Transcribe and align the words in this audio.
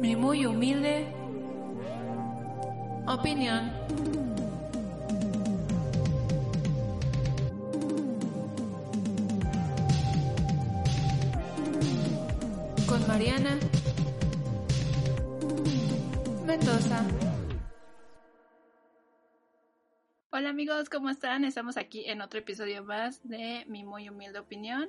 Mi 0.00 0.16
muy 0.16 0.46
humilde 0.46 1.06
opinión. 3.06 3.70
Con 12.88 13.06
Mariana 13.06 13.58
Mendoza. 16.46 17.04
Hola 20.30 20.48
amigos, 20.48 20.88
¿cómo 20.88 21.10
están? 21.10 21.44
Estamos 21.44 21.76
aquí 21.76 22.06
en 22.06 22.22
otro 22.22 22.38
episodio 22.40 22.82
más 22.82 23.20
de 23.28 23.66
Mi 23.68 23.84
muy 23.84 24.08
humilde 24.08 24.38
opinión. 24.38 24.88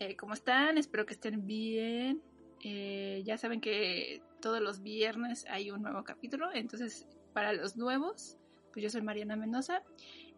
Eh, 0.00 0.16
¿Cómo 0.16 0.34
están? 0.34 0.78
Espero 0.78 1.06
que 1.06 1.14
estén 1.14 1.46
bien. 1.46 2.20
Eh, 2.62 3.22
ya 3.24 3.38
saben 3.38 3.60
que 3.60 4.22
todos 4.40 4.60
los 4.60 4.82
viernes 4.82 5.46
hay 5.48 5.70
un 5.70 5.82
nuevo 5.82 6.04
capítulo, 6.04 6.50
entonces 6.52 7.06
para 7.32 7.52
los 7.52 7.76
nuevos, 7.76 8.36
pues 8.72 8.82
yo 8.82 8.90
soy 8.90 9.02
Mariana 9.02 9.36
Mendoza 9.36 9.82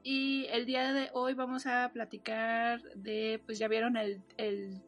y 0.03 0.47
el 0.51 0.67
día 0.67 0.93
de 0.93 1.11
hoy 1.13 1.35
vamos 1.35 1.67
a 1.67 1.91
platicar 1.93 2.83
de, 2.95 3.41
pues 3.47 3.59
ya 3.59 3.69
vieron 3.69 3.97
el, 3.97 4.23
el 4.37 4.83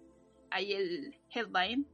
ahí 0.51 0.73
el 0.73 1.17
headline, 1.35 1.87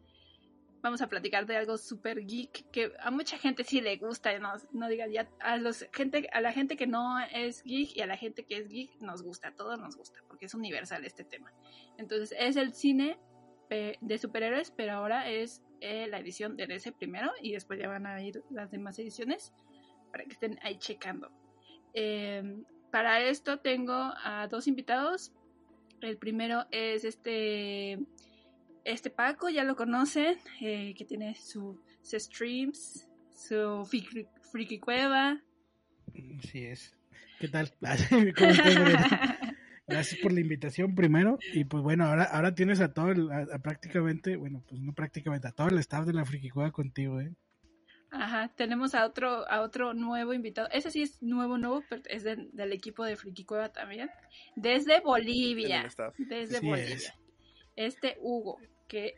vamos 0.82 1.02
a 1.02 1.08
platicar 1.08 1.46
de 1.46 1.56
algo 1.56 1.76
super 1.78 2.24
geek 2.24 2.70
que 2.70 2.92
a 3.00 3.10
mucha 3.10 3.38
gente 3.38 3.64
sí 3.64 3.80
le 3.80 3.96
gusta, 3.96 4.36
no, 4.38 4.52
no 4.72 4.88
digan 4.88 5.10
ya, 5.10 5.28
a, 5.40 5.56
los, 5.56 5.86
gente, 5.92 6.28
a 6.32 6.40
la 6.40 6.52
gente 6.52 6.76
que 6.76 6.86
no 6.86 7.18
es 7.32 7.62
geek 7.64 7.96
y 7.96 8.00
a 8.00 8.06
la 8.06 8.16
gente 8.16 8.44
que 8.44 8.58
es 8.58 8.68
geek 8.68 9.00
nos 9.00 9.22
gusta, 9.22 9.48
a 9.48 9.54
todos 9.54 9.78
nos 9.78 9.96
gusta, 9.96 10.20
porque 10.28 10.46
es 10.46 10.54
universal 10.54 11.04
este 11.04 11.24
tema. 11.24 11.52
Entonces 11.96 12.36
es 12.38 12.56
el 12.56 12.72
cine 12.72 13.18
de 13.68 14.18
superhéroes, 14.18 14.70
pero 14.70 14.92
ahora 14.92 15.28
es 15.30 15.62
eh, 15.80 16.06
la 16.08 16.18
edición 16.18 16.56
de 16.56 16.64
ese 16.64 16.92
primero 16.92 17.30
y 17.40 17.52
después 17.52 17.78
ya 17.78 17.88
van 17.88 18.06
a 18.06 18.20
ir 18.22 18.42
las 18.50 18.70
demás 18.70 18.98
ediciones 18.98 19.52
para 20.10 20.24
que 20.24 20.32
estén 20.32 20.58
ahí 20.62 20.76
checando. 20.78 21.30
Eh, 21.94 22.62
para 22.90 23.20
esto 23.20 23.58
tengo 23.58 23.94
a 23.94 24.48
dos 24.48 24.66
invitados. 24.66 25.32
El 26.00 26.16
primero 26.16 26.66
es 26.70 27.04
este, 27.04 27.98
este 28.84 29.10
Paco, 29.10 29.48
ya 29.50 29.64
lo 29.64 29.76
conocen, 29.76 30.38
eh, 30.60 30.94
que 30.96 31.04
tiene 31.04 31.34
su, 31.34 31.80
streams, 32.04 33.08
su 33.34 33.84
friki, 34.50 34.78
cueva. 34.78 35.42
Sí 36.42 36.64
es. 36.64 36.96
¿Qué 37.38 37.48
tal? 37.48 37.72
¿Cómo 38.36 38.50
estás, 38.50 39.37
Gracias 39.88 40.20
por 40.20 40.32
la 40.32 40.40
invitación 40.40 40.94
primero. 40.94 41.38
Y 41.54 41.64
pues 41.64 41.82
bueno, 41.82 42.04
ahora, 42.04 42.24
ahora 42.24 42.54
tienes 42.54 42.80
a 42.80 42.92
todo, 42.92 43.10
el, 43.10 43.30
a, 43.30 43.58
prácticamente, 43.58 44.36
bueno, 44.36 44.62
pues 44.68 44.80
no 44.80 44.92
prácticamente, 44.92 45.48
a 45.48 45.52
todo 45.52 45.68
el 45.68 45.78
staff 45.78 46.06
de 46.06 46.12
la 46.12 46.24
Friki 46.24 46.50
Cueva 46.50 46.70
contigo, 46.70 47.20
¿eh? 47.20 47.34
Ajá, 48.10 48.50
tenemos 48.56 48.94
a 48.94 49.04
otro, 49.04 49.48
a 49.50 49.60
otro 49.60 49.92
nuevo 49.92 50.32
invitado. 50.32 50.68
Ese 50.72 50.90
sí 50.90 51.02
es 51.02 51.22
nuevo, 51.22 51.58
nuevo, 51.58 51.82
pero 51.88 52.02
es 52.06 52.24
del 52.24 52.72
equipo 52.72 53.04
de 53.04 53.16
Friki 53.16 53.44
Cueva 53.44 53.70
también. 53.70 54.10
Desde 54.56 55.00
Bolivia. 55.00 55.88
Desde 56.16 56.60
Bolivia. 56.60 57.14
Este 57.76 58.16
Hugo, 58.20 58.58
que 58.88 59.14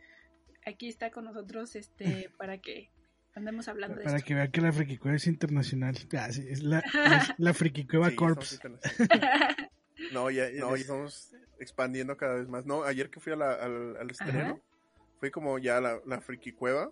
aquí 0.65 0.87
está 0.87 1.09
con 1.09 1.25
nosotros, 1.25 1.75
este, 1.75 2.29
para 2.37 2.57
que 2.57 2.89
andemos 3.33 3.67
hablando 3.69 3.97
de 3.97 4.03
Para 4.03 4.19
que 4.19 4.35
vean 4.35 4.51
que 4.51 4.61
la 4.61 4.73
Friki 4.73 4.97
Cueva 4.97 5.17
es 5.17 5.27
internacional. 5.27 5.95
Ah, 6.17 6.27
es 6.27 6.61
la, 6.61 6.83
la 7.37 7.53
Friki 7.53 7.87
Cueva 7.87 8.11
Corps. 8.11 8.59
No, 10.11 10.29
ya, 10.29 10.45
estamos 10.45 11.33
expandiendo 11.59 12.17
cada 12.17 12.35
vez 12.35 12.47
más. 12.47 12.65
No, 12.65 12.83
ayer 12.83 13.09
que 13.09 13.19
fui 13.19 13.33
al, 13.33 13.41
al 13.41 14.09
estreno, 14.09 14.59
fui 15.19 15.31
como 15.31 15.57
ya 15.59 15.77
a 15.77 15.81
la, 15.81 16.01
la 16.05 16.21
friki 16.21 16.51
cueva. 16.51 16.91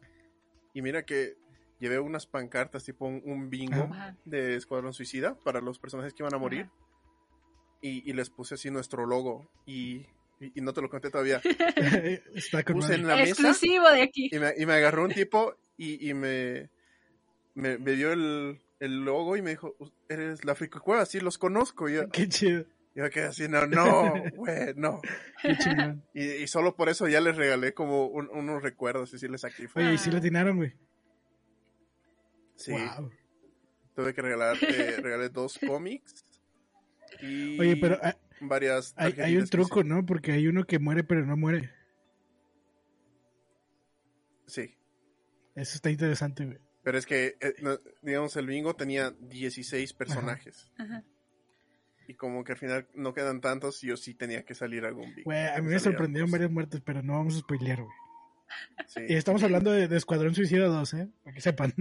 Y 0.73 0.81
mira 0.81 1.03
que 1.03 1.35
llevé 1.79 1.99
unas 1.99 2.27
pancartas 2.27 2.83
tipo 2.83 3.05
un, 3.05 3.49
bingo 3.49 3.89
de 4.25 4.55
Escuadrón 4.55 4.93
Suicida 4.93 5.35
para 5.43 5.61
los 5.61 5.79
personajes 5.79 6.13
que 6.13 6.23
iban 6.23 6.33
a 6.33 6.37
morir. 6.37 6.69
Y, 7.81 8.11
les 8.13 8.29
puse 8.29 8.55
así 8.55 8.69
nuestro 8.69 9.05
logo. 9.05 9.49
Y, 9.65 10.05
y, 10.39 10.61
no 10.61 10.73
te 10.73 10.81
lo 10.81 10.89
conté 10.89 11.09
todavía. 11.09 11.41
Está 12.35 12.63
puse 12.63 12.95
en 12.95 13.07
la 13.07 13.15
mesa. 13.15 13.31
Exclusivo 13.31 13.89
de 13.89 14.01
aquí. 14.01 14.29
Y 14.31 14.37
me, 14.37 14.53
y 14.57 14.65
me 14.65 14.73
agarró 14.73 15.05
un 15.05 15.13
tipo 15.13 15.55
y, 15.77 16.09
y 16.09 16.13
me, 16.13 16.69
me, 17.55 17.77
dio 17.77 18.11
el, 18.11 18.59
el, 18.81 19.05
logo 19.05 19.37
y 19.37 19.41
me 19.41 19.51
dijo, 19.51 19.75
eres 20.09 20.43
la 20.43 20.55
friki 20.55 20.79
cueva, 20.79 21.05
sí, 21.05 21.21
los 21.21 21.37
conozco. 21.37 21.89
Y 21.89 22.05
Qué 22.11 22.27
chido. 22.27 22.65
Yo 22.99 23.09
quedé 23.09 23.27
así, 23.27 23.47
no, 23.47 23.65
no, 23.65 24.13
güey, 24.35 24.73
no. 24.75 24.99
y, 26.13 26.21
y, 26.21 26.47
solo 26.47 26.75
por 26.75 26.89
eso 26.89 27.07
ya 27.07 27.21
les 27.21 27.37
regalé 27.37 27.73
como 27.73 28.07
unos 28.07 28.61
recuerdos 28.61 29.13
y 29.13 29.19
sí 29.19 29.29
les 29.29 29.39
saqué. 29.39 29.69
Oye, 29.75 29.93
¿y 29.93 29.97
sí 29.97 30.11
le 30.11 30.17
atinaron, 30.17 30.57
güey? 30.57 30.73
Sí. 32.57 32.73
Tuve 33.95 34.13
que 34.13 34.21
regalar, 34.21 34.57
eh, 34.61 34.97
regalé 35.01 35.29
dos 35.29 35.57
cómics 35.65 36.25
y 37.21 37.57
Oye, 37.57 37.77
pero 37.77 37.97
ah, 38.03 38.17
varias 38.41 38.93
hay, 38.97 39.13
hay 39.21 39.37
un 39.37 39.47
truco, 39.47 39.81
¿no? 39.85 40.05
Porque 40.05 40.33
hay 40.33 40.47
uno 40.47 40.65
que 40.65 40.77
muere 40.77 41.05
pero 41.05 41.25
no 41.25 41.37
muere. 41.37 41.71
Sí. 44.45 44.75
Eso 45.55 45.75
está 45.75 45.89
interesante, 45.89 46.45
güey. 46.45 46.57
Pero 46.83 46.97
es 46.97 47.05
que, 47.05 47.37
eh, 47.39 47.55
digamos, 48.01 48.35
el 48.35 48.47
bingo 48.47 48.75
tenía 48.75 49.11
16 49.11 49.93
personajes. 49.93 50.69
Ajá 50.77 51.05
y 52.09 52.15
como 52.15 52.43
que 52.43 52.53
al 52.53 52.57
final 52.57 52.87
no 52.95 53.13
quedan 53.13 53.39
tantos, 53.39 53.81
yo 53.81 53.95
sí 53.95 54.15
tenía 54.15 54.43
que 54.43 54.55
salir 54.55 54.83
algún 54.83 55.13
Güey, 55.23 55.47
a 55.47 55.61
mí 55.61 55.69
me 55.69 55.79
sorprendieron 55.79 56.31
varias 56.31 56.49
muertes, 56.49 56.81
pero 56.83 57.03
no 57.03 57.13
vamos 57.13 57.35
a 57.35 57.39
spoilear, 57.39 57.83
güey. 57.83 57.95
Y 59.07 59.13
estamos 59.13 59.43
hablando 59.43 59.71
de, 59.71 59.95
Escuadrón 59.95 60.33
Suicida 60.33 60.65
2, 60.65 60.93
¿eh? 60.95 61.07
Para 61.23 61.35
que 61.35 61.41
sepan. 61.41 61.71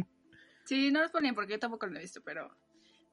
Sí, 0.66 0.92
no 0.92 1.00
lo 1.00 1.08
spoileen 1.08 1.34
porque 1.34 1.54
yo 1.54 1.58
tampoco 1.58 1.86
lo 1.86 1.96
he 1.96 2.02
visto, 2.02 2.20
pero, 2.22 2.54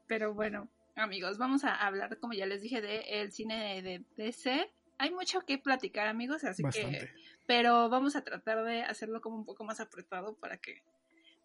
pero 0.07 0.33
bueno, 0.33 0.67
amigos, 0.97 1.37
vamos 1.37 1.63
a 1.63 1.73
hablar, 1.73 2.17
como 2.19 2.33
ya 2.33 2.45
les 2.47 2.61
dije, 2.61 2.81
de 2.81 3.21
el 3.21 3.31
cine 3.31 3.81
de, 3.81 4.03
DC. 4.17 4.69
Hay 4.97 5.11
mucho 5.11 5.39
que 5.45 5.57
platicar, 5.57 6.09
amigos, 6.09 6.43
así 6.43 6.63
que... 6.69 7.09
Pero 7.47 7.87
vamos 7.87 8.17
a 8.17 8.25
tratar 8.25 8.65
de 8.65 8.83
hacerlo 8.83 9.21
como 9.21 9.37
un 9.37 9.45
poco 9.45 9.63
más 9.63 9.79
apretado 9.79 10.35
para 10.35 10.57
que 10.57 10.83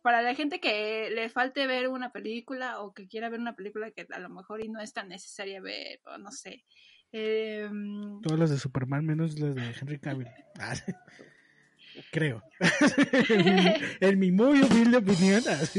para 0.02 0.22
la 0.22 0.34
gente 0.34 0.60
que 0.60 1.10
le 1.10 1.28
falte 1.28 1.66
ver 1.66 1.88
una 1.88 2.10
película 2.12 2.80
o 2.80 2.94
que 2.94 3.06
quiera 3.08 3.28
ver 3.28 3.40
una 3.40 3.56
película 3.56 3.90
que 3.90 4.06
a 4.10 4.18
lo 4.18 4.30
mejor 4.30 4.64
y 4.64 4.68
no 4.68 4.80
es 4.80 4.92
tan 4.92 5.08
necesaria 5.08 5.60
ver, 5.60 6.00
o 6.06 6.18
no 6.18 6.30
sé. 6.30 6.64
Eh, 7.12 7.68
Todas 8.22 8.38
las 8.38 8.50
de 8.50 8.58
Superman 8.58 9.04
menos 9.04 9.38
las 9.38 9.54
de 9.54 9.74
Henry 9.80 9.98
Cavill. 9.98 10.28
Ah, 10.58 10.74
creo. 12.12 12.42
en, 14.00 14.18
mi, 14.18 14.30
muy 14.30 14.62
humilde 14.62 14.98
opinión. 14.98 15.42
Ah, 15.48 15.60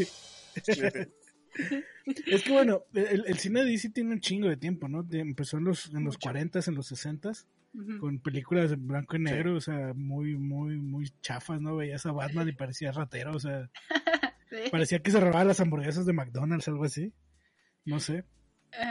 es 2.26 2.44
que 2.44 2.52
bueno, 2.52 2.84
el, 2.94 3.38
cine 3.38 3.64
de 3.64 3.72
DC 3.72 3.90
tiene 3.90 4.12
un 4.12 4.20
chingo 4.20 4.50
de 4.50 4.58
tiempo, 4.58 4.88
¿no? 4.88 5.06
empezó 5.12 5.58
en 5.58 5.64
los, 5.66 5.94
en 5.94 6.04
los 6.04 6.18
40 6.18 6.60
en 6.68 6.76
los 6.76 6.88
60 6.88 7.32
con 8.00 8.20
películas 8.20 8.72
en 8.72 8.86
blanco 8.86 9.16
y 9.16 9.20
negro, 9.20 9.56
o 9.56 9.62
sea, 9.62 9.94
muy, 9.96 10.36
muy, 10.36 10.76
muy 10.78 11.10
chafas, 11.22 11.62
¿no? 11.62 11.78
Veías 11.78 12.06
a 12.06 12.12
Batman 12.12 12.50
y 12.50 12.52
parecía 12.52 12.92
ratero, 12.92 13.34
o 13.34 13.40
sea, 13.40 13.70
parecía 14.72 15.00
que 15.00 15.12
se 15.12 15.20
robaba 15.20 15.44
las 15.46 15.60
hamburguesas 15.60 16.06
de 16.06 16.14
McDonald's, 16.14 16.68
algo 16.68 16.84
así, 16.84 17.14
no 17.86 18.00
sé. 18.00 18.26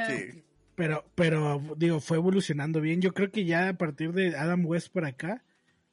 Sí. 0.08 0.44
Pero, 0.74 1.04
pero, 1.14 1.60
digo, 1.76 2.00
fue 2.00 2.16
evolucionando 2.16 2.80
bien. 2.80 3.02
Yo 3.02 3.12
creo 3.12 3.30
que 3.30 3.44
ya 3.44 3.68
a 3.68 3.74
partir 3.74 4.12
de 4.12 4.36
Adam 4.36 4.64
West 4.64 4.92
para 4.92 5.08
acá, 5.08 5.44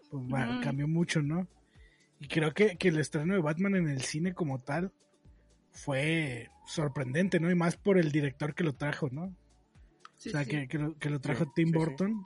pues 0.09 0.45
cambió 0.63 0.87
mucho, 0.87 1.21
¿no? 1.21 1.47
Y 2.19 2.27
creo 2.27 2.53
que, 2.53 2.77
que 2.77 2.87
el 2.87 2.99
estreno 2.99 3.33
de 3.33 3.41
Batman 3.41 3.75
en 3.75 3.89
el 3.89 4.01
cine 4.01 4.33
como 4.33 4.61
tal 4.61 4.91
fue 5.71 6.49
sorprendente, 6.65 7.39
¿no? 7.39 7.51
Y 7.51 7.55
más 7.55 7.77
por 7.77 7.97
el 7.97 8.11
director 8.11 8.55
que 8.55 8.63
lo 8.63 8.73
trajo, 8.75 9.09
¿no? 9.11 9.23
o 9.23 10.19
sea, 10.19 10.45
que, 10.45 10.67
que, 10.67 10.79
lo, 10.79 10.97
que, 10.97 11.09
lo, 11.11 11.19
trajo 11.19 11.51
Tim 11.53 11.71
Burton 11.71 12.25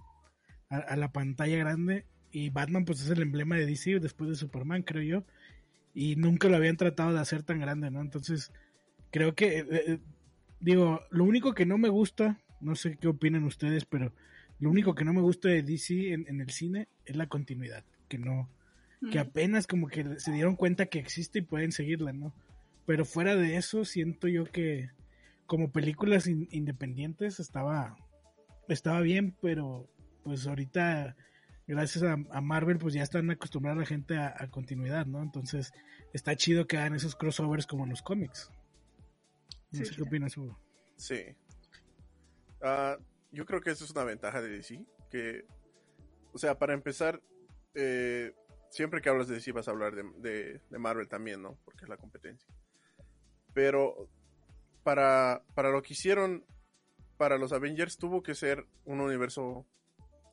a, 0.70 0.96
la 0.96 1.12
pantalla 1.12 1.58
grande. 1.58 2.06
Y 2.32 2.50
Batman, 2.50 2.86
pues 2.86 3.02
es 3.02 3.10
el 3.10 3.22
emblema 3.22 3.58
de 3.58 3.66
DC 3.66 4.00
después 4.00 4.30
de 4.30 4.36
Superman, 4.36 4.84
creo 4.84 5.04
yo. 5.04 5.26
Y 5.94 6.16
nunca 6.16 6.48
lo 6.48 6.56
habían 6.56 6.78
tratado 6.78 7.14
de 7.14 7.20
hacer 7.20 7.44
tan 7.44 7.60
grande, 7.60 7.92
¿no? 7.92 8.02
Entonces, 8.02 8.52
creo 9.12 9.36
que, 9.36 9.60
eh, 9.60 9.66
eh, 9.72 10.00
digo, 10.60 11.02
lo 11.12 11.24
único 11.26 11.54
que 11.54 11.66
no 11.66 11.78
me 11.78 11.90
gusta, 11.90 12.40
no 12.62 12.76
sé 12.76 12.98
qué 12.98 13.08
opinan 13.08 13.44
ustedes, 13.44 13.86
pero 13.86 14.14
Lo 14.60 14.70
único 14.70 14.94
que 14.94 15.04
no 15.04 15.12
me 15.12 15.22
gusta 15.22 15.50
de 15.50 15.64
DC 15.64 16.14
en, 16.14 16.40
el 16.40 16.52
cine 16.52 16.88
es 17.06 17.16
la 17.16 17.26
continuidad, 17.26 17.84
que 18.08 18.20
no, 18.20 18.48
que 19.12 19.18
apenas 19.18 19.66
como 19.66 19.88
que 19.88 20.20
se 20.20 20.32
dieron 20.32 20.56
cuenta 20.56 20.86
que 20.86 21.00
existe 21.00 21.40
y 21.40 21.42
pueden 21.42 21.72
seguirla, 21.72 22.14
¿no? 22.14 22.32
Pero 22.86 23.04
fuera 23.04 23.36
de 23.36 23.56
eso, 23.56 23.86
siento 23.86 24.28
yo 24.28 24.46
que 24.46 24.92
como 25.48 25.72
películas 25.72 26.28
independientes 26.28 27.40
estaba, 27.40 27.98
estaba 28.68 29.02
bien, 29.02 29.36
pero 29.42 29.90
pues 30.24 30.46
ahorita 30.46 31.16
gracias 31.72 32.04
a, 32.04 32.42
Marvel 32.42 32.78
pues 32.78 32.94
ya 32.94 33.02
están 33.02 33.32
acostumbrada 33.32 33.80
la 33.80 33.86
gente 33.86 34.18
a, 34.18 34.48
continuidad, 34.50 35.06
¿no? 35.06 35.22
Entonces 35.22 35.72
está 36.12 36.36
chido 36.36 36.68
que 36.68 36.78
hagan 36.78 36.96
esos 36.96 37.16
crossovers 37.16 37.66
como 37.66 37.86
en 37.86 37.92
los 37.92 38.02
cómics. 38.02 38.52
No 39.72 39.86
sé 39.86 39.96
qué 39.96 40.02
opinas, 40.02 40.36
Hugo. 40.36 40.60
Sí. 40.98 41.24
Ah, 42.62 42.98
yo 43.32 43.46
creo 43.46 43.62
que 43.62 43.72
eso 43.72 43.86
es 43.86 43.92
una 43.92 44.04
ventaja 44.04 44.42
de 44.42 44.50
DC, 44.50 44.86
que, 45.10 45.46
o 46.34 46.38
sea, 46.38 46.60
para 46.60 46.74
empezar, 46.74 47.22
eh, 47.74 48.36
siempre 48.70 49.02
que 49.02 49.08
hablas 49.08 49.30
de 49.30 49.36
DC 49.36 49.54
vas 49.54 49.70
a 49.70 49.72
hablar 49.72 49.96
de, 49.96 50.60
Marvel 50.72 51.08
también, 51.08 51.42
¿no? 51.42 51.58
Porque 51.64 51.86
es 51.86 51.90
la 51.90 51.98
competencia. 51.98 52.54
Pero 53.54 54.10
para, 54.84 55.42
para 55.56 55.72
lo 55.72 55.82
que 55.82 55.94
hicieron 55.94 56.44
para 57.18 57.38
los 57.38 57.54
Avengers 57.54 57.98
tuvo 57.98 58.22
que 58.22 58.36
ser 58.36 58.66
un 58.84 59.00
universo 59.00 59.66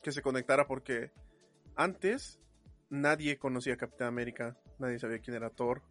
que 0.02 0.10
se 0.10 0.22
conectara 0.22 0.66
porque 0.66 1.12
antes 1.78 2.38
nadie 2.90 3.38
conocía 3.38 3.74
a 3.74 3.76
Capitán 3.76 4.08
América, 4.08 4.58
nadie 4.78 4.98
sabía 4.98 5.20
quién 5.20 5.36
era 5.36 5.50
Thor, 5.50 5.82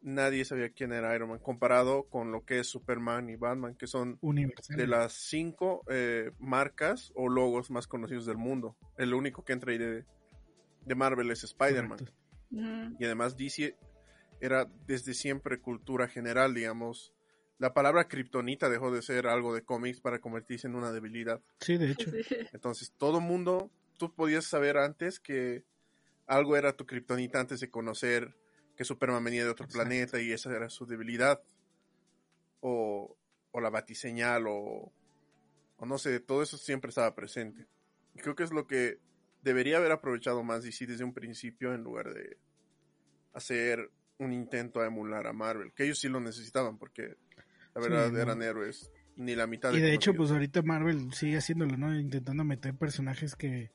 nadie 0.00 0.44
sabía 0.44 0.70
quién 0.70 0.92
era 0.92 1.14
Iron 1.16 1.30
Man, 1.30 1.40
comparado 1.40 2.04
con 2.04 2.30
lo 2.30 2.44
que 2.44 2.60
es 2.60 2.68
Superman 2.68 3.28
y 3.28 3.36
Batman, 3.36 3.74
que 3.74 3.86
son 3.86 4.18
de 4.22 4.86
las 4.86 5.12
cinco 5.12 5.82
eh, 5.90 6.30
marcas 6.38 7.12
o 7.16 7.28
logos 7.28 7.70
más 7.70 7.86
conocidos 7.86 8.24
del 8.24 8.36
mundo. 8.36 8.76
El 8.96 9.14
único 9.14 9.44
que 9.44 9.54
entra 9.54 9.72
ahí 9.72 9.78
de, 9.78 10.04
Marvel 10.94 11.30
es 11.30 11.42
Spider-Man. 11.44 11.98
Y 13.00 13.04
además 13.04 13.36
DC 13.36 13.76
era 14.40 14.70
desde 14.86 15.14
siempre 15.14 15.58
cultura 15.58 16.06
general, 16.06 16.54
digamos. 16.54 17.12
La 17.58 17.72
palabra 17.72 18.06
kriptonita 18.06 18.68
dejó 18.68 18.92
de 18.92 19.02
ser 19.02 19.26
algo 19.26 19.54
de 19.54 19.62
cómics 19.62 20.00
para 20.00 20.20
convertirse 20.20 20.68
en 20.68 20.76
una 20.76 20.92
debilidad. 20.92 21.40
Sí, 21.60 21.78
de 21.78 21.90
hecho. 21.90 22.10
Entonces 22.52 22.92
todo 22.96 23.20
mundo, 23.20 23.70
tú 23.96 24.14
podías 24.14 24.44
saber 24.44 24.76
antes 24.76 25.20
que 25.20 25.64
algo 26.26 26.56
era 26.56 26.76
tu 26.76 26.86
kriptonita 26.86 27.40
antes 27.40 27.60
de 27.60 27.70
conocer 27.70 28.36
que 28.76 28.84
Superman 28.84 29.22
venía 29.22 29.44
de 29.44 29.50
otro 29.50 29.68
planeta 29.68 30.20
y 30.20 30.32
esa 30.32 30.54
era 30.54 30.68
su 30.68 30.86
debilidad. 30.86 31.42
O, 32.60 33.16
o 33.50 33.60
la 33.60 33.70
batiseñal 33.70 34.46
o, 34.48 34.92
o 35.76 35.86
no 35.86 35.98
sé, 35.98 36.18
todo 36.20 36.42
eso 36.42 36.56
siempre 36.56 36.88
estaba 36.88 37.14
presente. 37.14 37.66
Y 38.14 38.20
creo 38.20 38.34
que 38.34 38.42
es 38.42 38.52
lo 38.52 38.66
que 38.66 38.98
debería 39.42 39.76
haber 39.76 39.92
aprovechado 39.92 40.42
más 40.42 40.64
DC 40.64 40.86
desde 40.86 41.04
un 41.04 41.12
principio 41.12 41.74
en 41.74 41.82
lugar 41.82 42.12
de 42.12 42.38
hacer 43.34 43.90
un 44.18 44.32
intento 44.32 44.80
a 44.80 44.86
emular 44.86 45.26
a 45.26 45.32
Marvel, 45.32 45.72
que 45.74 45.84
ellos 45.84 45.98
sí 45.98 46.08
lo 46.08 46.20
necesitaban 46.20 46.78
porque 46.78 47.16
la 47.74 47.80
verdad 47.80 48.16
eran 48.16 48.42
héroes 48.42 48.90
ni 49.16 49.34
la 49.34 49.46
mitad 49.46 49.70
de 49.70 49.78
Y 49.78 49.80
de 49.82 49.92
hecho, 49.92 50.14
pues 50.14 50.30
ahorita 50.30 50.62
Marvel 50.62 51.12
sigue 51.12 51.36
haciéndolo, 51.36 51.76
¿no? 51.76 51.94
Intentando 51.98 52.44
meter 52.44 52.74
personajes 52.74 53.36
que 53.36 53.70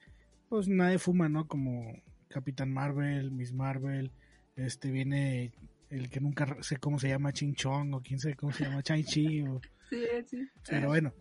pues 0.49 0.67
nadie 0.67 0.99
fuma, 0.99 1.29
¿no? 1.29 1.47
Como 1.47 1.93
Capitán 2.27 2.71
Marvel, 2.71 3.31
Miss 3.31 3.53
Marvel, 3.53 4.11
este 4.55 4.91
viene 4.91 5.53
el 5.89 6.09
que 6.09 6.19
nunca 6.19 6.57
sé 6.61 6.77
cómo 6.77 6.99
se 6.99 7.09
llama 7.09 7.33
Ching 7.33 7.55
Chong 7.55 7.93
o 7.93 8.01
quién 8.01 8.19
sabe 8.19 8.35
cómo 8.35 8.51
se 8.51 8.65
llama 8.65 8.83
Chang 8.83 9.03
Chi 9.03 9.41
o... 9.41 9.61
sí, 9.89 10.03
sí. 10.25 10.47
Pero 10.69 10.87
bueno. 10.87 11.13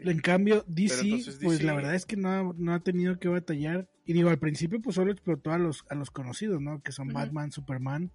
En 0.00 0.20
cambio, 0.20 0.62
DC, 0.68 1.20
pues 1.42 1.62
la 1.62 1.72
verdad 1.72 1.94
es 1.94 2.04
que 2.04 2.16
no 2.16 2.28
ha, 2.28 2.54
no 2.56 2.74
ha 2.74 2.80
tenido 2.80 3.18
que 3.18 3.28
batallar. 3.28 3.88
Y 4.04 4.12
digo, 4.12 4.28
al 4.28 4.38
principio 4.38 4.80
pues 4.80 4.96
solo 4.96 5.10
explotó 5.10 5.52
a 5.52 5.58
los, 5.58 5.86
a 5.88 5.94
los 5.94 6.10
conocidos, 6.10 6.60
¿no? 6.60 6.82
Que 6.82 6.92
son 6.92 7.08
Batman, 7.08 7.50
Superman. 7.50 8.10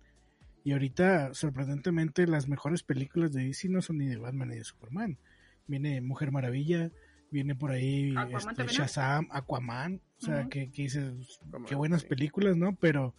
Y 0.63 0.73
ahorita, 0.73 1.33
sorprendentemente, 1.33 2.27
las 2.27 2.47
mejores 2.47 2.83
películas 2.83 3.33
de 3.33 3.45
DC 3.45 3.67
no 3.69 3.81
son 3.81 3.97
ni 3.97 4.07
de 4.07 4.17
Batman 4.17 4.49
ni 4.49 4.57
de 4.57 4.63
Superman. 4.63 5.17
Viene 5.65 6.01
Mujer 6.01 6.31
Maravilla, 6.31 6.91
viene 7.33 7.55
por 7.55 7.71
ahí 7.71 8.15
este, 8.33 8.67
Shazam, 8.67 9.27
Aquaman. 9.31 9.99
O 10.21 10.25
sea, 10.25 10.47
que, 10.47 10.71
que 10.71 10.83
dices, 10.83 11.39
qué 11.67 11.75
buenas 11.75 12.05
películas, 12.05 12.55
¿no? 12.55 12.75
Pero 12.75 13.13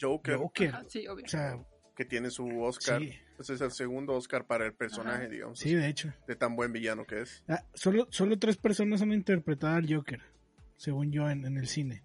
Joker. 0.00 0.36
O 0.36 0.52
sea, 1.26 1.58
que 1.94 2.04
tiene 2.04 2.30
su 2.30 2.62
Oscar. 2.62 3.02
Ese 3.38 3.54
es 3.54 3.60
el 3.60 3.72
segundo 3.72 4.14
Oscar 4.14 4.46
para 4.46 4.64
el 4.66 4.72
personaje, 4.72 5.28
digamos. 5.28 5.58
Sí, 5.58 5.74
de 5.74 5.88
hecho. 5.88 6.12
De 6.26 6.36
tan 6.36 6.56
buen 6.56 6.72
villano 6.72 7.04
que 7.04 7.22
es. 7.22 7.42
Ah, 7.48 7.64
solo, 7.74 8.06
solo 8.10 8.38
tres 8.38 8.56
personas 8.56 9.02
han 9.02 9.12
interpretado 9.12 9.76
al 9.76 9.92
Joker, 9.92 10.22
según 10.76 11.10
yo, 11.10 11.28
en, 11.28 11.44
el 11.44 11.66
cine. 11.66 12.02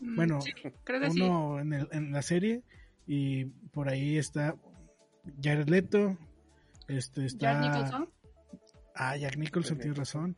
Mm, 0.00 0.16
bueno, 0.16 0.40
uno 1.10 1.60
en, 1.60 1.72
el, 1.72 1.88
en 1.92 2.12
la 2.12 2.22
serie 2.22 2.62
y 3.06 3.44
por 3.44 3.88
ahí 3.88 4.18
está 4.18 4.56
Jared 5.42 5.68
Leto. 5.68 6.18
Este 6.88 7.26
está. 7.26 7.52
Jack 7.52 7.60
Nicholson. 7.62 8.10
Ah, 8.94 9.16
Jack 9.16 9.36
Nicholson, 9.36 9.78
tiene 9.78 9.94
razón. 9.94 10.36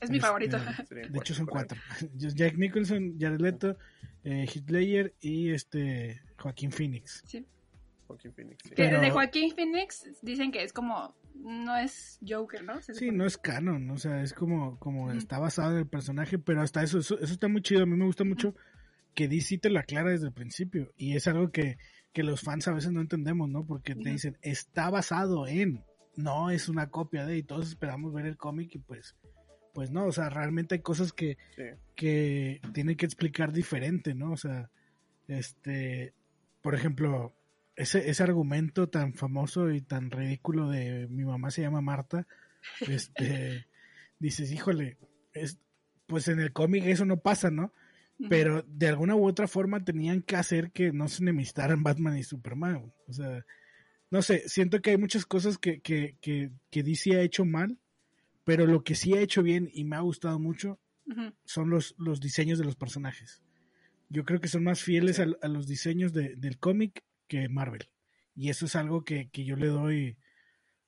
Es 0.00 0.10
mi 0.10 0.20
favorito. 0.20 0.56
Este, 0.78 1.08
de 1.08 1.18
hecho 1.18 1.34
son 1.34 1.46
cuatro. 1.46 1.78
Jack 2.16 2.56
Nicholson, 2.56 3.16
Jared 3.18 3.40
Leto, 3.40 3.76
eh, 4.24 4.46
Heath 4.46 5.14
y 5.20 5.50
este 5.50 6.22
Joaquín 6.38 6.70
Phoenix. 6.70 7.22
Sí. 7.26 7.46
Joaquín 8.06 8.32
Phoenix. 8.32 8.70
de 8.70 9.10
Joaquín 9.10 9.52
Phoenix 9.54 10.08
dicen 10.22 10.52
que 10.52 10.62
es 10.62 10.72
como 10.72 11.14
no 11.34 11.76
es 11.76 12.18
Joker, 12.26 12.64
¿no? 12.64 12.80
sí, 12.80 13.10
no 13.10 13.26
es 13.26 13.36
canon, 13.36 13.90
o 13.90 13.98
sea, 13.98 14.22
es 14.22 14.32
como 14.32 14.78
como 14.78 15.12
está 15.12 15.38
basado 15.38 15.72
en 15.72 15.78
el 15.78 15.86
personaje, 15.86 16.38
pero 16.38 16.62
hasta 16.62 16.82
eso, 16.82 16.98
eso, 16.98 17.18
está 17.18 17.48
muy 17.48 17.62
chido, 17.62 17.82
a 17.82 17.86
mí 17.86 17.96
me 17.96 18.06
gusta 18.06 18.24
mucho 18.24 18.54
que 19.14 19.28
DC 19.28 19.58
te 19.58 19.70
lo 19.70 19.78
aclara 19.78 20.10
desde 20.10 20.26
el 20.26 20.32
principio 20.32 20.92
y 20.96 21.16
es 21.16 21.26
algo 21.26 21.50
que, 21.50 21.78
que 22.12 22.22
los 22.22 22.42
fans 22.42 22.68
a 22.68 22.72
veces 22.72 22.92
no 22.92 23.00
entendemos, 23.00 23.48
¿no? 23.48 23.66
Porque 23.66 23.94
te 23.94 24.10
dicen, 24.10 24.38
está 24.42 24.90
basado 24.90 25.46
en, 25.46 25.84
no 26.16 26.50
es 26.50 26.68
una 26.68 26.90
copia 26.90 27.26
de, 27.26 27.38
y 27.38 27.42
todos 27.42 27.68
esperamos 27.68 28.12
ver 28.12 28.26
el 28.26 28.36
cómic 28.36 28.74
y 28.74 28.78
pues 28.78 29.16
pues 29.76 29.90
no, 29.90 30.06
o 30.06 30.12
sea, 30.12 30.30
realmente 30.30 30.76
hay 30.76 30.80
cosas 30.80 31.12
que, 31.12 31.36
que 31.94 32.62
tiene 32.72 32.96
que 32.96 33.04
explicar 33.04 33.52
diferente, 33.52 34.14
¿no? 34.14 34.32
O 34.32 34.36
sea, 34.38 34.70
este, 35.28 36.14
por 36.62 36.74
ejemplo, 36.74 37.36
ese, 37.76 38.08
ese 38.08 38.22
argumento 38.22 38.88
tan 38.88 39.12
famoso 39.12 39.70
y 39.70 39.82
tan 39.82 40.10
ridículo 40.10 40.70
de 40.70 41.08
mi 41.08 41.26
mamá 41.26 41.50
se 41.50 41.60
llama 41.60 41.82
Marta, 41.82 42.26
este, 42.88 43.66
dices, 44.18 44.50
híjole, 44.50 44.96
es, 45.34 45.58
pues 46.06 46.28
en 46.28 46.40
el 46.40 46.54
cómic 46.54 46.86
eso 46.86 47.04
no 47.04 47.18
pasa, 47.18 47.50
¿no? 47.50 47.74
Pero 48.30 48.64
de 48.66 48.88
alguna 48.88 49.14
u 49.14 49.28
otra 49.28 49.46
forma 49.46 49.84
tenían 49.84 50.22
que 50.22 50.36
hacer 50.36 50.70
que 50.70 50.90
no 50.90 51.06
se 51.08 51.22
enemistaran 51.22 51.82
Batman 51.82 52.16
y 52.16 52.22
Superman. 52.22 52.94
O 53.08 53.12
sea, 53.12 53.44
no 54.10 54.22
sé, 54.22 54.48
siento 54.48 54.80
que 54.80 54.92
hay 54.92 54.96
muchas 54.96 55.26
cosas 55.26 55.58
que, 55.58 55.82
que, 55.82 56.16
que, 56.22 56.50
que 56.70 56.82
DC 56.82 57.14
ha 57.14 57.20
hecho 57.20 57.44
mal 57.44 57.78
pero 58.46 58.64
lo 58.64 58.84
que 58.84 58.94
sí 58.94 59.12
ha 59.12 59.20
hecho 59.20 59.42
bien 59.42 59.68
y 59.74 59.82
me 59.82 59.96
ha 59.96 60.00
gustado 60.00 60.38
mucho 60.38 60.78
son 61.44 61.68
los, 61.68 61.96
los 61.98 62.20
diseños 62.20 62.60
de 62.60 62.64
los 62.64 62.76
personajes. 62.76 63.42
Yo 64.08 64.24
creo 64.24 64.40
que 64.40 64.46
son 64.46 64.62
más 64.62 64.82
fieles 64.82 65.18
a, 65.18 65.48
los 65.48 65.66
diseños 65.66 66.12
del 66.12 66.58
cómic 66.60 67.02
que 67.26 67.48
Marvel. 67.48 67.88
Y 68.36 68.50
eso 68.50 68.66
es 68.66 68.76
algo 68.76 69.04
que, 69.04 69.28
yo 69.32 69.56
le 69.56 69.66
doy, 69.66 70.16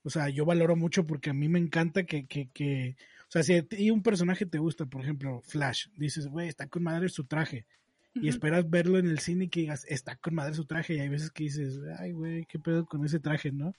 o 0.05 0.11
sea, 0.11 0.29
yo 0.29 0.45
valoro 0.45 0.77
mucho 0.77 1.05
porque 1.05 1.31
a 1.31 1.35
mí 1.35 1.49
me 1.49 1.59
encanta 1.59 2.05
que, 2.05 2.27
que, 2.27 2.49
que 2.55 2.97
o 3.27 3.31
sea, 3.31 3.43
si 3.43 3.91
un 3.91 4.05
personaje 4.05 4.47
te 4.47 4.59
gusta, 4.59 4.87
por 4.87 5.03
ejemplo, 5.03 5.41
Flash, 5.43 5.89
dices, 5.97 6.29
güey, 6.29 6.47
está 6.47 6.69
con 6.69 6.85
madre 6.85 7.09
su 7.09 7.25
traje. 7.25 7.67
Y 8.15 8.29
esperas 8.29 8.71
verlo 8.71 8.99
en 8.99 9.09
el 9.09 9.19
cine 9.19 9.47
y 9.47 9.49
que 9.49 9.61
digas, 9.61 9.85
está 9.89 10.15
con 10.15 10.37
madre 10.37 10.55
su 10.55 10.65
traje. 10.65 10.95
Y 10.95 11.01
hay 11.01 11.09
veces 11.09 11.33
que 11.33 11.45
dices, 11.45 11.81
ay, 11.99 12.13
güey, 12.13 12.47
qué 12.47 12.61
pedo 12.61 12.87
con 12.87 13.05
ese 13.05 13.19
traje, 13.19 13.51
¿no? 13.51 13.75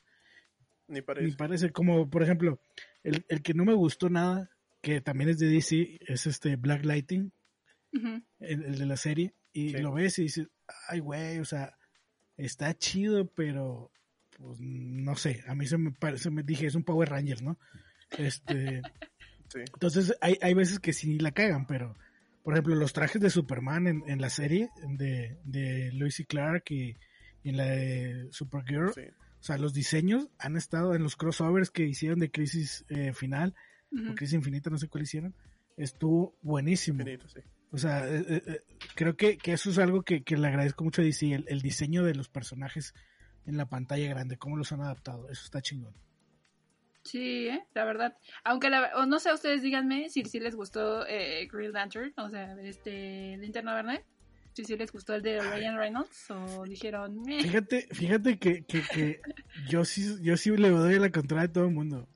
Ni 0.90 1.02
parece. 1.02 1.28
Ni 1.28 1.34
parece. 1.34 1.72
Como, 1.72 2.10
por 2.10 2.24
ejemplo, 2.24 2.60
el, 3.04 3.26
el, 3.30 3.42
que 3.42 3.54
no 3.54 3.64
me 3.64 3.74
gustó 3.74 4.10
nada, 4.10 4.50
que 4.82 5.02
también 5.02 5.30
es 5.30 5.40
de 5.40 5.48
DC, 5.48 6.00
es 6.08 6.28
este 6.28 6.56
Black 6.56 6.84
Lighting, 6.84 7.32
el, 8.40 8.78
de 8.78 8.86
la 8.86 8.98
serie. 8.98 9.34
Y 9.54 9.78
lo 9.78 9.94
ves 9.94 10.20
y 10.20 10.24
dices, 10.24 10.48
ay, 10.88 11.00
güey, 11.00 11.40
o 11.40 11.46
sea, 11.46 11.78
está 12.38 12.74
chido, 12.78 13.32
pero 13.34 13.92
pues 14.38 14.60
no 14.62 15.16
sé, 15.16 15.44
a 15.48 15.56
mí 15.56 15.68
se 15.68 15.78
me 15.78 15.92
parece, 15.92 16.30
me 16.30 16.44
dije, 16.44 16.66
es 16.68 16.76
un 16.76 16.84
Power 16.84 17.10
Ranger, 17.10 17.42
¿no? 17.42 17.58
Este. 18.18 18.82
Entonces, 19.74 20.16
hay, 20.22 20.38
hay 20.42 20.54
veces 20.54 20.80
que 20.80 20.94
sí 20.94 21.18
la 21.18 21.32
cagan, 21.32 21.66
pero, 21.66 21.96
por 22.44 22.54
ejemplo, 22.54 22.76
los 22.76 22.94
trajes 22.94 23.22
de 23.22 23.32
Superman 23.32 23.88
en, 23.88 24.04
en 24.08 24.22
la 24.22 24.30
serie 24.30 24.70
de, 24.88 25.40
de 25.44 25.92
Lois 25.94 26.20
y 26.20 26.26
Clark 26.26 26.66
y, 26.70 26.96
y 27.44 27.50
en 27.50 27.58
la 27.58 27.66
de 27.66 28.28
Supergirl, 28.32 28.92
o 29.40 29.44
sea, 29.44 29.58
los 29.58 29.74
diseños 29.74 30.28
han 30.38 30.58
estado 30.58 30.96
en 30.96 31.04
los 31.04 31.16
crossovers 31.16 31.72
que 31.72 31.86
hicieron 31.86 32.20
de 32.20 32.32
Crisis 32.32 32.86
eh, 32.90 33.14
Final, 33.14 33.56
o 33.92 34.16
Crisis 34.16 34.36
Infinita, 34.36 34.70
no 34.70 34.78
sé 34.78 34.88
cuál 34.88 35.04
hicieron. 35.04 35.34
Estuvo 35.78 36.36
buenísimo. 36.42 37.04
O 37.72 37.78
sea, 37.78 38.08
eh, 38.08 38.24
eh, 38.28 38.62
creo 38.96 39.16
que, 39.16 39.38
eso 39.46 39.70
es 39.70 39.78
algo 39.78 40.04
que, 40.04 40.24
le 40.28 40.48
agradezco 40.48 40.84
mucho 40.84 41.02
a 41.02 41.06
DC, 41.06 41.44
el, 41.48 41.62
diseño 41.62 42.04
de 42.04 42.16
los 42.16 42.28
personajes 42.28 42.94
en 43.46 43.58
la 43.58 43.68
pantalla 43.68 44.10
grande, 44.10 44.38
cómo 44.38 44.58
los 44.58 44.72
han 44.72 44.82
adaptado. 44.82 45.30
Eso 45.30 45.46
está 45.46 45.62
chingón. 45.62 45.94
Sí, 47.04 47.48
¿eh? 47.48 47.66
la 47.74 47.86
verdad. 47.86 48.18
Aunque 48.44 48.70
la, 48.70 48.92
o 48.98 49.06
no 49.06 49.20
sé, 49.20 49.34
ustedes 49.34 49.62
díganme 49.62 50.10
si, 50.10 50.26
si 50.26 50.40
les 50.40 50.56
gustó 50.56 51.08
eh, 51.08 51.48
Green 51.52 51.72
Lantern, 51.72 52.14
o 52.18 52.30
sea, 52.30 52.60
este 52.62 53.38
Linterna 53.38 53.74
Verde. 53.74 54.06
Si 54.54 54.66
sí 54.66 54.76
les 54.76 54.92
gustó 54.92 55.16
el 55.16 55.22
de 55.22 55.40
Ryan 55.40 55.78
Reynolds 55.78 56.32
o 56.32 56.64
dijeron... 56.66 57.24
Fíjate, 57.26 57.88
fíjate 57.92 58.38
que, 58.40 58.64
que, 58.66 58.82
que, 58.82 59.22
yo 59.70 59.86
sí 59.86 60.18
yo 60.22 60.36
sí 60.38 60.56
le 60.58 60.70
doy 60.70 61.00
la 61.00 61.12
contraria 61.12 61.46
a 61.46 61.54
todo 61.54 61.66
el 61.66 61.74
mundo. 61.74 62.08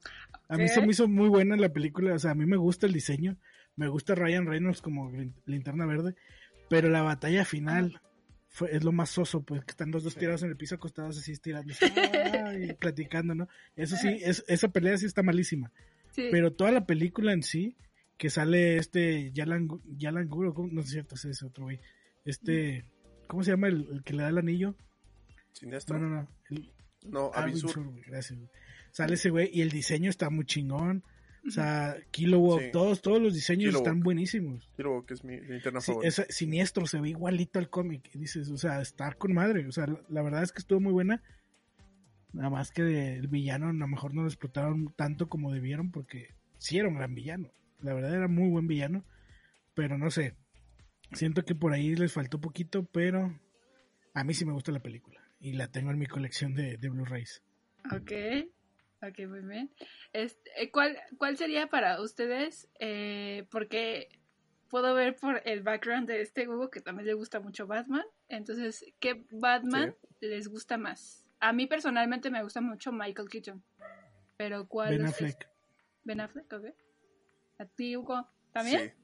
A 0.50 0.58
mí 0.58 0.68
se 0.68 0.82
me 0.82 0.92
hizo 0.92 1.08
muy 1.08 1.30
buena 1.30 1.56
la 1.56 1.70
película, 1.70 2.14
o 2.14 2.20
sea, 2.20 2.32
a 2.32 2.36
mí 2.36 2.46
me 2.46 2.58
gusta 2.58 2.86
el 2.86 2.94
diseño, 2.94 3.38
me 3.76 3.88
gusta 3.88 4.14
Ryan 4.14 4.46
Reynolds 4.46 4.82
como 4.82 5.12
Linterna 5.46 5.86
Verde, 5.86 6.16
pero 6.70 6.90
la 6.90 7.02
batalla 7.02 7.46
final 7.46 8.02
fue, 8.50 8.76
es 8.76 8.84
lo 8.84 8.92
más 8.92 9.10
soso, 9.10 9.42
pues 9.42 9.64
que 9.66 9.72
están 9.72 9.92
los 9.92 10.04
dos 10.04 10.16
tirados 10.16 10.44
en 10.44 10.50
el 10.50 10.58
piso 10.58 10.76
acostados 10.76 11.18
así 11.18 11.32
estirando 11.32 11.74
y 12.62 12.74
platicando, 12.74 13.34
¿no? 13.34 13.48
Eso 13.76 13.96
sí, 13.96 14.20
es, 14.22 14.44
esa 14.48 14.68
pelea 14.68 14.98
sí 14.98 15.06
está 15.06 15.24
malísima. 15.24 15.72
Pero 16.16 16.54
toda 16.54 16.72
la 16.72 16.86
película 16.86 17.34
en 17.34 17.42
sí, 17.42 17.76
que 18.18 18.30
sale 18.30 18.78
este 18.78 19.32
Yalan, 19.32 19.68
Yalan 19.98 20.28
Guro, 20.28 20.54
no 20.72 20.82
es 20.82 20.90
cierto, 20.92 21.16
es 21.16 21.26
ese 21.26 21.46
otro 21.46 21.66
güey. 21.66 21.80
Este, 22.26 22.86
¿cómo 23.28 23.44
se 23.44 23.52
llama 23.52 23.68
el, 23.68 24.04
que 24.04 24.14
le 24.14 24.24
da 24.24 24.30
el 24.30 24.38
anillo? 24.38 24.76
Sinestro. 25.54 26.00
No, 26.00 26.10
no, 26.10 26.22
no. 26.50 26.60
no, 27.08 27.32
Avisur. 27.34 27.94
Gracias. 28.06 28.40
Sale 28.92 29.16
ese 29.16 29.30
güey 29.30 29.50
y 29.52 29.62
el 29.62 29.70
diseño 29.70 30.10
está 30.10 30.30
muy 30.30 30.46
chingón. 30.46 31.04
O 31.46 31.52
sea, 31.52 31.98
Kilowog, 32.12 32.72
todos, 32.72 33.02
todos 33.02 33.22
los 33.22 33.34
diseños 33.34 33.76
están 33.76 34.00
buenísimos. 34.00 34.70
Kilowog 34.78 35.06
es 35.12 35.24
mi 35.26 35.42
linterna 35.42 35.82
sí, 35.82 35.92
Es 36.02 36.26
siniestro, 36.30 36.86
se 36.86 37.02
ve 37.02 37.10
igualito 37.10 37.60
al 37.60 37.70
cómic. 37.70 38.10
Dices, 38.14 38.50
o 38.50 38.58
sea, 38.58 38.82
estar 38.82 39.18
con 39.18 39.34
madre. 39.34 39.68
O 39.68 39.72
sea, 39.72 39.88
la, 40.08 40.22
verdad 40.22 40.44
es 40.44 40.54
que 40.54 40.60
estuvo 40.60 40.80
muy 40.80 40.94
buena. 40.94 41.22
Nada 42.32 42.50
más 42.50 42.72
que 42.72 43.16
el 43.16 43.28
villano 43.28 43.68
a 43.68 43.74
lo 43.74 43.88
mejor 43.88 44.14
no 44.14 44.22
lo 44.22 44.28
explotaron 44.28 44.94
tanto 44.96 45.28
como 45.28 45.52
debieron 45.52 45.92
porque 45.92 46.30
sí 46.60 46.78
era 46.78 46.88
un 46.88 46.96
gran 46.96 47.14
villano. 47.14 47.52
La 47.82 47.94
verdad 47.94 48.16
era 48.16 48.28
muy 48.30 48.50
buen 48.50 48.68
villano. 48.68 49.04
Pero 49.74 49.98
no 49.98 50.12
sé. 50.12 50.36
Siento 51.14 51.46
que 51.46 51.56
por 51.56 51.74
ahí 51.74 51.96
les 51.96 52.14
faltó 52.14 52.40
poquito, 52.42 52.86
pero 52.86 53.40
a 54.14 54.24
mí 54.24 54.34
sí 54.34 54.46
me 54.46 54.54
gusta 54.54 54.72
la 54.72 54.82
película. 54.82 55.22
Y 55.40 55.54
la 55.54 55.68
tengo 55.68 55.92
en 55.92 56.00
mi 56.00 56.08
colección 56.08 56.54
de, 56.56 56.78
de 56.78 56.90
Blu-rays. 56.90 57.44
Ok. 57.92 58.12
Ok, 59.02 59.28
muy 59.28 59.42
bien. 59.42 59.70
Este, 60.14 60.50
eh, 60.56 60.72
¿cuál, 60.72 60.98
¿Cuál 61.18 61.36
sería 61.38 61.68
para 61.68 62.02
ustedes? 62.02 62.70
Eh, 62.80 63.46
porque 63.52 64.08
puedo 64.70 64.94
ver 64.96 65.16
por 65.18 65.42
el 65.46 65.62
background 65.62 66.08
de 66.08 66.22
este 66.22 66.48
Hugo 66.48 66.70
que 66.70 66.80
también 66.80 67.08
le 67.08 67.14
gusta 67.14 67.42
mucho 67.42 67.68
Batman. 67.68 68.06
Entonces, 68.30 68.86
¿qué 69.00 69.26
Batman 69.32 69.94
les 70.22 70.48
gusta 70.48 70.78
más? 70.78 71.28
A 71.42 71.52
mí 71.52 71.68
personalmente 71.68 72.32
me 72.32 72.42
gusta 72.42 72.62
mucho 72.62 72.94
Michael 72.94 73.28
Keaton. 73.28 73.62
Pero 74.38 74.68
¿cuál? 74.68 74.98
Ben 74.98 75.06
Affleck. 75.06 75.50
Ben 76.06 76.22
Affleck, 76.22 76.54
ok. 76.54 76.66
¿A 77.60 77.66
ti, 77.66 77.98
Hugo? 77.98 78.28
¿También? 78.54 78.94
Sí. 78.96 79.03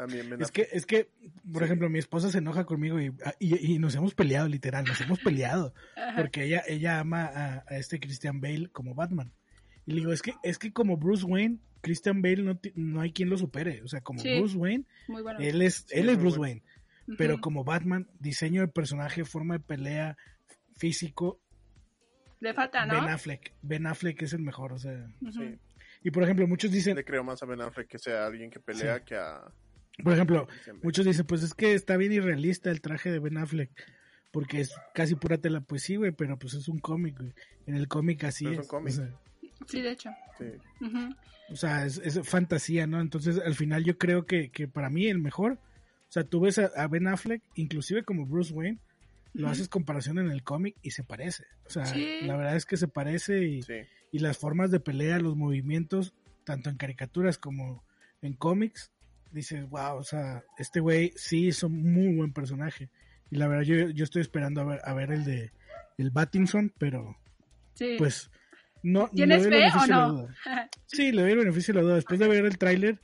También 0.00 0.34
es 0.40 0.50
que, 0.50 0.66
es 0.72 0.86
que, 0.86 1.10
por 1.52 1.62
ejemplo, 1.62 1.90
mi 1.90 1.98
esposa 1.98 2.30
se 2.30 2.38
enoja 2.38 2.64
conmigo 2.64 2.98
y, 2.98 3.12
y, 3.38 3.78
nos 3.78 3.94
hemos 3.96 4.14
peleado, 4.14 4.48
literal, 4.48 4.86
nos 4.86 4.98
hemos 5.02 5.18
peleado. 5.20 5.74
Porque 6.16 6.44
ella, 6.44 6.62
ella 6.66 7.00
ama 7.00 7.26
a, 7.26 7.64
a, 7.68 7.76
este 7.76 8.00
Christian 8.00 8.40
Bale 8.40 8.68
como 8.72 8.94
Batman. 8.94 9.30
Y 9.84 9.92
le 9.92 9.98
digo, 9.98 10.12
es 10.12 10.22
que, 10.22 10.32
es 10.42 10.58
que 10.58 10.72
como 10.72 10.96
Bruce 10.96 11.26
Wayne, 11.26 11.58
Christian 11.82 12.22
Bale 12.22 12.42
no, 12.42 12.58
no 12.76 13.02
hay 13.02 13.12
quien 13.12 13.28
lo 13.28 13.36
supere. 13.36 13.82
O 13.82 13.88
sea, 13.88 14.00
como 14.00 14.22
Bruce 14.22 14.56
Wayne, 14.56 14.86
él 15.38 15.60
es, 15.60 15.84
él 15.90 16.08
es 16.08 16.18
Bruce 16.18 16.38
Wayne. 16.38 16.62
Pero 17.18 17.38
como 17.42 17.62
Batman, 17.62 18.08
diseño 18.20 18.62
de 18.62 18.68
personaje, 18.68 19.26
forma 19.26 19.58
de 19.58 19.60
pelea, 19.60 20.16
físico. 20.78 21.42
Le 22.40 22.54
falta, 22.54 22.86
¿no? 22.86 22.94
Ben 22.94 23.10
Affleck. 23.10 23.52
Ben 23.60 23.86
Affleck 23.86 24.22
es 24.22 24.32
el 24.32 24.40
mejor, 24.40 24.72
o 24.72 24.78
sea. 24.78 25.06
Y 26.02 26.10
por 26.10 26.22
ejemplo, 26.22 26.46
muchos 26.46 26.70
dicen. 26.70 26.96
Le 26.96 27.04
creo 27.04 27.22
más 27.22 27.42
a 27.42 27.46
Ben 27.46 27.60
Affleck 27.60 27.86
que 27.86 27.98
sea 27.98 28.24
alguien 28.24 28.50
que 28.50 28.60
pelea 28.60 29.04
que 29.04 29.14
a. 29.16 29.42
Por 30.02 30.14
ejemplo, 30.14 30.48
muchos 30.82 31.04
dicen, 31.04 31.26
pues 31.26 31.42
es 31.42 31.54
que 31.54 31.74
está 31.74 31.96
bien 31.96 32.12
irrealista 32.12 32.70
el 32.70 32.80
traje 32.80 33.10
de 33.10 33.18
Ben 33.18 33.38
Affleck. 33.38 33.70
Porque 34.30 34.60
es 34.60 34.72
casi 34.94 35.16
pura 35.16 35.38
tela. 35.38 35.60
Pues 35.60 35.82
sí, 35.82 35.96
güey, 35.96 36.12
pero 36.12 36.38
pues 36.38 36.54
es 36.54 36.68
un 36.68 36.78
cómic, 36.78 37.18
güey. 37.18 37.32
En 37.66 37.74
el 37.74 37.88
cómic 37.88 38.24
así 38.24 38.46
es. 38.46 38.70
Sí, 39.66 39.82
de 39.82 39.92
hecho. 39.92 40.10
O 41.50 41.56
sea, 41.56 41.84
es, 41.84 42.20
fantasía, 42.22 42.86
¿no? 42.86 43.00
Entonces, 43.00 43.40
al 43.44 43.54
final 43.54 43.84
yo 43.84 43.98
creo 43.98 44.26
que, 44.26 44.50
para 44.72 44.88
mí 44.88 45.06
el 45.06 45.18
mejor, 45.18 45.54
o 45.54 46.12
sea, 46.12 46.24
tú 46.24 46.40
ves 46.40 46.58
a, 46.58 46.86
Ben 46.88 47.08
Affleck, 47.08 47.42
inclusive 47.54 48.04
como 48.04 48.26
Bruce 48.26 48.52
Wayne, 48.52 48.78
lo 49.32 49.48
haces 49.48 49.68
comparación 49.68 50.18
en 50.18 50.30
el 50.30 50.42
cómic 50.42 50.76
y 50.82 50.92
se 50.92 51.04
parece. 51.04 51.44
O 51.66 51.70
sea, 51.70 51.84
la 52.22 52.36
verdad 52.36 52.56
es 52.56 52.66
que 52.66 52.76
se 52.76 52.88
parece 52.88 53.44
y, 53.44 53.60
y 54.12 54.18
las 54.20 54.38
formas 54.38 54.70
de 54.70 54.80
pelea, 54.80 55.18
los 55.18 55.36
movimientos, 55.36 56.14
tanto 56.44 56.70
en 56.70 56.76
caricaturas 56.76 57.38
como 57.38 57.84
en 58.22 58.32
cómics, 58.34 58.90
dices, 59.32 59.68
wow, 59.68 59.96
o 59.96 60.02
sea, 60.02 60.44
este 60.58 60.80
güey 60.80 61.12
sí 61.16 61.48
es 61.48 61.62
un 61.62 61.92
muy 61.92 62.14
buen 62.14 62.32
personaje. 62.32 62.90
Y 63.30 63.36
la 63.36 63.48
verdad, 63.48 63.64
yo, 63.64 63.90
yo 63.90 64.04
estoy 64.04 64.22
esperando 64.22 64.60
a 64.60 64.64
ver, 64.64 64.80
a 64.84 64.94
ver 64.94 65.12
el 65.12 65.24
de 65.24 65.52
el 65.98 66.10
Battinson, 66.10 66.72
pero 66.78 67.16
pues 67.98 68.30
no, 68.82 69.08
¿Tienes 69.08 69.46
fe 69.46 69.68
o 69.68 69.86
no? 69.86 70.28
Sí, 70.86 71.12
le 71.12 71.22
doy 71.22 71.32
el 71.32 71.38
beneficio 71.38 71.74
de 71.74 71.80
la 71.80 71.84
duda. 71.84 71.94
Después 71.96 72.18
de 72.18 72.28
ver 72.28 72.44
el 72.44 72.58
tráiler, 72.58 73.00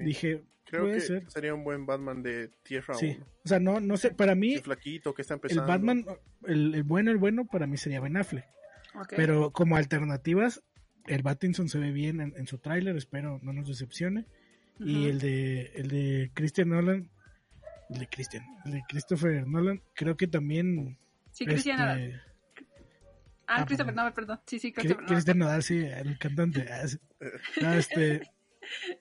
dije, 0.00 0.42
Creo 0.70 0.86
que 0.86 1.00
sería 1.00 1.52
un 1.52 1.64
buen 1.64 1.84
Batman 1.84 2.22
de 2.22 2.48
Tierra 2.62 2.94
sí. 2.94 3.18
O 3.44 3.48
sea, 3.48 3.58
no, 3.58 3.80
no 3.80 3.96
sé, 3.96 4.12
para 4.12 4.36
mí... 4.36 4.54
El 4.54 4.62
flaquito 4.62 5.12
que 5.14 5.22
está 5.22 5.34
empezando. 5.34 5.64
El 5.64 5.68
Batman, 5.68 6.06
el, 6.46 6.82
bueno, 6.84 7.10
el 7.10 7.16
bueno, 7.16 7.44
para 7.46 7.66
mí 7.66 7.76
sería 7.76 8.00
Ben 8.00 8.16
Affleck. 8.16 8.46
Pero 9.16 9.50
como 9.50 9.76
alternativas, 9.76 10.62
el 11.06 11.22
Battinson 11.22 11.68
se 11.68 11.78
ve 11.78 11.90
bien 11.90 12.20
en, 12.20 12.46
su 12.46 12.58
tráiler, 12.58 12.96
espero 12.96 13.40
no 13.42 13.52
nos 13.52 13.66
decepcione. 13.66 14.26
Y 14.80 15.08
el 15.08 15.18
de, 15.18 15.72
el 15.74 15.88
de 15.88 16.30
Christian 16.34 16.70
Nolan, 16.70 17.10
el 17.90 17.98
de 17.98 18.06
Christian, 18.08 18.44
el 18.64 18.72
de 18.72 18.82
Christopher 18.88 19.46
Nolan, 19.46 19.82
creo 19.94 20.16
que 20.16 20.26
también... 20.26 20.98
Sí, 21.32 21.44
Christian 21.44 21.80
este, 21.80 22.08
Nolan 22.08 22.20
Ah, 23.50 23.62
ah 23.62 23.66
Christopher 23.66 23.94
Nodal, 23.94 24.12
perdón. 24.14 24.40
Sí, 24.46 24.60
sí, 24.60 24.72
Christopher 24.72 25.02
Nodal. 25.02 25.08
Christopher 25.08 25.36
Nodal, 25.36 25.62
sí, 25.62 25.78
el 25.78 26.18
cantante. 26.18 26.66
Ah, 27.62 27.76
este, 27.76 28.22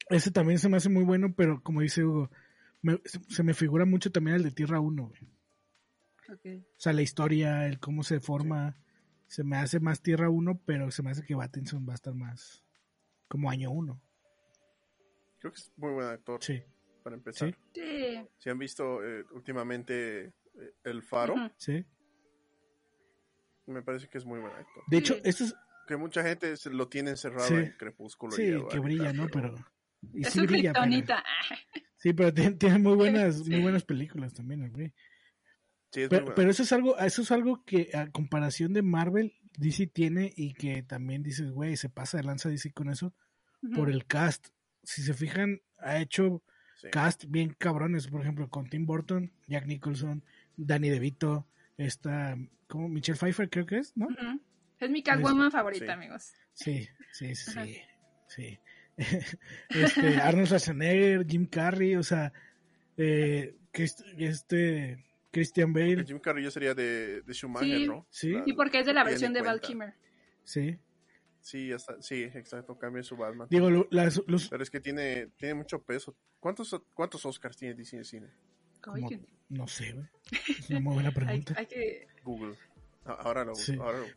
ese 0.09 0.31
también 0.31 0.59
se 0.59 0.67
me 0.67 0.77
hace 0.77 0.89
muy 0.89 1.03
bueno, 1.03 1.33
pero 1.33 1.62
como 1.62 1.81
dice 1.81 2.03
Hugo, 2.03 2.29
se 3.29 3.43
me 3.43 3.53
figura 3.53 3.86
mucho 3.86 4.12
también 4.12 4.36
el 4.36 4.43
de 4.43 4.51
Tierra 4.51 4.79
1, 4.79 5.07
güey. 5.07 5.21
Okay. 6.33 6.57
O 6.57 6.79
sea, 6.79 6.93
la 6.93 7.01
historia, 7.01 7.67
el 7.67 7.79
cómo 7.79 8.03
se 8.03 8.19
forma, 8.19 8.75
se 9.27 9.43
me 9.43 9.57
hace 9.57 9.79
más 9.79 10.01
Tierra 10.01 10.29
1, 10.29 10.62
pero 10.65 10.91
se 10.91 11.03
me 11.03 11.12
hace 11.12 11.24
que 11.24 11.36
Battinson 11.36 11.88
va 11.88 11.93
a 11.93 11.95
estar 11.95 12.13
más 12.13 12.63
como 13.27 13.50
año 13.50 13.71
1. 13.71 14.01
Creo 15.39 15.51
que 15.51 15.60
es 15.60 15.72
muy 15.77 15.91
buen 15.93 16.08
actor. 16.08 16.43
Sí. 16.43 16.62
Para 17.03 17.15
empezar. 17.15 17.58
Sí. 17.74 18.27
Si 18.38 18.50
han 18.50 18.60
visto 18.60 19.03
eh, 19.03 19.24
últimamente 19.31 20.25
eh, 20.25 20.34
El 20.84 21.01
Faro. 21.01 21.36
Sí 21.58 21.86
me 23.69 23.81
parece 23.81 24.08
que 24.08 24.17
es 24.17 24.25
muy 24.25 24.39
buen 24.39 24.53
actor. 24.53 24.84
De 24.88 24.98
hecho, 24.98 25.15
esto 25.24 25.46
es... 25.46 25.55
Que 25.88 25.98
mucha 25.98 26.22
gente 26.22 26.55
se 26.55 26.69
lo 26.69 26.88
tiene 26.88 27.12
encerrado 27.12 27.58
en 27.58 27.72
Crepúsculo. 27.72 28.31
Sí, 28.34 28.53
que 28.69 28.79
brilla, 28.79 29.12
¿no? 29.12 29.27
Pero... 29.27 29.55
Y 30.13 30.22
es 30.22 30.34
sí 30.34 30.46
brilla, 30.46 30.72
Sí, 31.98 32.13
pero 32.13 32.31
tiene, 32.31 32.77
muy 32.77 32.96
buenas, 32.96 33.46
muy 33.48 33.62
buenas 33.62 33.84
películas 33.84 34.34
también, 34.34 34.72
güey. 34.72 34.93
Sí, 35.91 36.01
es 36.01 36.10
pero, 36.10 36.34
pero, 36.36 36.51
eso 36.51 36.63
es 36.63 36.72
algo, 36.72 36.98
eso 37.00 37.24
es 37.24 37.31
algo 37.31 37.65
que 37.65 37.89
a 37.93 38.10
comparación 38.12 38.72
de 38.72 38.84
Marvel, 38.84 39.34
DC 39.58 39.88
tiene 39.88 40.31
y 40.36 40.53
que 40.53 40.84
también 40.84 41.24
dices, 41.24 41.51
güey, 41.51 41.75
se 41.75 41.89
pasa 41.89 42.17
de 42.17 42.24
lanza 42.24 42.50
DC 42.50 42.72
con 42.72 42.89
eso 42.89 43.13
por 43.75 43.89
el 43.89 44.05
cast. 44.05 44.50
Si 44.89 45.03
se 45.03 45.13
fijan, 45.13 45.62
ha 45.77 46.00
hecho 46.00 46.41
cast 46.91 47.25
bien 47.27 47.53
cabrones, 47.55 48.08
por 48.08 48.22
ejemplo, 48.22 48.50
con 48.50 48.67
Tim 48.67 48.88
Burton, 48.88 49.31
Jack 49.46 49.67
Nicholson, 49.67 50.24
Danny 50.58 50.89
DeVito, 50.89 51.46
esta 51.77 52.36
como 52.65 52.89
Michelle 52.89 53.15
Pfeiffer 53.15 53.51
creo 53.51 53.67
que 53.67 53.77
es, 53.77 53.96
¿no? 53.96 54.08
Es 54.79 54.89
mi 54.89 55.03
Catwoman 55.03 55.51
favorita, 55.51 55.93
amigos. 55.93 56.34
Sí, 56.53 56.89
sí, 57.12 57.36
sí, 57.36 57.84
sí. 58.27 58.60
este, 59.69 60.15
Arnold 60.17 60.48
Schwarzenegger, 60.48 61.24
Jim 61.27 61.46
Carrey, 61.46 61.96
o 61.96 62.01
sea, 62.01 62.34
eh, 62.98 63.55
este 64.17 65.05
Christian 65.29 65.72
Bale. 65.72 66.03
Jim 66.03 66.17
Carrey 66.17 66.43
yo 66.43 66.50
sería 66.50 66.74
de, 66.74 67.22
de 67.22 67.34
Schumacher, 67.36 67.88
¿no? 67.88 68.08
Sí. 68.10 68.34
Sí, 68.43 68.53
porque 68.53 68.79
es 68.79 68.88
de 68.88 68.93
la 68.96 69.03
versión 69.03 69.34
de 69.34 69.43
Val 69.43 69.62
Kimmer. 69.62 69.93
Sí. 70.43 70.79
Sí, 71.50 71.72
sí, 72.01 72.22
exacto, 72.25 72.77
cambia 72.77 73.01
su 73.01 73.18
Batman. 73.18 73.48
Digo, 73.50 73.72
los... 73.72 74.50
Pero 74.50 74.62
es 74.62 74.70
que 74.70 74.79
tiene, 74.79 75.29
tiene 75.36 75.56
mucho 75.56 75.82
peso. 75.82 76.15
¿Cuántos, 76.39 76.79
¿Cuántos 76.94 77.25
Oscars 77.25 77.58
tiene 77.58 77.74
DC 77.74 77.98
en 77.98 78.06
cine? 78.06 78.27
no 79.50 79.68
sé, 79.68 79.94
güey. 79.94 80.06
Es 80.48 80.70
una 80.70 80.79
muy 80.79 80.94
buena 80.94 81.12
pregunta. 81.15 81.56
hay, 81.58 81.65
que... 81.65 82.08
Google. 82.24 82.56
Ahora 83.03 83.44
lo, 83.46 83.53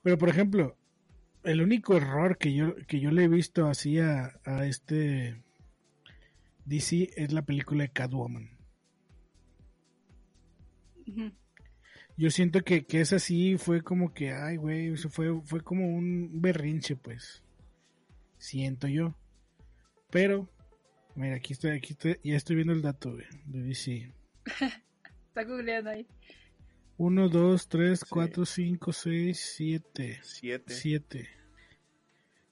Pero 0.03 0.19
por 0.19 0.29
ejemplo, 0.29 0.77
el 1.43 1.63
único 1.63 1.97
error 1.97 2.37
que 2.37 2.53
yo, 2.53 2.77
que 2.87 3.01
yo 3.01 3.11
le 3.11 3.25
he 3.25 3.29
visto 3.29 3.67
así 3.67 3.99
a, 3.99 4.39
a 4.45 4.67
este 4.67 5.43
DC 6.67 7.13
es 7.17 7.33
la 7.33 7.47
película 7.47 7.85
de 7.85 7.93
Catwoman. 7.93 8.51
Yo 12.23 12.31
siento 12.31 12.63
que, 12.63 12.85
que 12.85 13.01
esa 13.01 13.19
sí 13.19 13.57
fue 13.59 13.83
como 13.83 14.15
que, 14.15 14.31
ay, 14.31 14.55
güey, 14.55 14.95
fue, 14.95 15.43
fue 15.43 15.61
como 15.61 15.89
un 15.89 16.41
berrinche, 16.41 16.95
pues. 16.95 17.43
Siento 18.39 18.87
yo. 18.87 19.17
Pero, 20.09 20.49
mira, 21.17 21.35
aquí 21.35 21.53
estoy, 21.53 21.73
aquí 21.73 21.95
estoy, 21.95 22.21
ya 22.23 22.37
estoy 22.37 22.55
viendo 22.55 22.75
el 22.75 22.81
dato, 22.81 23.11
güey, 23.11 23.27
de 23.47 23.63
DC. 23.63 24.13
Está 25.27 25.43
googleando 25.43 25.91
ahí. 25.91 26.07
1, 26.97 27.29
2, 27.29 27.69
3, 27.69 28.05
4, 28.05 28.47
5, 28.47 28.93
6, 28.93 29.55
7. 29.57 30.21
7. 30.23 30.75
7. 30.75 31.29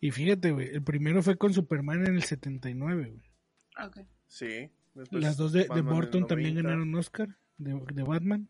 Y 0.00 0.10
fíjate, 0.10 0.50
güey, 0.50 0.70
el 0.70 0.82
primero 0.82 1.22
fue 1.22 1.36
con 1.36 1.54
Superman 1.54 2.08
en 2.08 2.16
el 2.16 2.24
79, 2.24 3.04
güey. 3.04 3.86
Ok. 3.86 4.00
Sí. 4.26 4.68
Las 5.12 5.36
dos 5.36 5.52
de, 5.52 5.68
de 5.72 5.80
Burton 5.82 6.26
también 6.26 6.54
90. 6.54 6.68
ganaron 6.68 6.94
Oscar, 6.96 7.36
de, 7.56 7.80
de 7.94 8.02
Batman. 8.02 8.48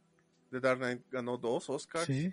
The 0.51 0.61
Dark 0.61 0.79
Knight 0.79 1.03
ganó 1.11 1.37
dos 1.39 1.69
Oscars. 1.71 2.07
Sí. 2.07 2.33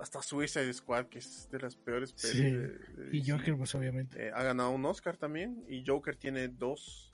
Hasta 0.00 0.22
Suicide 0.22 0.72
Squad, 0.72 1.06
que 1.06 1.18
es 1.18 1.48
de 1.50 1.58
las 1.58 1.76
peores 1.76 2.12
pelis 2.14 2.32
Sí. 2.36 2.42
de, 2.42 2.68
de 2.68 3.16
Y. 3.16 3.28
Joker, 3.30 3.56
pues 3.56 3.74
obviamente. 3.74 4.28
Eh, 4.28 4.32
ha 4.34 4.42
ganado 4.42 4.70
un 4.70 4.84
Oscar 4.86 5.16
también. 5.18 5.62
Y 5.68 5.84
Joker 5.86 6.16
tiene 6.16 6.48
dos, 6.48 7.12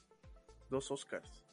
dos 0.71 0.91
Oscars. 0.93 1.45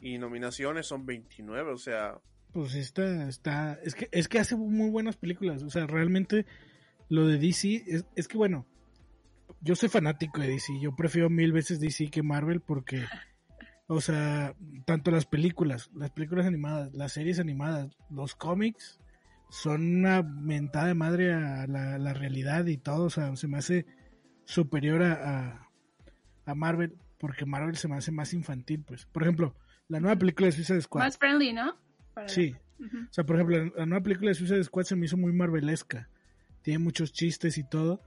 Y 0.00 0.18
nominaciones 0.18 0.86
son 0.86 1.04
29, 1.06 1.72
o 1.72 1.78
sea, 1.78 2.18
Pues 2.52 2.74
está, 2.74 3.28
está, 3.28 3.74
es 3.82 3.94
que, 3.94 4.08
es 4.12 4.28
que 4.28 4.38
hace 4.40 4.56
muy 4.56 4.90
buenas 4.90 5.16
películas, 5.16 5.62
o 5.62 5.70
sea, 5.70 5.86
realmente 5.86 6.44
lo 7.08 7.26
de 7.26 7.38
DC, 7.38 7.84
es, 7.86 8.04
es 8.16 8.26
que 8.26 8.36
bueno, 8.36 8.66
yo 9.60 9.76
soy 9.76 9.88
fanático 9.88 10.40
de 10.40 10.48
DC, 10.48 10.72
yo 10.80 10.94
prefiero 10.96 11.30
mil 11.30 11.52
veces 11.52 11.78
DC 11.78 12.10
que 12.10 12.22
Marvel 12.24 12.60
porque, 12.60 13.04
o 13.94 14.00
sea, 14.00 14.54
tanto 14.84 15.10
las 15.10 15.26
películas, 15.26 15.90
las 15.94 16.10
películas 16.10 16.46
animadas, 16.46 16.92
las 16.94 17.12
series 17.12 17.38
animadas, 17.38 17.96
los 18.10 18.34
cómics, 18.34 18.98
son 19.50 19.98
una 19.98 20.22
mentada 20.22 20.86
de 20.86 20.94
madre 20.94 21.32
a 21.34 21.66
la, 21.66 21.98
la 21.98 22.14
realidad 22.14 22.66
y 22.66 22.78
todo, 22.78 23.04
o 23.04 23.10
sea, 23.10 23.34
se 23.36 23.48
me 23.48 23.58
hace 23.58 23.86
superior 24.44 25.02
a, 25.02 25.12
a, 25.56 25.68
a 26.46 26.54
Marvel, 26.54 26.96
porque 27.18 27.44
Marvel 27.46 27.76
se 27.76 27.88
me 27.88 27.96
hace 27.96 28.12
más 28.12 28.32
infantil, 28.34 28.82
pues. 28.86 29.06
Por 29.06 29.22
ejemplo, 29.22 29.54
la 29.88 30.00
nueva 30.00 30.16
película 30.16 30.46
de 30.46 30.52
Suicide 30.52 30.80
Squad. 30.80 31.02
Más 31.04 31.18
friendly, 31.18 31.52
¿no? 31.52 31.76
Para- 32.14 32.28
Sí, 32.28 32.54
o 32.80 33.12
sea, 33.12 33.24
por 33.24 33.36
ejemplo, 33.36 33.58
la, 33.64 33.72
la 33.76 33.86
nueva 33.86 34.02
película 34.02 34.30
de 34.30 34.34
Suicide 34.34 34.64
Squad 34.64 34.84
se 34.84 34.96
me 34.96 35.06
hizo 35.06 35.16
muy 35.16 35.32
marvelesca. 35.32 36.08
Tiene 36.62 36.78
muchos 36.78 37.12
chistes 37.12 37.58
y 37.58 37.64
todo, 37.68 38.00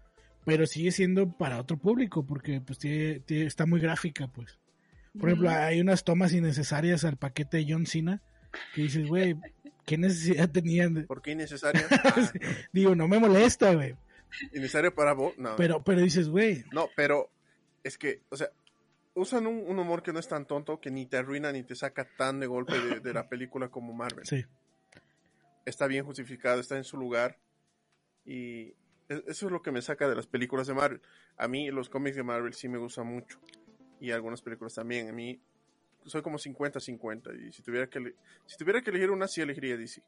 pero 0.46 0.66
sigue 0.66 0.92
siendo 0.92 1.32
para 1.38 1.60
otro 1.60 1.78
público 1.78 2.26
porque 2.26 2.60
pues 2.62 2.78
tiene, 2.80 3.20
tiene- 3.22 3.46
está 3.46 3.66
muy 3.66 3.80
gráfica, 3.80 4.28
pues. 4.28 4.60
Por 5.20 5.30
ejemplo, 5.30 5.50
hay 5.50 5.80
unas 5.82 6.04
tomas 6.04 6.34
innecesarias 6.34 7.04
al 7.06 7.18
paquete 7.18 7.58
de 7.58 7.66
John 7.70 7.86
Cena 7.86 8.22
que 8.74 8.82
dices, 8.84 9.08
güey, 9.08 9.36
¿qué 9.86 9.98
necesidad 9.98 10.50
tenían? 10.50 10.94
de-?" 10.94 11.04
¿por 11.04 11.22
qué 11.22 11.32
innecesaria? 11.32 11.86
Ah, 12.04 12.32
Digo, 12.74 12.96
no 12.96 13.08
me 13.08 13.20
molesta, 13.20 13.74
güey. 13.74 13.96
¿Innecesaria 14.54 14.92
para 14.94 15.14
vos? 15.14 15.38
No. 15.38 15.56
Pero, 15.56 15.84
pero 15.84 16.02
dices, 16.02 16.28
güey, 16.30 16.64
No, 16.72 16.90
pero 16.96 17.30
es 17.84 17.98
que, 17.98 18.22
o 18.30 18.36
sea, 18.38 18.50
usan 19.14 19.48
un, 19.48 19.64
un 19.66 19.80
humor 19.80 20.04
que 20.04 20.12
no 20.12 20.20
es 20.20 20.28
tan 20.28 20.46
tonto 20.46 20.82
que 20.82 20.92
ni 20.92 21.06
te 21.06 21.16
arruina 21.18 21.52
ni 21.54 21.64
te 21.64 21.76
saca 21.76 22.06
tan 22.18 22.40
de 22.42 22.48
golpe 22.48 22.78
de, 22.80 23.00
de 23.00 23.14
la 23.14 23.30
película 23.30 23.70
como 23.70 23.94
Marvel. 23.94 24.26
sí, 24.26 24.44
Está 25.66 25.88
bien 25.88 26.06
justificado, 26.06 26.60
está 26.60 26.78
en 26.78 26.84
su 26.84 26.98
lugar. 26.98 27.40
Y 28.26 28.74
e- 29.10 29.24
eso 29.28 29.46
es 29.48 29.52
lo 29.52 29.62
que 29.62 29.72
me 29.72 29.82
saca 29.82 30.08
de 30.08 30.16
las 30.16 30.28
películas 30.28 30.68
de 30.68 30.74
Marvel. 30.74 31.02
A 31.38 31.48
mí 31.48 31.70
los 31.72 31.90
cómics 31.90 32.16
de 32.16 32.24
Marvel 32.24 32.54
sí 32.54 32.68
me 32.68 32.78
gustan 32.78 33.08
mucho. 33.08 33.40
Y 34.00 34.12
algunas 34.12 34.42
películas 34.42 34.74
también. 34.74 35.10
A 35.10 35.14
mí 35.14 35.40
soy 36.06 36.22
como 36.22 36.38
50-50. 36.38 37.48
Y 37.48 37.52
si 37.52 37.62
tuviera, 37.62 37.88
que 37.88 38.16
si 38.46 38.58
tuviera 38.58 38.82
que 38.82 38.90
elegir 38.92 39.12
una, 39.12 39.28
sí 39.28 39.42
elegiría 39.42 39.78
DC. 39.78 40.02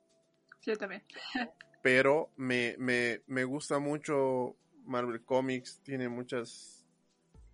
Sí, 0.59 0.71
yo 0.71 0.77
también. 0.77 1.03
Pero 1.81 2.31
me, 2.37 2.75
me, 2.79 3.21
me 3.27 3.43
gusta 3.43 3.79
mucho 3.79 4.55
Marvel 4.85 5.21
Comics. 5.23 5.81
Tiene 5.83 6.09
muchas, 6.09 6.85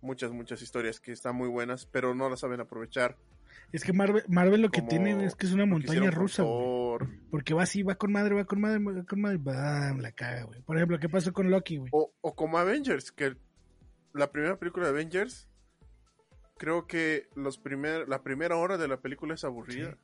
muchas, 0.00 0.32
muchas 0.32 0.62
historias 0.62 1.00
que 1.00 1.12
están 1.12 1.36
muy 1.36 1.48
buenas, 1.48 1.86
pero 1.86 2.14
no 2.14 2.28
las 2.28 2.40
saben 2.40 2.60
aprovechar. 2.60 3.16
es 3.72 3.84
que 3.84 3.92
Marvel, 3.92 4.24
Marvel 4.28 4.62
lo 4.62 4.70
que 4.70 4.80
Como 4.80 4.90
tiene 4.90 5.24
es 5.24 5.36
que 5.36 5.46
es 5.46 5.52
una 5.52 5.66
montaña 5.66 6.10
rusa, 6.10 6.42
güey. 6.42 6.54
Thor. 6.54 7.08
Porque 7.30 7.54
va 7.54 7.64
así, 7.64 7.82
va 7.82 7.96
con 7.96 8.12
madre, 8.12 8.34
va 8.34 8.44
con 8.44 8.60
madre, 8.60 8.78
va 8.82 9.04
con 9.04 9.20
madre, 9.20 9.38
bam, 9.38 10.00
la 10.00 10.12
caga, 10.12 10.44
güey. 10.44 10.62
Por 10.62 10.76
ejemplo, 10.76 10.98
¿qué 10.98 11.08
pasó 11.08 11.32
con 11.32 11.50
Loki, 11.50 11.76
güey? 11.76 11.90
O, 11.92 12.12
o 12.20 12.34
como 12.34 12.58
Avengers, 12.58 13.12
que 13.12 13.36
la 14.12 14.30
primera 14.30 14.58
película 14.58 14.86
de 14.86 14.92
Avengers, 14.92 15.48
creo 16.56 16.86
que 16.86 17.28
los 17.34 17.58
primer, 17.58 18.08
la 18.08 18.22
primera 18.22 18.56
hora 18.56 18.78
de 18.78 18.88
la 18.88 19.00
película 19.00 19.34
es 19.34 19.44
aburrida. 19.44 19.96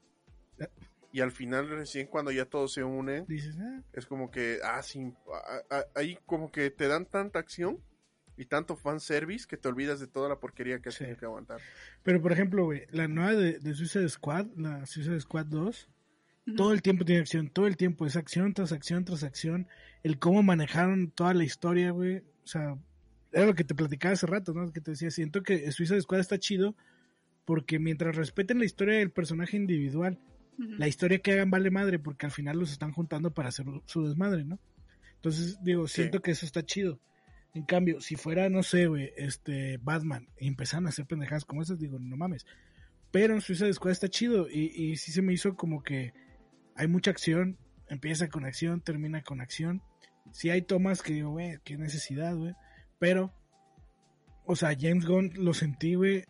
Sí. 0.58 0.64
Y 1.12 1.20
al 1.22 1.32
final, 1.32 1.68
recién 1.68 2.06
cuando 2.06 2.30
ya 2.30 2.44
todos 2.44 2.72
se 2.72 2.84
unen, 2.84 3.24
Dices, 3.26 3.56
ah, 3.60 3.82
es 3.92 4.06
como 4.06 4.30
que, 4.30 4.58
ah, 4.62 4.80
sí, 4.82 5.12
a- 5.70 5.76
a- 5.76 5.86
ahí 5.96 6.16
como 6.26 6.52
que 6.52 6.70
te 6.70 6.86
dan 6.86 7.04
tanta 7.06 7.40
acción 7.40 7.78
y 8.36 8.44
tanto 8.46 8.76
fanservice 8.76 9.46
que 9.48 9.56
te 9.56 9.68
olvidas 9.68 9.98
de 9.98 10.06
toda 10.06 10.28
la 10.28 10.38
porquería 10.38 10.80
que 10.80 10.88
has 10.90 10.94
Sí. 10.94 11.00
tenido 11.00 11.18
que 11.18 11.24
aguantar. 11.26 11.60
Pero 12.04 12.22
por 12.22 12.30
ejemplo, 12.32 12.64
güey, 12.64 12.86
la 12.90 13.08
nueva 13.08 13.34
de, 13.34 13.58
de 13.58 13.74
Suicide 13.74 14.08
Squad, 14.08 14.46
la 14.56 14.86
Suicide 14.86 15.18
Squad 15.20 15.46
2, 15.46 15.88
Ujú. 16.46 16.56
todo 16.56 16.72
el 16.72 16.80
tiempo 16.80 17.04
tiene 17.04 17.20
acción, 17.22 17.50
todo 17.50 17.66
el 17.66 17.76
tiempo 17.76 18.06
es 18.06 18.14
acción 18.16 18.54
tras 18.54 18.70
acción 18.72 19.04
tras 19.04 19.24
acción. 19.24 19.66
El 20.04 20.18
cómo 20.20 20.42
manejaron 20.44 21.10
toda 21.10 21.34
la 21.34 21.42
historia, 21.44 21.90
güey. 21.90 22.18
O 22.44 22.46
sea, 22.46 22.78
era 23.32 23.46
lo 23.46 23.54
que 23.54 23.64
te 23.64 23.74
platicaba 23.74 24.14
hace 24.14 24.26
rato, 24.26 24.52
¿no? 24.52 24.72
Que 24.72 24.80
te 24.80 24.92
decía, 24.92 25.10
siento 25.10 25.42
que 25.42 25.70
Suicide 25.72 26.00
Squad 26.00 26.20
está 26.20 26.38
chido 26.38 26.74
porque 27.44 27.78
mientras 27.78 28.16
respeten 28.16 28.58
la 28.58 28.64
historia 28.64 28.98
del 28.98 29.10
personaje 29.10 29.56
individual, 29.56 30.18
la 30.58 30.88
historia 30.88 31.20
que 31.20 31.32
hagan 31.32 31.50
vale 31.50 31.70
madre 31.70 31.98
porque 31.98 32.26
al 32.26 32.32
final 32.32 32.58
los 32.58 32.70
están 32.70 32.92
juntando 32.92 33.32
para 33.32 33.48
hacer 33.48 33.64
su 33.86 34.06
desmadre, 34.06 34.44
¿no? 34.44 34.58
Entonces, 35.16 35.58
digo, 35.62 35.88
Sí. 35.88 36.02
siento 36.02 36.20
que 36.20 36.32
eso 36.32 36.44
está 36.44 36.64
chido. 36.64 37.00
En 37.54 37.64
cambio, 37.64 38.00
si 38.00 38.14
fuera, 38.16 38.48
no 38.48 38.62
sé, 38.62 38.86
güey, 38.86 39.10
este, 39.16 39.78
Batman, 39.78 40.28
y 40.38 40.46
empezaran 40.48 40.86
a 40.86 40.90
hacer 40.90 41.06
pendejadas 41.06 41.44
como 41.44 41.62
esas, 41.62 41.78
digo, 41.78 41.98
no 41.98 42.16
mames. 42.16 42.46
Pero 43.10 43.34
en 43.34 43.40
Suicide 43.40 43.72
Squad 43.72 43.92
está 43.92 44.08
chido 44.08 44.48
y, 44.50 44.66
y 44.74 44.96
sí 44.96 45.10
se 45.12 45.22
me 45.22 45.32
hizo 45.32 45.56
como 45.56 45.82
que 45.82 46.12
hay 46.76 46.86
mucha 46.86 47.10
acción, 47.10 47.58
empieza 47.88 48.28
con 48.28 48.44
acción, 48.44 48.80
termina 48.82 49.22
con 49.22 49.40
acción. 49.40 49.82
Sí 50.30 50.50
hay 50.50 50.62
tomas 50.62 51.02
que 51.02 51.14
digo, 51.14 51.30
güey, 51.30 51.58
qué 51.64 51.76
necesidad, 51.76 52.36
güey. 52.36 52.54
Pero, 53.00 53.32
o 54.44 54.54
sea, 54.54 54.76
James 54.78 55.04
Gunn 55.06 55.32
lo 55.36 55.52
sentí, 55.54 55.96
güey. 55.96 56.24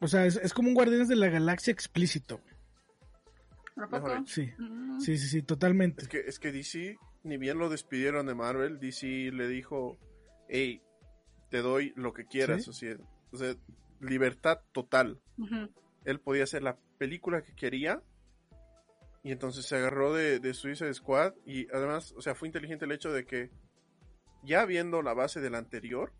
O 0.00 0.08
sea, 0.08 0.24
es, 0.24 0.36
es 0.36 0.54
como 0.54 0.68
un 0.68 0.74
Guardianes 0.74 1.08
de 1.08 1.16
la 1.16 1.28
Galaxia 1.28 1.72
explícito, 1.72 2.38
güey. 2.38 2.54
Sí, 4.26 4.52
Mm. 4.58 5.00
sí, 5.00 5.18
sí, 5.18 5.28
sí, 5.28 5.42
totalmente. 5.42 6.02
Es 6.02 6.08
que, 6.08 6.20
es 6.20 6.38
que 6.38 6.52
DC, 6.52 6.96
ni 7.24 7.36
bien 7.38 7.58
lo 7.58 7.68
despidieron 7.68 8.26
de 8.26 8.34
Marvel, 8.34 8.78
DC 8.78 9.32
le 9.32 9.48
dijo, 9.48 9.98
hey, 10.48 10.80
te 11.50 11.58
doy 11.60 11.92
lo 11.96 12.12
que 12.12 12.24
quieras, 12.26 12.64
Sí. 12.64 12.70
o, 12.70 12.72
sea, 12.72 12.96
o 13.32 13.36
sea, 13.36 13.54
libertad 14.00 14.60
total. 14.72 15.20
Él 16.04 16.20
podía 16.20 16.44
hacer 16.44 16.62
la 16.62 16.76
película 16.98 17.42
que 17.42 17.54
quería 17.56 18.00
y 19.24 19.32
entonces 19.32 19.64
se 19.66 19.74
agarró 19.76 20.12
de, 20.12 20.38
de 20.38 20.54
Suicide 20.54 20.94
Squad 20.94 21.32
y 21.44 21.66
además, 21.74 22.12
o 22.16 22.20
sea, 22.22 22.34
fue 22.36 22.46
inteligente 22.46 22.84
el 22.84 22.92
hecho 22.92 23.10
de 23.12 23.24
que 23.24 23.50
ya 24.44 24.64
viendo 24.64 25.02
la 25.02 25.14
base 25.14 25.40
del 25.40 25.54
anterior, 25.54 26.12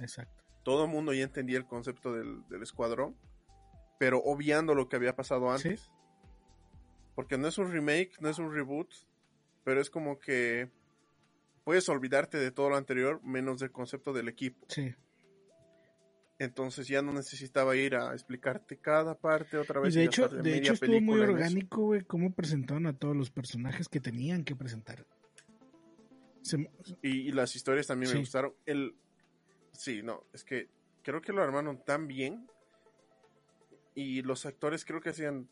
Exacto. 0.00 0.44
todo 0.62 0.84
el 0.84 0.90
mundo 0.90 1.12
ya 1.12 1.24
entendía 1.24 1.58
el 1.58 1.66
concepto 1.66 2.12
del, 2.12 2.46
del 2.48 2.62
escuadrón, 2.62 3.16
pero 3.98 4.18
obviando 4.22 4.74
lo 4.74 4.88
que 4.88 4.96
había 4.96 5.16
pasado 5.16 5.50
antes. 5.50 5.90
Porque 7.14 7.38
no 7.38 7.48
es 7.48 7.56
un 7.58 7.72
remake, 7.72 8.12
no 8.20 8.28
es 8.28 8.38
un 8.38 8.52
reboot, 8.52 8.92
pero 9.64 9.80
es 9.80 9.88
como 9.88 10.18
que 10.18 10.70
puedes 11.64 11.88
olvidarte 11.88 12.36
de 12.38 12.50
todo 12.50 12.68
lo 12.70 12.76
anterior 12.76 13.22
menos 13.24 13.58
del 13.60 13.72
concepto 13.72 14.12
del 14.12 14.28
equipo. 14.28 14.66
Sí. 14.68 14.94
Entonces 16.38 16.86
ya 16.86 17.00
no 17.00 17.14
necesitaba 17.14 17.74
ir 17.76 17.96
a 17.96 18.12
explicarte 18.12 18.76
cada 18.76 19.14
parte 19.18 19.56
otra 19.56 19.80
Y 19.80 19.84
vez. 19.84 19.94
de 19.94 20.02
y 20.02 20.06
hecho, 20.06 20.28
de 20.28 20.42
media 20.42 20.56
hecho 20.58 20.72
estuvo 20.74 21.00
muy 21.00 21.18
orgánico, 21.20 21.80
güey, 21.86 22.02
cómo 22.02 22.30
presentaron 22.34 22.86
a 22.86 22.92
todos 22.92 23.16
los 23.16 23.30
personajes 23.30 23.88
que 23.88 24.00
tenían 24.00 24.44
que 24.44 24.54
presentar. 24.54 25.06
Se 26.48 26.70
Y, 27.02 27.28
y 27.28 27.32
las 27.32 27.54
historias 27.56 27.86
también 27.86 28.08
Sí. 28.10 28.14
me 28.16 28.20
gustaron. 28.20 28.54
El... 28.66 28.94
Sí, 29.72 30.02
no, 30.02 30.24
es 30.32 30.44
que 30.44 30.68
creo 31.02 31.20
que 31.20 31.32
lo 31.32 31.42
armaron 31.42 31.82
tan 31.84 32.06
bien. 32.06 32.48
Y 33.94 34.22
los 34.22 34.44
actores 34.46 34.84
creo 34.84 35.00
que 35.00 35.10
hacían 35.10 35.48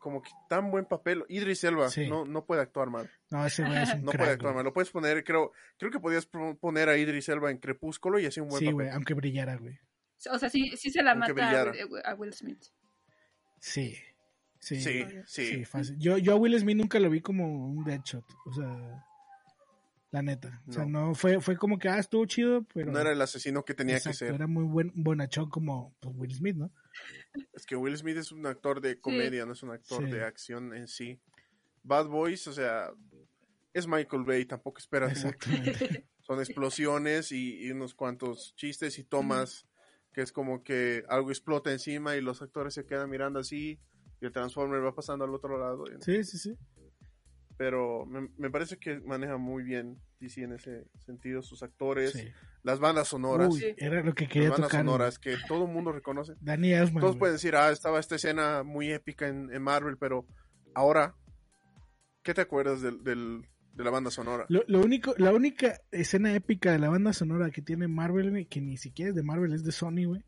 como 0.00 0.22
que 0.22 0.30
tan 0.48 0.70
buen 0.70 0.86
papel. 0.86 1.24
Idris 1.28 1.62
Elba 1.64 1.88
Sí. 1.90 2.08
no, 2.08 2.24
no 2.24 2.44
puede 2.46 2.62
actuar 2.62 2.88
mal. 2.88 3.10
No, 3.30 3.44
ese 3.44 3.62
güey 3.64 3.82
es 3.82 3.92
un 3.94 4.02
No 4.04 4.12
crack, 4.12 4.20
puede 4.22 4.32
actuar 4.32 4.52
güey. 4.52 4.54
mal. 4.56 4.64
Lo 4.64 4.72
puedes 4.72 4.90
poner, 4.90 5.22
creo, 5.24 5.52
creo 5.78 5.90
que 5.90 6.00
podías 6.00 6.26
poner 6.26 6.88
a 6.88 6.96
Idris 6.96 7.28
Elba 7.28 7.50
en 7.50 7.58
Crepúsculo 7.58 8.18
y 8.18 8.26
hacía 8.26 8.42
un 8.42 8.48
buen 8.48 8.60
Sí, 8.60 8.64
papel. 8.66 8.74
güey, 8.74 8.88
aunque 8.90 9.14
brillara, 9.14 9.56
güey. 9.56 9.78
O 10.30 10.38
sea, 10.38 10.48
sí, 10.50 10.76
sí 10.76 10.90
se 10.90 11.02
la 11.02 11.12
Aunque 11.12 11.32
mata 11.34 11.62
a. 11.62 11.64
Will, 11.70 12.02
a 12.04 12.14
Will 12.14 12.32
Smith. 12.32 12.62
Sí. 13.58 13.96
Sí. 14.58 14.80
Sí, 14.80 15.04
Sí, 15.26 15.46
sí. 15.46 15.64
fácil. 15.64 15.96
Yo, 15.98 16.18
yo 16.18 16.32
a 16.32 16.36
Will 16.36 16.58
Smith 16.58 16.76
nunca 16.76 16.98
lo 17.00 17.08
vi 17.10 17.20
como 17.20 17.46
un 17.70 17.82
deadshot. 17.84 18.24
O 18.46 18.52
sea, 18.52 19.06
la 20.10 20.22
neta. 20.22 20.62
O 20.66 20.72
sea, 20.72 20.84
No. 20.84 21.08
no, 21.08 21.14
fue, 21.14 21.40
fue 21.40 21.56
como 21.56 21.78
que, 21.78 21.88
ah, 21.88 21.98
estuvo 21.98 22.24
chido, 22.26 22.64
pero. 22.74 22.90
No 22.92 22.98
era 22.98 23.12
el 23.12 23.20
asesino 23.22 23.64
que 23.64 23.74
tenía 23.74 23.96
exacto, 23.96 24.18
que 24.20 24.26
ser. 24.26 24.34
Era 24.34 24.46
muy 24.46 24.64
buen 24.64 24.92
bonachón 24.94 25.48
como 25.48 25.94
pues, 26.00 26.14
Will 26.16 26.34
Smith, 26.34 26.56
¿no? 26.56 26.72
Es 27.52 27.64
que 27.66 27.76
Will 27.76 27.96
Smith 27.96 28.16
es 28.16 28.32
un 28.32 28.46
actor 28.46 28.80
de 28.80 29.00
comedia, 29.00 29.46
no 29.46 29.52
es 29.52 29.62
un 29.62 29.70
actor 29.70 30.04
Sí. 30.04 30.10
de 30.10 30.24
acción 30.24 30.74
en 30.74 30.88
sí. 30.88 31.20
Bad 31.82 32.08
Boys, 32.08 32.46
o 32.48 32.52
sea, 32.52 32.90
es 33.72 33.86
Michael 33.86 34.24
Bay, 34.24 34.44
tampoco 34.44 34.78
esperas. 34.78 35.12
Exactamente. 35.12 36.06
son 36.20 36.38
explosiones 36.40 37.32
y, 37.32 37.64
y 37.66 37.70
unos 37.70 37.94
cuantos 37.94 38.54
chistes 38.56 38.98
y 38.98 39.04
tomas 39.04 39.66
que 40.12 40.22
es 40.22 40.32
como 40.32 40.64
que 40.64 41.04
algo 41.08 41.30
explota 41.30 41.70
encima 41.70 42.16
y 42.16 42.20
los 42.20 42.42
actores 42.42 42.74
se 42.74 42.84
quedan 42.84 43.08
mirando 43.08 43.38
así 43.38 43.78
y 44.20 44.26
el 44.26 44.32
Transformer 44.32 44.84
va 44.84 44.94
pasando 44.94 45.24
al 45.24 45.32
otro 45.34 45.56
lado. 45.58 45.84
Sí, 46.00 46.24
sí, 46.24 46.36
sí. 46.38 46.56
Pero 47.60 48.06
me, 48.06 48.26
me 48.38 48.48
parece 48.50 48.78
que 48.78 49.00
maneja 49.00 49.36
muy 49.36 49.62
bien 49.62 49.98
DC 50.18 50.44
en 50.44 50.52
ese 50.54 50.86
sentido, 51.04 51.42
sus 51.42 51.62
actores, 51.62 52.16
las 52.62 52.80
bandas 52.80 53.08
sonoras. 53.08 53.52
Uy, 53.52 53.74
era 53.76 54.02
lo 54.02 54.14
que 54.14 54.26
quería 54.28 54.48
las 54.48 54.52
bandas 54.52 54.70
tocar. 54.70 54.80
sonoras 54.86 55.18
que 55.18 55.34
todo 55.46 55.66
el 55.66 55.70
mundo 55.70 55.92
reconoce. 55.92 56.36
Danny 56.40 56.72
Elfman. 56.72 57.02
Todos 57.02 57.18
pueden 57.18 57.34
decir, 57.34 57.54
ah, 57.56 57.70
estaba 57.70 58.00
esta 58.00 58.14
escena 58.14 58.62
muy 58.62 58.90
épica 58.90 59.28
en, 59.28 59.52
en 59.52 59.60
Marvel, 59.62 59.98
pero 59.98 60.26
ahora, 60.74 61.14
¿qué 62.22 62.32
te 62.32 62.40
acuerdas 62.40 62.80
del, 62.80 63.04
del- 63.04 63.42
de 63.74 63.84
la 63.84 63.90
banda 63.90 64.10
sonora? 64.10 64.46
Lo, 64.48 64.64
lo 64.66 64.80
único, 64.80 65.12
la 65.18 65.34
única 65.34 65.80
escena 65.90 66.34
épica 66.34 66.72
de 66.72 66.78
la 66.78 66.88
banda 66.88 67.12
sonora 67.12 67.50
que 67.50 67.60
tiene 67.60 67.88
Marvel, 67.88 68.46
que 68.48 68.62
ni 68.62 68.78
siquiera 68.78 69.10
es 69.10 69.14
de 69.14 69.22
Marvel, 69.22 69.52
es 69.52 69.64
de 69.64 69.72
Sony, 69.72 70.06
güey. 70.06 70.24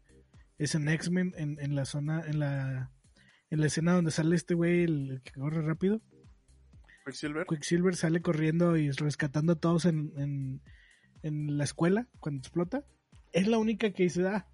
Es 0.59 0.75
en 0.75 0.87
X-Men, 0.87 1.33
en, 1.39 1.59
en 1.61 1.75
la 1.75 1.87
zona, 1.87 2.21
en 2.27 2.39
la, 2.41 2.91
en 3.49 3.61
la 3.61 3.67
escena 3.67 3.95
donde 3.95 4.11
sale 4.11 4.37
este 4.37 4.53
güey, 4.53 4.85
el, 4.85 5.11
el 5.13 5.23
que 5.23 5.33
corre 5.33 5.63
rápido. 5.63 6.03
Quicksilver. 7.05 7.47
Quicksilver 7.47 7.97
sale 7.97 8.23
corriendo 8.23 8.77
y 8.77 8.91
rescatando 8.91 9.53
a 9.55 9.57
todos 9.57 9.85
en, 9.87 10.13
en, 10.17 10.61
en 11.23 11.59
la 11.59 11.65
escuela 11.65 12.09
cuando 12.21 12.41
explota. 12.41 12.85
Es 13.33 13.47
la 13.49 13.59
única 13.59 13.91
que 13.93 14.05
dice, 14.05 14.27
ah, 14.29 14.47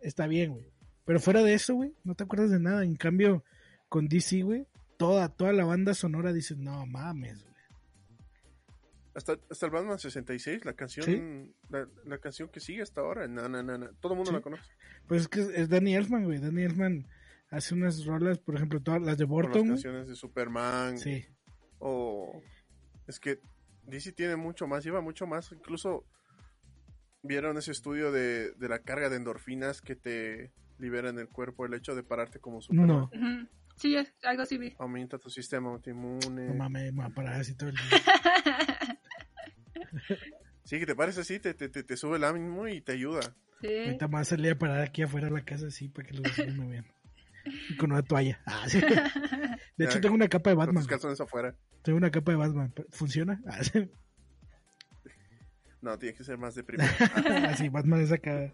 está 0.00 0.26
bien, 0.26 0.52
güey. 0.52 0.72
Pero 1.04 1.20
fuera 1.20 1.42
de 1.42 1.54
eso, 1.54 1.74
güey, 1.74 1.94
no 2.04 2.14
te 2.14 2.24
acuerdas 2.24 2.50
de 2.50 2.58
nada. 2.60 2.84
En 2.84 2.96
cambio, 2.96 3.44
con 3.88 4.08
DC, 4.08 4.42
güey, 4.42 4.66
toda, 4.96 5.28
toda 5.28 5.52
la 5.52 5.64
banda 5.64 5.94
sonora 5.94 6.32
dice, 6.32 6.56
no 6.56 6.84
mames, 6.86 7.42
güey. 7.42 7.54
Hasta, 9.14 9.38
hasta 9.50 9.66
el 9.66 9.72
Batman 9.72 9.98
66, 9.98 10.64
la 10.66 10.74
canción, 10.74 11.06
Sí. 11.06 11.54
la, 11.70 11.88
la 12.04 12.18
canción 12.18 12.50
que 12.50 12.60
sigue 12.60 12.82
hasta 12.82 13.00
ahora, 13.00 13.26
na, 13.26 13.48
na, 13.48 13.62
na, 13.62 13.78
na. 13.78 13.90
todo 14.00 14.12
el 14.12 14.16
mundo 14.18 14.30
Sí. 14.30 14.34
la 14.36 14.42
conoce. 14.42 14.70
Pues 15.06 15.22
es 15.22 15.28
que 15.28 15.40
es- 15.40 15.68
Danny 15.70 15.94
Elfman, 15.94 16.24
güey. 16.24 16.38
Danny 16.38 16.64
Elfman 16.64 17.06
hace 17.50 17.74
unas 17.74 18.04
rolas, 18.04 18.38
por 18.38 18.56
ejemplo, 18.56 18.82
todas 18.82 19.00
las 19.00 19.16
de 19.16 19.26
Por 19.26 19.46
las 19.46 19.54
canciones 19.66 20.08
de 20.08 20.14
Superman, 20.16 20.98
Sí, 20.98 21.24
o 21.78 22.42
es 23.06 23.20
que 23.20 23.40
DC 23.84 24.12
tiene 24.12 24.36
mucho 24.36 24.66
más, 24.66 24.84
lleva 24.84 25.00
mucho 25.00 25.26
más, 25.26 25.52
incluso 25.52 26.04
vieron 27.22 27.56
ese 27.58 27.72
estudio 27.72 28.12
de, 28.12 28.52
de 28.52 28.68
la 28.68 28.80
carga 28.80 29.08
de 29.08 29.16
endorfinas 29.16 29.80
que 29.80 29.96
te 29.96 30.52
libera 30.78 31.08
en 31.10 31.18
el 31.18 31.28
cuerpo 31.28 31.64
el 31.66 31.74
hecho 31.74 31.94
de 31.94 32.02
pararte 32.02 32.38
como 32.40 32.60
Superman. 32.60 33.08
no. 33.12 33.48
Sí, 33.76 33.94
es- 33.94 34.14
algo 34.22 34.42
así 34.42 34.56
vi. 34.56 34.74
Aumenta 34.78 35.18
tu 35.18 35.28
sistema 35.28 35.70
autoinmune. 35.70 36.46
no 36.48 36.54
mames, 36.54 36.92
me 36.92 37.02
voy 37.02 37.10
a 37.10 37.14
parar 37.14 37.40
así 37.40 37.54
todo 37.54 37.68
el 37.68 37.76
día. 37.76 37.84
Sí, 40.64 40.80
que 40.80 40.86
te 40.86 40.96
pares 40.96 41.16
así, 41.16 41.38
te, 41.38 41.54
te, 41.54 41.68
te, 41.68 41.84
te 41.84 41.96
sube 41.96 42.16
el 42.16 42.24
ánimo 42.24 42.66
y 42.66 42.80
te 42.80 42.90
ayuda. 42.92 43.20
sí. 43.60 43.68
Ahorita 43.84 44.08
me 44.08 44.20
voy 44.20 44.48
a 44.48 44.58
parar 44.58 44.80
aquí 44.80 45.02
afuera 45.02 45.28
de 45.28 45.32
la 45.34 45.44
casa 45.44 45.68
así 45.68 45.88
para 45.88 46.08
que 46.08 46.14
los 46.14 46.24
vecinos 46.24 46.56
me 46.56 46.66
vean. 46.66 46.86
Y 47.68 47.76
con 47.76 47.92
una 47.92 48.02
toalla. 48.02 48.40
Ah, 48.46 48.64
sí. 48.68 48.80
De 49.76 49.84
hecho, 49.84 49.94
Ya, 49.96 50.00
tengo 50.00 50.14
una 50.16 50.26
capa 50.28 50.50
de 50.50 50.56
Batman. 50.56 50.76
tus 50.78 50.88
calzones 50.88 51.20
afuera. 51.20 51.54
Tengo 51.86 51.98
una 51.98 52.10
capa 52.10 52.32
de 52.32 52.36
Batman. 52.36 52.74
¿Funciona? 52.90 53.40
Ah. 53.46 53.60
No, 55.82 55.96
tiene 55.98 56.16
que 56.16 56.24
ser 56.24 56.36
más 56.36 56.54
deprimido. 56.56 56.88
Así, 57.48 57.68
Batman 57.68 58.00
es 58.00 58.10
acá. 58.10 58.52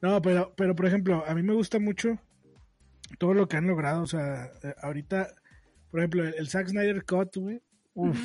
No, 0.00 0.22
pero, 0.22 0.54
pero 0.56 0.76
por 0.76 0.86
ejemplo, 0.86 1.24
a 1.26 1.34
mí 1.34 1.42
me 1.42 1.54
gusta 1.54 1.80
mucho 1.80 2.20
todo 3.18 3.34
lo 3.34 3.48
que 3.48 3.56
han 3.56 3.66
logrado. 3.66 4.02
O 4.02 4.06
sea, 4.06 4.44
eh, 4.62 4.74
ahorita, 4.80 5.34
por 5.90 5.98
ejemplo, 6.00 6.22
el, 6.24 6.34
el 6.34 6.48
Zack 6.48 6.68
Snyder 6.68 7.04
Cut, 7.04 7.34
güey, 7.36 7.60
uf, 7.94 8.16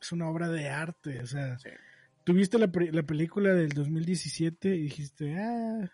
es 0.00 0.12
una 0.12 0.30
obra 0.30 0.48
de 0.48 0.70
arte. 0.70 1.20
O 1.20 1.26
sea, 1.26 1.58
Sí. 1.58 1.68
tuviste 2.24 2.58
la, 2.58 2.70
la 2.92 3.02
película 3.02 3.52
del 3.52 3.70
2017 3.70 4.74
y 4.74 4.82
dijiste, 4.84 5.36
ah, 5.38 5.90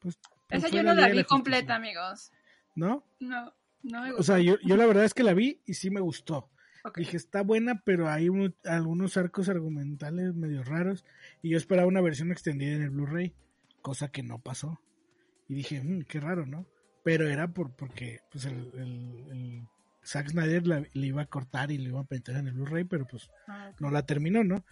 pues. 0.00 0.18
pues 0.48 0.64
Esa 0.64 0.68
yo 0.74 0.82
no 0.82 0.94
la 0.94 1.06
de 1.06 1.12
vi 1.12 1.24
completa, 1.24 1.76
amigos. 1.76 2.32
¿No? 2.74 3.06
No, 3.20 3.54
no 3.84 4.02
me 4.02 4.08
O 4.12 4.16
gustó. 4.16 4.32
sea, 4.32 4.38
yo, 4.40 4.56
yo 4.64 4.76
la 4.76 4.86
verdad 4.86 5.04
es 5.04 5.14
que 5.14 5.22
la 5.22 5.34
vi 5.34 5.60
y 5.64 5.74
sí 5.74 5.90
me 5.90 6.00
gustó. 6.00 6.50
Ok. 6.84 6.98
Dije, 6.98 7.16
está 7.16 7.42
buena, 7.42 7.80
pero 7.84 8.08
hay 8.08 8.28
un- 8.28 8.54
algunos 8.64 9.16
arcos 9.16 9.48
argumentales 9.48 10.34
medio 10.34 10.62
raros. 10.62 11.04
Y 11.42 11.50
yo 11.50 11.56
esperaba 11.56 11.88
una 11.88 12.00
versión 12.02 12.30
extendida 12.30 12.72
en 12.74 12.82
el 12.82 12.90
Blu-ray, 12.90 13.34
cosa 13.82 14.08
que 14.08 14.22
no 14.22 14.38
pasó. 14.40 14.80
Y 15.48 15.54
dije, 15.54 15.82
"Mm, 15.82 16.02
qué 16.04 16.20
raro, 16.20 16.46
¿no? 16.46 16.66
Pero 17.02 17.28
era 17.28 17.48
por 17.48 17.74
porque 17.74 18.20
pues 18.30 18.44
el, 18.46 18.70
el, 18.74 19.24
el 19.30 19.68
Zack 20.04 20.28
Snyder 20.28 20.66
la- 20.66 20.86
le 20.92 21.06
iba 21.06 21.22
a 21.22 21.26
cortar 21.26 21.70
y 21.70 21.78
le 21.78 21.88
iba 21.88 22.00
a 22.00 22.06
meter 22.08 22.36
en 22.36 22.48
el 22.48 22.54
Blu-ray, 22.54 22.84
pero 22.84 23.06
pues 23.06 23.28
Ah, 23.48 23.72
no 23.80 23.90
la 23.90 24.04
terminó, 24.06 24.44
¿no? 24.44 24.64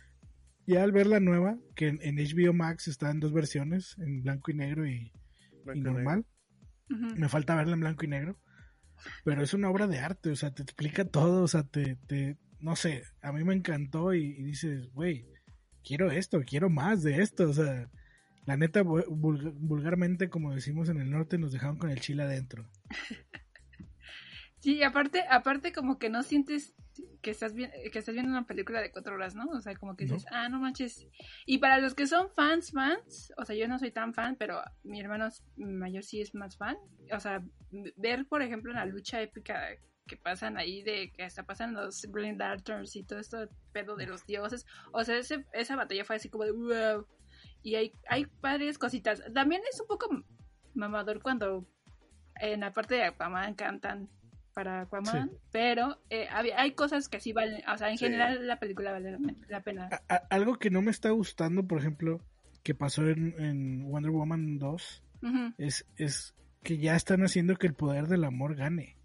Ya 0.66 0.82
al 0.84 0.92
ver 0.92 1.06
la 1.06 1.18
nueva, 1.20 1.58
que 1.74 1.88
en, 1.88 1.98
en 2.02 2.18
HBO 2.18 2.52
Max 2.52 2.88
está 2.88 3.10
en 3.10 3.20
dos 3.20 3.32
versiones, 3.32 3.96
en 3.98 4.22
blanco 4.22 4.50
y 4.50 4.54
negro 4.54 4.86
y, 4.86 5.10
Blanco 5.64 5.72
y 5.74 5.78
y 5.78 5.82
negro. 5.82 5.92
normal. 5.94 6.26
Me 7.16 7.28
falta 7.28 7.54
verla 7.56 7.74
en 7.74 7.80
blanco 7.80 8.04
y 8.04 8.08
negro. 8.08 8.38
Pero 9.24 9.42
es 9.42 9.54
una 9.54 9.70
obra 9.70 9.86
de 9.86 9.98
arte, 9.98 10.30
o 10.30 10.36
sea, 10.36 10.50
te 10.52 10.62
explica 10.62 11.04
todo, 11.04 11.42
o 11.42 11.48
sea, 11.48 11.62
te, 11.64 11.96
te 12.06 12.36
no 12.60 12.76
sé, 12.76 13.04
a 13.22 13.32
mí 13.32 13.42
me 13.44 13.54
encantó 13.54 14.14
y, 14.14 14.24
y 14.24 14.42
dices, 14.44 14.88
güey, 14.92 15.26
quiero 15.84 16.10
esto, 16.10 16.40
quiero 16.46 16.70
más 16.70 17.02
de 17.02 17.20
esto, 17.22 17.48
o 17.48 17.52
sea, 17.52 17.90
la 18.46 18.56
neta, 18.56 18.82
vu- 18.84 19.04
vulg- 19.06 19.54
vulgarmente, 19.58 20.28
como 20.30 20.54
decimos 20.54 20.88
en 20.88 21.00
el 21.00 21.10
norte, 21.10 21.38
nos 21.38 21.52
dejaron 21.52 21.76
con 21.78 21.90
el 21.90 22.00
chile 22.00 22.22
adentro. 22.22 22.68
Sí, 24.60 24.80
aparte, 24.84 25.24
aparte 25.28 25.72
como 25.72 25.98
que 25.98 26.08
no 26.08 26.22
sientes 26.22 26.72
que 27.22 27.30
estás, 27.30 27.54
vi- 27.54 27.70
que 27.92 27.98
estás 27.98 28.14
viendo 28.14 28.30
una 28.30 28.46
película 28.46 28.80
de 28.80 28.90
cuatro 28.90 29.14
horas, 29.14 29.34
¿no? 29.34 29.44
O 29.46 29.60
sea, 29.60 29.74
como 29.76 29.96
que 29.96 30.04
No. 30.06 30.14
dices, 30.14 30.28
ah, 30.32 30.48
no 30.48 30.58
manches. 30.60 31.06
Y 31.46 31.58
para 31.58 31.78
los 31.78 31.94
que 31.94 32.06
son 32.06 32.30
fans, 32.30 32.70
fans, 32.72 33.32
o 33.38 33.44
sea, 33.44 33.56
yo 33.56 33.68
no 33.68 33.78
soy 33.78 33.90
tan 33.90 34.12
fan, 34.14 34.36
pero 34.36 34.60
mi 34.84 35.00
hermano 35.00 35.28
mayor 35.56 36.02
sí 36.04 36.20
es 36.20 36.34
más 36.34 36.56
fan. 36.56 36.76
O 37.12 37.20
sea, 37.20 37.42
ver, 37.96 38.26
por 38.26 38.42
ejemplo, 38.42 38.72
la 38.72 38.84
lucha 38.86 39.20
épica 39.22 39.68
que 40.06 40.16
pasan 40.16 40.58
ahí 40.58 40.82
de 40.82 41.12
que 41.12 41.22
hasta 41.22 41.44
pasan 41.44 41.74
los 41.74 42.02
Green 42.10 42.36
Darters 42.36 42.96
y 42.96 43.04
todo 43.04 43.20
esto 43.20 43.48
pedo 43.72 43.96
de 43.96 44.06
los 44.06 44.26
dioses. 44.26 44.66
O 44.92 45.04
sea, 45.04 45.16
ese, 45.16 45.46
esa 45.52 45.76
batalla 45.76 46.04
fue 46.04 46.16
así 46.16 46.28
como 46.28 46.44
de 46.44 46.50
wow. 46.52 47.06
Y 47.62 47.76
hay, 47.76 47.92
hay 48.08 48.26
varias 48.40 48.76
cositas. 48.78 49.22
También 49.32 49.62
es 49.70 49.80
un 49.80 49.86
poco 49.86 50.08
mamador 50.74 51.22
cuando 51.22 51.66
en 52.40 52.60
la 52.60 52.72
parte 52.72 52.96
de 52.96 53.04
Aquaman 53.04 53.54
cantan 53.54 54.08
para 54.54 54.82
Aquaman, 54.82 55.30
Sí. 55.30 55.36
pero 55.50 55.98
eh, 56.10 56.26
había- 56.30 56.60
hay 56.60 56.72
cosas 56.72 57.08
que 57.08 57.20
sí 57.20 57.32
valen, 57.32 57.62
o 57.68 57.76
sea, 57.78 57.90
en 57.90 57.98
Sí. 57.98 58.04
general 58.04 58.46
la 58.46 58.58
película 58.58 58.92
vale 58.92 59.16
la, 59.48 59.60
pena. 59.62 59.88
A- 60.08 60.22
algo 60.30 60.58
que 60.58 60.70
no 60.70 60.82
me 60.82 60.90
está 60.90 61.10
gustando, 61.10 61.66
por 61.66 61.78
ejemplo, 61.78 62.20
que 62.62 62.74
pasó 62.74 63.08
en, 63.08 63.34
en 63.38 63.84
Wonder 63.90 64.10
Woman 64.10 64.58
2, 64.58 65.02
Ujú. 65.22 65.54
es, 65.58 65.86
es 65.96 66.34
que 66.62 66.78
ya 66.78 66.94
están 66.96 67.22
haciendo 67.24 67.56
que 67.56 67.66
el 67.66 67.74
poder 67.74 68.06
del 68.06 68.24
amor 68.24 68.54
gane 68.54 68.96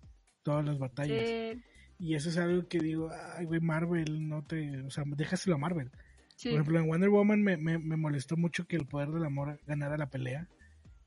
todas 0.44 0.64
las 0.66 0.78
batallas. 0.80 1.58
Y 2.00 2.14
eso 2.14 2.30
es 2.30 2.38
algo 2.38 2.68
que 2.68 2.80
digo, 2.80 3.10
ay, 3.36 3.46
güey, 3.46 3.60
Marvel, 3.60 4.28
no 4.30 4.44
te. 4.44 4.82
O 4.84 4.92
sea, 4.92 5.04
déjaselo 5.08 5.56
a 5.56 5.60
Marvel. 5.60 5.90
Por 5.90 6.52
ejemplo, 6.52 6.78
en 6.80 6.88
Wonder 6.88 7.10
Woman 7.10 7.42
me, 7.42 7.58
me, 7.58 7.80
me 7.80 7.98
molestó 7.98 8.38
mucho 8.38 8.68
que 8.68 8.76
el 8.76 8.86
poder 8.86 9.10
del 9.10 9.26
amor 9.26 9.60
ganara 9.66 9.98
la 9.98 10.10
pelea. 10.12 10.48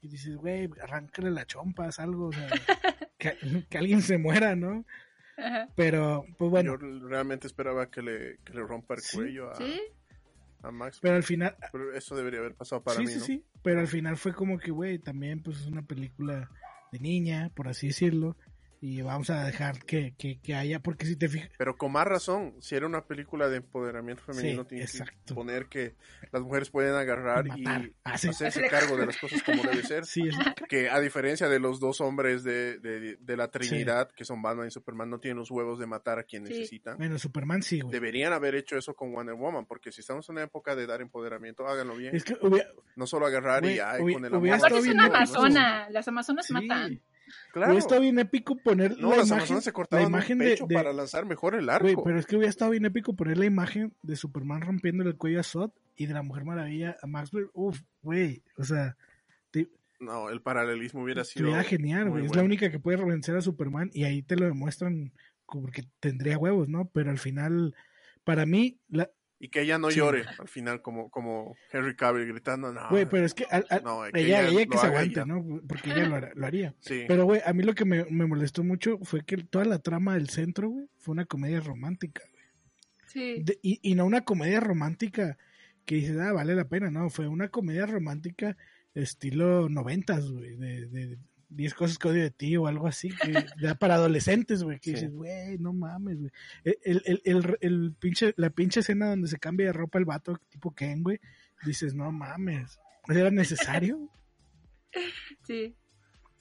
Y 0.03 0.09
dices, 0.09 0.35
güey, 0.37 0.69
arráncale 0.83 1.31
la 1.31 1.47
chompa, 1.47 1.89
algo, 1.99 2.27
o 2.29 2.33
sea, 2.33 2.49
que, 3.21 3.37
que 3.69 3.79
alguien 3.79 4.03
se 4.03 4.19
muera, 4.19 4.57
¿no? 4.57 4.85
Ajá. 5.37 5.69
Pero, 5.77 6.27
pues 6.37 6.51
bueno, 6.51 6.77
Yo 6.81 7.09
realmente 7.09 7.47
esperaba 7.47 7.89
que 7.91 8.03
le, 8.03 8.39
que 8.45 8.53
le 8.53 8.63
rompa 8.63 8.95
el 8.95 9.01
Sí. 9.01 9.17
cuello 9.17 9.51
a, 9.51 9.55
Sí, 9.55 9.81
a 10.63 10.71
Max. 10.73 10.99
pero 11.01 11.15
al 11.15 11.23
final, 11.23 11.57
Pero 11.73 11.95
eso 11.95 12.17
debería 12.17 12.41
haber 12.41 12.55
pasado 12.55 12.83
para 12.83 12.99
sí, 12.99 13.07
mí, 13.07 13.13
sí, 13.13 13.19
¿no? 13.21 13.25
sí, 13.25 13.45
pero 13.63 13.81
al 13.81 13.87
final 13.89 14.17
fue 14.17 14.35
como 14.35 14.59
que, 14.59 14.71
güey, 14.73 14.99
también 14.99 15.43
pues 15.43 15.61
es 15.61 15.67
una 15.67 15.83
película 15.83 16.51
de 16.93 16.99
niña, 16.99 17.51
por 17.55 17.69
así 17.69 17.87
decirlo, 17.87 18.37
y 18.83 19.03
vamos 19.03 19.29
a 19.29 19.45
dejar 19.45 19.85
que, 19.85 20.15
que, 20.17 20.41
que 20.41 20.55
haya, 20.55 20.81
porque 20.81 21.05
si 21.05 21.15
te 21.17 21.29
fijas, 21.29 21.51
Pero 21.59 21.77
con 21.77 21.93
más 21.93 22.07
razón, 22.07 22.55
si 22.61 22.75
era 22.75 22.87
una 22.87 23.05
película 23.05 23.49
de 23.51 23.59
empoderamiento 23.59 24.23
femenino, 24.23 24.63
Sí, 24.63 24.69
tienes 24.71 25.03
que 25.27 25.35
poner 25.35 25.67
que 25.67 25.97
las 26.33 26.41
mujeres 26.43 26.71
pueden 26.71 26.95
agarrar 26.95 27.47
y 27.47 27.63
matar. 27.63 27.91
Ah, 28.05 28.17
sí. 28.17 28.29
hacerse 28.29 28.67
cargo 28.69 28.97
de 28.97 29.05
las 29.07 29.19
cosas 29.19 29.43
como 29.43 29.63
debe 29.71 29.83
ser. 29.83 30.07
sí, 30.07 30.23
es, 30.29 30.35
Que 30.69 30.89
a 30.89 30.99
diferencia 30.99 31.49
de 31.51 31.59
los 31.61 31.79
dos 31.79 32.01
hombres 32.01 32.43
de, 32.43 32.79
de, 32.79 33.17
de 33.21 33.37
la 33.37 33.49
Trinidad, 33.49 34.11
que 34.17 34.25
son 34.25 34.41
Batman 34.41 34.69
y 34.69 34.71
Superman, 34.71 35.11
no 35.11 35.21
tienen 35.21 35.37
los 35.39 35.51
huevos 35.51 35.79
de 35.79 35.87
matar 35.87 36.19
a 36.19 36.23
quien 36.25 36.47
Sí. 36.47 36.55
necesitan. 36.55 36.97
bueno, 36.97 37.19
Superman 37.19 37.63
sí, 37.63 37.81
güey. 37.81 37.93
Deberían 37.93 38.33
haber 38.33 38.55
hecho 38.55 38.79
eso 38.79 38.95
con 38.95 39.13
Wonder 39.13 39.35
Woman, 39.35 39.67
porque 39.67 39.93
si 39.93 40.01
estamos 40.01 40.27
en 40.31 40.37
una 40.37 40.45
época 40.45 40.75
de 40.75 40.87
dar 40.87 41.03
empoderamiento, 41.03 41.67
háganlo 41.69 41.97
bien. 41.97 42.17
Es 42.17 42.25
que 42.25 42.35
hubiera, 42.41 42.71
No 42.97 43.07
solo 43.07 43.27
agarrar 43.27 43.63
y 43.67 43.79
ay, 43.79 44.01
hubi- 44.01 44.15
con 44.15 44.25
el 44.25 44.35
hubiera 44.35 44.57
amor. 44.57 44.73
es 44.73 44.87
una 44.87 45.05
amazona, 45.07 45.91
las 45.91 46.09
amazonas 46.09 46.47
sí, 46.47 46.55
matan. 46.55 47.03
Claro. 47.53 47.73
hubiera 47.73 47.79
estado 47.79 48.01
bien 48.01 48.19
épico 48.19 48.57
poner 48.57 48.99
No, 48.99 49.11
la 49.11 49.17
las 49.19 49.29
imagen, 49.29 49.61
se 49.63 49.73
la 49.91 50.03
imagen 50.03 50.39
de, 50.39 50.45
pecho 50.51 50.67
de- 50.67 50.75
para 50.75 50.93
lanzar 50.93 51.27
mejor 51.27 51.55
el 51.55 51.69
arco. 51.69 52.05
Pero 52.05 52.19
es 52.19 52.27
que 52.27 52.37
hubiera 52.37 52.51
estado 52.51 52.71
bien 52.71 52.85
épico 52.85 53.15
poner 53.15 53.39
la 53.39 53.47
imagen 53.47 53.95
de 54.03 54.17
Superman 54.17 54.63
rompiendo 54.63 55.03
el 55.05 55.17
cuello 55.17 55.41
a 55.41 55.43
Zod 55.43 55.71
y 55.97 56.07
de 56.07 56.15
la 56.15 56.23
Mujer 56.23 56.45
Maravilla 56.45 56.97
a 57.03 57.07
Maxwell. 57.07 57.51
Uf, 57.53 57.81
güey, 58.03 58.43
o 58.57 58.65
sea, 58.65 58.97
te, 59.51 59.69
No, 59.99 60.31
el 60.31 60.41
paralelismo 60.41 61.03
hubiera 61.03 61.25
sido. 61.25 61.47
sería 61.47 61.63
genial, 61.63 62.09
güey. 62.11 62.25
Es 62.27 62.35
la 62.35 62.43
única 62.43 62.71
que 62.71 62.79
puede 62.79 63.03
vencer 63.05 63.37
a 63.37 63.41
Superman 63.43 63.91
y 63.93 64.05
ahí 64.05 64.23
te 64.23 64.37
lo 64.37 64.47
demuestran 64.47 65.13
porque 65.47 65.85
tendría 65.99 66.39
huevos, 66.39 66.69
¿no? 66.69 66.89
Pero 66.93 67.11
al 67.11 67.19
final, 67.19 67.75
para 68.25 68.47
mí, 68.47 68.79
la, 68.89 69.11
Y 69.43 69.49
que 69.49 69.63
ella 69.63 69.79
no 69.79 69.91
llore 69.91 70.27
al 70.39 70.49
final 70.49 70.83
como, 70.83 71.11
como 71.11 71.57
Henry 71.73 71.97
Cavill 71.97 72.27
gritando, 72.27 72.73
no. 72.73 72.91
Güey, 72.91 73.07
pero 73.07 73.25
es 73.25 73.33
que, 73.33 73.47
ella, 74.15 74.47
ella, 74.47 74.67
que 74.67 74.77
se 74.77 74.87
aguante, 74.87 75.25
¿no? 75.25 75.63
Porque 75.67 75.91
ella 75.91 76.31
lo, 76.35 76.47
haría. 76.47 76.75
Sí. 76.81 77.05
Pero, 77.09 77.25
güey, 77.25 77.41
a 77.45 77.53
mí 77.55 77.63
lo 77.63 77.75
que 77.75 77.87
me, 77.87 78.05
me, 78.05 78.27
molestó 78.27 78.63
mucho 78.63 78.99
fue 79.03 79.25
que 79.25 79.39
toda 79.39 79.65
la 79.65 79.79
trama 79.79 80.15
del 80.15 80.29
centro, 80.29 80.69
güey, 80.69 80.89
fue 80.99 81.13
una 81.13 81.25
comedia 81.25 81.61
romántica, 81.61 82.23
güey. 82.31 82.45
Sí. 83.07 83.45
y, 83.63 83.81
y 83.83 83.95
no 83.95 84.05
una 84.05 84.21
comedia 84.21 84.61
romántica 84.61 85.39
que 85.87 85.97
dices, 85.97 86.19
ah, 86.19 86.33
vale 86.33 86.55
la 86.55 86.69
pena, 86.69 86.91
no, 86.91 87.09
fue 87.09 87.27
una 87.27 87.49
comedia 87.49 87.87
romántica 87.87 88.57
estilo 88.95 89.69
noventas, 89.69 90.31
güey, 90.31 90.57
de, 90.57 90.87
de 90.87 91.19
10 91.51 91.75
cosas 91.75 91.99
que 91.99 92.09
odio 92.09 92.23
de 92.23 92.31
ti 92.31 92.57
o 92.57 92.67
algo 92.67 92.87
así, 92.87 93.11
que 93.11 93.33
ya 93.61 93.75
para 93.75 93.95
adolescentes, 93.95 94.63
güey, 94.63 94.79
que 94.79 94.93
dices, 94.93 95.13
güey, 95.13 95.59
no 95.59 95.73
mames, 95.73 96.19
güey. 96.19 96.33
El, 96.65 97.03
el, 97.05 97.23
el, 97.25 97.59
el, 97.61 97.95
pinche, 97.99 98.33
la 98.37 98.51
pinche 98.51 98.81
escena 98.81 99.11
donde 99.11 99.29
se 99.29 99.39
cambia 99.39 99.67
de 99.67 99.73
ropa 99.73 99.99
el 99.99 100.05
vato 100.05 100.41
tipo 100.49 100.75
Ken, 100.75 101.03
güey, 101.03 101.21
dices, 101.65 101.95
no 101.95 102.11
mames, 102.13 102.79
¿era 103.09 103.31
necesario? 103.31 104.11
Sí, 105.47 105.77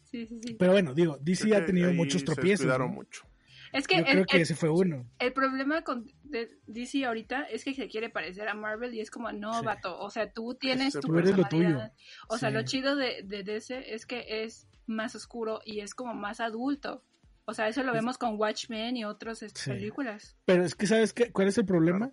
sí, 0.06 0.26
sí, 0.26 0.40
sí. 0.42 0.56
Pero 0.56 0.72
bueno, 0.72 0.96
digo, 0.96 1.20
DC 1.22 1.56
ha 1.56 1.66
tenido 1.66 1.94
muchos 1.94 2.24
tropiezos. 2.24 2.66
Se 2.66 2.80
mucho. 2.88 3.30
Es 3.72 3.88
que 3.88 3.98
Yo 3.98 4.04
creo 4.04 4.26
que 4.26 4.42
ese 4.42 4.56
fue 4.56 4.70
uno. 4.70 5.06
El 5.20 5.34
problema 5.34 5.84
con 5.84 6.12
DC 6.24 7.06
ahorita 7.06 7.44
es 7.44 7.64
que 7.64 7.74
se 7.74 7.88
quiere 7.88 8.10
parecer 8.10 8.48
a 8.48 8.54
Marvel 8.54 8.94
y 8.94 9.02
es 9.02 9.12
como, 9.12 9.32
no, 9.32 9.62
vato, 9.64 10.00
o 10.00 10.10
sea, 10.10 10.32
tú 10.32 10.56
tienes 10.56 10.94
tu 10.94 11.08
personalidad. 11.14 11.94
O 12.28 12.38
sea, 12.38 12.50
lo 12.50 12.64
chido 12.64 12.96
de, 12.96 13.22
de 13.24 13.44
DC 13.44 13.94
es 13.94 14.06
que 14.06 14.44
es 14.44 14.69
más 14.90 15.16
oscuro 15.16 15.62
y 15.66 15.80
es 15.80 15.94
como 15.94 16.14
más 16.14 16.40
adulto. 16.40 17.04
O 17.46 17.54
sea, 17.54 17.68
eso 17.68 17.82
lo 17.84 17.94
vemos 17.94 18.18
con 18.18 18.40
Watchmen 18.40 18.96
y 18.96 19.06
otras 19.06 19.42
este, 19.42 19.74
películas. 19.74 20.36
Pero 20.46 20.64
es 20.64 20.76
que, 20.76 20.86
¿sabes 20.86 21.14
qué? 21.14 21.32
cuál 21.32 21.48
es 21.48 21.58
el 21.58 21.66
problema? 21.66 22.12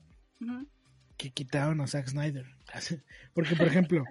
Que 1.17 1.31
quitaron 1.31 1.81
a 1.81 1.87
Zack 1.87 2.09
Snyder. 2.09 2.47
Porque, 3.35 3.55
por 3.55 3.67
ejemplo, 3.67 4.05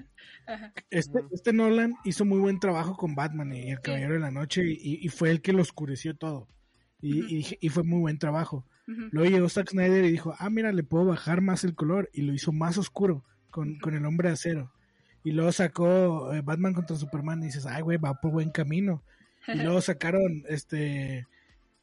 este, 0.91 1.19
este, 1.31 1.53
Nolan 1.53 1.95
hizo 2.03 2.25
muy 2.25 2.39
buen 2.39 2.59
trabajo 2.59 2.95
con 2.95 3.15
Batman 3.15 3.53
y 3.53 3.71
El 3.71 3.81
Caballero 3.81 4.13
de 4.13 4.19
la 4.19 4.31
Noche 4.31 4.61
y, 4.65 5.07
fue 5.09 5.31
el 5.31 5.41
que 5.41 5.53
lo 5.53 5.61
oscureció 5.61 6.15
todo. 6.15 6.47
Y, 7.01 7.69
fue 7.69 7.83
muy 7.83 7.99
buen 7.99 8.19
trabajo. 8.19 8.67
Luego 8.85 9.29
llegó 9.29 9.49
Zack 9.49 9.71
Snyder 9.71 10.05
y 10.05 10.11
dijo, 10.11 10.35
ah, 10.37 10.51
mira, 10.51 10.71
le 10.71 10.83
puedo 10.83 11.05
bajar 11.05 11.41
más 11.41 11.63
el 11.63 11.73
color 11.73 12.09
y 12.13 12.21
lo 12.21 12.33
hizo 12.33 12.51
más 12.51 12.77
oscuro 12.77 13.23
con, 13.49 13.79
con 13.79 13.95
el 13.95 14.05
hombre 14.05 14.29
de 14.29 14.33
acero. 14.33 14.74
Y 15.25 15.31
luego 15.31 15.51
sacó 15.51 16.31
eh, 16.33 16.41
Batman 16.41 16.75
contra 16.75 16.95
Superman 16.95 17.41
y 17.41 17.47
dices, 17.47 17.65
ay, 17.65 17.81
güey, 17.81 17.97
va 17.97 18.13
por 18.13 18.31
buen 18.31 18.51
camino. 18.51 19.01
Y 19.47 19.57
luego 19.57 19.81
sacaron 19.81 20.43
este 20.47 21.25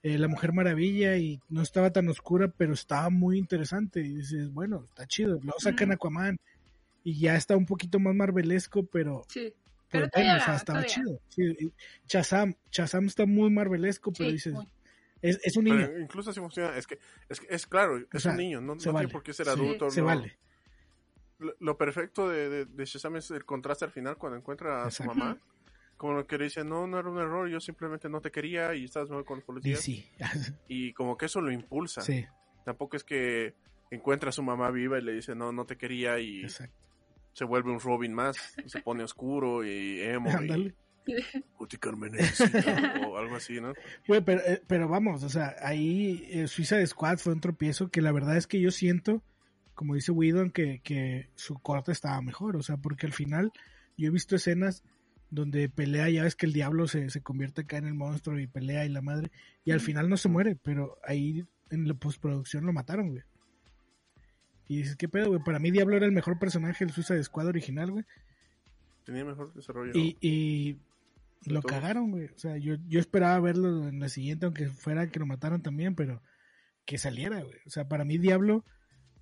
eh, 0.04 0.18
La 0.18 0.28
Mujer 0.28 0.52
Maravilla 0.52 1.16
y 1.16 1.40
no 1.48 1.60
estaba 1.60 1.90
tan 1.90 2.08
oscura, 2.08 2.46
pero 2.56 2.72
estaba 2.72 3.10
muy 3.10 3.38
interesante. 3.38 3.98
Y 3.98 4.18
dices, 4.18 4.52
bueno, 4.52 4.84
está 4.84 5.08
chido. 5.08 5.40
Luego 5.42 5.58
sacan 5.58 5.90
Aquaman 5.90 6.38
y 7.02 7.18
ya 7.18 7.34
está 7.34 7.56
un 7.56 7.66
poquito 7.66 7.98
más 7.98 8.14
marvelesco, 8.14 8.84
pero... 8.86 9.24
Sí. 9.28 9.52
Pero, 9.90 10.08
bueno, 10.14 10.36
o 10.36 10.40
sea, 10.40 10.54
estaba 10.54 10.84
chido. 10.84 11.20
Sí, 11.28 11.72
Chazam, 12.06 12.54
Chazam 12.70 13.06
está 13.06 13.26
muy 13.26 13.50
marvelesco, 13.50 14.12
pero 14.12 14.30
dices... 14.30 14.54
Es, 15.20 15.38
es, 15.42 15.56
un 15.56 15.64
niño. 15.64 15.98
incluso 16.00 16.30
así 16.30 16.40
funciona. 16.40 16.76
Es 16.76 16.86
que 16.86 16.98
es, 17.28 17.42
es 17.48 17.66
claro, 17.66 18.00
es 18.12 18.24
un 18.24 18.36
niño, 18.36 18.60
no, 18.60 18.76
tiene 18.76 19.08
por 19.08 19.22
qué 19.22 19.32
ser 19.32 19.48
adulto. 19.48 19.90
se 19.90 20.00
vale 20.00 20.38
lo 21.58 21.76
perfecto 21.76 22.28
de, 22.28 22.66
de, 22.66 22.84
Shazam 22.84 23.16
es 23.16 23.30
el 23.30 23.44
contraste 23.44 23.84
al 23.84 23.90
final 23.90 24.16
cuando 24.16 24.38
encuentra 24.38 24.84
a 24.84 24.90
su 24.90 25.04
mamá. 25.04 25.38
Como 25.96 26.14
lo 26.14 26.26
que 26.26 26.36
le 26.36 26.44
dice, 26.44 26.64
no, 26.64 26.86
no 26.86 26.98
era 26.98 27.08
un 27.08 27.18
error, 27.18 27.48
yo 27.48 27.60
simplemente 27.60 28.08
no 28.08 28.20
te 28.20 28.32
quería 28.32 28.74
y 28.74 28.84
estabas 28.84 29.08
con 29.24 29.36
los 29.36 29.44
policías. 29.44 29.88
y 30.68 30.92
como 30.94 31.16
que 31.16 31.26
eso 31.26 31.40
lo 31.40 31.52
impulsa. 31.52 32.02
Tampoco 32.64 32.96
es 32.96 33.04
que 33.04 33.54
encuentra 33.90 34.30
a 34.30 34.32
su 34.32 34.42
mamá 34.42 34.70
viva 34.70 34.98
y 34.98 35.02
le 35.02 35.12
dice, 35.12 35.34
no, 35.34 35.52
no 35.52 35.64
te 35.64 35.76
quería 35.76 36.18
y 36.18 36.44
se 36.48 37.44
vuelve 37.44 37.70
un 37.70 37.80
Robin 37.80 38.12
más, 38.12 38.36
se 38.66 38.80
pone 38.80 39.04
oscuro 39.04 39.64
y 39.64 40.00
emo. 40.00 40.30
Y... 40.42 40.74
o 43.08 43.18
algo 43.18 43.36
así, 43.36 43.60
¿no? 43.60 43.72
pero, 44.06 44.40
eh, 44.42 44.62
pero, 44.66 44.88
vamos, 44.88 45.22
o 45.24 45.28
sea, 45.28 45.56
ahí 45.60 46.28
eh, 46.30 46.46
Suiza 46.46 46.76
de 46.76 46.86
Squad 46.86 47.18
fue 47.18 47.32
un 47.32 47.40
tropiezo 47.40 47.90
que 47.90 48.00
la 48.00 48.12
verdad 48.12 48.36
es 48.36 48.46
que 48.46 48.60
yo 48.60 48.70
siento 48.70 49.22
como 49.74 49.94
dice 49.94 50.12
Whedon, 50.12 50.50
que, 50.50 50.80
que 50.82 51.28
su 51.34 51.58
corte 51.58 51.92
estaba 51.92 52.20
mejor. 52.22 52.56
O 52.56 52.62
sea, 52.62 52.76
porque 52.76 53.06
al 53.06 53.12
final 53.12 53.52
yo 53.96 54.08
he 54.08 54.10
visto 54.10 54.36
escenas 54.36 54.82
donde 55.30 55.68
pelea, 55.70 56.10
ya 56.10 56.24
ves 56.24 56.36
que 56.36 56.46
el 56.46 56.52
diablo 56.52 56.86
se, 56.86 57.08
se 57.08 57.22
convierte 57.22 57.62
acá 57.62 57.78
en 57.78 57.86
el 57.86 57.94
monstruo 57.94 58.38
y 58.38 58.46
pelea 58.46 58.84
y 58.84 58.90
la 58.90 59.00
madre, 59.00 59.30
y 59.64 59.70
al 59.70 59.80
final 59.80 60.10
no 60.10 60.18
se 60.18 60.28
muere, 60.28 60.56
pero 60.62 60.98
ahí 61.06 61.46
en 61.70 61.88
la 61.88 61.94
postproducción 61.94 62.66
lo 62.66 62.72
mataron, 62.74 63.08
güey. 63.08 63.22
Y 64.68 64.78
dices, 64.78 64.96
¿qué 64.96 65.08
pedo, 65.08 65.28
güey? 65.28 65.42
Para 65.42 65.58
mí 65.58 65.70
Diablo 65.70 65.96
era 65.96 66.06
el 66.06 66.12
mejor 66.12 66.38
personaje 66.38 66.84
del 66.84 66.94
Suiza 66.94 67.14
de 67.14 67.24
Squad 67.24 67.46
original, 67.46 67.90
güey. 67.90 68.04
Tenía 69.04 69.24
mejor 69.24 69.52
desarrollo. 69.54 69.92
Y, 69.94 70.16
y 70.20 70.78
lo 71.50 71.62
cagaron, 71.62 72.10
güey. 72.10 72.26
O 72.26 72.38
sea, 72.38 72.56
yo, 72.58 72.76
yo 72.88 73.00
esperaba 73.00 73.40
verlo 73.40 73.88
en 73.88 74.00
la 74.00 74.08
siguiente, 74.08 74.46
aunque 74.46 74.68
fuera 74.68 75.10
que 75.10 75.18
lo 75.18 75.26
mataron 75.26 75.62
también, 75.62 75.94
pero 75.94 76.22
que 76.84 76.98
saliera, 76.98 77.42
güey. 77.42 77.58
O 77.66 77.70
sea, 77.70 77.88
para 77.88 78.04
mí 78.04 78.18
Diablo 78.18 78.64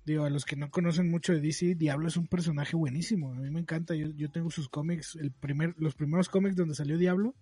Digo, 0.05 0.25
a 0.25 0.29
los 0.29 0.45
que 0.45 0.55
no 0.55 0.71
conocen 0.71 1.09
mucho 1.09 1.33
de 1.33 1.41
DC, 1.41 1.75
Diablo 1.75 2.07
es 2.07 2.17
un 2.17 2.27
personaje 2.27 2.75
buenísimo. 2.75 3.33
A 3.33 3.35
mí 3.35 3.51
me 3.51 3.59
encanta. 3.59 3.93
Yo, 3.93 4.07
yo 4.09 4.31
tengo 4.31 4.49
sus 4.49 4.67
cómics, 4.67 5.15
el 5.15 5.31
primer, 5.31 5.75
los 5.77 5.95
primeros 5.95 6.27
cómics 6.27 6.55
donde 6.55 6.75
salió 6.75 6.97
Diablo. 6.97 7.35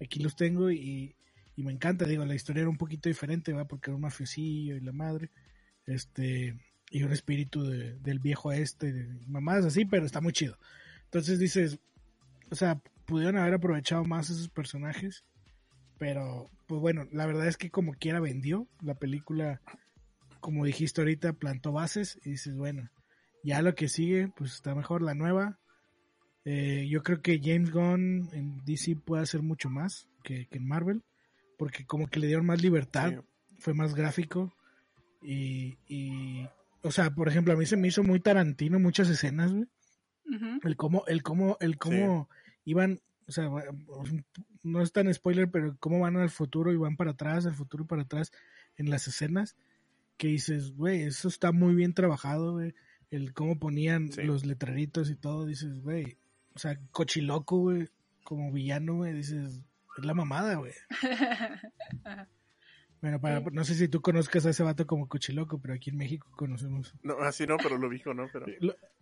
Aquí 0.00 0.18
los 0.18 0.34
tengo 0.34 0.70
y, 0.70 1.14
y, 1.54 1.62
me 1.62 1.72
encanta. 1.72 2.04
Digo, 2.04 2.24
la 2.24 2.34
historia 2.34 2.62
era 2.62 2.70
un 2.70 2.76
poquito 2.76 3.08
diferente, 3.08 3.52
va, 3.52 3.66
porque 3.66 3.90
era 3.90 3.96
un 3.96 4.02
mafiosillo 4.02 4.76
y 4.76 4.80
la 4.80 4.92
madre. 4.92 5.30
Este, 5.86 6.58
y 6.90 7.04
un 7.04 7.12
espíritu 7.12 7.64
del 7.64 8.18
viejo 8.18 8.52
este, 8.52 8.92
de 8.92 9.20
mamadas 9.28 9.64
así, 9.64 9.84
pero 9.84 10.04
está 10.04 10.20
muy 10.20 10.32
chido. 10.32 10.58
Entonces 11.04 11.38
dices, 11.38 11.78
o 12.50 12.54
sea, 12.54 12.80
pudieron 13.06 13.38
haber 13.38 13.54
aprovechado 13.54 14.04
más 14.04 14.28
esos 14.28 14.48
personajes. 14.48 15.24
Pero, 15.98 16.50
pues 16.66 16.80
bueno, 16.80 17.06
la 17.12 17.26
verdad 17.26 17.46
es 17.46 17.56
que 17.56 17.70
como 17.70 17.94
quiera 17.94 18.18
vendió 18.18 18.66
la 18.80 18.94
película 18.94 19.60
como 20.42 20.66
dijiste 20.66 21.00
ahorita, 21.00 21.32
plantó 21.32 21.72
bases 21.72 22.18
y 22.24 22.30
dices, 22.30 22.54
bueno, 22.54 22.90
ya 23.44 23.62
lo 23.62 23.74
que 23.74 23.88
sigue, 23.88 24.28
pues 24.36 24.52
está 24.54 24.74
mejor 24.74 25.00
la 25.00 25.14
nueva. 25.14 25.58
Eh, 26.44 26.88
yo 26.90 27.02
creo 27.02 27.22
que 27.22 27.40
James 27.42 27.70
Gunn 27.70 28.28
en 28.32 28.62
DC 28.64 28.96
puede 28.96 29.22
hacer 29.22 29.40
mucho 29.40 29.70
más 29.70 30.08
que, 30.24 30.48
en 30.50 30.66
Marvel, 30.66 31.04
porque 31.56 31.86
como 31.86 32.08
que 32.08 32.18
le 32.18 32.26
dieron 32.26 32.44
más 32.44 32.60
libertad, 32.60 33.22
fue 33.60 33.72
más 33.72 33.94
gráfico 33.94 34.52
y, 35.22 35.78
y, 35.86 36.48
o 36.82 36.90
sea, 36.90 37.14
por 37.14 37.28
ejemplo, 37.28 37.54
a 37.54 37.56
mí 37.56 37.64
se 37.64 37.76
me 37.76 37.86
hizo 37.86 38.02
muy 38.02 38.18
Tarantino 38.18 38.80
muchas 38.80 39.08
escenas, 39.08 39.52
El 40.64 40.76
cómo, 40.76 41.04
el 41.06 41.22
cómo, 41.22 41.56
el 41.60 41.78
cómo 41.78 42.28
iban, 42.64 43.00
o 43.28 43.32
sea, 43.32 43.48
no 44.64 44.82
es 44.82 44.92
tan 44.92 45.12
spoiler, 45.14 45.48
pero 45.52 45.76
cómo 45.78 46.00
van 46.00 46.16
al 46.16 46.30
futuro 46.30 46.72
y 46.72 46.76
van 46.76 46.96
para 46.96 47.12
atrás, 47.12 47.46
al 47.46 47.54
futuro 47.54 47.84
y 47.84 47.86
para 47.86 48.02
atrás 48.02 48.32
en 48.76 48.90
las 48.90 49.06
escenas 49.06 49.56
que 50.22 50.28
dices, 50.28 50.76
güey, 50.76 51.02
eso 51.02 51.26
está 51.26 51.50
muy 51.50 51.74
bien 51.74 51.94
trabajado, 51.94 52.52
güey. 52.52 52.74
El 53.10 53.34
cómo 53.34 53.58
ponían 53.58 54.08
los 54.18 54.46
letreritos 54.46 55.10
y 55.10 55.16
todo, 55.16 55.46
dices, 55.46 55.80
güey. 55.80 56.16
O 56.54 56.60
sea, 56.60 56.78
cochiloco, 56.92 57.58
güey, 57.58 57.88
como 58.22 58.52
villano, 58.52 58.94
güey, 58.98 59.14
dices, 59.14 59.64
es 59.98 60.04
la 60.04 60.14
mamada, 60.14 60.54
güey. 60.54 60.74
bueno, 63.00 63.20
para, 63.20 63.40
no 63.40 63.64
sé 63.64 63.74
si 63.74 63.88
tú 63.88 64.00
conozcas 64.00 64.46
a 64.46 64.50
ese 64.50 64.62
vato 64.62 64.86
como 64.86 65.08
cochiloco, 65.08 65.60
pero 65.60 65.74
aquí 65.74 65.90
en 65.90 65.96
México 65.96 66.30
conocemos. 66.36 66.94
No, 67.02 67.18
así 67.18 67.44
no, 67.44 67.56
pero 67.56 67.76
lo 67.76 67.90
dijo, 67.90 68.14
¿no? 68.14 68.28
Pero 68.32 68.46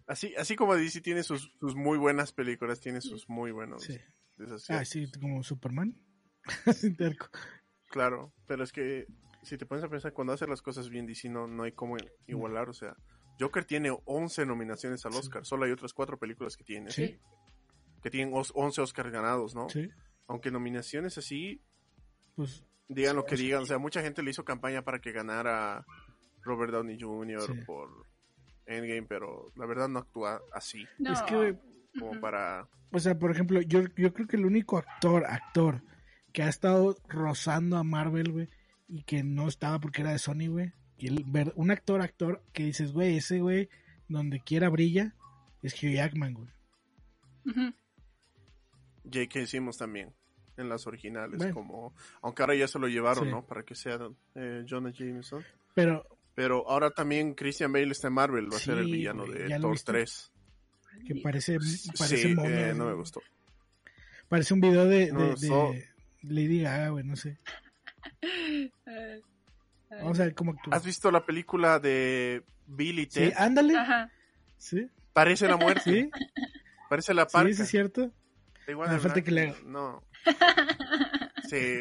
así, 0.06 0.34
así 0.36 0.56
como 0.56 0.74
DC 0.74 1.02
tiene 1.02 1.22
sus, 1.22 1.52
sus 1.60 1.74
muy 1.74 1.98
buenas 1.98 2.32
películas, 2.32 2.80
tiene 2.80 3.02
sus 3.02 3.28
muy 3.28 3.50
buenos. 3.50 3.82
Sí. 3.82 3.98
Ah, 4.70 4.86
sí, 4.86 5.06
como 5.20 5.42
Superman. 5.42 5.94
claro, 7.90 8.32
pero 8.46 8.64
es 8.64 8.72
que 8.72 9.06
si 9.42 9.56
te 9.56 9.66
pones 9.66 9.84
a 9.84 9.88
pensar, 9.88 10.12
cuando 10.12 10.32
hace 10.32 10.46
las 10.46 10.62
cosas 10.62 10.88
bien, 10.88 11.06
DC 11.06 11.28
no, 11.28 11.46
no 11.46 11.62
hay 11.62 11.72
como 11.72 11.96
igualar, 12.26 12.68
o 12.68 12.72
sea, 12.72 12.96
Joker 13.38 13.64
tiene 13.64 13.96
11 14.04 14.46
nominaciones 14.46 15.04
al 15.06 15.14
Oscar, 15.14 15.44
solo 15.44 15.64
hay 15.64 15.72
otras 15.72 15.92
cuatro 15.92 16.18
películas 16.18 16.56
que 16.56 16.64
tiene, 16.64 16.90
¿Sí? 16.90 17.18
que 18.02 18.10
tienen 18.10 18.34
11 18.34 18.80
Oscars 18.80 19.10
ganados, 19.10 19.54
¿no? 19.54 19.68
Sí. 19.68 19.88
Aunque 20.26 20.50
nominaciones 20.50 21.18
así, 21.18 21.60
pues 22.36 22.64
digan 22.88 23.16
lo 23.16 23.24
que 23.24 23.36
digan, 23.36 23.62
o 23.62 23.66
sea, 23.66 23.78
mucha 23.78 24.02
gente 24.02 24.22
le 24.22 24.30
hizo 24.30 24.44
campaña 24.44 24.82
para 24.82 25.00
que 25.00 25.12
ganara 25.12 25.84
Robert 26.42 26.72
Downey 26.72 27.00
Jr. 27.00 27.64
por 27.66 28.06
Endgame, 28.66 29.06
pero 29.06 29.52
la 29.56 29.66
verdad 29.66 29.88
no 29.88 29.98
actúa 29.98 30.40
así. 30.52 30.86
Es 30.98 31.22
que 31.22 31.58
como 31.98 32.20
para 32.20 32.68
o 32.92 32.98
sea, 32.98 33.18
por 33.18 33.30
ejemplo, 33.30 33.60
yo, 33.62 33.84
yo 33.96 34.12
creo 34.12 34.26
que 34.26 34.36
el 34.36 34.46
único 34.46 34.76
actor, 34.76 35.24
actor 35.26 35.82
que 36.32 36.42
ha 36.42 36.48
estado 36.48 36.96
rozando 37.08 37.76
a 37.76 37.84
Marvel, 37.84 38.32
güey, 38.32 38.48
y 38.90 39.04
que 39.04 39.22
no 39.22 39.48
estaba 39.48 39.78
porque 39.78 40.02
era 40.02 40.12
de 40.12 40.18
Sony, 40.18 40.48
güey. 40.48 40.72
Y 40.98 41.06
el, 41.06 41.24
ver, 41.26 41.52
un 41.56 41.70
actor, 41.70 42.02
actor, 42.02 42.42
que 42.52 42.64
dices, 42.64 42.92
güey, 42.92 43.16
ese 43.16 43.40
güey, 43.40 43.68
donde 44.08 44.40
quiera 44.40 44.68
brilla, 44.68 45.14
es 45.62 45.74
Hugh 45.74 45.92
Jackman, 45.92 46.34
güey. 46.34 46.48
J.K. 49.04 49.46
Simmons 49.46 49.78
también, 49.78 50.12
en 50.56 50.68
las 50.68 50.86
originales, 50.86 51.52
como... 51.54 51.94
Aunque 52.20 52.42
ahora 52.42 52.54
ya 52.54 52.68
se 52.68 52.78
lo 52.78 52.88
llevaron, 52.88 53.30
¿no? 53.30 53.46
Para 53.46 53.62
que 53.62 53.74
sea 53.74 53.98
eh, 54.34 54.64
Jonah 54.68 54.90
Jameson. 54.90 55.44
Pero... 55.74 56.06
Pero 56.34 56.68
ahora 56.68 56.90
también 56.90 57.34
Christian 57.34 57.72
Bale 57.72 57.90
está 57.90 58.08
en 58.08 58.14
Marvel, 58.14 58.50
va 58.50 58.56
a 58.56 58.60
ser 58.60 58.78
el 58.78 58.90
villano 58.90 59.26
de 59.26 59.58
Thor 59.58 59.78
3. 59.78 60.32
Que 61.06 61.16
parece, 61.16 61.58
parece 61.98 62.34
mono, 62.34 62.48
eh, 62.48 62.72
no 62.74 62.86
me 62.86 62.94
gustó. 62.94 63.20
Parece 64.28 64.54
un 64.54 64.60
video 64.60 64.86
de, 64.86 65.10
de, 65.10 65.88
Lady 66.22 66.62
Gaga, 66.62 66.90
güey, 66.90 67.04
no 67.04 67.16
sé. 67.16 67.36
Vamos 69.90 70.20
a 70.20 70.24
ver 70.24 70.34
cómo 70.34 70.52
actúa. 70.52 70.76
¿Has 70.76 70.84
visto 70.84 71.10
la 71.10 71.24
película 71.24 71.78
de 71.78 72.44
Billy 72.66 73.06
Ted? 73.06 73.30
Sí, 73.30 73.34
ándale. 73.36 73.74
Sí. 74.56 74.88
Parece 75.12 75.48
la 75.48 75.56
muerte. 75.56 75.82
Sí. 75.84 76.10
Parece 76.88 77.14
la 77.14 77.26
parca. 77.26 77.52
Sí, 77.52 77.62
es 77.62 77.68
cierto. 77.68 78.10
Igual 78.68 78.90
no, 78.90 79.00
falta 79.00 79.22
que 79.22 79.30
le... 79.30 79.54
No. 79.64 80.02
Sí. 81.48 81.80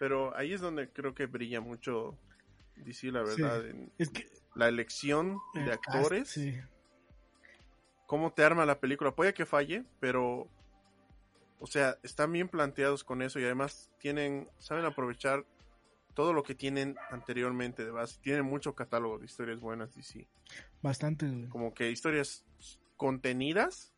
Pero 0.00 0.36
ahí 0.36 0.52
es 0.52 0.60
donde 0.60 0.88
creo 0.88 1.14
que 1.14 1.26
brilla 1.26 1.60
mucho 1.60 2.18
DC, 2.76 3.12
la 3.12 3.22
verdad. 3.22 3.62
es 3.98 4.10
que... 4.10 4.28
La 4.54 4.68
elección 4.68 5.38
de 5.54 5.70
ah, 5.70 5.74
actores. 5.74 6.28
sí. 6.28 6.54
Cómo 8.06 8.32
te 8.32 8.44
arma 8.44 8.66
la 8.66 8.80
película. 8.80 9.14
Puede 9.14 9.32
que 9.32 9.46
falle, 9.46 9.84
pero... 10.00 10.48
O 11.62 11.68
sea, 11.68 11.96
están 12.02 12.32
bien 12.32 12.48
planteados 12.48 13.04
con 13.04 13.22
eso 13.22 13.38
y 13.38 13.44
además 13.44 13.88
tienen, 14.00 14.48
saben 14.58 14.84
aprovechar 14.84 15.46
todo 16.12 16.32
lo 16.32 16.42
que 16.42 16.56
tienen 16.56 16.96
anteriormente 17.08 17.84
de 17.84 17.92
base. 17.92 18.18
Tienen 18.20 18.44
mucho 18.44 18.74
catálogo 18.74 19.20
de 19.20 19.26
historias 19.26 19.60
buenas 19.60 19.94
DC. 19.94 20.26
Bastante. 20.82 21.48
Como 21.50 21.72
que 21.72 21.88
historias 21.92 22.44
contenidas. 22.96 23.94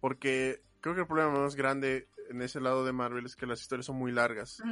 Porque 0.00 0.62
creo 0.80 0.94
que 0.94 1.02
el 1.02 1.06
problema 1.06 1.38
más 1.40 1.56
grande 1.56 2.08
en 2.30 2.40
ese 2.40 2.58
lado 2.58 2.86
de 2.86 2.92
Marvel 2.92 3.26
es 3.26 3.36
que 3.36 3.44
las 3.44 3.60
historias 3.60 3.84
son 3.84 3.96
muy 3.96 4.10
largas 4.10 4.62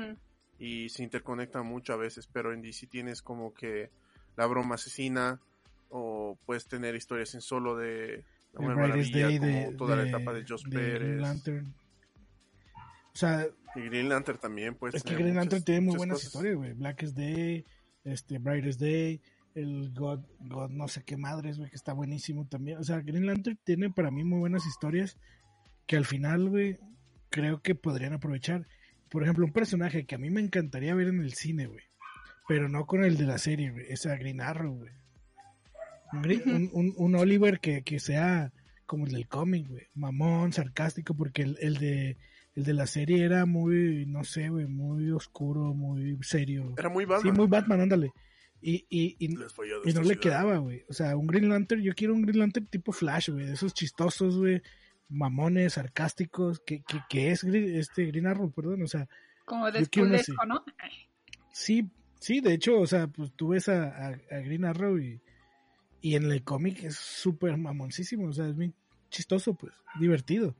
y 0.59 0.88
se 0.88 1.02
interconectan 1.02 1.66
mucho 1.66 1.92
a 1.92 1.96
veces, 1.96 2.26
pero 2.28 2.54
en 2.54 2.62
DC 2.62 2.87
tienes 2.87 3.20
como 3.20 3.52
que 3.52 3.90
la 4.37 4.46
broma 4.46 4.76
asesina 4.76 5.38
o 5.90 6.38
puedes 6.46 6.66
tener 6.66 6.94
historias 6.94 7.35
en 7.35 7.42
solo 7.42 7.76
de 7.76 8.24
la 8.52 8.61
Maravilla, 8.61 9.26
como 9.26 9.46
de, 9.46 9.74
toda 9.76 9.96
la 9.96 10.08
etapa 10.08 10.32
de 10.32 10.44
Joss 10.46 10.64
Pérez. 10.64 11.20
Lantern. 11.20 11.74
O 13.14 13.16
sea, 13.18 13.46
y 13.74 13.80
Green 13.80 14.08
Lantern 14.08 14.38
también, 14.38 14.74
pues. 14.74 14.94
Es 14.94 15.02
que 15.02 15.14
Green 15.14 15.37
Lantern 15.37 15.62
tiene 15.62 15.80
muy 15.82 15.96
buenas 15.96 16.22
historias, 16.22 16.56
güey. 16.56 16.72
Blackest 16.72 17.16
Day, 17.16 17.64
este, 18.04 18.38
Brightest 18.38 18.80
Day, 18.80 19.20
el 19.54 19.92
God, 19.92 20.20
God 20.40 20.70
no 20.70 20.88
sé 20.88 21.02
qué 21.04 21.16
madres, 21.16 21.58
güey, 21.58 21.70
que 21.70 21.76
está 21.76 21.92
buenísimo 21.92 22.46
también. 22.46 22.78
O 22.78 22.84
sea, 22.84 23.00
Green 23.00 23.26
Lantern 23.26 23.58
tiene 23.64 23.90
para 23.90 24.11
mí 24.11 24.24
muy 24.24 24.38
buenas 24.38 24.66
historias 24.66 25.18
que 25.87 25.96
al 25.96 26.04
final, 26.04 26.48
güey, 26.48 26.78
creo 27.30 27.61
que 27.61 27.74
podrían 27.74 28.12
aprovechar. 28.12 28.66
Por 29.11 29.22
ejemplo, 29.22 29.44
un 29.44 29.52
personaje 29.52 30.04
que 30.04 30.14
a 30.14 30.18
mí 30.18 30.30
me 30.30 30.40
encantaría 30.40 30.94
ver 30.94 31.08
en 31.08 31.20
el 31.20 31.32
cine, 31.32 31.66
güey. 31.66 31.84
Pero 32.46 32.68
no 32.68 32.87
con 32.87 33.04
el 33.04 33.16
de 33.16 33.24
la 33.24 33.38
serie, 33.38 33.70
güey. 33.70 33.87
Es 33.88 34.06
a 34.06 34.16
Green 34.16 34.40
Arrow, 34.40 34.76
güey. 34.76 34.92
Un, 36.12 36.94
un, 36.96 37.14
Oliver 37.14 37.60
que, 37.60 37.82
que, 37.82 38.00
sea 38.00 38.52
como 38.86 39.06
el 39.06 39.12
del 39.12 39.28
cómic, 39.28 39.68
güey. 39.68 39.86
Mamón, 39.94 40.52
sarcástico, 40.52 41.14
porque 41.14 41.42
el, 41.42 41.58
el, 41.60 41.78
de 41.78 42.16
el 42.54 42.64
de 42.64 42.74
la 42.74 42.86
serie 42.86 43.24
era 43.24 43.46
muy, 43.46 44.06
no 44.06 44.24
sé, 44.24 44.48
güey, 44.48 44.66
muy 44.66 45.10
oscuro, 45.10 45.74
muy 45.74 46.18
serio. 46.22 46.74
Era 46.76 46.88
muy 46.88 47.04
Batman. 47.04 47.34
Sí, 47.34 47.38
muy 47.38 47.46
Batman, 47.48 47.80
ándale. 47.82 48.12
Y, 48.60 48.86
y, 48.88 49.16
y, 49.18 49.34
y 49.84 49.92
no 49.92 50.02
le 50.02 50.18
quedaba, 50.18 50.56
güey. 50.58 50.84
O 50.88 50.92
sea, 50.92 51.16
un 51.16 51.26
Green 51.26 51.48
Lantern, 51.48 51.82
yo 51.82 51.94
quiero 51.94 52.14
un 52.14 52.22
Green 52.22 52.40
Lantern 52.40 52.66
tipo 52.66 52.92
Flash, 52.92 53.30
güey. 53.30 53.46
De 53.46 53.52
esos 53.52 53.74
chistosos, 53.74 54.36
güey 54.36 54.62
mamones, 55.08 55.74
sarcásticos, 55.74 56.60
que, 56.60 56.82
que, 56.82 57.00
que 57.08 57.30
es 57.30 57.44
este 57.44 58.06
Green 58.06 58.26
Arrow, 58.26 58.50
perdón, 58.50 58.82
o 58.82 58.86
sea. 58.86 59.08
Como 59.44 59.70
despulesco, 59.70 60.44
¿no? 60.46 60.64
Sí, 61.52 61.90
sí, 62.20 62.40
de 62.40 62.54
hecho, 62.54 62.78
o 62.80 62.86
sea, 62.86 63.06
pues 63.06 63.32
tú 63.32 63.48
ves 63.48 63.68
a, 63.68 64.08
a, 64.08 64.38
Green 64.40 64.64
Arrow 64.64 64.98
y, 64.98 65.20
y 66.00 66.14
en 66.14 66.30
el 66.30 66.42
cómic 66.42 66.84
es 66.84 66.96
súper 66.96 67.56
mamoncísimo, 67.56 68.28
o 68.28 68.32
sea, 68.32 68.48
es 68.48 68.56
muy 68.56 68.72
chistoso, 69.11 69.54
pues, 69.54 69.72
divertido. 69.98 70.54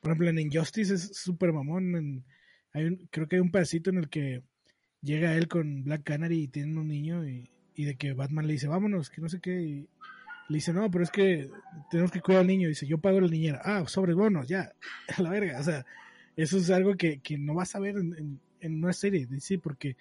Por 0.00 0.12
ejemplo, 0.12 0.28
en 0.28 0.38
Injustice 0.38 0.94
es 0.94 1.16
súper 1.16 1.52
mamón, 1.52 2.24
hay 2.72 2.96
creo 3.10 3.28
que 3.28 3.36
hay 3.36 3.40
un 3.40 3.50
pedacito 3.50 3.90
en 3.90 3.98
el 3.98 4.08
que 4.08 4.42
llega 5.02 5.34
él 5.34 5.48
con 5.48 5.84
Black 5.84 6.04
Canary 6.04 6.42
y 6.42 6.48
tienen 6.48 6.78
un 6.78 6.88
niño 6.88 7.26
y, 7.26 7.50
y 7.74 7.84
de 7.84 7.96
que 7.96 8.12
Batman 8.12 8.46
le 8.46 8.54
dice, 8.54 8.68
vámonos, 8.68 9.10
que 9.10 9.20
no 9.20 9.28
sé 9.28 9.40
qué, 9.40 9.62
y, 9.62 9.88
le 10.48 10.56
dice, 10.56 10.72
no, 10.72 10.90
pero 10.90 11.04
es 11.04 11.10
que 11.10 11.50
tenemos 11.90 12.10
que 12.10 12.20
cuidar 12.20 12.40
al 12.40 12.46
niño. 12.46 12.68
Dice, 12.68 12.86
yo 12.86 12.98
pago 12.98 13.20
la 13.20 13.28
niñera. 13.28 13.60
Ah, 13.62 13.84
sobre 13.86 14.14
bonos, 14.14 14.48
ya. 14.48 14.72
A 15.16 15.22
la 15.22 15.30
verga. 15.30 15.60
O 15.60 15.62
sea, 15.62 15.84
eso 16.36 16.56
es 16.56 16.70
algo 16.70 16.96
que, 16.96 17.20
no 17.38 17.54
vas 17.54 17.74
a 17.74 17.80
ver 17.80 17.96
en, 17.96 18.40
una 18.62 18.92
serie 18.92 19.26
de 19.26 19.34
DC, 19.34 19.58
porque 19.58 19.96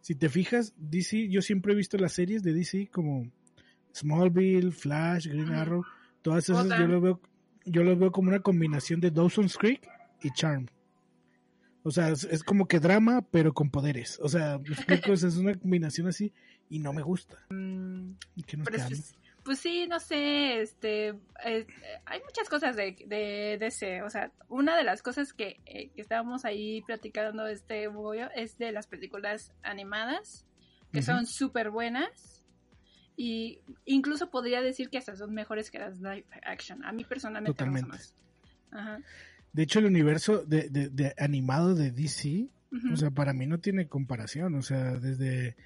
si 0.00 0.14
te 0.14 0.28
fijas, 0.28 0.74
DC, 0.76 1.28
yo 1.28 1.42
siempre 1.42 1.72
he 1.72 1.76
visto 1.76 1.96
las 1.96 2.12
series 2.12 2.42
de 2.42 2.52
DC 2.52 2.88
como 2.92 3.30
Smallville, 3.96 4.72
Flash, 4.72 5.26
Green 5.26 5.52
Arrow, 5.52 5.84
todas 6.22 6.48
esas 6.48 6.68
yo 6.68 6.86
lo 6.86 7.00
veo, 7.00 7.20
yo 7.64 7.82
lo 7.82 7.96
veo 7.96 8.12
como 8.12 8.28
una 8.28 8.40
combinación 8.40 9.00
de 9.00 9.10
Dawson's 9.10 9.56
Creek 9.56 9.88
y 10.22 10.30
Charm. 10.32 10.66
O 11.82 11.90
sea, 11.90 12.08
es, 12.08 12.42
como 12.42 12.66
que 12.66 12.80
drama, 12.80 13.22
pero 13.30 13.54
con 13.54 13.70
poderes. 13.70 14.18
O 14.20 14.28
sea, 14.28 14.60
es 14.88 15.36
una 15.36 15.54
combinación 15.54 16.08
así 16.08 16.32
y 16.68 16.80
no 16.80 16.92
me 16.92 17.02
gusta. 17.02 17.38
Mm, 17.50 18.14
que 18.46 18.58
pues 19.46 19.60
sí, 19.60 19.86
no 19.86 20.00
sé, 20.00 20.60
este, 20.60 21.10
eh, 21.44 21.66
hay 22.04 22.20
muchas 22.24 22.48
cosas 22.48 22.74
de, 22.74 22.96
de, 23.06 23.56
DC, 23.60 24.02
o 24.02 24.10
sea, 24.10 24.32
una 24.48 24.76
de 24.76 24.82
las 24.82 25.02
cosas 25.02 25.32
que, 25.32 25.60
eh, 25.66 25.92
estábamos 25.94 26.44
ahí 26.44 26.82
platicando 26.82 27.46
este 27.46 27.86
bollo 27.86 28.28
es 28.34 28.58
de 28.58 28.72
las 28.72 28.88
películas 28.88 29.52
animadas, 29.62 30.48
que 30.92 31.00
son 31.00 31.26
súper 31.26 31.70
buenas, 31.70 32.35
y 33.16 33.60
incluso 33.86 34.30
podría 34.30 34.60
decir 34.60 34.90
que 34.90 34.98
hasta 34.98 35.16
son 35.16 35.32
mejores 35.32 35.70
que 35.70 35.78
las 35.78 35.98
live 35.98 36.26
action, 36.44 36.84
a 36.84 36.92
mí 36.92 37.04
personalmente 37.04 37.56
Totalmente. 37.56 37.96
De 39.52 39.62
hecho, 39.62 39.78
el 39.78 39.86
universo 39.86 40.44
de, 40.44 40.68
de, 40.68 41.14
animado 41.18 41.74
de 41.74 41.90
DC, 41.90 42.48
o 42.92 42.96
sea, 42.96 43.10
para 43.10 43.32
mí 43.32 43.46
no 43.46 43.58
tiene 43.58 43.88
comparación, 43.88 44.54
o 44.54 44.62
sea, 44.62 44.98
desde, 44.98 45.56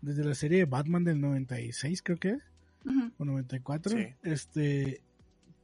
desde 0.00 0.24
la 0.24 0.34
serie 0.34 0.58
de 0.58 0.64
Batman 0.64 1.04
del 1.04 1.20
96 1.20 2.02
creo 2.02 2.16
que 2.16 2.30
es, 2.30 2.42
o 3.18 3.24
94, 3.24 3.96
este, 4.24 5.00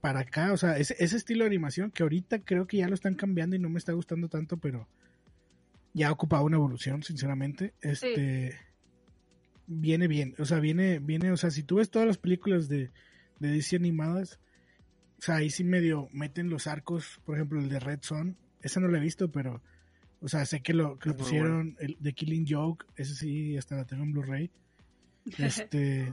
para 0.00 0.20
acá, 0.20 0.52
o 0.52 0.56
sea, 0.56 0.78
ese, 0.78 0.94
ese 1.00 1.16
estilo 1.16 1.42
de 1.44 1.48
animación 1.48 1.90
que 1.90 2.04
ahorita 2.04 2.40
creo 2.40 2.68
que 2.68 2.78
ya 2.78 2.88
lo 2.88 2.94
están 2.94 3.16
cambiando 3.16 3.56
y 3.56 3.58
no 3.58 3.68
me 3.68 3.78
está 3.78 3.92
gustando 3.92 4.28
tanto, 4.28 4.58
pero 4.58 4.86
ya 5.92 6.08
ha 6.08 6.12
ocupado 6.12 6.44
una 6.44 6.56
evolución, 6.56 7.02
sinceramente. 7.02 7.74
Este 7.80 8.56
viene 9.66 10.08
bien, 10.08 10.34
o 10.38 10.44
sea, 10.44 10.60
viene, 10.60 10.98
viene, 10.98 11.30
o 11.30 11.36
sea, 11.36 11.50
si 11.50 11.62
tú 11.62 11.76
ves 11.76 11.90
todas 11.90 12.06
las 12.06 12.18
películas 12.18 12.68
de, 12.68 12.90
de 13.38 13.48
DC 13.48 13.76
animadas, 13.76 14.38
o 15.18 15.22
sea, 15.22 15.36
ahí 15.36 15.50
sí 15.50 15.64
medio 15.64 16.08
meten 16.12 16.50
los 16.50 16.66
arcos, 16.66 17.20
por 17.24 17.36
ejemplo, 17.36 17.60
el 17.60 17.68
de 17.68 17.80
Red 17.80 18.00
Son, 18.02 18.36
esa 18.60 18.80
no 18.80 18.88
lo 18.88 18.96
he 18.96 19.00
visto, 19.00 19.30
pero, 19.30 19.62
o 20.20 20.28
sea, 20.28 20.44
sé 20.46 20.62
que 20.62 20.74
lo, 20.74 20.98
que 20.98 21.10
lo 21.10 21.16
pusieron, 21.16 21.76
el 21.80 21.96
de 22.00 22.12
Killing 22.12 22.46
Joke, 22.48 22.86
ese 22.96 23.14
sí, 23.14 23.56
hasta 23.56 23.76
la 23.76 23.84
tengo 23.84 24.02
en 24.02 24.12
Blu-ray. 24.12 24.50
Este, 25.38 26.12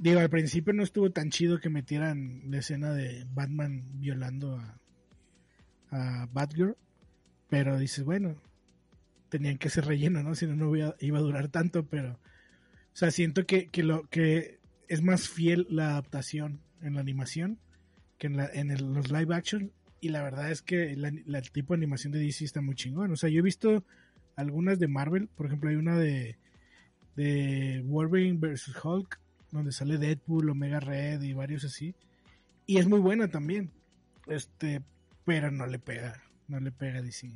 Digo, 0.00 0.20
al 0.20 0.30
principio 0.30 0.72
no 0.72 0.82
estuvo 0.82 1.10
tan 1.10 1.28
chido 1.28 1.60
que 1.60 1.68
metieran 1.68 2.40
la 2.46 2.60
escena 2.60 2.94
de 2.94 3.26
Batman 3.34 3.84
violando 4.00 4.56
a, 4.56 4.80
a 5.90 6.26
Batgirl. 6.32 6.74
Pero 7.50 7.78
dices, 7.78 8.02
bueno, 8.02 8.34
tenían 9.28 9.58
que 9.58 9.68
ser 9.68 9.84
relleno, 9.84 10.22
¿no? 10.22 10.34
Si 10.34 10.46
no, 10.46 10.56
no 10.56 10.74
iba, 10.74 11.18
a 11.18 11.22
durar 11.22 11.48
tanto, 11.48 11.84
pero... 11.84 12.18
O 13.00 13.02
sea, 13.02 13.10
siento 13.10 13.46
que, 13.46 13.70
que, 13.70 13.82
lo, 13.82 14.06
que 14.10 14.58
es 14.86 15.00
más 15.00 15.26
fiel 15.26 15.66
la 15.70 15.92
adaptación 15.92 16.60
en 16.82 16.96
la 16.96 17.00
animación 17.00 17.58
que 18.18 18.26
en, 18.26 18.36
la, 18.36 18.50
en 18.52 18.68
los 18.92 19.10
live 19.10 19.34
action. 19.34 19.72
Y 20.02 20.10
la 20.10 20.22
verdad 20.22 20.50
es 20.50 20.60
que 20.60 20.92
el 20.92 21.50
tipo 21.50 21.72
de 21.72 21.78
animación 21.78 22.12
de 22.12 22.18
DC 22.18 22.44
está 22.44 22.60
muy 22.60 22.74
chingón. 22.74 23.10
O 23.10 23.16
sea, 23.16 23.30
yo 23.30 23.38
he 23.38 23.42
visto 23.42 23.84
algunas 24.36 24.78
de 24.78 24.86
Marvel. 24.86 25.28
Por 25.28 25.46
ejemplo, 25.46 25.70
hay 25.70 25.76
una 25.76 25.98
de, 25.98 26.36
de 27.16 27.82
Wolverine 27.86 28.36
vs. 28.36 28.74
Hulk 28.84 29.18
donde 29.50 29.72
sale 29.72 29.96
Deadpool, 29.96 30.50
Omega 30.50 30.80
Red 30.80 31.22
y 31.22 31.32
varios 31.32 31.64
así. 31.64 31.94
Y 32.66 32.76
es 32.76 32.86
muy 32.86 33.00
buena 33.00 33.28
también. 33.28 33.70
Este, 34.26 34.82
pero 35.24 35.50
no 35.50 35.66
le 35.66 35.78
pega, 35.78 36.22
no 36.48 36.60
le 36.60 36.70
pega 36.70 36.98
a 36.98 37.02
DC. 37.02 37.32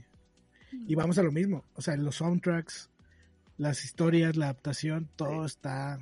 Y 0.87 0.95
vamos 0.95 1.17
a 1.17 1.23
lo 1.23 1.33
mismo, 1.33 1.65
o 1.73 1.81
sea, 1.81 1.97
los 1.97 2.17
soundtracks, 2.17 2.91
las 3.57 3.85
historias, 3.85 4.37
la 4.37 4.47
adaptación, 4.47 5.09
todo 5.17 5.45
está 5.45 5.99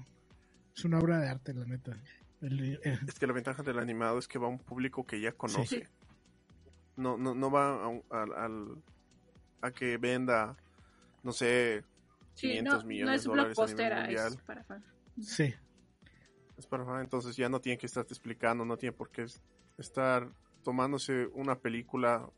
es 0.75 0.85
una 0.85 0.99
obra 0.99 1.19
de 1.21 1.29
arte, 1.29 1.55
la 1.55 1.65
neta. 1.65 1.93
Es 2.41 3.19
que 3.19 3.27
la 3.27 3.33
ventaja 3.33 3.63
del 3.63 3.79
animado 3.79 4.19
es 4.19 4.27
que 4.27 4.39
va 4.39 4.47
a 4.47 4.51
un 4.51 4.59
público 4.59 5.07
que 5.07 5.21
ya 5.21 5.33
conoce. 5.33 5.89
No, 6.97 7.17
no, 7.17 7.35
no 7.35 7.51
va 7.51 7.87
a, 8.11 8.49
a, 9.61 9.71
que 9.71 9.97
venda, 9.97 10.57
no 11.23 11.33
sé, 11.33 11.85
500 12.35 12.85
millones 12.85 13.23
de 13.23 13.29
dólares 13.29 13.59
a 13.59 13.67
nivel 13.67 13.95
mundial. 13.95 14.39
para 14.45 14.65
Sí, 15.21 15.55
entonces 17.01 17.37
ya 17.37 17.49
no 17.49 17.61
tiene 17.61 17.79
que 17.79 17.87
estarte 17.87 18.13
explicando, 18.13 18.65
no 18.65 18.77
tiene 18.77 18.93
por 18.93 19.11
qué 19.11 19.27
estar 19.79 20.29
tomándose 20.63 21.27
una 21.35 21.59
película 21.59 22.29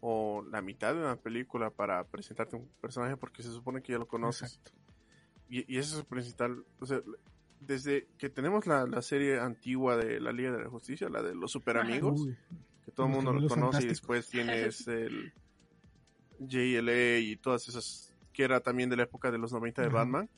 o 0.00 0.44
la 0.50 0.62
mitad 0.62 0.94
de 0.94 1.00
una 1.00 1.16
película 1.16 1.70
para 1.70 2.04
presentarte 2.04 2.56
un 2.56 2.68
personaje 2.80 3.16
porque 3.16 3.42
se 3.42 3.50
supone 3.50 3.82
que 3.82 3.92
ya 3.92 3.98
lo 3.98 4.06
conoces. 4.06 4.60
y, 5.48 5.72
y 5.72 5.78
eso 5.78 5.94
es 5.94 6.00
el 6.00 6.06
principal, 6.06 6.64
o 6.80 6.86
sea, 6.86 7.00
desde 7.60 8.08
que 8.18 8.28
tenemos 8.28 8.66
la, 8.66 8.86
la, 8.86 9.02
serie 9.02 9.40
antigua 9.40 9.96
de 9.96 10.20
la 10.20 10.32
Liga 10.32 10.52
de 10.52 10.62
la 10.62 10.70
Justicia, 10.70 11.08
la 11.08 11.22
de 11.22 11.34
los 11.34 11.50
super 11.50 11.78
amigos, 11.78 12.28
que 12.84 12.92
todo 12.92 13.06
el 13.06 13.12
mundo 13.12 13.32
lo 13.32 13.48
conoce 13.48 13.82
y 13.82 13.86
después 13.86 14.28
tienes 14.28 14.86
el 14.88 15.32
JLA 16.38 17.18
y 17.18 17.36
todas 17.36 17.68
esas, 17.68 18.12
que 18.32 18.44
era 18.44 18.60
también 18.60 18.90
de 18.90 18.96
la 18.96 19.04
época 19.04 19.30
de 19.30 19.38
los 19.38 19.52
90 19.52 19.82
de 19.82 19.88
Batman, 19.88 20.30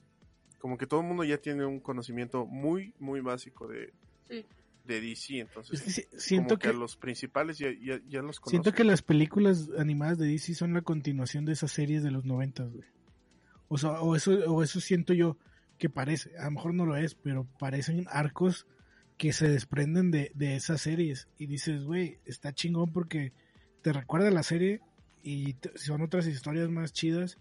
como 0.58 0.78
que 0.78 0.86
todo 0.86 1.00
el 1.00 1.06
mundo 1.06 1.24
ya 1.24 1.38
tiene 1.38 1.66
un 1.66 1.80
conocimiento 1.80 2.46
muy, 2.46 2.94
muy 2.98 3.20
básico 3.20 3.68
de, 3.68 3.92
de 4.84 5.00
DC, 5.00 5.38
entonces 5.38 5.86
es 5.86 6.08
que 6.08 6.18
siento 6.18 6.58
que, 6.58 6.72
los 6.72 6.96
principales 6.96 7.58
ya, 7.58 7.68
ya, 7.70 8.00
ya 8.08 8.22
los 8.22 8.40
conocen. 8.40 8.62
Siento 8.62 8.72
que 8.72 8.84
las 8.84 9.02
películas 9.02 9.68
animadas 9.78 10.18
de 10.18 10.26
DC 10.26 10.54
son 10.54 10.74
la 10.74 10.82
continuación 10.82 11.44
de 11.44 11.52
esas 11.52 11.70
series 11.70 12.02
de 12.02 12.10
los 12.10 12.24
90, 12.24 12.64
güey. 12.64 12.84
O 13.68 13.78
sea, 13.78 14.00
o 14.00 14.16
eso, 14.16 14.32
o 14.32 14.62
eso 14.62 14.80
siento 14.80 15.14
yo 15.14 15.38
que 15.78 15.88
parece, 15.88 16.36
a 16.38 16.44
lo 16.46 16.52
mejor 16.52 16.74
no 16.74 16.86
lo 16.86 16.96
es, 16.96 17.14
pero 17.14 17.46
parecen 17.58 18.06
arcos 18.10 18.66
que 19.16 19.32
se 19.32 19.48
desprenden 19.48 20.10
de, 20.10 20.32
de 20.34 20.56
esas 20.56 20.80
series. 20.80 21.28
Y 21.38 21.46
dices, 21.46 21.84
güey, 21.84 22.18
está 22.24 22.52
chingón 22.52 22.92
porque 22.92 23.32
te 23.82 23.92
recuerda 23.92 24.30
la 24.30 24.42
serie 24.42 24.80
y 25.22 25.56
son 25.76 26.02
otras 26.02 26.26
historias 26.26 26.68
más 26.68 26.92
chidas. 26.92 27.38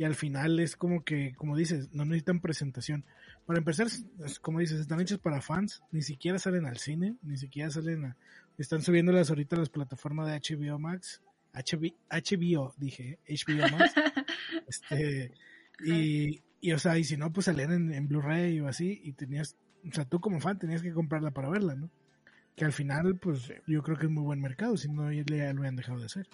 Y 0.00 0.04
al 0.04 0.14
final 0.14 0.58
es 0.60 0.76
como 0.76 1.04
que, 1.04 1.34
como 1.36 1.54
dices, 1.54 1.92
no 1.92 2.06
necesitan 2.06 2.40
presentación. 2.40 3.04
Para 3.44 3.58
empezar, 3.58 3.86
como 4.40 4.60
dices, 4.60 4.80
están 4.80 4.98
hechos 4.98 5.18
para 5.18 5.42
fans, 5.42 5.82
ni 5.92 6.00
siquiera 6.00 6.38
salen 6.38 6.64
al 6.64 6.78
cine, 6.78 7.16
ni 7.20 7.36
siquiera 7.36 7.68
salen 7.68 8.06
a... 8.06 8.16
Están 8.56 8.80
subiéndolas 8.80 9.28
ahorita 9.28 9.56
a 9.56 9.58
las 9.58 9.68
plataformas 9.68 10.26
de 10.28 10.40
HBO 10.40 10.78
Max. 10.78 11.20
HBO, 11.52 11.94
HBO 12.08 12.74
dije, 12.78 13.18
HBO 13.28 13.76
Max. 13.76 13.92
este, 14.68 15.34
y, 15.84 16.40
y, 16.62 16.72
o 16.72 16.78
sea, 16.78 16.96
y 16.96 17.04
si 17.04 17.18
no, 17.18 17.30
pues 17.30 17.44
salían 17.44 17.70
en, 17.70 17.92
en 17.92 18.08
Blu-ray 18.08 18.58
o 18.60 18.68
así, 18.68 19.02
y 19.04 19.12
tenías, 19.12 19.54
o 19.86 19.92
sea, 19.92 20.06
tú 20.06 20.18
como 20.18 20.40
fan 20.40 20.58
tenías 20.58 20.80
que 20.80 20.94
comprarla 20.94 21.32
para 21.32 21.50
verla, 21.50 21.74
¿no? 21.74 21.90
Que 22.56 22.64
al 22.64 22.72
final, 22.72 23.18
pues 23.18 23.52
yo 23.66 23.82
creo 23.82 23.98
que 23.98 24.06
es 24.06 24.10
muy 24.10 24.22
buen 24.22 24.40
mercado, 24.40 24.78
si 24.78 24.88
no, 24.88 25.12
ya 25.12 25.24
lo 25.52 25.60
habían 25.60 25.76
dejado 25.76 25.98
de 25.98 26.06
hacer. 26.06 26.26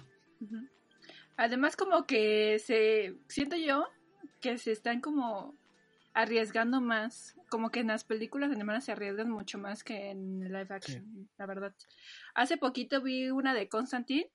Además, 1.36 1.76
como 1.76 2.06
que 2.06 2.58
se, 2.58 3.14
siento 3.28 3.56
yo 3.56 3.86
que 4.40 4.58
se 4.58 4.72
están 4.72 5.00
como 5.00 5.56
arriesgando 6.14 6.80
más, 6.80 7.36
como 7.50 7.70
que 7.70 7.80
en 7.80 7.88
las 7.88 8.04
películas 8.04 8.50
animadas 8.50 8.84
se 8.84 8.92
arriesgan 8.92 9.30
mucho 9.30 9.58
más 9.58 9.84
que 9.84 10.10
en 10.10 10.40
live 10.40 10.68
action, 10.70 11.28
la 11.36 11.46
verdad. 11.46 11.74
Hace 12.34 12.56
poquito 12.56 13.02
vi 13.02 13.30
una 13.30 13.52
de 13.52 13.68
Constantine, 13.68 14.30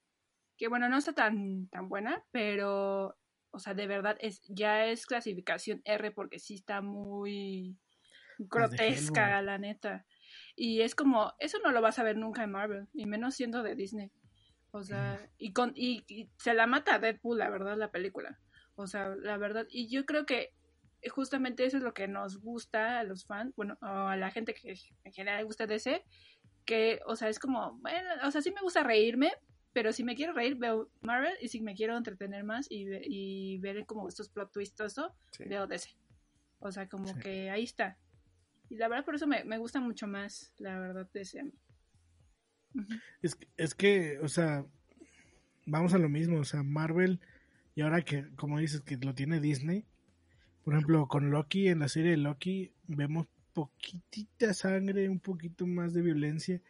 que 0.57 0.67
bueno, 0.67 0.89
no 0.89 0.97
está 0.97 1.13
tan, 1.13 1.67
tan 1.69 1.89
buena, 1.89 2.23
pero 2.31 3.17
o 3.51 3.59
sea, 3.59 3.73
de 3.73 3.87
verdad 3.87 4.17
es 4.21 4.41
ya 4.47 4.85
es 4.85 5.05
clasificación 5.05 5.81
R 5.85 6.11
porque 6.11 6.39
sí 6.39 6.55
está 6.55 6.81
muy 6.81 7.75
grotesca, 8.37 9.41
la 9.41 9.57
neta. 9.57 10.05
Y 10.55 10.81
es 10.81 10.95
como, 10.95 11.33
eso 11.39 11.57
no 11.63 11.71
lo 11.71 11.81
vas 11.81 11.99
a 11.99 12.03
ver 12.03 12.17
nunca 12.17 12.43
en 12.43 12.51
Marvel, 12.51 12.87
y 12.93 13.05
menos 13.05 13.35
siendo 13.35 13.63
de 13.63 13.75
Disney. 13.75 14.11
O 14.71 14.83
sea, 14.83 15.29
y 15.37 15.51
con 15.51 15.73
y, 15.75 16.29
se 16.37 16.53
la 16.53 16.65
mata 16.65 16.95
a 16.95 16.99
Deadpool, 16.99 17.37
la 17.37 17.49
verdad, 17.49 17.77
la 17.77 17.91
película. 17.91 18.39
O 18.75 18.87
sea, 18.87 19.15
la 19.15 19.37
verdad, 19.37 19.67
y 19.69 19.89
yo 19.89 20.05
creo 20.05 20.25
que 20.25 20.53
justamente 21.09 21.65
eso 21.65 21.77
es 21.77 21.83
lo 21.83 21.93
que 21.93 22.07
nos 22.07 22.39
gusta 22.41 22.99
a 22.99 23.03
los 23.03 23.25
fans, 23.25 23.53
bueno, 23.55 23.77
a 23.81 24.15
la 24.15 24.31
gente 24.31 24.53
que 24.53 24.75
en 25.03 25.13
general 25.13 25.43
gusta 25.45 25.65
ese, 25.65 26.05
que, 26.63 27.01
o 27.05 27.15
sea, 27.15 27.27
es 27.27 27.39
como, 27.39 27.77
bueno, 27.79 28.09
o 28.23 28.31
sea, 28.31 28.41
sí 28.41 28.51
me 28.51 28.61
gusta 28.61 28.83
reírme, 28.83 29.31
pero 29.73 29.91
si 29.93 30.03
me 30.03 30.15
quiero 30.15 30.33
reír, 30.33 30.55
veo 30.55 30.89
Marvel, 31.01 31.35
y 31.41 31.47
si 31.47 31.61
me 31.61 31.75
quiero 31.75 31.97
entretener 31.97 32.43
más 32.43 32.67
y, 32.69 32.85
y 33.03 33.57
ver 33.59 33.85
como 33.85 34.07
estos 34.07 34.29
plot 34.29 34.51
twists, 34.51 34.95
veo 35.39 35.67
DC. 35.67 35.89
O 36.59 36.71
sea, 36.71 36.87
como 36.87 37.17
que 37.17 37.49
ahí 37.49 37.63
está. 37.63 37.97
Y 38.69 38.75
la 38.75 38.87
verdad, 38.87 39.03
por 39.03 39.15
eso 39.15 39.27
me, 39.27 39.43
me 39.43 39.57
gusta 39.57 39.79
mucho 39.79 40.07
más, 40.07 40.53
la 40.57 40.79
verdad, 40.79 41.09
DC 41.13 41.39
a 41.39 41.43
mí. 41.43 41.53
Es, 43.21 43.37
es 43.57 43.75
que, 43.75 44.19
o 44.19 44.27
sea, 44.27 44.65
vamos 45.65 45.93
a 45.93 45.97
lo 45.97 46.09
mismo, 46.09 46.39
o 46.39 46.45
sea, 46.45 46.63
Marvel, 46.63 47.19
y 47.75 47.81
ahora 47.81 48.01
que, 48.01 48.27
como 48.35 48.59
dices, 48.59 48.81
que 48.81 48.97
lo 48.97 49.13
tiene 49.15 49.39
Disney, 49.39 49.85
por 50.63 50.73
ejemplo, 50.73 51.07
con 51.07 51.31
Loki, 51.31 51.67
en 51.67 51.79
la 51.79 51.87
serie 51.87 52.11
de 52.11 52.17
Loki, 52.17 52.71
vemos 52.87 53.27
poquitita 53.53 54.53
sangre, 54.53 55.09
un 55.09 55.19
poquito 55.19 55.65
más 55.65 55.93
de 55.93 56.01
violencia, 56.01 56.61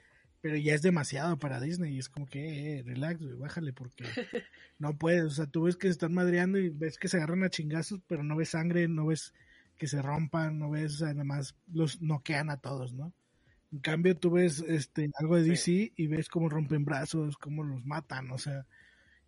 pero 0.41 0.55
ya 0.57 0.73
es 0.73 0.81
demasiado 0.81 1.37
para 1.37 1.59
Disney 1.59 1.95
y 1.95 1.99
es 1.99 2.09
como 2.09 2.25
que, 2.25 2.79
eh, 2.79 2.83
relax, 2.83 3.37
bájale 3.37 3.73
porque 3.73 4.03
no 4.79 4.97
puedes, 4.97 5.23
o 5.23 5.29
sea, 5.29 5.45
tú 5.45 5.63
ves 5.63 5.75
que 5.75 5.87
se 5.87 5.91
están 5.91 6.13
madreando 6.13 6.57
y 6.57 6.69
ves 6.69 6.97
que 6.97 7.07
se 7.07 7.17
agarran 7.17 7.43
a 7.43 7.49
chingazos, 7.49 8.01
pero 8.07 8.23
no 8.23 8.35
ves 8.35 8.49
sangre, 8.49 8.87
no 8.87 9.05
ves 9.07 9.33
que 9.77 9.87
se 9.87 10.01
rompan, 10.01 10.57
no 10.57 10.69
ves, 10.69 10.95
o 10.95 10.97
sea, 10.97 11.09
nada 11.09 11.23
más 11.23 11.55
los 11.71 12.01
noquean 12.01 12.49
a 12.49 12.57
todos, 12.57 12.93
¿no? 12.93 13.13
En 13.71 13.79
cambio, 13.79 14.17
tú 14.17 14.31
ves 14.31 14.63
este 14.67 15.09
algo 15.17 15.37
de 15.37 15.43
DC 15.43 15.93
y 15.95 16.07
ves 16.07 16.27
cómo 16.27 16.49
rompen 16.49 16.83
brazos, 16.83 17.37
cómo 17.37 17.63
los 17.63 17.85
matan, 17.85 18.31
o 18.31 18.37
sea, 18.37 18.65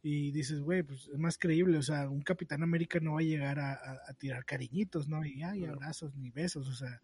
y 0.02 0.32
dices, 0.32 0.60
güey, 0.60 0.84
pues 0.84 1.08
es 1.08 1.18
más 1.18 1.38
creíble, 1.38 1.78
o 1.78 1.82
sea, 1.82 2.10
un 2.10 2.22
Capitán 2.22 2.62
América 2.62 3.00
no 3.02 3.14
va 3.14 3.22
a 3.22 3.24
llegar 3.24 3.60
a, 3.60 4.02
tirar 4.18 4.44
cariñitos, 4.44 5.08
¿no? 5.08 5.26
Y 5.26 5.44
ay, 5.44 5.66
abrazos 5.66 6.14
ni 6.16 6.30
besos, 6.30 6.68
o 6.68 6.74
sea, 6.74 7.02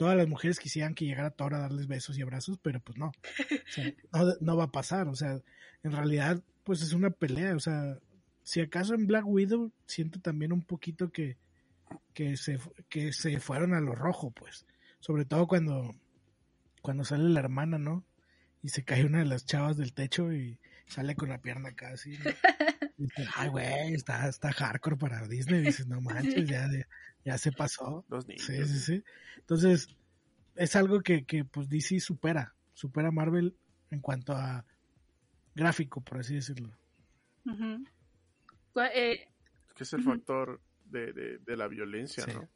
todas 0.00 0.16
las 0.16 0.26
mujeres 0.26 0.58
quisieran 0.58 0.94
que 0.94 1.04
llegara 1.04 1.30
Thor 1.30 1.54
a 1.54 1.58
darles 1.58 1.86
besos 1.86 2.18
y 2.18 2.22
abrazos, 2.22 2.58
pero 2.60 2.80
pues 2.80 2.98
no. 2.98 3.12
O 4.12 4.18
sea, 4.18 4.34
no, 4.40 4.56
va 4.56 4.64
a 4.64 4.72
pasar. 4.72 5.06
O 5.08 5.14
sea, 5.14 5.38
en 5.82 5.92
realidad, 5.92 6.42
pues 6.64 6.80
es 6.80 6.94
una 6.94 7.10
pelea. 7.10 7.54
O 7.54 7.60
sea, 7.60 7.98
si 8.42 8.62
acaso 8.62 8.94
en 8.94 9.06
Black 9.06 9.26
Widow 9.26 9.70
siento 9.84 10.18
también 10.18 10.52
un 10.52 10.62
poquito 10.62 11.12
que, 11.12 11.36
que, 12.14 12.38
se, 12.38 12.58
que 12.88 13.12
se 13.12 13.38
fueron 13.40 13.74
a 13.74 13.80
lo 13.80 13.94
rojo, 13.94 14.30
pues. 14.30 14.64
Sobre 15.00 15.26
todo 15.26 15.46
cuando, 15.46 15.94
cuando 16.82 17.04
sale 17.04 17.28
la 17.28 17.40
hermana, 17.40 17.78
¿no? 17.78 18.04
Y 18.62 18.68
se 18.68 18.84
cae 18.84 19.04
una 19.04 19.18
de 19.18 19.24
las 19.24 19.46
chavas 19.46 19.76
del 19.76 19.92
techo 19.92 20.32
y 20.32 20.58
sale 20.86 21.14
con 21.14 21.28
la 21.28 21.40
pierna 21.40 21.72
casi. 21.74 22.10
Dice, 22.98 23.26
ay, 23.34 23.48
güey, 23.48 23.94
está, 23.94 24.28
está 24.28 24.52
hardcore 24.52 24.96
para 24.96 25.26
Disney. 25.26 25.62
Dices, 25.62 25.86
no 25.86 26.00
manches, 26.00 26.46
ya, 26.46 26.68
ya 27.24 27.38
se 27.38 27.52
pasó. 27.52 28.04
Sí, 28.36 28.64
sí, 28.66 28.78
sí. 28.78 29.04
Entonces, 29.38 29.88
es 30.56 30.76
algo 30.76 31.00
que, 31.00 31.24
que 31.24 31.44
pues 31.44 31.68
DC 31.70 32.00
supera, 32.00 32.54
supera 32.74 33.10
Marvel 33.10 33.56
en 33.90 34.00
cuanto 34.00 34.34
a 34.34 34.66
gráfico, 35.54 36.02
por 36.02 36.18
así 36.18 36.34
decirlo. 36.34 36.70
Eh, 38.94 39.28
es 39.68 39.74
que 39.74 39.84
es 39.84 39.92
el 39.94 40.02
factor 40.02 40.60
de, 40.84 41.12
de, 41.12 41.56
la 41.56 41.68
violencia, 41.68 42.26
¿no? 42.26 42.48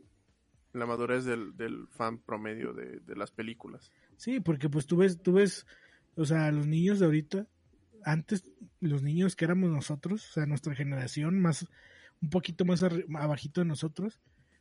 La 0.72 0.86
madurez 0.86 1.24
del, 1.24 1.56
del 1.56 1.86
fan 1.88 2.18
promedio 2.18 2.72
de, 2.72 3.00
de, 3.00 3.16
las 3.16 3.30
películas. 3.30 3.92
Sí, 4.16 4.40
porque 4.40 4.68
pues 4.68 4.86
tú 4.86 4.96
ves, 4.96 5.20
tú 5.20 5.32
ves, 5.32 5.66
o 6.16 6.24
sea, 6.24 6.50
los 6.52 6.66
niños 6.66 6.98
de 6.98 7.06
ahorita, 7.06 7.46
antes, 8.04 8.44
los 8.80 9.02
niños 9.02 9.36
que 9.36 9.44
éramos 9.44 9.70
nosotros, 9.70 10.28
o 10.30 10.32
sea, 10.32 10.46
nuestra 10.46 10.74
generación, 10.74 11.40
más, 11.40 11.66
un 12.22 12.30
poquito 12.30 12.64
más 12.64 12.82
abajito 12.82 13.60
de 13.60 13.66
nosotros, 13.66 14.20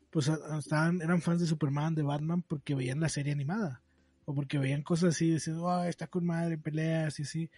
pues 0.09 0.29
estaban, 0.59 1.01
eran 1.01 1.21
fans 1.21 1.41
de 1.41 1.47
Superman, 1.47 1.95
de 1.95 2.03
Batman, 2.03 2.43
porque 2.43 2.75
veían 2.75 2.99
la 2.99 3.09
serie 3.09 3.33
animada. 3.33 3.81
O 4.25 4.33
porque 4.33 4.59
veían 4.59 4.83
cosas 4.83 5.15
así, 5.15 5.31
decían, 5.31 5.57
oh, 5.59 5.83
está 5.83 6.07
con 6.07 6.25
madre, 6.25 6.57
peleas 6.57 7.19
y 7.19 7.23
así. 7.23 7.49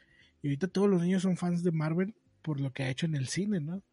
Y 0.42 0.48
ahorita 0.48 0.68
todos 0.68 0.90
los 0.90 1.02
niños 1.02 1.22
son 1.22 1.38
fans 1.38 1.64
de 1.64 1.72
Marvel 1.72 2.16
por 2.42 2.62
lo 2.62 2.72
que 2.72 2.84
ha 2.84 2.90
hecho 2.90 3.08
en 3.08 3.16
el 3.16 3.28
cine, 3.28 3.60
¿no? 3.60 3.84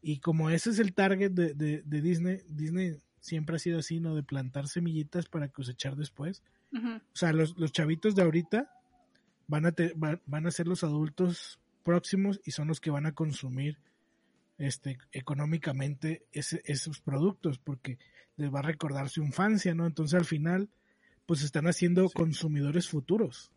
Y 0.00 0.18
como 0.18 0.50
ese 0.50 0.70
es 0.70 0.78
el 0.78 0.92
target 0.92 1.32
de, 1.32 1.54
de, 1.54 2.00
Disney, 2.02 2.40
Disney 2.46 2.98
siempre 3.20 3.56
ha 3.56 3.58
sido 3.58 3.78
así, 3.78 4.00
¿no? 4.00 4.14
De 4.14 4.22
plantar 4.22 4.68
semillitas 4.68 5.26
para 5.26 5.48
cosechar 5.48 5.96
después. 5.96 6.42
O 6.74 7.16
sea, 7.16 7.32
los, 7.32 7.56
los 7.56 7.72
chavitos 7.72 8.14
de 8.14 8.22
ahorita 8.22 8.70
van 9.46 9.66
a, 9.66 9.74
van 10.26 10.46
a 10.46 10.50
ser 10.50 10.66
los 10.66 10.82
adultos 10.82 11.60
próximos 11.82 12.40
y 12.44 12.50
son 12.50 12.68
los 12.68 12.80
que 12.80 12.90
van 12.90 13.06
a 13.06 13.12
consumir 13.12 13.78
este, 14.58 14.98
económicamente 15.12 16.26
esos 16.32 17.00
productos, 17.00 17.58
porque 17.58 17.98
les 18.36 18.52
va 18.52 18.60
a 18.60 18.62
recordar 18.62 19.08
su 19.08 19.22
infancia, 19.22 19.74
¿no? 19.74 19.86
Entonces 19.86 20.18
al 20.18 20.24
final, 20.24 20.68
pues 21.26 21.42
están 21.42 21.66
haciendo 21.66 22.08
consumidores 22.10 22.88
futuros. 22.88 23.52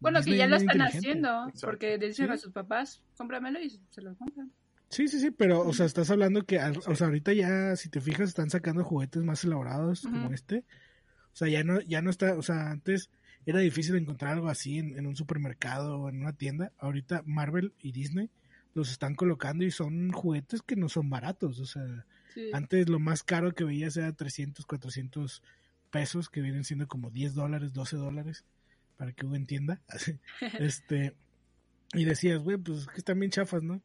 Bueno, 0.00 0.22
que 0.22 0.36
ya 0.36 0.46
lo 0.46 0.56
están 0.56 0.82
haciendo, 0.82 1.50
porque 1.60 1.98
dicen 1.98 2.30
a 2.30 2.36
sus 2.36 2.52
papás, 2.52 3.02
cómpramelo 3.16 3.60
y 3.60 3.70
se 3.90 4.02
lo 4.02 4.14
compran. 4.16 4.52
Sí, 4.90 5.08
sí, 5.08 5.18
sí, 5.18 5.30
pero, 5.30 5.60
o 5.60 5.72
sea, 5.72 5.86
estás 5.86 6.10
hablando 6.10 6.44
que, 6.44 6.60
o 6.86 6.94
sea, 6.94 7.06
ahorita 7.06 7.32
ya, 7.32 7.74
si 7.74 7.88
te 7.88 8.00
fijas, 8.00 8.28
están 8.28 8.50
sacando 8.50 8.84
juguetes 8.84 9.24
más 9.24 9.42
elaborados 9.44 10.02
como 10.02 10.32
este. 10.32 10.64
O 11.34 11.36
sea, 11.36 11.48
ya 11.48 11.64
no, 11.64 11.80
ya 11.80 12.00
no 12.00 12.10
está, 12.10 12.34
o 12.38 12.42
sea, 12.42 12.70
antes 12.70 13.10
era 13.44 13.58
difícil 13.58 13.96
encontrar 13.96 14.32
algo 14.32 14.48
así 14.48 14.78
en, 14.78 14.96
en 14.96 15.06
un 15.06 15.16
supermercado 15.16 16.00
o 16.00 16.08
en 16.08 16.20
una 16.22 16.32
tienda. 16.32 16.72
Ahorita 16.78 17.22
Marvel 17.26 17.74
y 17.80 17.92
Disney 17.92 18.30
los 18.74 18.90
están 18.90 19.14
colocando 19.14 19.64
y 19.64 19.70
son 19.70 20.12
juguetes 20.12 20.62
que 20.62 20.76
no 20.76 20.88
son 20.88 21.10
baratos. 21.10 21.60
O 21.60 21.66
sea, 21.66 22.06
antes 22.52 22.88
lo 22.88 22.98
más 22.98 23.22
caro 23.22 23.54
que 23.54 23.64
veías 23.64 23.96
era 23.96 24.12
300, 24.12 24.64
400 24.66 25.42
pesos, 25.90 26.28
que 26.28 26.40
vienen 26.40 26.64
siendo 26.64 26.88
como 26.88 27.10
10 27.10 27.34
dólares, 27.34 27.72
12 27.72 27.96
dólares, 27.96 28.44
para 28.96 29.12
que 29.12 29.26
uno 29.26 29.36
entienda. 29.36 29.80
este, 30.58 31.14
y 31.92 32.04
decías, 32.04 32.40
güey, 32.40 32.58
pues 32.58 32.86
que 32.86 32.98
están 32.98 33.18
bien 33.18 33.30
chafas, 33.30 33.62
¿no? 33.62 33.80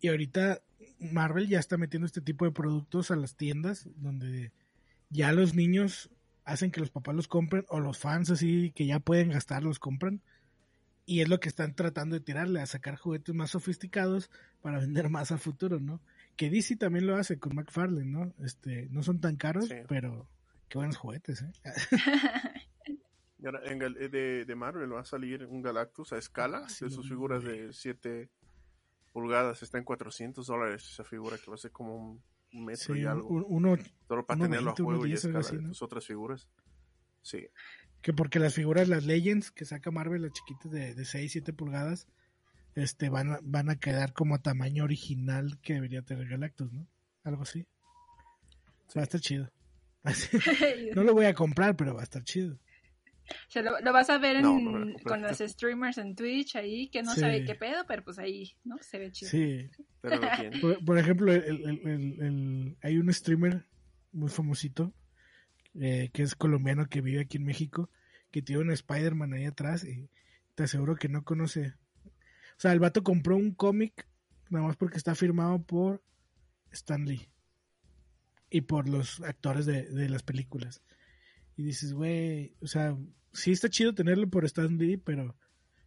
Y 0.00 0.08
ahorita 0.08 0.62
Marvel 0.98 1.48
ya 1.48 1.58
está 1.58 1.76
metiendo 1.76 2.06
este 2.06 2.20
tipo 2.20 2.44
de 2.44 2.52
productos 2.52 3.10
a 3.10 3.16
las 3.16 3.36
tiendas 3.36 3.88
donde 3.96 4.52
ya 5.08 5.32
los 5.32 5.54
niños 5.54 6.10
hacen 6.46 6.70
que 6.70 6.80
los 6.80 6.90
papás 6.90 7.14
los 7.14 7.28
compren 7.28 7.66
o 7.68 7.80
los 7.80 7.98
fans 7.98 8.30
así 8.30 8.72
que 8.74 8.86
ya 8.86 9.00
pueden 9.00 9.30
gastar 9.30 9.62
los 9.62 9.78
compran 9.78 10.22
y 11.04 11.20
es 11.20 11.28
lo 11.28 11.38
que 11.38 11.48
están 11.48 11.74
tratando 11.74 12.16
de 12.16 12.20
tirarle 12.20 12.60
a 12.60 12.66
sacar 12.66 12.96
juguetes 12.96 13.34
más 13.34 13.50
sofisticados 13.50 14.30
para 14.60 14.80
vender 14.80 15.08
más 15.08 15.30
a 15.30 15.38
futuro, 15.38 15.78
¿no? 15.78 16.00
Que 16.34 16.50
DC 16.50 16.76
también 16.76 17.06
lo 17.06 17.14
hace 17.14 17.38
con 17.38 17.54
McFarlane, 17.54 18.10
¿no? 18.10 18.34
Este, 18.44 18.88
no 18.90 19.04
son 19.04 19.20
tan 19.20 19.36
caros, 19.36 19.68
pero 19.88 20.28
qué 20.68 20.78
buenos 20.78 20.96
juguetes, 20.96 21.42
¿eh? 21.42 21.52
en, 23.38 23.78
de, 23.78 24.44
de, 24.44 24.54
Marvel 24.56 24.92
va 24.92 25.02
a 25.02 25.04
salir 25.04 25.44
un 25.46 25.62
Galactus 25.62 26.12
a 26.12 26.18
escala 26.18 26.64
ah, 26.64 26.66
de 26.80 26.90
sus 26.90 27.08
figuras 27.08 27.44
de 27.44 27.72
7 27.72 28.28
pulgadas. 29.12 29.62
Está 29.62 29.78
en 29.78 29.84
400 29.84 30.44
dólares 30.44 30.88
esa 30.90 31.04
figura 31.04 31.38
que 31.38 31.48
va 31.48 31.54
a 31.54 31.58
ser 31.58 31.70
como 31.70 31.96
un 31.96 32.22
metro 32.64 32.96
y 32.96 33.04
algo. 33.04 33.28
Uno, 33.28 33.76
Solo 34.08 34.26
para 34.26 34.40
tenerlo 34.40 34.70
a 34.70 34.74
juego 34.74 35.06
y 35.06 35.12
escala 35.12 35.40
de 35.40 35.62
sus 35.62 35.82
otras 35.82 36.06
figuras. 36.06 36.48
Sí. 37.22 37.48
Que 38.02 38.12
porque 38.12 38.38
las 38.38 38.54
figuras, 38.54 38.88
las 38.88 39.04
Legends 39.04 39.50
que 39.50 39.64
saca 39.64 39.90
Marvel, 39.90 40.22
las 40.22 40.32
chiquitas 40.32 40.70
de, 40.70 40.94
de 40.94 41.04
6, 41.04 41.32
7 41.32 41.52
pulgadas, 41.52 42.06
este, 42.74 43.08
van, 43.08 43.32
a, 43.32 43.38
van 43.42 43.70
a 43.70 43.76
quedar 43.76 44.12
como 44.12 44.40
tamaño 44.40 44.84
original 44.84 45.58
que 45.62 45.74
debería 45.74 46.02
tener 46.02 46.28
Galactus, 46.28 46.72
¿no? 46.72 46.86
Algo 47.24 47.42
así. 47.42 47.66
Va 48.96 49.00
a 49.00 49.04
estar 49.04 49.20
chido. 49.20 49.50
no 50.94 51.02
lo 51.02 51.14
voy 51.14 51.24
a 51.24 51.34
comprar, 51.34 51.76
pero 51.76 51.94
va 51.94 52.00
a 52.02 52.04
estar 52.04 52.22
chido. 52.22 52.58
O 53.28 53.50
sea, 53.50 53.62
lo, 53.62 53.92
vas 53.92 54.10
a 54.10 54.18
ver 54.18 54.42
con 54.42 55.22
los 55.22 55.38
streamers 55.38 55.98
en 55.98 56.14
Twitch 56.14 56.56
ahí, 56.56 56.88
que 56.88 57.02
no 57.02 57.14
sabe 57.14 57.44
qué 57.44 57.54
pedo, 57.54 57.84
pero 57.86 58.04
pues 58.04 58.18
ahí, 58.18 58.56
¿no? 58.64 58.76
Se 58.80 58.98
ve 58.98 59.10
chido. 59.10 59.30
Sí. 59.30 59.70
por, 60.84 60.98
ejemplo, 60.98 61.32
hay 61.32 62.98
un 62.98 63.12
streamer 63.12 63.66
muy 64.12 64.28
famosito, 64.28 64.92
eh, 65.80 66.10
que 66.12 66.22
es 66.22 66.34
colombiano, 66.34 66.88
que 66.88 67.00
vive 67.00 67.20
aquí 67.20 67.38
en 67.38 67.44
México, 67.44 67.90
que 68.30 68.42
tiene 68.42 68.62
un 68.62 68.70
Spider-Man 68.70 69.34
ahí 69.34 69.44
atrás 69.44 69.84
y 69.84 70.08
te 70.54 70.64
aseguro 70.64 70.96
que 70.96 71.08
no 71.08 71.24
conoce 71.24 71.74
o 72.56 72.60
sea, 72.60 72.72
el 72.72 72.80
vato 72.80 73.02
compró 73.02 73.36
un 73.36 73.52
cómic 73.52 74.08
nada 74.48 74.66
más 74.66 74.76
porque 74.76 74.96
está 74.96 75.14
firmado 75.14 75.62
por 75.62 76.02
Stan 76.72 77.04
Lee 77.04 77.28
y 78.48 78.62
por 78.62 78.88
los 78.88 79.20
actores 79.20 79.66
de, 79.66 80.08
las 80.08 80.22
películas. 80.22 80.82
Y 81.56 81.62
dices, 81.62 81.92
güey, 81.92 82.54
o 82.60 82.66
sea, 82.66 82.96
sí 83.32 83.52
está 83.52 83.68
chido 83.68 83.94
tenerlo 83.94 84.28
por 84.28 84.44
Stan 84.44 84.76
Lee, 84.76 84.96
pero 84.96 85.36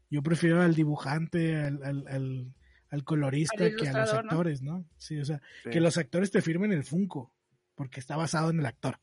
yo 0.09 0.23
prefiero 0.23 0.61
al 0.61 0.73
dibujante, 0.75 1.55
al, 1.57 1.83
al, 1.83 2.53
al, 2.89 3.03
colorista 3.03 3.69
que 3.75 3.87
a 3.87 3.93
los 3.93 4.13
actores, 4.13 4.61
¿no? 4.61 4.85
Sí, 4.97 5.19
o 5.19 5.25
sea, 5.25 5.41
que 5.63 5.79
los 5.79 5.97
actores 5.97 6.31
te 6.31 6.41
firmen 6.41 6.71
el 6.71 6.83
Funko, 6.83 7.31
porque 7.75 7.99
está 7.99 8.17
basado 8.17 8.49
en 8.49 8.59
el 8.59 8.65
actor. 8.65 8.99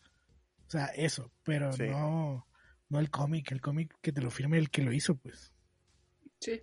O 0.67 0.71
sea, 0.71 0.87
eso, 0.87 1.31
pero 1.45 1.71
no, 1.77 2.47
no 2.89 2.99
el 2.99 3.11
cómic, 3.11 3.53
el 3.53 3.61
cómic 3.61 3.97
que 4.03 4.13
te 4.13 4.21
lo 4.21 4.31
firme 4.31 4.59
el 4.59 4.71
que 4.71 4.83
lo 4.83 4.93
hizo, 4.93 5.17
pues. 5.17 5.53
Sí. 6.41 6.61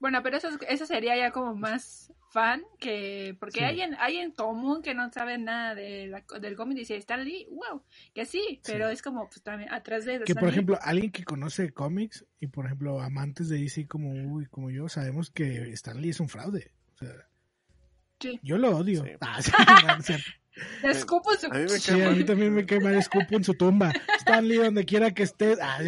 Bueno, 0.00 0.22
pero 0.22 0.36
eso, 0.36 0.48
eso 0.68 0.86
sería 0.86 1.16
ya 1.16 1.30
como 1.30 1.54
más 1.54 2.12
fan 2.30 2.62
que... 2.78 3.36
Porque 3.40 3.64
hay, 3.64 3.80
en, 3.80 3.94
hay 3.98 4.18
en 4.18 4.32
común 4.32 4.82
que 4.82 4.94
no 4.94 5.10
saben 5.10 5.44
nada 5.44 5.74
de 5.74 6.22
del 6.40 6.56
cómic 6.56 6.76
y 6.76 6.80
dice 6.80 6.96
Stan 6.96 7.24
Lee, 7.24 7.48
wow, 7.50 7.82
que 8.14 8.24
sí, 8.26 8.60
pero 8.64 8.88
es 8.88 9.02
como 9.02 9.28
pues, 9.28 9.42
también 9.42 9.72
atrás 9.72 10.04
de... 10.04 10.20
Que 10.20 10.34
por 10.34 10.48
ejemplo, 10.48 10.78
alguien 10.82 11.10
que 11.10 11.24
conoce 11.24 11.72
cómics 11.72 12.24
y 12.40 12.48
por 12.48 12.66
ejemplo 12.66 13.00
amantes 13.00 13.48
de 13.48 13.58
DC 13.58 13.86
como 13.86 14.12
Uy, 14.12 14.46
como 14.46 14.70
yo, 14.70 14.88
sabemos 14.88 15.30
que 15.30 15.70
Stan 15.72 16.00
Lee 16.00 16.10
es 16.10 16.20
un 16.20 16.28
fraude. 16.28 16.72
O 16.94 16.98
sea, 16.98 18.38
Yo 18.42 18.58
lo 18.58 18.76
odio. 18.76 19.04
Ah, 19.20 19.40
escupo 20.82 21.32
en 21.32 21.40
su... 21.40 21.46
A 21.46 21.54
mí, 21.54 21.68
sí, 21.68 22.02
a 22.02 22.10
mí 22.10 22.24
también 22.24 22.54
me 22.54 22.66
cae 22.66 22.80
mal 22.80 22.94
escupo 22.94 23.36
en 23.36 23.44
su 23.44 23.54
tumba. 23.54 23.92
Stan 24.18 24.46
Lee 24.46 24.56
donde 24.56 24.84
quiera 24.84 25.12
que 25.12 25.22
esté... 25.22 25.56
Ah, 25.60 25.78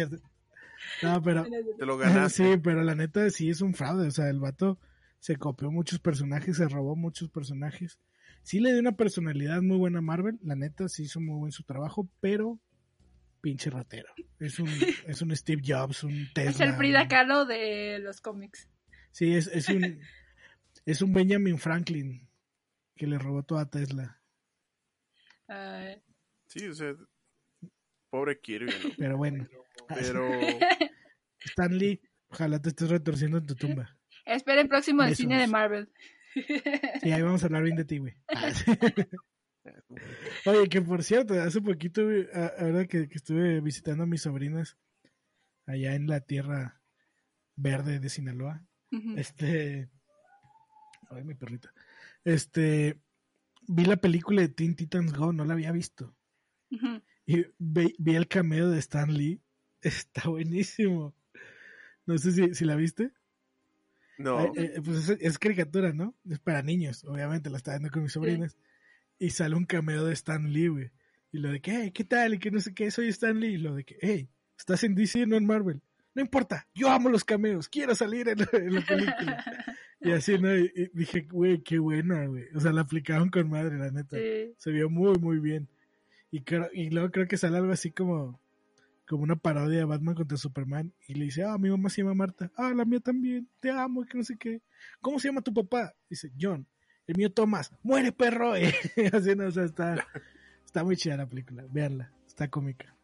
no, 1.03 1.21
pero. 1.21 1.45
Te 1.77 1.85
lo 1.85 1.97
ganaste. 1.97 2.53
Sí, 2.53 2.59
pero 2.61 2.83
la 2.83 2.95
neta 2.95 3.29
sí 3.29 3.49
es 3.49 3.61
un 3.61 3.73
fraude. 3.73 4.07
O 4.07 4.11
sea, 4.11 4.29
el 4.29 4.39
vato 4.39 4.79
se 5.19 5.35
copió 5.35 5.71
muchos 5.71 5.99
personajes, 5.99 6.57
se 6.57 6.67
robó 6.67 6.95
muchos 6.95 7.29
personajes. 7.29 7.99
Sí 8.43 8.59
le 8.59 8.71
dio 8.71 8.79
una 8.79 8.95
personalidad 8.95 9.61
muy 9.61 9.77
buena 9.77 9.99
a 9.99 10.01
Marvel. 10.01 10.39
La 10.43 10.55
neta 10.55 10.87
sí 10.87 11.03
hizo 11.03 11.19
muy 11.19 11.37
buen 11.37 11.51
su 11.51 11.63
trabajo, 11.63 12.09
pero 12.21 12.59
pinche 13.41 13.69
ratero. 13.69 14.09
Es 14.39 14.59
un, 14.59 14.69
es 15.07 15.21
un 15.21 15.35
Steve 15.35 15.61
Jobs, 15.65 16.03
un 16.03 16.27
Tesla. 16.33 16.51
Es 16.51 16.59
el 16.59 16.73
Frida 16.73 17.07
Kahlo 17.07 17.45
de 17.45 17.99
los 17.99 18.21
cómics. 18.21 18.69
Sí, 19.11 19.33
es, 19.33 19.47
es 19.47 19.69
un 19.69 19.99
es 20.85 21.01
un 21.01 21.13
Benjamin 21.13 21.57
Franklin 21.57 22.27
que 22.95 23.07
le 23.07 23.17
robó 23.17 23.43
toda 23.43 23.69
Tesla. 23.69 24.19
Sí, 26.47 26.67
o 26.67 26.73
sea, 26.73 26.95
pobre 28.09 28.39
Kirby. 28.39 28.71
Pero 28.97 29.17
bueno. 29.17 29.47
Pero. 29.87 30.27
Stanley, 31.45 32.01
ojalá 32.29 32.61
te 32.61 32.69
estés 32.69 32.89
retorciendo 32.89 33.37
en 33.37 33.45
tu 33.45 33.55
tumba. 33.55 33.97
Esperen 34.25 34.67
próximo 34.67 35.03
el 35.03 35.15
cine 35.15 35.39
de 35.39 35.47
Marvel. 35.47 35.89
Sí, 37.01 37.11
ahí 37.11 37.21
vamos 37.21 37.41
a 37.41 37.47
hablar 37.47 37.63
bien 37.63 37.75
de 37.75 37.85
ti, 37.85 37.97
güey. 37.97 38.13
Oye, 40.45 40.69
que 40.69 40.81
por 40.81 41.03
cierto, 41.03 41.39
hace 41.41 41.61
poquito, 41.61 42.01
ahora 42.59 42.85
que, 42.85 43.09
estuve 43.11 43.61
visitando 43.61 44.03
a 44.03 44.07
mis 44.07 44.21
sobrinas 44.21 44.77
allá 45.65 45.95
en 45.95 46.07
la 46.07 46.21
tierra 46.21 46.81
verde 47.55 47.99
de 47.99 48.09
Sinaloa, 48.09 48.63
este. 49.15 49.89
Ay, 51.09 51.23
mi 51.23 51.33
perrita. 51.33 51.73
Este. 52.23 52.99
Vi 53.67 53.85
la 53.85 53.97
película 53.97 54.41
de 54.41 54.49
Teen 54.49 54.75
Titans 54.75 55.13
Go, 55.13 55.33
no 55.33 55.45
la 55.45 55.53
había 55.53 55.71
visto. 55.71 56.15
Y 57.25 57.45
vi, 57.57 57.95
vi, 57.97 58.15
el 58.15 58.27
cameo 58.27 58.69
de 58.69 58.79
Stan 58.79 59.11
Lee 59.11 59.41
Está 59.81 60.29
buenísimo. 60.29 61.15
No 62.09 62.17
sé 62.17 62.31
si, 62.31 62.55
si 62.55 62.65
la 62.65 62.75
viste. 62.75 63.11
No. 64.17 64.45
Eh, 64.45 64.51
eh, 64.55 64.81
pues 64.83 65.09
es, 65.09 65.37
caricatura, 65.37 65.93
¿no? 65.93 66.15
Es 66.27 66.39
para 66.39 66.63
niños, 66.63 67.03
obviamente, 67.03 67.51
la 67.51 67.57
está 67.57 67.73
viendo 67.73 67.91
con 67.91 68.01
mis 68.01 68.13
sobrinas. 68.13 68.57
Y 69.19 69.29
sale 69.29 69.55
un 69.55 69.65
cameo 69.65 70.03
de 70.03 70.13
Stan 70.13 70.51
Lee, 70.51 70.69
güey. 70.69 70.91
Y 71.31 71.37
lo 71.37 71.51
de 71.51 71.61
que, 71.61 71.71
hey, 71.71 71.91
¿qué 71.91 72.03
tal? 72.05 72.33
Y 72.33 72.39
que 72.39 72.49
no 72.49 72.59
sé 72.61 72.73
qué, 72.73 72.89
soy 72.89 73.09
Stan 73.09 73.39
Lee. 73.39 73.53
Y 73.53 73.57
lo 73.57 73.75
de 73.75 73.83
que, 73.83 73.97
hey, 74.01 74.27
estás 74.57 74.83
en 74.83 74.95
DC, 74.95 75.27
no 75.27 75.37
en 75.37 75.45
Marvel. 75.45 75.81
No 76.15 76.23
importa, 76.23 76.67
yo 76.73 76.89
amo 76.89 77.09
los 77.09 77.23
cameos, 77.23 77.69
quiero 77.69 77.93
salir 77.93 78.27
en, 78.27 78.39
la, 78.39 78.47
película. 78.81 79.45
y 80.01 80.11
así, 80.11 80.39
¿no? 80.39 80.57
Y, 80.57 80.89
dije, 80.91 81.27
güey, 81.29 81.61
qué 81.61 81.77
buena, 81.77 82.25
güey. 82.25 82.45
O 82.55 82.59
sea, 82.59 82.71
la 82.71 82.81
aplicaron 82.81 83.29
con 83.29 83.47
madre, 83.51 83.77
la 83.77 83.91
neta. 83.91 84.17
Se 84.57 84.71
vio 84.71 84.89
muy, 84.89 85.15
muy 85.19 85.37
bien. 85.37 85.69
Y, 86.31 86.41
y 86.73 86.89
luego 86.89 87.11
creo 87.11 87.27
que 87.27 87.37
sale 87.37 87.57
algo 87.57 87.71
así 87.71 87.91
como 87.91 88.39
como 89.09 89.23
una 89.23 89.35
parodia 89.35 89.79
de 89.79 89.85
Batman 89.85 90.13
contra 90.13 90.37
Superman 90.37 90.93
y 91.07 91.15
le 91.15 91.25
dice, 91.25 91.43
ah, 91.43 91.57
mi 91.57 91.67
mamá 91.67 91.89
se 91.89 92.03
llama 92.03 92.13
Marta, 92.13 92.51
ah, 92.55 92.71
la 92.75 92.85
mía 92.85 92.99
también, 92.99 93.49
te 93.59 93.71
amo, 93.71 94.05
que 94.05 94.15
no 94.15 94.23
sé 94.23 94.37
qué. 94.37 94.61
¿Cómo 95.01 95.17
se 95.17 95.29
llama 95.29 95.41
tu 95.41 95.51
papá? 95.51 95.95
Dice, 96.07 96.31
John, 96.39 96.67
el 97.07 97.17
mío 97.17 97.33
Tomás, 97.33 97.73
muere 97.81 98.11
perro. 98.11 98.53
Así 99.13 99.35
no, 99.35 99.47
o 99.47 99.51
sea, 99.51 99.63
está, 99.63 100.07
está 100.63 100.83
muy 100.83 100.95
chida 100.95 101.17
la 101.17 101.25
película, 101.25 101.65
véanla, 101.71 102.13
está 102.27 102.49
cómica. 102.49 102.95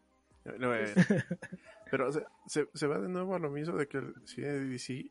pero 1.89 2.11
se, 2.11 2.67
se, 2.71 2.85
va 2.85 2.99
de 2.99 3.09
nuevo 3.09 3.33
a 3.33 3.39
lo 3.39 3.49
mismo 3.49 3.75
de 3.75 3.87
que 3.87 3.97
el 3.97 4.13
cine 4.25 4.47
de 4.47 4.65
DC 4.65 5.09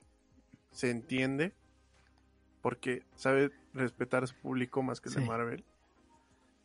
se 0.71 0.91
entiende 0.91 1.55
porque 2.63 3.03
sabe 3.17 3.51
respetar 3.73 4.23
a 4.23 4.27
su 4.29 4.37
público 4.37 4.81
más 4.85 5.01
que 5.01 5.09
el 5.09 5.17
de 5.17 5.21
Marvel. 5.23 5.65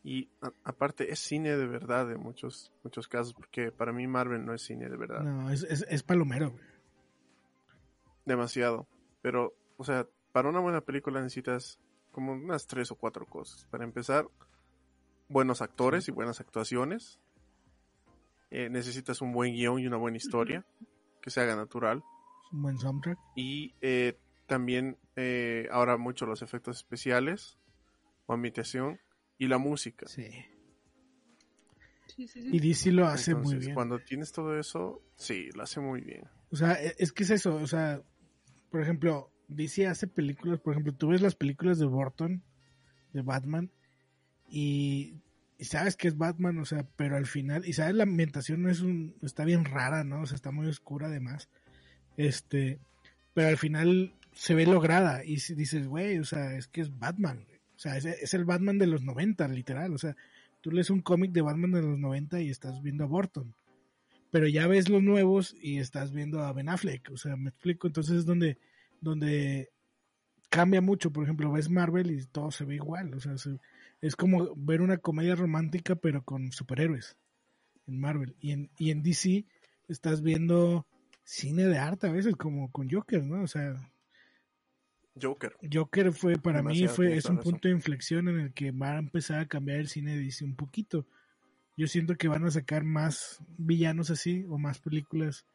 Y 0.04 0.30
aparte 0.64 1.12
es 1.12 1.20
cine 1.20 1.58
de 1.58 1.68
verdad 1.68 2.10
en 2.12 2.22
muchos, 2.22 2.72
muchos 2.84 3.08
casos, 3.08 3.34
porque 3.34 3.72
para 3.72 3.92
mí 3.92 4.08
Marvel 4.08 4.46
no 4.46 4.54
es 4.54 4.62
cine 4.62 4.90
de 4.90 4.96
verdad. 4.96 5.22
No, 5.22 5.50
es, 5.50 5.64
es, 5.64 6.04
palomero. 6.04 6.56
Demasiado. 8.26 8.88
Pero, 9.22 9.54
o 9.78 9.84
sea, 9.84 10.08
para 10.32 10.50
una 10.50 10.60
buena 10.60 10.82
película 10.82 11.22
necesitas 11.22 11.80
como 12.12 12.32
unas 12.32 12.66
tres 12.66 12.92
o 12.92 12.96
cuatro 12.96 13.26
cosas. 13.26 13.66
Para 13.66 13.84
empezar, 13.84 14.28
buenos 15.28 15.62
actores 15.62 16.08
y 16.08 16.12
buenas 16.12 16.40
actuaciones. 16.40 17.20
Eh, 18.52 18.70
necesitas 18.70 19.22
un 19.22 19.34
buen 19.34 19.54
guion 19.54 19.80
y 19.80 19.88
una 19.88 19.98
buena 19.98 20.18
historia 20.18 20.66
que 21.22 21.30
se 21.30 21.42
haga 21.42 21.58
natural. 21.58 22.04
Un 22.54 22.62
buen 22.62 22.78
soundtrack. 22.78 23.20
Y 23.36 23.76
eh, 23.82 24.18
también 24.48 24.98
eh, 25.18 25.68
ahora 25.72 25.98
mucho 25.98 26.26
los 26.26 26.42
efectos 26.42 26.78
especiales 26.78 27.60
o 28.28 28.34
ambientación 28.34 28.98
y 29.40 29.48
la 29.48 29.58
música. 29.58 30.08
Sí. 30.08 30.28
Y 32.36 32.60
DC 32.60 32.92
lo 32.92 33.08
hace 33.08 33.34
muy 33.34 33.56
bien. 33.56 33.74
Cuando 33.74 34.00
tienes 34.00 34.32
todo 34.32 34.60
eso, 34.60 35.02
sí, 35.16 35.50
lo 35.56 35.64
hace 35.64 35.80
muy 35.80 36.02
bien. 36.02 36.26
O 36.52 36.56
sea, 36.56 36.74
e, 36.74 36.94
es 37.00 37.14
que 37.14 37.24
es 37.24 37.30
eso, 37.32 37.56
o 37.56 37.66
sea, 37.66 38.04
por 38.70 38.82
ejemplo, 38.82 39.32
DC 39.48 39.88
hace 39.88 40.06
películas, 40.08 40.60
por 40.60 40.74
ejemplo, 40.74 40.94
tú 40.94 41.08
ves 41.08 41.22
las 41.22 41.36
películas 41.36 41.80
de 41.80 41.86
Burton, 41.86 42.44
de 43.14 43.22
Batman, 43.22 43.72
y, 44.50 45.16
sabes 45.62 45.96
que 45.96 46.10
es 46.10 46.18
Batman, 46.18 46.58
o 46.60 46.66
sea, 46.66 46.86
pero 46.98 47.16
al 47.16 47.26
final, 47.26 47.66
y 47.66 47.74
sabes, 47.74 47.96
la 47.96 48.04
ambientación 48.04 48.68
es 48.70 48.82
un, 48.82 49.16
está 49.22 49.46
bien 49.46 49.64
rara, 49.64 50.04
¿no? 50.04 50.22
O 50.22 50.26
sea, 50.26 50.36
está 50.36 50.52
muy 50.52 50.68
oscura 50.68 51.08
además. 51.08 51.50
Este, 52.18 52.80
pero 53.34 53.48
al 53.48 53.58
final 53.58 54.14
se 54.34 54.56
ve 54.56 54.66
lograda 54.66 55.24
y 55.24 55.36
dices, 55.36 55.88
güey, 55.88 56.20
o 56.20 56.26
sea, 56.26 56.56
es 56.56 56.68
que 56.68 56.82
es 56.82 56.98
Batman, 56.98 57.46
o 57.80 57.82
sea, 57.82 57.96
es, 57.96 58.34
el 58.34 58.44
Batman 58.44 58.78
de 58.78 58.88
los 58.88 59.04
90, 59.04 59.48
literal. 59.48 59.94
O 59.94 59.98
sea, 59.98 60.14
Tú 60.62 60.72
lees 60.72 60.90
un 60.90 61.02
cómic 61.02 61.32
de 61.32 61.42
Batman 61.42 61.72
de 61.72 61.82
los 61.82 61.98
90 61.98 62.42
y 62.42 62.50
estás 62.50 62.82
viendo 62.82 63.06
a 63.06 63.08
Burton. 63.08 63.56
Pero 64.30 64.46
ya 64.48 64.68
ves 64.68 64.90
los 64.90 65.02
nuevos 65.02 65.56
y 65.62 65.78
estás 65.78 66.12
viendo 66.12 66.44
a 66.44 66.52
Ben 66.52 66.68
Affleck. 66.68 67.10
O 67.12 67.18
sea, 67.18 67.38
me 67.38 67.50
explico. 67.50 67.88
Entonces 67.88 68.18
es 68.18 68.26
donde, 68.26 68.58
donde 69.00 69.70
cambia 70.50 70.82
mucho. 70.82 71.12
Por 71.12 71.24
ejemplo, 71.24 71.52
ves 71.52 71.70
Marvel 71.70 72.12
y 72.12 72.26
todo 72.26 72.52
se 72.52 72.66
ve 72.66 72.76
igual. 72.76 73.14
O 73.14 73.22
sea, 73.22 73.36
es 74.02 74.16
como 74.18 74.54
ver 74.58 74.82
una 74.82 74.98
comedia 74.98 75.36
romántica 75.36 75.96
pero 75.96 76.24
con 76.24 76.52
superhéroes 76.52 77.16
en 77.88 77.98
Marvel. 77.98 78.36
Y 78.42 78.52
en, 78.52 78.70
y 78.78 78.92
en 78.92 79.02
DC 79.02 79.46
estás 79.88 80.22
viendo 80.22 80.86
cine 81.24 81.64
de 81.68 81.78
arte 81.78 82.08
a 82.08 82.12
veces, 82.12 82.36
como 82.36 82.70
con 82.72 82.90
Joker, 82.90 83.24
¿no? 83.24 83.44
O 83.44 83.48
sea, 83.48 83.90
Joker. 85.22 85.56
Joker 85.72 86.12
fue, 86.14 86.38
para 86.38 86.62
mí, 86.62 86.88
fue, 86.88 87.16
es 87.16 87.26
un 87.26 87.40
punto 87.40 87.68
de 87.68 87.74
inflexión 87.74 88.28
en 88.28 88.40
el 88.40 88.54
que 88.54 88.72
va 88.72 88.94
a 88.94 89.00
empezar 89.00 89.40
a 89.40 89.48
cambiar 89.48 89.80
el 89.80 89.88
cine 89.88 90.16
de 90.16 90.24
DC 90.24 90.44
un 90.44 90.56
poquito. 90.56 91.06
Yo 91.78 91.88
siento 91.88 92.16
que 92.16 92.28
van 92.28 92.46
a 92.46 92.52
sacar 92.52 92.84
más 92.84 93.40
villanos 93.58 94.10
así, 94.10 94.46
o 94.50 94.58
más 94.58 94.80
películas, 94.80 95.46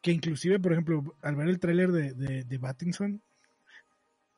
que 0.00 0.12
inclusive, 0.12 0.58
por 0.58 0.72
ejemplo, 0.72 1.16
al 1.22 1.36
ver 1.36 1.48
el 1.48 1.60
tráiler 1.60 1.92
de, 1.92 2.12
de, 2.12 2.44
de 2.44 2.58
Battinson, 2.58 3.22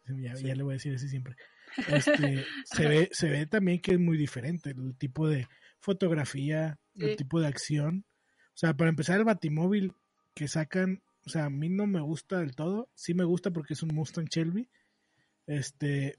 ya, 0.06 0.34
le 0.34 0.62
voy 0.62 0.72
a 0.72 0.74
decir 0.74 0.94
así 0.94 1.08
siempre, 1.08 1.36
este, 1.88 2.44
se, 2.64 2.88
ve, 2.88 3.08
se 3.12 3.28
ve 3.28 3.46
también 3.46 3.80
que 3.80 3.92
es 3.92 3.98
muy 3.98 4.16
diferente 4.16 4.70
el 4.70 4.96
tipo 4.96 5.28
de 5.28 5.48
fotografía, 5.80 6.78
el 6.94 7.16
tipo 7.16 7.40
de 7.40 7.46
acción. 7.46 8.04
O 8.48 8.56
sea, 8.56 8.74
para 8.74 8.90
empezar, 8.90 9.18
el 9.18 9.24
Batimóvil 9.24 9.92
que 10.34 10.48
sacan 10.48 11.02
o 11.26 11.30
sea, 11.30 11.46
a 11.46 11.50
mí 11.50 11.68
no 11.68 11.86
me 11.86 12.00
gusta 12.00 12.40
del 12.40 12.54
todo. 12.54 12.90
Sí 12.94 13.14
me 13.14 13.24
gusta 13.24 13.50
porque 13.50 13.74
es 13.74 13.82
un 13.82 13.94
Mustang 13.94 14.26
Shelby. 14.26 14.68
Este. 15.46 16.18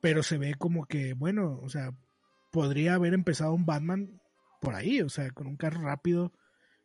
Pero 0.00 0.22
se 0.22 0.38
ve 0.38 0.54
como 0.54 0.86
que, 0.86 1.12
bueno, 1.12 1.60
o 1.62 1.68
sea, 1.68 1.94
podría 2.50 2.94
haber 2.94 3.12
empezado 3.12 3.52
un 3.52 3.66
Batman 3.66 4.20
por 4.62 4.74
ahí, 4.74 5.02
o 5.02 5.10
sea, 5.10 5.30
con 5.30 5.46
un 5.46 5.56
carro 5.56 5.82
rápido, 5.82 6.32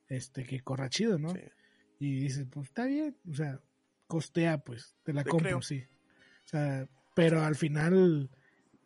este, 0.10 0.44
que 0.44 0.60
corra 0.60 0.90
chido, 0.90 1.18
¿no? 1.18 1.34
Y 1.98 2.20
dices, 2.20 2.46
pues 2.52 2.68
está 2.68 2.86
bien, 2.86 3.18
o 3.30 3.34
sea, 3.34 3.62
costea, 4.08 4.58
pues, 4.58 4.98
te 5.04 5.14
la 5.14 5.24
compro, 5.24 5.62
sí. 5.62 5.86
O 6.44 6.48
sea, 6.48 6.90
pero 7.16 7.42
al 7.42 7.56
final 7.56 8.30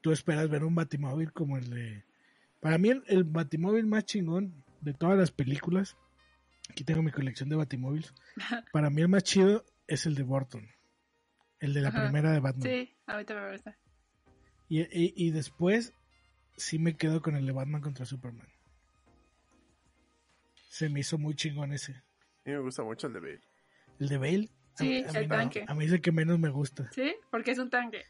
tú 0.01 0.11
esperas 0.11 0.47
ver 0.47 0.63
un 0.63 0.75
Batimóvil 0.75 1.33
como 1.33 1.57
el 1.57 1.69
de... 1.71 2.05
Para 2.59 2.77
mí 2.77 2.89
el, 2.89 3.03
el 3.07 3.23
Batimóvil 3.23 3.87
más 3.87 4.05
chingón 4.05 4.63
de 4.81 4.93
todas 4.93 5.17
las 5.17 5.31
películas 5.31 5.97
Aquí 6.69 6.83
tengo 6.83 7.01
mi 7.01 7.11
colección 7.11 7.49
de 7.49 7.55
batimóviles. 7.55 8.13
Para 8.71 8.89
mí 8.89 9.01
el 9.01 9.09
más 9.09 9.23
chido 9.23 9.65
es 9.87 10.05
el 10.05 10.15
de 10.15 10.23
Burton. 10.23 10.67
El 11.59 11.73
de 11.73 11.81
la 11.81 11.91
primera 11.91 12.31
de 12.31 12.39
Batman. 12.39 12.69
Sí, 12.69 12.95
ahorita 13.05 13.35
me 13.35 13.51
gusta. 13.51 13.77
Y, 14.69 14.81
y, 14.81 15.13
y, 15.15 15.31
después 15.31 15.93
sí 16.55 16.77
me 16.77 16.95
quedo 16.95 17.21
con 17.21 17.35
el 17.35 17.45
de 17.45 17.51
Batman 17.51 17.81
contra 17.81 18.05
Superman. 18.05 18.47
Se 20.69 20.89
me 20.89 20.99
hizo 20.99 21.17
muy 21.17 21.35
chingón 21.35 21.73
ese. 21.73 21.93
A 21.93 22.49
mí 22.49 22.53
me 22.53 22.59
gusta 22.59 22.83
mucho 22.83 23.07
el 23.07 23.13
de 23.13 23.19
Bale. 23.19 23.41
¿El 23.99 24.07
de 24.07 24.17
Bale? 24.17 24.49
Sí, 24.75 25.03
a, 25.03 25.19
el 25.19 25.27
tanque. 25.27 25.65
a 25.67 25.73
mí 25.73 25.85
es 25.85 25.91
el 25.91 26.01
que 26.01 26.11
menos 26.11 26.39
me 26.39 26.49
gusta. 26.49 26.89
¿Sí? 26.93 27.13
Porque 27.29 27.51
es 27.51 27.57
un 27.57 27.69
tanque. 27.69 28.05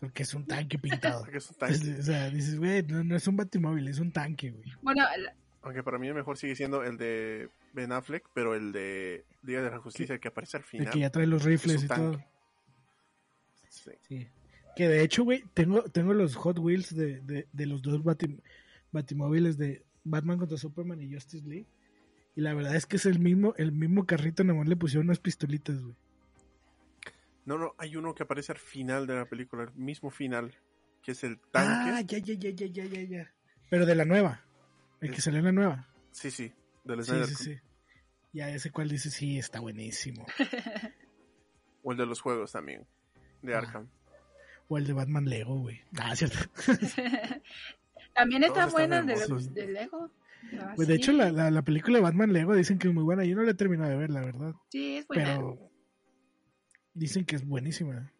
Porque 0.00 0.22
es 0.22 0.32
un 0.32 0.46
tanque 0.46 0.78
pintado. 0.78 1.24
Porque 1.24 1.38
es 1.38 1.50
un 1.50 1.56
tanque. 1.56 1.96
o 1.98 2.02
sea, 2.02 2.30
dices, 2.30 2.58
güey, 2.58 2.82
no, 2.84 3.04
no, 3.04 3.16
es 3.16 3.26
un 3.26 3.36
batimóvil, 3.36 3.88
es 3.88 3.98
un 3.98 4.12
tanque, 4.12 4.52
güey. 4.52 4.72
Bueno, 4.80 5.04
aunque 5.62 5.82
para 5.82 5.98
mí 5.98 6.08
el 6.08 6.14
mejor 6.14 6.38
sigue 6.38 6.54
siendo 6.54 6.82
el 6.84 6.96
de 6.96 7.50
Ben 7.72 7.92
Affleck, 7.92 8.28
pero 8.34 8.54
el 8.54 8.72
de 8.72 9.24
Día 9.42 9.62
de 9.62 9.70
la 9.70 9.78
Justicia 9.78 10.18
que 10.18 10.28
aparece 10.28 10.56
al 10.56 10.64
final. 10.64 10.86
El 10.86 10.92
que 10.92 10.98
ya 11.00 11.10
trae 11.10 11.26
los 11.26 11.44
rifles 11.44 11.84
y 11.84 11.88
todo. 11.88 12.18
Sí. 13.68 14.28
Que 14.76 14.88
de 14.88 15.02
hecho, 15.02 15.24
güey, 15.24 15.42
tengo, 15.54 15.82
tengo 15.84 16.14
los 16.14 16.36
Hot 16.36 16.58
Wheels 16.58 16.94
de, 16.94 17.46
de, 17.52 17.66
los 17.66 17.82
dos 17.82 18.00
batimóviles 18.92 19.58
de 19.58 19.84
Batman 20.04 20.38
contra 20.38 20.56
Superman 20.56 21.02
y 21.02 21.12
Justice 21.12 21.46
League. 21.46 21.66
Y 22.36 22.40
la 22.42 22.54
verdad 22.54 22.76
es 22.76 22.86
que 22.86 22.96
es 22.96 23.06
el 23.06 23.18
mismo, 23.18 23.54
el 23.56 23.72
mismo 23.72 24.06
carrito, 24.06 24.44
nada 24.44 24.58
más 24.58 24.68
le 24.68 24.76
pusieron 24.76 25.06
unas 25.06 25.18
pistolitas, 25.18 25.82
güey. 25.82 25.96
No, 27.44 27.58
no, 27.58 27.74
hay 27.78 27.96
uno 27.96 28.14
que 28.14 28.22
aparece 28.22 28.52
al 28.52 28.58
final 28.58 29.06
de 29.06 29.16
la 29.16 29.24
película, 29.24 29.64
el 29.64 29.72
mismo 29.72 30.10
final, 30.10 30.54
que 31.02 31.12
es 31.12 31.24
el 31.24 31.40
tanque. 31.40 31.90
Ah, 31.90 32.00
ya, 32.02 32.18
ya, 32.18 32.34
ya, 32.34 32.50
ya, 32.50 32.66
ya, 32.66 32.84
ya, 32.84 33.02
ya. 33.02 33.34
Pero 33.70 33.86
de 33.86 33.94
la 33.94 34.04
nueva. 34.04 34.44
El 35.00 35.12
que 35.12 35.20
salió 35.20 35.38
en 35.38 35.46
la 35.46 35.52
nueva. 35.52 35.88
Sí, 36.12 36.30
sí, 36.30 36.52
del 36.88 37.04
sí, 37.04 37.34
sí, 37.34 37.44
sí. 37.44 37.60
Ya 38.32 38.50
ese 38.50 38.70
cual 38.70 38.88
dice, 38.88 39.10
sí, 39.10 39.38
está 39.38 39.60
buenísimo. 39.60 40.26
o 41.82 41.92
el 41.92 41.98
de 41.98 42.06
los 42.06 42.20
juegos 42.20 42.52
también, 42.52 42.86
de 43.42 43.54
ah. 43.54 43.58
Arkham. 43.58 43.88
O 44.68 44.76
el 44.76 44.86
de 44.86 44.92
Batman 44.92 45.24
Lego, 45.24 45.58
güey. 45.60 45.80
Ah, 45.98 46.14
cierto. 46.14 46.38
también 48.14 48.44
está 48.44 48.66
buena 48.66 48.98
el 48.98 49.06
de, 49.06 49.14
de, 49.52 49.66
Lego. 49.68 50.10
pues 50.76 50.86
de 50.88 50.94
hecho, 50.94 51.12
la, 51.12 51.50
la, 51.50 51.62
película 51.62 51.98
de 51.98 52.02
Batman 52.02 52.32
Lego 52.34 52.54
dicen 52.54 52.78
que 52.78 52.88
es 52.88 52.94
muy 52.94 53.02
buena. 53.02 53.24
Yo 53.24 53.34
no 53.34 53.44
la 53.44 53.52
he 53.52 53.54
terminado 53.54 53.90
de 53.90 53.96
ver, 53.96 54.10
la 54.10 54.20
verdad. 54.20 54.54
Sí, 54.70 54.98
es 54.98 55.06
buena. 55.06 55.24
Pero 55.24 55.70
dicen 56.92 57.24
que 57.24 57.36
es 57.36 57.46
buenísima. 57.46 58.12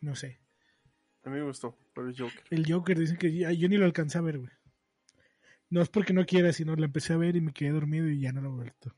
No 0.00 0.16
sé. 0.16 0.40
A 1.22 1.30
mí 1.30 1.38
me 1.38 1.44
gustó, 1.44 1.78
pero 1.94 2.08
el 2.08 2.18
Joker. 2.18 2.42
El 2.50 2.70
Joker, 2.70 2.98
dicen 2.98 3.16
que 3.16 3.56
yo 3.56 3.68
ni 3.68 3.76
lo 3.76 3.86
alcancé 3.86 4.18
a 4.18 4.22
ver, 4.22 4.38
güey. 4.38 4.50
No 5.70 5.82
es 5.82 5.88
porque 5.88 6.12
no 6.12 6.24
quiera, 6.24 6.52
sino 6.52 6.76
la 6.76 6.86
empecé 6.86 7.12
a 7.12 7.16
ver 7.16 7.36
y 7.36 7.40
me 7.40 7.52
quedé 7.52 7.70
dormido 7.70 8.08
y 8.08 8.20
ya 8.20 8.32
no 8.32 8.40
lo 8.40 8.50
he 8.50 8.54
vuelto. 8.54 8.94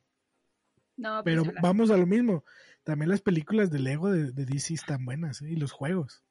No, 0.96 1.22
pues 1.22 1.36
Pero 1.36 1.52
vamos 1.62 1.90
a 1.90 1.96
lo 1.96 2.06
mismo. 2.06 2.44
También 2.82 3.10
las 3.10 3.20
películas 3.20 3.70
de 3.70 3.78
Lego 3.78 4.10
de, 4.10 4.32
DC 4.32 4.74
están 4.74 5.04
buenas, 5.04 5.42
¿eh? 5.42 5.50
Y 5.50 5.56
los 5.56 5.72
juegos. 5.72 6.22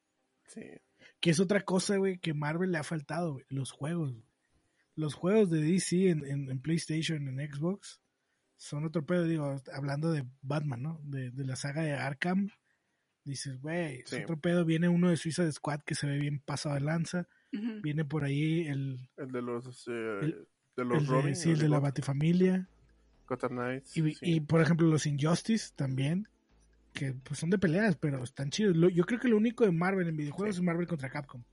Sí. 0.47 0.61
Que 1.19 1.31
es 1.31 1.39
otra 1.39 1.61
cosa, 1.61 1.97
güey, 1.97 2.17
que 2.17 2.33
Marvel 2.33 2.71
le 2.71 2.77
ha 2.77 2.83
faltado, 2.83 3.33
güey. 3.33 3.45
Los 3.49 3.71
juegos. 3.71 4.13
Los 4.95 5.13
juegos 5.13 5.49
de 5.49 5.61
DC 5.61 6.09
en, 6.09 6.25
en, 6.25 6.61
PlayStation, 6.61 7.27
en 7.27 7.53
Xbox, 7.53 7.99
son 8.55 8.85
otro 8.85 9.05
pedo, 9.05 9.25
digo, 9.25 9.61
hablando 9.73 10.13
de 10.13 10.25
Batman, 10.41 10.81
¿no? 10.81 11.01
De, 11.03 11.31
de 11.31 11.43
la 11.43 11.57
saga 11.57 11.81
de 11.81 11.93
Arkham. 11.93 12.49
Dices, 13.25 13.59
güey, 13.59 14.03
es 14.05 14.13
otro 14.13 14.39
pedo. 14.39 14.63
Viene 14.63 14.87
uno 14.87 15.09
de 15.09 15.17
Suiza 15.17 15.43
de 15.43 15.51
Squad 15.51 15.81
que 15.81 15.95
se 15.95 16.07
ve 16.07 16.17
bien 16.17 16.39
pasado 16.39 16.75
de 16.75 16.81
lanza. 16.81 17.27
Viene 17.51 18.03
por 18.03 18.23
ahí 18.23 18.67
el... 18.67 19.09
El 19.17 19.31
de 19.31 19.41
los... 19.41 19.87
Eh, 19.87 20.35
de 20.75 20.83
los 20.83 21.07
Robin, 21.07 21.35
sí, 21.35 21.51
el 21.51 21.59
de 21.59 21.69
la 21.69 21.79
Batifamilia. 21.79 22.67
Knights. 23.27 23.97
Y, 23.97 24.17
y, 24.21 24.39
por 24.41 24.61
ejemplo 24.61 24.87
los 24.87 25.05
Injustice 25.05 25.73
también. 25.75 26.27
Que 26.93 27.13
pues 27.13 27.39
son 27.39 27.49
de 27.49 27.57
peleas, 27.57 27.95
pero 27.97 28.23
están 28.23 28.49
chidos. 28.49 28.75
yo 28.93 29.03
creo 29.05 29.19
que 29.19 29.27
lo 29.27 29.37
único 29.37 29.65
de 29.65 29.71
Marvel 29.71 30.07
en 30.07 30.15
videojuegos 30.15 30.57
es 30.57 30.61
Marvel 30.61 30.87
contra 30.87 31.09
Capcom. 31.09 31.43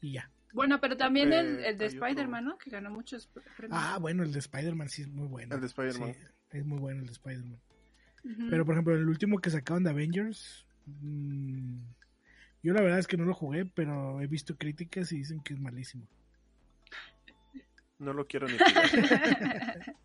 Y 0.00 0.12
ya. 0.12 0.30
Bueno, 0.52 0.80
pero 0.80 0.96
también 0.96 1.32
el, 1.32 1.64
el, 1.64 1.78
de 1.78 1.86
Spider-Man, 1.86 2.44
¿no? 2.44 2.58
Que 2.58 2.70
ganó 2.70 2.90
muchos 2.90 3.28
premios. 3.56 3.78
Ah, 3.78 3.98
bueno, 4.00 4.22
el 4.22 4.32
de 4.32 4.38
Spider-Man 4.38 4.88
sí 4.88 5.02
es 5.02 5.08
muy 5.08 5.26
bueno. 5.26 5.54
El 5.54 5.60
de 5.60 5.66
Spider-Man. 5.66 6.14
es 6.50 6.66
muy 6.66 6.78
bueno 6.78 7.00
el 7.00 7.06
de 7.06 7.12
Spider-Man. 7.12 7.60
Pero 8.50 8.64
por 8.64 8.74
ejemplo, 8.74 8.94
el 8.94 9.08
último 9.08 9.38
que 9.38 9.50
sacaron 9.50 9.82
de 9.82 9.90
Avengers, 9.90 10.66
mmm, 10.86 11.78
yo 12.62 12.72
la 12.72 12.80
verdad 12.80 12.98
es 12.98 13.06
que 13.06 13.16
no 13.16 13.24
lo 13.24 13.34
jugué, 13.34 13.64
pero 13.66 14.20
he 14.20 14.26
visto 14.26 14.56
críticas 14.56 15.12
y 15.12 15.18
dicen 15.18 15.40
que 15.40 15.54
es 15.54 15.60
malísimo. 15.60 16.06
No 17.98 18.12
lo 18.12 18.26
quiero 18.26 18.46
ni 18.48 18.56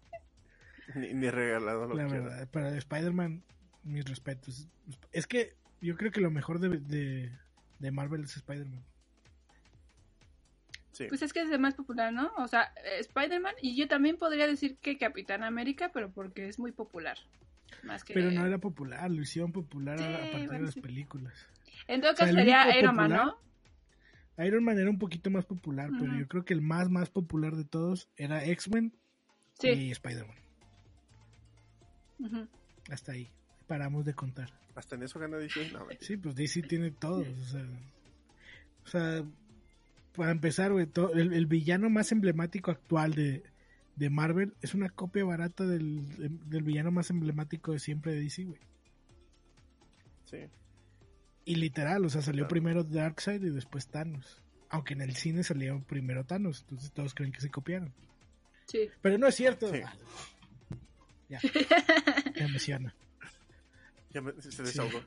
ni, 0.96 1.14
ni, 1.14 1.30
regalado. 1.30 1.94
la 1.94 2.08
verdad, 2.08 2.48
para 2.50 2.76
Spider-Man, 2.78 3.44
mis 3.84 4.06
respetos. 4.06 4.68
Es 5.12 5.28
que 5.28 5.56
yo 5.82 5.96
creo 5.96 6.12
que 6.12 6.22
lo 6.22 6.32
mejor 6.32 6.60
de, 6.60 7.32
de, 7.80 7.92
Marvel 7.92 8.24
es 8.24 8.36
Spider-Man. 8.38 8.84
Sí. 10.92 11.06
Pues 11.10 11.22
es 11.22 11.32
que 11.32 11.42
es 11.42 11.52
el 11.52 11.60
más 11.60 11.76
popular, 11.76 12.12
¿no? 12.12 12.32
O 12.38 12.48
sea, 12.48 12.74
Spider-Man 13.00 13.54
y 13.62 13.76
yo 13.76 13.88
también 13.88 14.18
podría 14.18 14.48
decir 14.48 14.78
que 14.78 14.98
Capitán 14.98 15.44
América, 15.44 15.92
pero 15.94 16.10
porque 16.10 16.48
es 16.48 16.58
muy 16.58 16.72
popular. 16.72 17.18
Más 17.84 18.04
que... 18.04 18.16
Pero 18.16 18.32
no 18.32 18.46
era 18.46 18.58
popular, 18.58 19.12
lo 19.12 19.22
hicieron 19.22 19.52
popular 19.52 20.02
a 20.02 20.32
partir 20.32 20.50
de 20.50 20.60
las 20.60 20.76
películas. 20.76 21.34
En 21.88 22.02
todo 22.02 22.14
caso 22.16 22.34
sería 22.34 22.78
Iron 22.78 22.96
Man, 22.96 23.12
¿no? 23.12 23.38
Iron 24.44 24.64
Man 24.64 24.78
era 24.78 24.90
un 24.90 25.00
poquito 25.00 25.30
más 25.30 25.46
popular, 25.46 25.90
pero 26.00 26.18
yo 26.18 26.28
creo 26.28 26.46
que 26.46 26.54
el 26.54 26.62
más 26.62 26.90
más 26.90 27.10
popular 27.10 27.56
de 27.56 27.66
todos 27.66 28.08
era 28.18 28.44
X-Men 28.46 28.94
y 29.64 29.92
Spider-Man. 29.92 30.38
Hasta 32.92 33.14
ahí. 33.14 33.30
Paramos 33.68 34.06
de 34.06 34.14
contar. 34.14 34.50
Hasta 34.76 34.96
en 34.96 35.04
eso 35.04 35.20
gana 35.20 35.38
DC. 35.38 35.72
sí, 36.00 36.18
pues 36.18 36.36
DC 36.36 36.62
tiene 36.64 36.92
todos. 36.92 37.28
O 37.28 37.46
sea, 37.46 37.66
o 38.84 38.88
sea 38.88 39.26
para 40.18 40.32
empezar, 40.32 40.72
güey, 40.72 40.88
el, 41.14 41.46
villano 41.46 41.90
más 41.90 42.12
emblemático 42.12 42.72
actual 42.72 43.14
de, 43.14 43.44
de 43.96 44.10
Marvel 44.10 44.54
es 44.62 44.74
una 44.74 44.90
copia 44.90 45.24
barata 45.24 45.66
del, 45.66 46.04
del, 46.50 46.64
villano 46.64 46.92
más 46.92 47.12
emblemático 47.12 47.72
de 47.72 47.80
siempre 47.80 48.14
de 48.14 48.22
DC, 48.22 48.46
güey. 48.46 48.60
Sí. 50.26 50.38
Y 51.48 51.56
literal, 51.56 52.04
o 52.04 52.10
sea, 52.10 52.22
salió 52.22 52.46
primero 52.46 52.84
Darkseid 52.84 53.42
y 53.42 53.50
después 53.50 53.88
Thanos. 53.88 54.44
Aunque 54.68 54.96
en 54.96 55.02
el 55.02 55.16
cine 55.16 55.44
salió 55.44 55.82
primero 55.88 56.26
Thanos, 56.26 56.60
entonces 56.64 56.92
todos 56.92 57.14
creen 57.14 57.32
que 57.32 57.40
se 57.40 57.50
copiaron. 57.50 57.94
Sí. 58.66 58.90
Pero 59.02 59.18
no 59.18 59.28
es 59.28 59.36
cierto. 59.36 59.72
Ya. 61.30 61.40
Me 62.36 62.46
emociona. 62.46 62.96
Ya 64.12 64.22
me, 64.22 64.32
se 64.42 64.64
desahogó. 64.64 65.04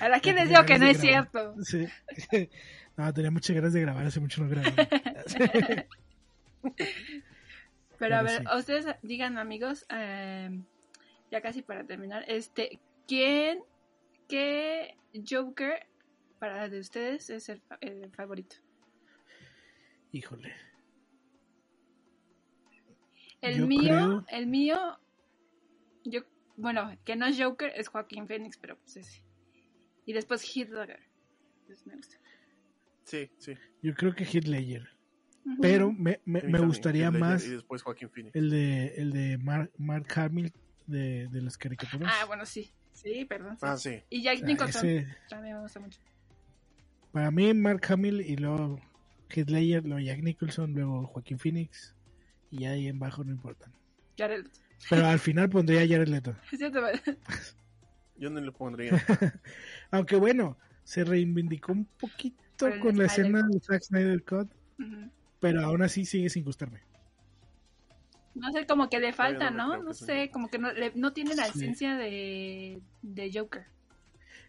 ¿A 0.00 0.08
la 0.08 0.20
que 0.20 0.32
les 0.32 0.48
digo 0.48 0.64
que 0.64 0.78
no 0.78 0.86
es 0.86 0.98
cierto? 1.00 1.54
Sí. 1.62 1.86
No, 2.96 3.12
tenía 3.12 3.30
muchas 3.30 3.56
ganas 3.56 3.72
de 3.72 3.80
grabar, 3.80 4.04
hace 4.04 4.20
mucho 4.20 4.42
no 4.42 4.50
grababa. 4.50 4.86
Pero 7.98 8.16
a 8.16 8.22
ver, 8.22 8.44
ustedes 8.54 8.86
digan, 9.02 9.38
amigos, 9.38 9.86
eh, 9.88 10.60
ya 11.30 11.40
casi 11.40 11.62
para 11.62 11.84
terminar, 11.84 12.24
este, 12.28 12.80
¿quién, 13.08 13.62
qué 14.32 14.96
Joker 15.28 15.86
para 16.38 16.68
de 16.70 16.80
ustedes 16.80 17.28
es 17.28 17.50
el, 17.50 17.62
el 17.82 18.10
favorito? 18.12 18.56
Híjole. 20.10 20.54
El 23.42 23.58
Yo 23.58 23.66
mío, 23.66 23.82
creo- 23.82 24.24
el 24.28 24.46
mío, 24.46 24.98
yo, 26.04 26.22
bueno, 26.56 26.96
que 27.04 27.14
no 27.16 27.26
es 27.26 27.38
Joker, 27.38 27.72
es 27.76 27.88
Joaquín 27.88 28.26
Phoenix, 28.26 28.56
pero 28.56 28.78
pues 28.78 28.96
ese. 28.96 29.22
Y 30.06 30.12
después 30.14 30.42
Ledger. 30.70 31.00
Pues 31.66 31.86
me 31.86 31.96
gusta. 31.96 32.16
Sí, 33.04 33.30
sí. 33.38 33.54
Yo 33.82 33.94
creo 33.94 34.14
que. 34.14 34.24
Ujú. 35.44 35.60
Pero 35.60 35.92
me, 35.92 36.20
me, 36.24 36.40
me 36.42 36.58
gustaría 36.60 37.10
más 37.10 37.44
Y 37.44 37.50
después 37.50 37.82
Joaquín 37.82 38.10
Phoenix. 38.10 38.34
el 38.34 38.48
de, 38.50 38.94
el 38.96 39.12
de 39.12 39.36
Mark, 39.38 39.70
Mark 39.76 40.06
Hamill 40.16 40.52
de, 40.86 41.28
de 41.28 41.42
las 41.42 41.58
caricaturas. 41.58 42.12
Ah, 42.20 42.24
bueno, 42.26 42.46
sí. 42.46 42.72
Sí, 43.02 43.24
perdón. 43.24 43.54
sí. 43.56 43.66
Ah, 43.66 43.76
sí. 43.76 44.02
Y 44.10 44.22
Jack 44.22 44.38
sea, 44.38 44.46
Nicholson 44.46 44.86
ese- 44.88 45.16
también 45.28 45.56
me 45.56 45.62
gusta 45.62 45.80
mucho. 45.80 46.00
para 47.12 47.30
mí, 47.30 47.52
Mark 47.54 47.82
Hamill 47.88 48.20
y 48.20 48.36
luego 48.36 48.78
Heath 49.30 49.48
Ledger, 49.50 49.84
luego 49.84 50.00
Jack 50.00 50.22
Nicholson, 50.22 50.72
luego 50.72 51.06
Joaquín 51.06 51.38
Phoenix. 51.38 51.94
Y 52.50 52.60
ya 52.60 52.70
ahí 52.70 52.86
en 52.88 52.98
bajo 52.98 53.24
no 53.24 53.32
importan. 53.32 53.72
Jared. 54.18 54.46
Pero 54.90 55.06
al 55.06 55.18
final 55.18 55.48
pondría 55.48 55.80
a 55.82 55.86
Jared 55.88 56.08
Leto. 56.08 56.36
Yo 58.16 58.30
no 58.30 58.40
le 58.40 58.52
pondría. 58.52 58.92
Aunque 59.90 60.16
bueno, 60.16 60.56
se 60.84 61.02
reivindicó 61.04 61.72
un 61.72 61.86
poquito 61.98 62.36
con 62.80 62.96
la 62.98 63.08
Snyder 63.08 63.26
escena 63.36 63.42
del 63.48 63.62
Zack 63.62 63.82
Snyder 63.82 64.22
Cut. 64.24 64.50
Pero 65.40 65.62
aún 65.62 65.82
así 65.82 66.04
sigue 66.04 66.28
sin 66.30 66.44
gustarme. 66.44 66.80
No 68.34 68.50
sé, 68.52 68.66
como 68.66 68.88
que 68.88 68.98
le 68.98 69.12
falta, 69.12 69.50
no 69.50 69.76
¿no? 69.82 69.92
sé, 69.92 70.30
como 70.32 70.48
que 70.48 70.58
no, 70.58 70.72
le- 70.72 70.92
no 70.94 71.12
tiene 71.12 71.34
la 71.34 71.44
Sí. 71.46 71.58
esencia 71.58 71.96
de, 71.96 72.80
de 73.02 73.30
Joker. 73.32 73.64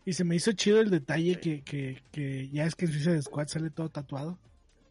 Y 0.05 0.13
se 0.13 0.23
me 0.23 0.35
hizo 0.35 0.51
chido 0.53 0.79
el 0.81 0.89
detalle 0.89 1.39
que, 1.39 1.61
que, 1.63 2.01
que 2.11 2.49
ya 2.49 2.65
es 2.65 2.75
que 2.75 2.85
en 2.85 2.91
Suicide 2.91 3.21
Squad 3.21 3.47
sale 3.47 3.69
todo 3.69 3.89
tatuado. 3.89 4.37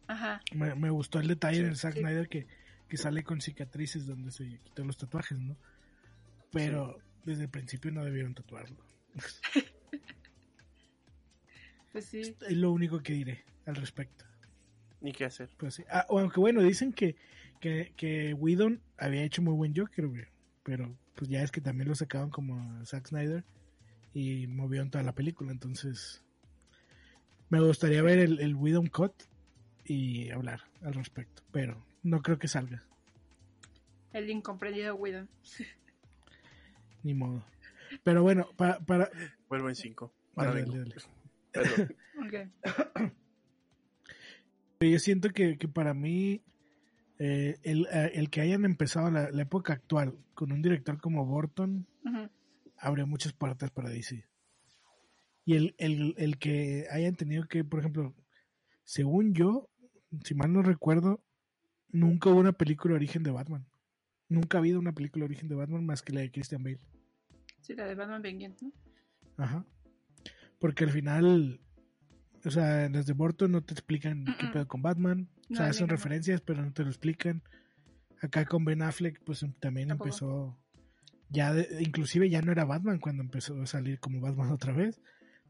Ajá. 0.07 0.41
Me, 0.53 0.75
me 0.75 0.89
gustó 0.89 1.19
el 1.19 1.27
detalle 1.27 1.57
Sí, 1.57 1.61
en 1.63 1.69
el 1.69 1.77
Zack 1.77 1.93
sí. 1.93 1.99
Snyder 1.99 2.27
que, 2.29 2.47
que 2.87 2.97
sale 2.97 3.23
con 3.23 3.41
cicatrices 3.41 4.05
donde 4.05 4.31
se 4.31 4.59
quitó 4.63 4.83
los 4.83 4.97
tatuajes, 4.97 5.37
¿no? 5.39 5.55
Pero 6.51 6.99
desde 7.25 7.43
el 7.43 7.49
principio 7.49 7.91
no 7.91 8.03
debieron 8.03 8.33
tatuarlo. 8.35 8.77
Pues 11.91 12.05
sí. 12.05 12.21
Es 12.21 12.57
lo 12.57 12.71
único 12.71 13.01
que 13.03 13.13
diré 13.13 13.43
al 13.65 13.75
respecto. 13.75 14.25
Ni 15.01 15.11
qué 15.11 15.25
hacer. 15.25 15.49
Pues 15.57 15.75
sí. 15.75 15.83
Ah, 15.91 16.05
aunque 16.09 16.39
bueno, 16.39 16.61
dicen 16.63 16.91
que, 16.93 17.15
que, 17.63 17.93
que 17.95 18.33
Whedon 18.33 18.81
había 18.97 19.23
hecho 19.23 19.41
muy 19.41 19.53
buen 19.53 19.73
Joker, 19.73 20.07
güey. 20.07 20.25
Pero 20.63 20.93
pues 21.15 21.29
ya 21.29 21.41
es 21.41 21.49
que 21.49 21.61
también 21.61 21.87
lo 21.87 21.95
sacaban 21.95 22.29
como 22.29 22.85
Zack 22.85 23.07
Snyder 23.07 23.45
y 24.13 24.47
movieron 24.47 24.91
toda 24.91 25.01
la 25.05 25.15
película. 25.15 25.53
Entonces, 25.53 26.21
me 27.47 27.61
gustaría 27.61 28.01
ver 28.01 28.19
el, 28.19 28.41
el 28.41 28.53
Whedon 28.55 28.87
Cut 28.87 29.13
y 29.85 30.29
hablar 30.31 30.63
al 30.81 30.93
respecto. 30.93 31.41
Pero 31.53 31.85
no 32.03 32.21
creo 32.21 32.37
que 32.37 32.49
salga, 32.49 32.83
El 34.11 34.29
incomprendido 34.29 34.95
Whedon. 34.95 35.29
ni 37.03 37.13
modo. 37.13 37.45
Pero 38.03 38.23
bueno, 38.23 38.49
para. 38.57 38.79
para 38.79 39.09
Vuelvo 39.47 39.69
en 39.69 39.75
cinco. 39.75 40.13
Para 40.35 40.49
dale, 40.49 40.63
vengo. 40.63 40.77
dale, 40.79 40.95
dale. 40.95 41.05
Perdón. 41.53 41.95
Ok. 42.25 43.13
Yo 44.81 44.99
siento 44.99 45.29
que, 45.29 45.57
que 45.57 45.69
para 45.69 45.93
mí 45.93 46.41
eh, 47.25 47.57
el, 47.63 47.87
eh, 47.89 48.11
el 48.15 48.29
que 48.29 48.41
hayan 48.41 48.65
empezado 48.65 49.09
la, 49.09 49.31
la 49.31 49.43
época 49.43 49.71
actual 49.71 50.13
con 50.33 50.51
un 50.51 50.61
director 50.61 50.99
como 50.99 51.25
Burton 51.25 51.87
Ujú. 52.03 52.29
abre 52.77 53.05
muchas 53.05 53.31
puertas 53.31 53.71
para 53.71 53.89
DC. 53.89 54.27
Y 55.45 55.55
el, 55.55 55.73
el, 55.77 56.15
el 56.17 56.37
que 56.37 56.85
hayan 56.91 57.15
tenido 57.15 57.47
que, 57.47 57.63
por 57.63 57.79
ejemplo, 57.79 58.13
según 58.83 59.33
yo, 59.33 59.69
si 60.25 60.35
mal 60.35 60.51
no 60.51 60.63
recuerdo, 60.63 61.23
nunca 61.87 62.29
hubo 62.29 62.41
una 62.41 62.51
película 62.51 62.91
de 62.91 62.97
origen 62.97 63.23
de 63.23 63.31
Batman. 63.31 63.65
Nunca 64.27 64.57
ha 64.57 64.59
habido 64.59 64.77
una 64.77 64.91
película 64.91 65.23
de 65.23 65.27
origen 65.27 65.47
de 65.47 65.55
Batman 65.55 65.85
más 65.85 66.01
que 66.01 66.11
la 66.11 66.19
de 66.19 66.31
Christian 66.31 66.61
Bale. 66.61 66.81
Sí, 67.61 67.73
la 67.73 67.85
de 67.85 67.95
Batman. 67.95 68.21
Ajá. 69.37 69.65
Porque 70.59 70.83
al 70.83 70.89
final, 70.89 71.61
o 72.43 72.51
sea, 72.51 72.89
desde 72.89 73.13
Burton 73.13 73.53
no 73.53 73.63
te 73.63 73.73
explican 73.73 74.25
qué 74.37 74.47
pedo 74.51 74.67
con 74.67 74.81
Batman. 74.81 75.29
O 75.43 75.45
No, 75.49 75.57
sea, 75.57 75.65
ni 75.65 75.69
hacen 75.71 75.87
referencias, 75.89 76.41
pero 76.41 76.61
no 76.63 76.71
te 76.73 76.83
lo 76.83 76.89
explican. 76.89 77.43
Acá 78.21 78.45
con 78.45 78.63
Ben 78.65 78.81
Affleck, 78.81 79.21
pues 79.23 79.43
em- 79.43 79.53
también 79.53 79.89
Tampoco. 79.89 80.09
empezó. 80.09 80.59
Ya, 81.29 81.53
de- 81.53 81.81
inclusive 81.81 82.29
ya 82.29 82.41
no 82.41 82.51
era 82.51 82.63
Batman 82.65 82.99
cuando 82.99 83.23
empezó 83.23 83.59
a 83.61 83.65
salir 83.65 83.99
como 83.99 84.21
Batman 84.21 84.51
otra 84.51 84.71
vez. 84.73 85.01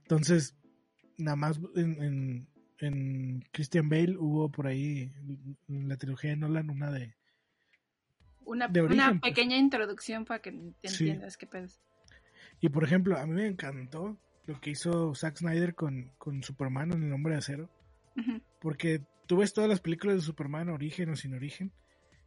Entonces, 0.03 0.55
nada 1.17 1.35
más 1.35 1.59
en, 1.75 2.01
en, 2.01 2.47
en 2.79 3.43
Christian 3.51 3.89
Bale 3.89 4.17
hubo 4.17 4.49
por 4.49 4.67
ahí 4.67 5.11
en 5.67 5.87
la 5.89 5.97
trilogía 5.97 6.31
de 6.31 6.37
Nolan 6.37 6.69
una 6.69 6.91
de. 6.91 7.15
Una, 8.45 8.67
De 8.67 8.81
origen, 8.81 9.03
una 9.09 9.19
pues. 9.19 9.33
pequeña 9.33 9.57
introducción 9.57 10.25
para 10.25 10.41
que 10.41 10.51
te 10.81 10.89
Sí. 10.89 11.03
entiendas 11.07 11.37
qué 11.37 11.47
pedo. 11.47 11.67
Y 12.59 12.69
por 12.69 12.83
ejemplo, 12.83 13.17
a 13.17 13.25
mí 13.25 13.33
me 13.33 13.47
encantó 13.47 14.17
lo 14.45 14.59
que 14.59 14.71
hizo 14.71 15.13
Zack 15.15 15.37
Snyder 15.37 15.75
con, 15.75 16.11
con 16.17 16.43
Superman 16.43 16.91
en 16.91 17.03
El 17.03 17.13
Hombre 17.13 17.33
de 17.33 17.39
Acero. 17.39 17.69
Porque 18.63 19.05
tú 19.27 19.37
ves 19.37 19.53
todas 19.53 19.69
las 19.69 19.81
películas 19.81 20.15
de 20.15 20.21
Superman, 20.21 20.69
origen 20.69 21.09
o 21.09 21.17
sin 21.17 21.33
origen, 21.33 21.73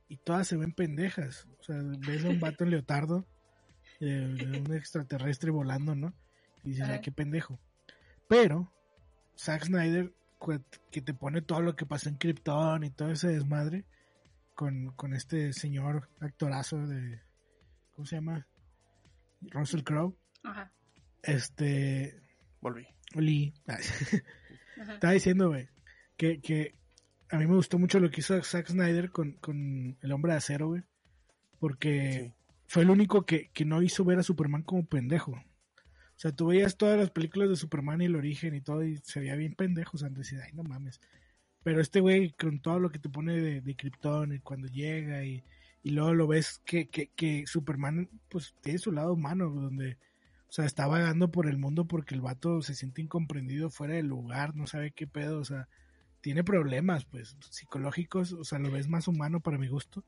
y 0.07 0.18
todas 0.18 0.47
se 0.47 0.59
ven 0.59 0.72
pendejas. 0.72 1.49
O 1.59 1.62
sea, 1.62 1.80
ves 2.07 2.26
a 2.26 2.28
un 2.28 2.39
vato 2.39 2.62
en 2.62 2.70
leotardo, 2.70 3.26
de, 4.01 4.28
de 4.34 4.61
un 4.61 4.74
extraterrestre 4.74 5.51
volando, 5.51 5.95
¿no? 5.95 6.12
Y 6.62 6.70
dices, 6.70 6.87
ay, 6.87 7.01
qué 7.01 7.11
pendejo. 7.11 7.59
Pero, 8.28 8.70
Zack 9.39 9.64
Snyder, 9.64 10.12
que 10.91 11.01
te 11.01 11.14
pone 11.14 11.41
todo 11.41 11.62
lo 11.62 11.74
que 11.74 11.87
pasó 11.87 12.11
en 12.11 12.16
Krypton 12.16 12.84
y 12.84 12.91
todo 12.91 13.11
ese 13.11 13.28
desmadre, 13.28 13.87
con, 14.55 14.91
con 14.93 15.14
este 15.14 15.55
señor 15.55 16.11
actorazo 16.20 16.87
de. 16.87 17.22
¿Cómo 17.95 18.05
se 18.05 18.16
llama? 18.16 18.47
Russell 19.41 19.84
Crowe. 19.84 20.14
Ajá. 20.43 20.70
Este. 21.22 22.20
Volví. 22.61 22.87
Lee. 23.14 23.55
Ajá. 23.66 24.93
Estaba 24.93 25.14
diciendo, 25.14 25.49
güey, 25.49 25.68
que, 26.17 26.41
que 26.41 26.75
a 27.31 27.39
mí 27.39 27.47
me 27.47 27.55
gustó 27.57 27.79
mucho 27.79 28.01
lo 28.01 28.11
que 28.11 28.21
hizo 28.21 28.41
Zack 28.43 28.69
Snyder 28.69 29.11
con, 29.11 29.33
con 29.33 29.97
El 30.01 30.12
Hombre 30.12 30.33
de 30.33 30.39
Acero, 30.39 30.69
güey. 30.69 30.83
Porque 31.59 32.12
Sí. 32.12 32.33
fue 32.67 32.83
el 32.83 32.91
único 32.91 33.25
que, 33.27 33.51
que 33.53 33.64
no 33.64 33.83
hizo 33.83 34.05
ver 34.05 34.19
a 34.19 34.23
Superman 34.23 34.62
como 34.62 34.87
pendejo. 34.87 35.33
O 35.33 36.19
sea, 36.19 36.33
tú 36.33 36.47
veías 36.47 36.77
todas 36.77 36.99
las 36.99 37.11
películas 37.11 37.49
de 37.49 37.57
Superman 37.57 38.01
y 38.01 38.07
el 38.07 38.17
origen 38.17 38.55
y 38.55 38.61
todo, 38.62 38.85
y 38.85 38.97
se 39.05 39.21
veía 39.21 39.37
bien 39.37 39.55
pendejo. 39.55 39.93
O 39.97 39.99
sea, 39.99 40.09
decías, 40.09 40.43
ay, 40.47 40.53
no 40.55 40.62
mames. 40.62 41.01
Pero 41.62 41.81
este 41.81 42.01
güey, 42.01 42.33
con 42.33 42.61
todo 42.61 42.79
lo 42.79 42.91
que 42.91 42.99
te 42.99 43.09
pone 43.09 43.41
de, 43.41 43.61
de 43.61 43.77
Krypton 43.77 44.33
y 44.35 44.39
cuando 44.41 44.69
llega, 44.69 45.25
y, 45.25 45.43
y 45.83 45.91
luego 45.91 46.14
lo 46.14 46.27
ves 46.27 46.61
que, 46.64 46.89
que, 46.89 47.09
que 47.09 47.47
Superman, 47.47 48.09
pues 48.29 48.55
tiene 48.62 48.79
su 48.79 48.93
lado 48.93 49.12
humano, 49.14 49.51
donde, 49.51 49.99
o 50.49 50.53
sea, 50.53 50.64
está 50.64 50.87
vagando 50.87 51.31
por 51.31 51.49
el 51.49 51.59
mundo 51.59 51.87
porque 51.87 52.14
el 52.14 52.21
vato 52.21 52.62
se 52.62 52.75
siente 52.75 53.03
incomprendido 53.03 53.69
fuera 53.71 53.95
del 53.95 54.07
lugar, 54.07 54.55
no 54.55 54.67
sabe 54.67 54.93
qué 54.93 55.07
pedo, 55.07 55.39
o 55.41 55.45
sea, 55.45 55.69
tiene 56.27 56.43
problemas, 56.43 57.05
pues, 57.05 57.37
psicológicos, 57.51 58.33
o 58.33 58.43
sea, 58.43 58.59
lo 58.59 58.68
ves 58.72 58.89
más 58.89 59.07
humano 59.07 59.39
para 59.39 59.59
mi 59.59 59.68
gusto 59.68 60.05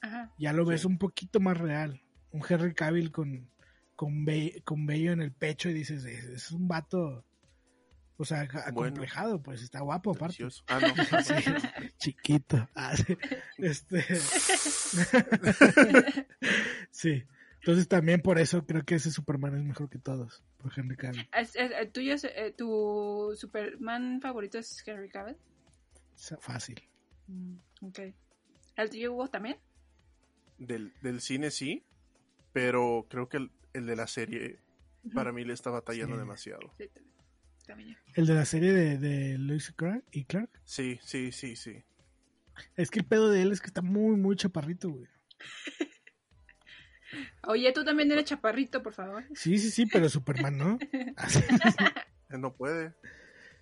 Ajá. 0.00 0.32
ya 0.38 0.54
lo 0.54 0.64
ves 0.64 0.80
Sí. 0.80 0.86
un 0.86 0.96
poquito 0.96 1.40
más 1.40 1.58
real. 1.58 2.00
Un 2.30 2.40
Henry 2.48 2.72
Cavill 2.72 3.12
con, 3.12 3.50
con, 3.94 4.24
ve- 4.24 4.62
con 4.64 4.86
vello 4.86 5.12
en 5.12 5.20
el 5.20 5.30
pecho 5.30 5.68
y 5.68 5.74
dices, 5.74 6.06
es, 6.06 6.24
es 6.24 6.50
un 6.52 6.68
vato, 6.68 7.22
o 8.16 8.24
sea, 8.24 8.48
Bueno. 8.72 8.94
acomplejado, 8.94 9.42
pues 9.42 9.60
está 9.60 9.80
guapo 9.80 10.12
aparte. 10.12 10.42
Ah, 10.68 10.80
no. 10.80 10.88
Sí, 11.22 11.34
chiquito. 11.98 12.66
Ah, 12.74 12.96
sí. 12.96 13.18
Este. 13.58 14.02
sí. 16.90 17.24
Entonces 17.60 17.88
también 17.88 18.22
por 18.22 18.38
eso 18.38 18.64
creo 18.64 18.84
que 18.84 18.94
ese 18.94 19.10
Superman 19.10 19.54
es 19.56 19.64
mejor 19.64 19.90
que 19.90 19.98
todos, 19.98 20.42
por 20.56 20.72
Henry 20.74 20.96
Cavill. 20.96 21.28
El 21.54 21.90
tuyo 21.92 22.14
eh, 22.22 22.54
¿Tu 22.56 23.34
Superman 23.36 24.20
favorito 24.22 24.58
es 24.58 24.82
Henry 24.86 25.10
Cavill? 25.10 25.36
Fácil. 26.40 26.82
Mm, 27.26 27.56
ok. 27.82 27.98
¿El 28.76 28.90
tuyo 28.90 29.12
Hugo 29.12 29.28
también? 29.28 29.56
Del, 30.58 30.92
del 31.02 31.20
cine 31.20 31.50
sí, 31.50 31.84
pero 32.52 33.06
creo 33.08 33.28
que 33.28 33.36
el, 33.38 33.50
el 33.72 33.86
de 33.86 33.96
la 33.96 34.06
serie 34.06 34.60
para 35.14 35.32
mí 35.32 35.44
le 35.44 35.52
está 35.54 35.70
batallando 35.70 36.16
Sí. 36.16 36.20
demasiado. 36.20 36.74
Sí, 36.78 36.90
también 37.66 37.90
yo. 37.90 37.96
El 38.14 38.26
de 38.26 38.34
la 38.34 38.44
serie 38.44 38.72
de, 38.72 38.98
de 38.98 39.38
Lois 39.38 39.72
Clark 39.76 40.04
y 40.10 40.24
Clark. 40.24 40.50
Sí, 40.64 40.98
sí, 41.02 41.30
sí, 41.32 41.54
sí. 41.56 41.84
Es 42.74 42.90
que 42.90 42.98
el 43.00 43.06
pedo 43.06 43.30
de 43.30 43.42
él 43.42 43.52
es 43.52 43.60
que 43.60 43.68
está 43.68 43.82
muy, 43.82 44.16
muy 44.16 44.34
chaparrito, 44.34 44.90
güey. 44.90 45.06
Oye, 47.44 47.72
tú 47.72 47.84
también 47.84 48.10
eres 48.12 48.24
chaparrito, 48.24 48.82
por 48.82 48.92
favor. 48.92 49.24
Sí, 49.34 49.58
sí, 49.58 49.70
sí, 49.70 49.86
pero 49.86 50.08
Superman 50.08 50.58
no. 50.58 50.78
Él 52.28 52.40
no 52.40 52.54
puede. 52.54 52.94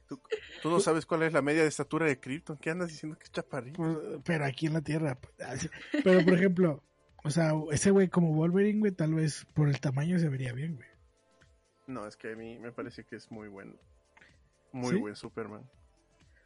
Tú, 0.08 0.20
no 0.64 0.80
sabes 0.80 1.06
cuál 1.06 1.22
es 1.24 1.32
la 1.32 1.42
media 1.42 1.62
de 1.62 1.68
estatura 1.68 2.06
de 2.06 2.20
Krypton. 2.20 2.58
¿Qué 2.58 2.70
andas 2.70 2.88
diciendo 2.88 3.18
que 3.18 3.24
es 3.24 3.32
chaparrito? 3.32 3.76
Pues, 3.76 4.20
pero 4.24 4.44
aquí 4.44 4.66
en 4.66 4.74
la 4.74 4.80
Tierra. 4.80 5.18
Pues, 5.18 5.70
pero, 6.04 6.24
por 6.24 6.34
ejemplo, 6.34 6.82
o 7.24 7.30
sea, 7.30 7.52
ese 7.72 7.90
güey 7.90 8.08
como 8.08 8.32
Wolverine, 8.34 8.78
güey, 8.78 8.92
tal 8.92 9.14
vez 9.14 9.46
por 9.54 9.68
el 9.68 9.80
tamaño 9.80 10.18
se 10.18 10.28
vería 10.28 10.52
bien, 10.52 10.76
güey. 10.76 10.88
No, 11.86 12.06
es 12.06 12.16
que 12.16 12.32
a 12.32 12.36
mí 12.36 12.58
me 12.58 12.72
parece 12.72 13.04
que 13.04 13.16
es 13.16 13.30
muy 13.30 13.48
bueno. 13.48 13.74
Muy 14.72 14.96
buen 14.96 15.16
Superman. 15.16 15.68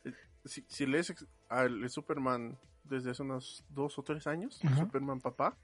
Eh, 0.05 0.13
si, 0.45 0.65
si 0.69 0.87
lees 0.87 1.13
al 1.49 1.89
Superman 1.91 2.59
desde 2.85 3.11
hace 3.11 3.23
unos 3.23 3.65
dos 3.69 3.99
o 3.99 4.03
tres 4.03 4.27
años, 4.27 4.61
Superman 4.77 5.21
papá, 5.21 5.57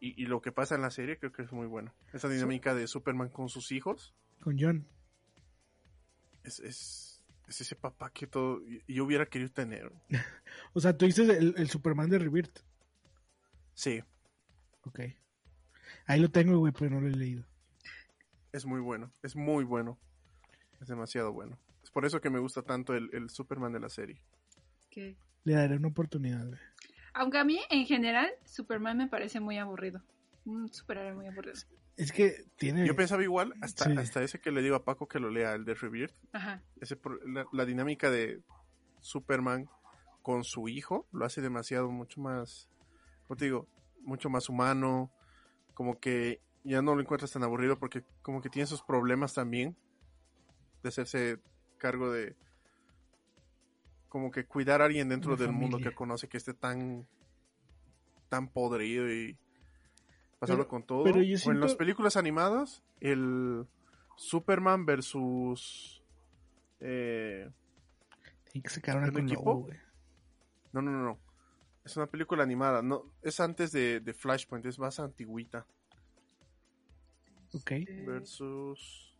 Y, 0.00 0.22
y, 0.22 0.26
lo 0.26 0.42
que 0.42 0.52
pasa 0.52 0.74
en 0.74 0.82
la 0.82 0.90
serie 0.90 1.18
creo 1.18 1.32
que 1.32 1.42
es 1.42 1.52
muy 1.52 1.66
bueno. 1.66 1.92
Esa 2.12 2.28
dinámica 2.28 2.74
de 2.74 2.86
Superman 2.86 3.28
con 3.28 3.48
sus 3.48 3.72
hijos. 3.72 4.14
Con 4.40 4.56
John. 4.58 4.86
Es, 6.44 6.60
es, 6.60 7.24
es 7.48 7.60
ese 7.60 7.76
papá 7.76 8.10
que 8.10 8.26
todo 8.26 8.62
yo 8.86 9.04
hubiera 9.04 9.26
querido 9.26 9.50
tener. 9.50 9.92
o 10.72 10.80
sea, 10.80 10.96
tú 10.96 11.06
dices 11.06 11.28
el, 11.28 11.54
el 11.56 11.68
Superman 11.68 12.10
de 12.10 12.18
Rebirth. 12.18 12.60
Sí. 13.74 14.02
Ok. 14.84 15.00
Ahí 16.06 16.20
lo 16.20 16.30
tengo, 16.30 16.58
güey, 16.58 16.72
pero 16.72 16.90
no 16.90 17.00
lo 17.00 17.08
he 17.08 17.12
leído. 17.12 17.44
Es 18.52 18.66
muy 18.66 18.80
bueno, 18.80 19.10
es 19.22 19.34
muy 19.34 19.64
bueno. 19.64 19.98
Es 20.80 20.88
demasiado 20.88 21.32
bueno. 21.32 21.58
Es 21.82 21.90
por 21.90 22.04
eso 22.04 22.20
que 22.20 22.30
me 22.30 22.38
gusta 22.38 22.62
tanto 22.62 22.94
el, 22.94 23.10
el 23.12 23.30
Superman 23.30 23.72
de 23.72 23.80
la 23.80 23.88
serie. 23.88 24.20
¿Qué? 24.90 25.16
Le 25.44 25.54
daré 25.54 25.76
una 25.76 25.88
oportunidad. 25.88 26.46
Aunque 27.14 27.38
a 27.38 27.44
mí, 27.44 27.60
en 27.70 27.86
general, 27.86 28.30
Superman 28.44 28.98
me 28.98 29.08
parece 29.08 29.40
muy 29.40 29.58
aburrido. 29.58 30.02
Un 30.44 30.72
superhéroe 30.72 31.14
muy 31.14 31.26
aburrido. 31.26 31.54
Es 31.96 32.12
que 32.12 32.44
tiene... 32.56 32.86
Yo 32.86 32.96
pensaba 32.96 33.22
igual, 33.22 33.54
hasta, 33.60 33.84
hasta 34.00 34.22
ese 34.22 34.40
que 34.40 34.50
le 34.50 34.62
digo 34.62 34.76
a 34.76 34.84
Paco 34.84 35.06
que 35.06 35.20
lo 35.20 35.30
lea, 35.30 35.54
el 35.54 35.64
de 35.64 35.74
Rebirth. 35.74 36.14
Ajá. 36.32 36.62
Ese, 36.80 36.98
la, 37.26 37.46
la, 37.52 37.64
dinámica 37.64 38.10
de 38.10 38.42
Superman 39.00 39.68
con 40.22 40.44
su 40.44 40.68
hijo 40.68 41.06
lo 41.12 41.24
hace 41.24 41.40
demasiado, 41.40 41.90
mucho 41.90 42.20
más, 42.20 42.68
¿cómo 43.26 43.36
te 43.36 43.44
digo? 43.46 43.68
Mucho 44.00 44.28
más 44.28 44.48
humano. 44.48 45.12
Como 45.74 45.98
que 46.00 46.40
ya 46.64 46.82
no 46.82 46.94
lo 46.94 47.00
encuentras 47.00 47.30
tan 47.30 47.42
aburrido 47.42 47.78
porque 47.78 48.02
como 48.22 48.40
que 48.40 48.50
tiene 48.50 48.66
sus 48.66 48.82
problemas 48.82 49.34
también 49.34 49.76
de 50.82 50.88
hacerse 50.88 51.38
cargo 51.78 52.10
de 52.10 52.36
como 54.08 54.30
que 54.30 54.46
cuidar 54.46 54.80
a 54.80 54.86
alguien 54.86 55.08
dentro 55.08 55.36
del 55.36 55.52
mundo 55.52 55.78
que 55.78 55.94
conoce 55.94 56.28
que 56.28 56.36
esté 56.36 56.54
tan 56.54 57.06
tan 58.28 58.48
podrido 58.48 59.12
y 59.12 59.36
pasarlo 60.44 60.68
con 60.68 60.82
todo. 60.84 61.04
Pero 61.04 61.18
O 61.18 61.50
en 61.52 61.60
las 61.60 61.74
películas 61.74 62.16
animadas, 62.16 62.82
el 63.00 63.66
Superman 64.16 64.86
versus 64.86 66.02
eh, 66.80 67.50
que 68.52 68.68
sacar 68.68 69.12
con 69.12 69.28
equipo. 69.28 69.68
no, 70.72 70.82
no, 70.82 70.90
no, 70.90 71.02
no. 71.02 71.18
Es 71.84 71.96
una 71.96 72.06
película 72.06 72.42
animada. 72.42 72.82
No, 72.82 73.12
es 73.22 73.40
antes 73.40 73.72
de, 73.72 74.00
de 74.00 74.14
Flashpoint, 74.14 74.64
es 74.66 74.78
más 74.78 75.00
antigüita. 75.00 75.66
Ok. 77.52 77.72
Versus. 78.06 79.14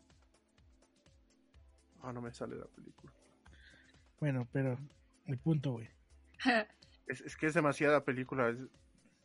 Ah, 2.01 2.11
no 2.11 2.21
me 2.21 2.33
sale 2.33 2.55
la 2.55 2.65
película. 2.65 3.13
Bueno, 4.19 4.47
pero 4.51 4.77
el 5.25 5.37
punto, 5.37 5.73
güey. 5.73 5.89
es, 7.07 7.35
que 7.35 7.47
es 7.47 7.53
demasiada 7.53 8.03
película. 8.03 8.55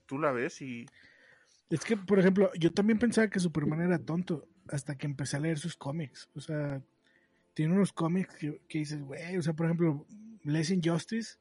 tú 0.07 0.19
la 0.19 0.33
ves 0.33 0.61
y. 0.61 0.87
Es 1.71 1.85
que, 1.85 1.97
por 1.97 2.19
ejemplo, 2.19 2.51
yo 2.59 2.73
también 2.73 2.99
pensaba 2.99 3.29
que 3.29 3.41
Superman 3.41 3.81
era 3.81 3.99
tonto 3.99 4.49
hasta 4.69 4.97
que 4.97 5.07
empecé 5.07 5.37
a 5.37 5.41
leer 5.41 5.59
sus 5.59 5.77
cómics. 5.77 6.29
O 6.35 6.41
sea, 6.41 6.83
tiene 7.55 7.75
unos 7.75 7.93
cómics 7.93 8.35
que, 8.35 8.61
que 8.69 8.79
dices, 8.79 9.01
güey, 9.03 9.37
o 9.37 9.43
sea, 9.43 9.55
por 9.55 9.67
ejemplo, 9.67 10.07
lees 10.43 10.71
Injustice 10.71 11.39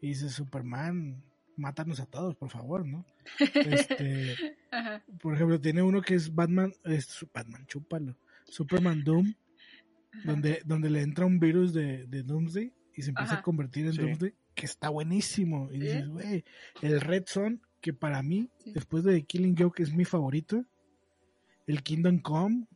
y 0.00 0.08
dices, 0.08 0.32
Superman 0.32 1.22
mátanos 1.58 2.00
a 2.00 2.06
todos, 2.06 2.36
por 2.36 2.50
favor, 2.50 2.86
¿no? 2.86 3.04
Este, 3.38 4.34
por 5.20 5.34
ejemplo, 5.34 5.60
tiene 5.60 5.82
uno 5.82 6.00
que 6.00 6.14
es 6.14 6.34
Batman, 6.34 6.72
es 6.84 7.26
Batman, 7.34 7.66
chúpalo, 7.66 8.16
Superman 8.44 9.04
Doom, 9.04 9.34
donde, 10.24 10.62
donde 10.64 10.88
le 10.88 11.02
entra 11.02 11.26
un 11.26 11.38
virus 11.38 11.72
de, 11.72 12.06
de 12.06 12.22
Doomsday 12.22 12.72
y 12.94 13.02
se 13.02 13.10
empieza 13.10 13.36
a 13.36 13.42
convertir 13.42 13.86
en 13.86 13.96
Doomsday, 13.96 14.34
que 14.54 14.66
está 14.66 14.88
buenísimo. 14.88 15.70
Y 15.70 15.80
dices, 15.80 16.08
güey, 16.08 16.44
el 16.80 17.00
Red 17.00 17.24
Son, 17.26 17.60
que 17.80 17.92
para 17.92 18.22
mí, 18.22 18.50
después 18.66 19.04
de 19.04 19.22
Killing 19.22 19.56
Joke, 19.56 19.82
es 19.82 19.92
mi 19.92 20.04
favorito. 20.04 20.64
El 21.66 21.82
Kingdom 21.82 22.20
Come, 22.20 22.66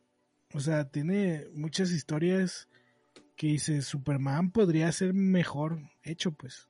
o 0.52 0.60
sea, 0.60 0.90
tiene 0.90 1.46
muchas 1.54 1.90
historias 1.90 2.68
que 3.36 3.48
dice 3.48 3.82
Superman 3.82 4.50
podría 4.50 4.92
ser 4.92 5.14
mejor 5.14 5.80
hecho, 6.02 6.32
pues. 6.32 6.68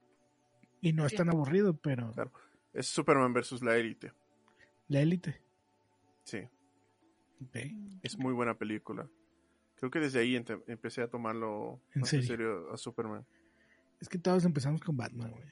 Y 0.81 0.93
no 0.93 1.07
es 1.07 1.15
tan 1.15 1.29
aburrido, 1.29 1.77
pero. 1.77 2.13
Claro. 2.13 2.33
Es 2.73 2.87
Superman 2.87 3.33
versus 3.33 3.63
la 3.63 3.77
élite. 3.77 4.13
La 4.89 5.01
élite. 5.01 5.41
Sí. 6.25 6.49
Es 8.03 8.19
muy 8.19 8.33
buena 8.33 8.57
película. 8.57 9.09
Creo 9.77 9.91
que 9.91 9.99
desde 9.99 10.21
ahí 10.21 10.37
empecé 10.37 11.03
a 11.03 11.09
tomarlo 11.09 11.81
¿En, 11.95 12.05
serio? 12.07 12.73
a 12.73 12.77
Superman. 12.77 13.27
Es 14.01 14.09
que 14.09 14.19
todos 14.19 14.45
empezamos 14.45 14.81
con 14.81 14.97
Batman, 14.97 15.33
güey. 15.33 15.49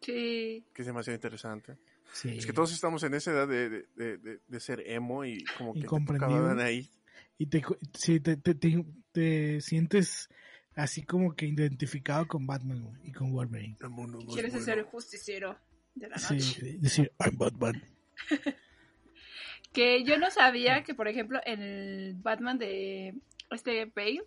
Sí. 0.00 0.66
Que 0.72 0.82
es 0.82 0.86
demasiado 0.86 1.14
interesante. 1.14 1.76
Sí. 2.12 2.36
Es 2.38 2.46
que 2.46 2.52
todos 2.52 2.72
estamos 2.72 3.02
en 3.04 3.14
esa 3.14 3.32
edad 3.32 3.48
de, 3.48 3.86
de, 3.96 4.40
de, 4.46 4.60
ser 4.60 4.82
emo 4.86 5.24
y 5.24 5.44
como 5.56 5.72
que 5.72 5.80
te 5.80 6.62
ahí. 6.62 6.90
Y 7.38 7.46
te, 7.46 7.62
sí, 7.94 8.20
te, 8.20 8.36
te, 8.36 8.54
te, 9.12 9.60
sientes 9.60 10.28
así 10.74 11.04
como 11.04 11.34
que 11.34 11.46
identificado 11.46 12.28
con 12.28 12.46
Batman 12.46 13.00
y 13.02 13.12
con 13.12 13.32
Wolverine. 13.32 13.76
¿Quieres 14.32 14.52
ser 14.62 14.78
el 14.78 14.84
justiciero 14.84 15.58
de 15.94 16.08
la 16.08 16.16
noche? 16.16 16.40
Sí, 16.40 16.78
decir, 16.78 17.12
I'm 17.18 17.38
Batman. 17.38 17.82
que 19.72 20.04
yo 20.04 20.18
no 20.18 20.30
sabía 20.30 20.84
que, 20.84 20.94
por 20.94 21.08
ejemplo, 21.08 21.40
en 21.44 21.62
el 21.62 22.14
Batman 22.14 22.58
de 22.58 23.14
este 23.50 23.86
Bale, 23.86 24.22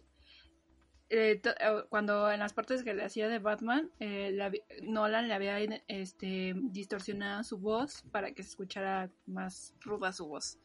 eh, 1.10 1.40
eh, 1.44 1.84
cuando 1.90 2.32
en 2.32 2.40
las 2.40 2.54
partes 2.54 2.84
que 2.84 2.94
le 2.94 3.04
hacía 3.04 3.28
de 3.28 3.40
Batman, 3.40 3.92
eh, 4.00 4.36
Nolan 4.84 5.28
le 5.28 5.34
había 5.34 5.60
este, 5.88 6.54
distorsionado 6.56 7.44
su 7.44 7.60
voz 7.60 8.04
para 8.12 8.32
que 8.32 8.42
se 8.42 8.50
escuchara 8.50 9.12
más 9.28 9.74
ruda 9.82 10.12
su 10.12 10.28
voz. 10.28 10.58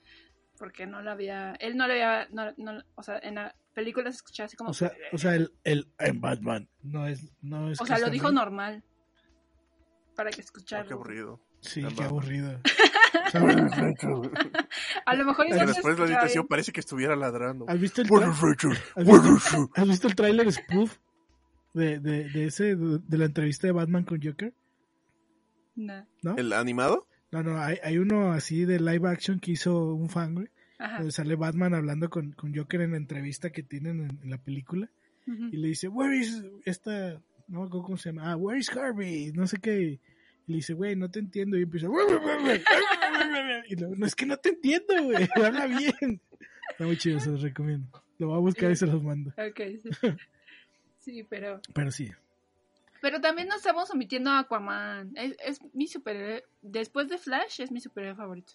Porque 0.56 0.86
no 0.86 1.02
la 1.02 1.12
había. 1.12 1.52
Él 1.60 1.76
no 1.76 1.86
le 1.86 2.02
había. 2.02 2.28
No, 2.56 2.82
o 2.94 3.02
sea, 3.02 3.18
en 3.18 3.36
la 3.36 3.54
película 3.74 4.10
se 4.10 4.16
escuchaba 4.16 4.46
así 4.46 4.56
como. 4.56 4.70
O 4.70 4.74
sea, 4.74 4.92
o 5.12 5.18
sea 5.18 5.34
el, 5.34 5.52
el 5.64 5.90
en 5.98 6.20
Batman 6.20 6.68
no 6.82 7.06
es. 7.06 7.32
No 7.40 7.70
es 7.70 7.80
o 7.80 7.86
sea, 7.86 7.98
lo 7.98 8.10
dijo 8.10 8.30
normal. 8.30 8.82
Para 10.16 10.30
que 10.30 10.42
escuchara. 10.42 10.84
Oh, 10.84 10.86
qué 10.86 10.92
aburrido. 10.94 11.40
Sí, 11.60 11.82
qué 11.96 12.02
aburrido. 12.02 12.60
a 15.06 15.14
lo 15.14 15.24
mejor 15.24 15.46
después 15.48 15.98
la 15.98 16.04
habitación 16.04 16.46
parece 16.46 16.72
que 16.72 16.80
estuviera 16.80 17.16
ladrando. 17.16 17.66
¿Has 17.68 17.80
visto 17.80 18.02
el, 18.02 18.08
¿Has 19.74 19.88
visto, 19.88 20.08
el 20.08 20.14
tráiler 20.14 20.52
spoof 20.52 20.96
de, 21.74 21.98
de, 22.00 22.28
de, 22.28 22.46
ese 22.46 22.76
de, 22.76 23.18
la 23.18 23.24
entrevista 23.26 23.66
de 23.66 23.72
Batman 23.72 24.04
con 24.04 24.20
Joker? 24.22 24.52
No. 25.76 26.36
¿El 26.36 26.52
animado? 26.52 27.06
No, 27.32 27.42
no, 27.42 27.58
hay, 27.60 27.78
hay 27.82 27.98
uno 27.98 28.32
así 28.32 28.64
de 28.64 28.80
live 28.80 29.08
action 29.08 29.38
que 29.38 29.52
hizo 29.52 29.94
un 29.94 30.08
fan, 30.08 30.34
güey. 30.34 30.48
Donde 30.78 31.12
sale 31.12 31.36
Batman 31.36 31.74
hablando 31.74 32.08
con, 32.08 32.32
con, 32.32 32.54
Joker 32.54 32.80
en 32.80 32.92
la 32.92 32.96
entrevista 32.96 33.50
que 33.50 33.62
tienen 33.62 34.18
en, 34.22 34.30
la 34.30 34.38
película. 34.38 34.90
Y 35.26 35.58
le 35.58 35.68
dice, 35.68 35.86
where 35.86 36.16
is 36.16 36.42
esta, 36.64 37.22
no 37.46 37.62
me 37.62 37.70
cómo 37.70 37.96
se 37.96 38.08
llama, 38.08 38.32
ah, 38.32 38.36
where 38.36 38.58
is 38.58 38.68
Harvey, 38.74 39.30
no 39.32 39.46
sé 39.46 39.58
qué. 39.58 40.00
Y 40.50 40.52
le 40.52 40.56
dice, 40.56 40.74
güey, 40.74 40.96
no 40.96 41.08
te 41.08 41.20
entiendo. 41.20 41.56
Y 41.56 41.62
empieza, 41.62 41.86
y 43.68 43.76
no 43.76 44.04
es 44.04 44.16
que 44.16 44.26
no 44.26 44.36
te 44.36 44.48
entiendo, 44.48 45.00
güey, 45.00 45.28
habla 45.36 45.66
bien. 45.66 46.20
Está 46.70 46.86
muy 46.86 46.96
chido, 46.96 47.20
se 47.20 47.30
los 47.30 47.40
recomiendo. 47.40 48.02
Lo 48.18 48.26
voy 48.26 48.36
a 48.36 48.40
buscar 48.40 48.68
y 48.72 48.74
se 48.74 48.88
los 48.88 49.00
mando. 49.00 49.30
Ok, 49.30 49.60
sí. 49.80 49.90
sí, 50.98 51.22
pero... 51.22 51.60
Pero 51.72 51.92
sí. 51.92 52.10
Pero 53.00 53.20
también 53.20 53.46
nos 53.46 53.58
estamos 53.58 53.92
omitiendo 53.92 54.30
a 54.30 54.40
Aquaman. 54.40 55.12
Es, 55.14 55.36
es 55.44 55.60
mi 55.72 55.86
superhéroe. 55.86 56.42
Después 56.62 57.08
de 57.08 57.18
Flash, 57.18 57.60
es 57.60 57.70
mi 57.70 57.80
superhéroe 57.80 58.16
favorito. 58.16 58.54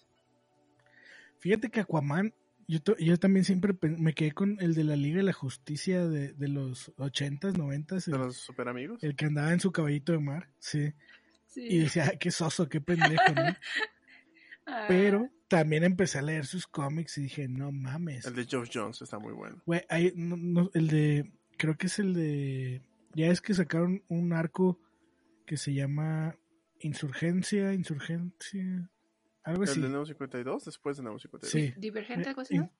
Fíjate 1.38 1.70
que 1.70 1.80
Aquaman, 1.80 2.34
yo, 2.68 2.80
yo 2.98 3.16
también 3.16 3.46
siempre 3.46 3.74
me 3.80 4.12
quedé 4.12 4.32
con 4.32 4.58
el 4.60 4.74
de 4.74 4.84
la 4.84 4.96
Liga 4.96 5.16
de 5.16 5.22
la 5.22 5.32
Justicia 5.32 6.06
de, 6.06 6.34
de 6.34 6.48
los 6.48 6.94
80s, 6.96 7.54
90s. 7.54 8.04
¿De 8.04 8.18
los 8.18 8.36
super 8.36 8.68
amigos? 8.68 9.02
El 9.02 9.16
que 9.16 9.24
andaba 9.24 9.50
en 9.50 9.60
su 9.60 9.72
caballito 9.72 10.12
de 10.12 10.18
mar, 10.18 10.50
sí. 10.58 10.92
Y 11.56 11.78
decía, 11.80 12.12
qué 12.18 12.30
soso, 12.30 12.68
qué 12.68 12.80
pendejo, 12.80 13.32
¿no? 13.34 13.42
Ah. 14.68 14.86
Pero 14.88 15.30
también 15.46 15.84
empecé 15.84 16.18
a 16.18 16.22
leer 16.22 16.44
sus 16.44 16.66
cómics 16.66 17.18
y 17.18 17.22
dije, 17.22 17.46
no 17.46 17.70
mames. 17.70 18.26
El 18.26 18.34
de 18.34 18.46
Geoff 18.46 18.68
Jones 18.74 19.00
está 19.00 19.16
muy 19.20 19.32
bueno. 19.32 19.62
Güey, 19.64 19.82
hay, 19.88 20.12
no, 20.16 20.70
el 20.74 20.88
de, 20.88 21.32
creo 21.56 21.76
que 21.76 21.86
es 21.86 22.00
el 22.00 22.14
de 22.14 22.82
ya 23.14 23.28
es 23.28 23.40
que 23.40 23.54
sacaron 23.54 24.02
un 24.08 24.32
arco 24.32 24.80
que 25.46 25.56
se 25.56 25.72
llama 25.72 26.36
Insurgencia, 26.80 27.72
Insurgencia, 27.74 28.90
Algo 29.44 29.62
así. 29.62 29.76
¿El 29.76 29.82
de 29.82 29.88
Nuevo 29.90 30.06
52? 30.06 30.64
Después 30.64 30.96
de 30.96 31.04
Nuevo 31.04 31.20
52. 31.20 31.48
Sí. 31.52 31.72
Divergente, 31.80 32.24
Eh, 32.24 32.28
algo 32.30 32.40
así, 32.40 32.58
¿no? 32.58 32.72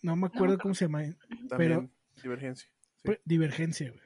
No 0.00 0.16
me 0.16 0.28
acuerdo 0.28 0.56
cómo 0.58 0.72
se 0.74 0.86
llama. 0.86 1.02
También 1.02 1.48
pero- 1.58 1.90
Divergencia. 2.22 2.66
Sí. 2.96 3.02
Pues, 3.04 3.18
Divergencia, 3.26 3.90
güey. 3.90 4.00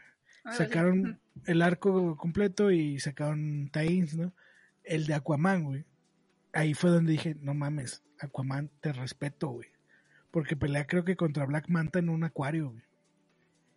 Sacaron 0.52 1.20
el 1.46 1.62
arco 1.62 2.16
completo 2.16 2.70
y 2.70 2.98
sacaron 3.00 3.70
tie 3.72 4.06
¿no? 4.16 4.32
El 4.84 5.06
de 5.06 5.14
Aquaman, 5.14 5.64
güey. 5.64 5.84
Ahí 6.52 6.74
fue 6.74 6.90
donde 6.90 7.12
dije, 7.12 7.36
no 7.40 7.54
mames, 7.54 8.02
Aquaman, 8.20 8.70
te 8.80 8.92
respeto, 8.92 9.48
güey. 9.48 9.68
Porque 10.30 10.56
pelea 10.56 10.86
creo 10.86 11.04
que 11.04 11.16
contra 11.16 11.46
Black 11.46 11.68
Manta 11.68 11.98
en 11.98 12.08
un 12.08 12.24
acuario, 12.24 12.70
güey. 12.70 12.82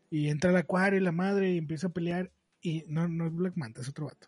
Y 0.09 0.29
entra 0.29 0.49
al 0.49 0.57
acuario 0.57 0.99
y 0.99 1.03
la 1.03 1.11
madre 1.11 1.51
y 1.51 1.57
empieza 1.57 1.87
a 1.87 1.91
pelear 1.91 2.31
y 2.61 2.83
no, 2.87 3.07
no 3.07 3.27
es 3.27 3.33
Black 3.33 3.55
Manta, 3.55 3.81
es 3.81 3.89
otro 3.89 4.05
vato. 4.05 4.27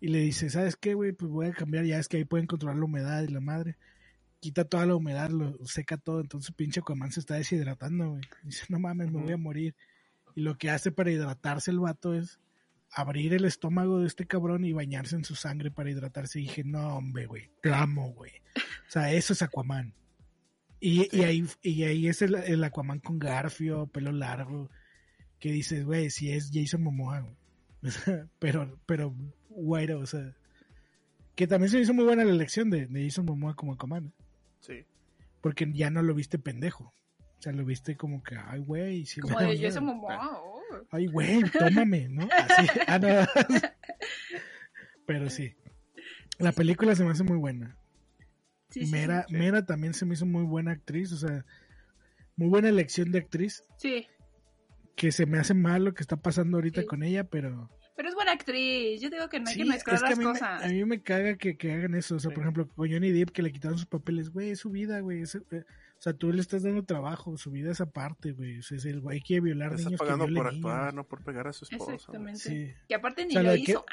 Y 0.00 0.08
le 0.08 0.18
dice, 0.20 0.48
¿sabes 0.50 0.76
qué, 0.76 0.94
güey? 0.94 1.12
Pues 1.12 1.30
voy 1.30 1.46
a 1.46 1.52
cambiar, 1.52 1.84
ya 1.84 1.98
es 1.98 2.08
que 2.08 2.18
ahí 2.18 2.24
pueden 2.24 2.46
controlar 2.46 2.78
la 2.78 2.84
humedad 2.84 3.22
y 3.22 3.28
la 3.28 3.40
madre. 3.40 3.76
Quita 4.40 4.64
toda 4.64 4.86
la 4.86 4.94
humedad, 4.94 5.30
lo 5.30 5.56
seca 5.66 5.96
todo, 5.96 6.20
entonces 6.20 6.54
pinche 6.54 6.80
Aquaman 6.80 7.10
se 7.10 7.20
está 7.20 7.34
deshidratando, 7.34 8.10
güey. 8.10 8.22
Dice, 8.44 8.64
no 8.68 8.78
mames, 8.78 9.10
me 9.10 9.20
voy 9.20 9.32
a 9.32 9.36
morir. 9.36 9.74
Y 10.38 10.42
lo 10.42 10.56
que 10.56 10.70
hace 10.70 10.92
para 10.92 11.10
hidratarse 11.10 11.72
el 11.72 11.80
vato 11.80 12.14
es 12.14 12.38
abrir 12.92 13.34
el 13.34 13.44
estómago 13.44 13.98
de 13.98 14.06
este 14.06 14.28
cabrón 14.28 14.64
y 14.64 14.72
bañarse 14.72 15.16
en 15.16 15.24
su 15.24 15.34
sangre 15.34 15.72
para 15.72 15.90
hidratarse. 15.90 16.38
Y 16.38 16.42
dije, 16.44 16.62
no, 16.62 16.96
hombre, 16.96 17.26
güey, 17.26 17.50
te 17.60 17.72
amo, 17.74 18.12
güey. 18.12 18.30
O 18.56 18.90
sea, 18.90 19.12
eso 19.12 19.32
es 19.32 19.42
Aquaman. 19.42 19.94
Y, 20.78 21.08
y 21.14 21.24
ahí, 21.24 21.44
y 21.60 21.82
ahí 21.82 22.06
es 22.06 22.22
el, 22.22 22.36
el 22.36 22.62
Aquaman 22.62 23.00
con 23.00 23.18
garfio, 23.18 23.88
pelo 23.88 24.12
largo, 24.12 24.70
que 25.40 25.50
dices, 25.50 25.84
güey, 25.84 26.08
si 26.08 26.30
es 26.30 26.50
Jason 26.54 26.82
Momoa, 26.84 27.18
güey. 27.22 27.36
O 27.82 27.90
sea, 27.90 28.28
pero, 28.38 28.78
pero, 28.86 29.12
güero, 29.48 29.98
o 29.98 30.06
sea. 30.06 30.36
Que 31.34 31.48
también 31.48 31.70
se 31.72 31.80
hizo 31.80 31.94
muy 31.94 32.04
buena 32.04 32.24
la 32.24 32.30
elección 32.30 32.70
de, 32.70 32.86
de 32.86 33.02
Jason 33.04 33.24
Momoa 33.24 33.56
como 33.56 33.72
Aquaman, 33.72 34.12
Sí. 34.60 34.84
porque 35.40 35.68
ya 35.72 35.90
no 35.90 36.02
lo 36.02 36.14
viste 36.14 36.38
pendejo. 36.38 36.94
O 37.38 37.42
sea, 37.42 37.52
lo 37.52 37.64
viste 37.64 37.96
como 37.96 38.22
que, 38.22 38.36
ay, 38.36 38.58
güey, 38.60 39.04
me 39.16 39.22
Como 39.22 39.38
de. 39.40 39.58
Jason 39.58 39.84
Momoa. 39.84 40.40
oh. 40.42 40.60
Ay, 40.90 41.06
güey, 41.06 41.42
tómame, 41.56 42.08
¿no? 42.08 42.28
Así, 42.30 42.68
ah, 42.86 42.98
no. 42.98 43.08
Pero 45.06 45.30
sí. 45.30 45.54
La 46.38 46.52
película 46.52 46.94
se 46.94 47.04
me 47.04 47.10
hace 47.10 47.24
muy 47.24 47.36
buena. 47.38 47.76
Sí, 48.70 48.86
Mera, 48.86 49.24
sí. 49.28 49.34
Mera 49.34 49.64
también 49.64 49.94
se 49.94 50.04
me 50.04 50.14
hizo 50.14 50.26
muy 50.26 50.44
buena 50.44 50.72
actriz, 50.72 51.12
o 51.12 51.16
sea, 51.16 51.44
muy 52.36 52.48
buena 52.48 52.68
elección 52.68 53.10
de 53.12 53.18
actriz. 53.20 53.62
Sí, 53.78 54.06
Que 54.94 55.10
se 55.12 55.26
me 55.26 55.38
hace 55.38 55.54
mal 55.54 55.84
lo 55.84 55.94
que 55.94 56.02
está 56.02 56.16
pasando 56.16 56.56
ahorita 56.58 56.82
Sí. 56.82 56.86
con 56.86 57.02
ella, 57.02 57.24
pero. 57.24 57.70
pero 57.96 58.08
es 58.10 58.14
buena 58.14 58.32
actriz. 58.32 59.00
Yo 59.00 59.08
digo 59.10 59.28
que 59.28 59.40
no 59.40 59.48
hay 59.48 59.54
Sí, 59.54 59.62
que 59.62 59.68
mezclar 59.68 59.94
es 59.96 60.02
que 60.02 60.06
a 60.06 60.10
las 60.10 60.18
me, 60.18 60.24
cosas. 60.24 60.64
a 60.64 60.68
mí 60.68 60.84
me 60.84 61.02
caga 61.02 61.36
que, 61.36 61.56
que 61.56 61.72
hagan 61.72 61.94
eso. 61.94 62.16
O 62.16 62.18
sea, 62.18 62.30
Sí. 62.30 62.34
por 62.34 62.42
ejemplo, 62.44 62.68
con 62.68 62.90
Johnny 62.90 63.10
Depp 63.10 63.30
que 63.30 63.42
le 63.42 63.52
quitaron 63.52 63.78
sus 63.78 63.86
papeles, 63.86 64.30
güey, 64.30 64.50
es 64.50 64.58
su 64.60 64.70
vida, 64.70 65.00
güey. 65.00 65.22
es- 65.22 65.36
eh, 65.36 65.64
o 65.98 66.00
sea, 66.00 66.12
tú 66.12 66.32
le 66.32 66.40
estás 66.40 66.62
dando 66.62 66.84
trabajo, 66.84 67.36
su 67.36 67.50
vida 67.50 67.72
es 67.72 67.80
aparte, 67.80 68.32
güey. 68.32 68.58
O 68.60 68.62
sea, 68.62 68.78
es 68.78 68.84
el 68.84 69.00
güey 69.00 69.20
quiere 69.20 69.40
violar 69.42 69.72
Está 69.72 69.84
niños. 69.90 70.00
que 70.00 70.06
pagando 70.06 70.24
por 70.26 70.32
niños. 70.52 70.54
actuar, 70.54 70.94
no 70.94 71.04
por 71.04 71.24
pegar 71.24 71.48
a 71.48 71.52
su 71.52 71.64
esposa. 71.64 71.94
Exactamente. 71.94 72.38
Sí. 72.40 72.72
Que 72.88 72.94
aparte 72.94 73.24
ni 73.26 73.30
O 73.30 73.32
sea, 73.32 73.42
lo 73.42 73.48
lo 73.48 73.52
de 73.54 73.62
que- 73.62 73.70
hizo. 73.72 73.84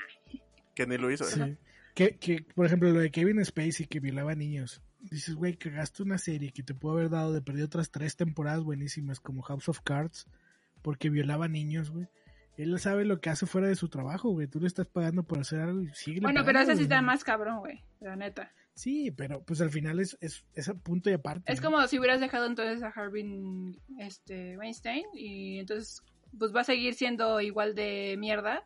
Que 0.76 0.86
ni 0.88 0.98
lo 0.98 1.12
hizo. 1.12 1.24
Sí. 1.24 1.42
¿eh? 1.42 1.58
Que, 1.96 2.18
que, 2.18 2.46
por 2.54 2.66
ejemplo, 2.66 2.92
lo 2.92 3.00
de 3.00 3.10
Kevin 3.10 3.44
Spacey 3.44 3.88
que 3.88 4.00
violaba 4.00 4.36
niños. 4.36 4.82
Dices, 5.00 5.36
güey, 5.36 5.56
cagaste 5.56 6.04
una 6.04 6.18
serie 6.18 6.52
que 6.52 6.62
te 6.64 6.74
pudo 6.74 6.94
haber 6.94 7.10
dado 7.10 7.32
de 7.34 7.42
perder 7.42 7.64
otras 7.66 7.90
tres 7.92 8.16
temporadas 8.16 8.64
buenísimas 8.64 9.20
como 9.20 9.42
House 9.44 9.70
of 9.70 9.80
Cards 9.82 10.28
porque 10.82 11.10
violaba 11.10 11.48
niños, 11.48 11.90
güey. 11.92 12.08
Él 12.58 12.78
sabe 12.80 13.06
lo 13.06 13.20
que 13.20 13.30
hace 13.30 13.46
fuera 13.46 13.68
de 13.68 13.76
su 13.76 13.90
trabajo, 13.90 14.30
güey. 14.32 14.48
Tú 14.48 14.60
le 14.60 14.68
estás 14.68 14.88
pagando 14.88 15.24
por 15.24 15.40
hacer 15.40 15.60
algo 15.60 15.82
y 15.82 15.90
sigue 15.94 16.22
Bueno, 16.22 16.44
pero 16.46 16.60
ese 16.60 16.76
sí 16.76 16.84
está 16.84 17.02
más 17.02 17.24
cabrón, 17.24 17.60
güey. 17.60 17.84
La 18.00 18.16
neta. 18.16 18.52
Sí, 18.76 19.10
pero 19.12 19.42
pues 19.42 19.62
al 19.62 19.70
final 19.72 20.00
es, 20.00 20.18
es, 20.20 20.46
es 20.54 20.68
a 20.68 20.74
punto 20.74 21.10
y 21.10 21.14
aparte. 21.14 21.52
Es 21.52 21.62
¿no? 21.62 21.72
como 21.72 21.88
si 21.88 21.98
hubieras 21.98 22.20
dejado 22.20 22.46
entonces 22.46 22.84
a 22.84 22.90
Harvey 22.90 23.26
este, 24.00 24.58
Weinstein 24.58 25.06
y 25.14 25.60
entonces 25.60 26.04
pues 26.38 26.54
va 26.54 26.62
a 26.62 26.66
seguir 26.66 26.94
siendo 26.94 27.40
igual 27.40 27.74
de 27.74 28.16
mierda. 28.20 28.66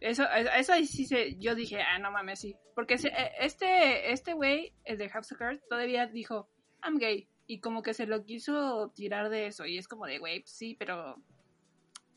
Eso, 0.00 0.24
eso 0.56 0.72
ahí 0.72 0.86
sí 0.86 1.06
se, 1.06 1.36
yo 1.38 1.54
dije, 1.54 1.80
ah, 1.82 1.98
no 1.98 2.10
mames, 2.10 2.40
sí. 2.40 2.56
Porque 2.74 2.98
se- 2.98 3.08
eh, 3.08 3.30
este, 3.40 4.12
este 4.12 4.32
güey, 4.32 4.72
el 4.84 4.98
de 4.98 5.08
House 5.08 5.32
of 5.32 5.38
Cards, 5.38 5.62
todavía 5.68 6.06
dijo, 6.06 6.48
I'm 6.82 6.98
gay. 6.98 7.28
Y 7.46 7.60
como 7.60 7.82
que 7.82 7.94
se 7.94 8.06
lo 8.06 8.24
quiso 8.24 8.90
tirar 8.94 9.30
de 9.30 9.46
eso. 9.46 9.64
Y 9.66 9.78
es 9.78 9.88
como 9.88 10.06
de, 10.06 10.18
güey, 10.18 10.42
sí, 10.46 10.76
pero 10.78 11.16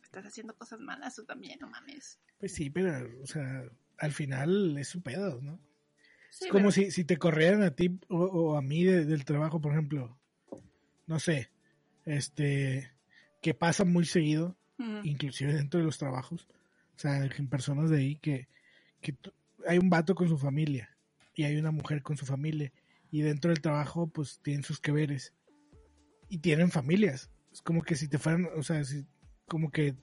estás 0.04 0.26
haciendo 0.26 0.56
cosas 0.56 0.80
malas 0.80 1.16
tú 1.16 1.24
también, 1.26 1.60
no 1.60 1.70
mames. 1.70 2.20
Pues 2.40 2.54
sí, 2.54 2.70
pero, 2.70 2.92
o 3.22 3.26
sea, 3.28 3.64
al 3.98 4.12
final 4.12 4.78
es 4.78 4.90
su 4.90 5.02
pedo, 5.02 5.40
¿no? 5.42 5.60
Sí, 6.32 6.46
es 6.46 6.52
como 6.52 6.70
pero- 6.70 6.72
si, 6.72 6.90
si 6.92 7.04
te 7.06 7.18
corrieran 7.18 7.62
a 7.62 7.72
ti 7.72 8.00
o, 8.10 8.18
o 8.24 8.58
a 8.58 8.62
mí 8.64 8.84
de- 8.84 9.06
del 9.06 9.24
trabajo, 9.26 9.62
por 9.62 9.74
ejemplo. 9.74 10.18
No 11.06 11.20
sé, 11.20 11.52
este, 12.06 12.92
que 13.42 13.54
pasa 13.54 13.86
muy 13.86 14.06
seguido, 14.06 14.58
Ujú. 14.80 15.02
inclusive 15.04 15.54
dentro 15.54 15.80
de 15.80 15.86
los 15.86 15.98
trabajos, 15.98 16.48
o 16.96 17.00
sea, 17.00 17.24
en 17.24 17.48
personas 17.48 17.90
de 17.90 17.98
ahí 17.98 18.16
que, 18.16 18.48
que 19.02 19.16
hay 19.68 19.78
un 19.78 19.90
vato 19.90 20.16
con 20.16 20.28
su 20.30 20.38
familia 20.38 20.96
y 21.36 21.44
hay 21.44 21.58
una 21.58 21.72
mujer 21.72 22.02
con 22.02 22.18
su 22.18 22.26
familia 22.26 22.72
y 23.12 23.22
dentro 23.22 23.50
del 23.52 23.62
trabajo 23.62 24.08
pues 24.08 24.40
tienen 24.42 24.64
sus 24.64 24.80
que 24.80 24.92
veres 24.92 25.34
y 26.30 26.38
tienen 26.40 26.72
familias. 26.72 27.30
Es 27.52 27.62
como 27.62 27.82
que 27.84 27.96
si 27.96 28.08
te 28.08 28.18
fueran, 28.18 28.48
o 28.56 28.64
sea, 28.64 28.84
si, 28.86 29.06
como 29.48 29.70
que 29.72 29.96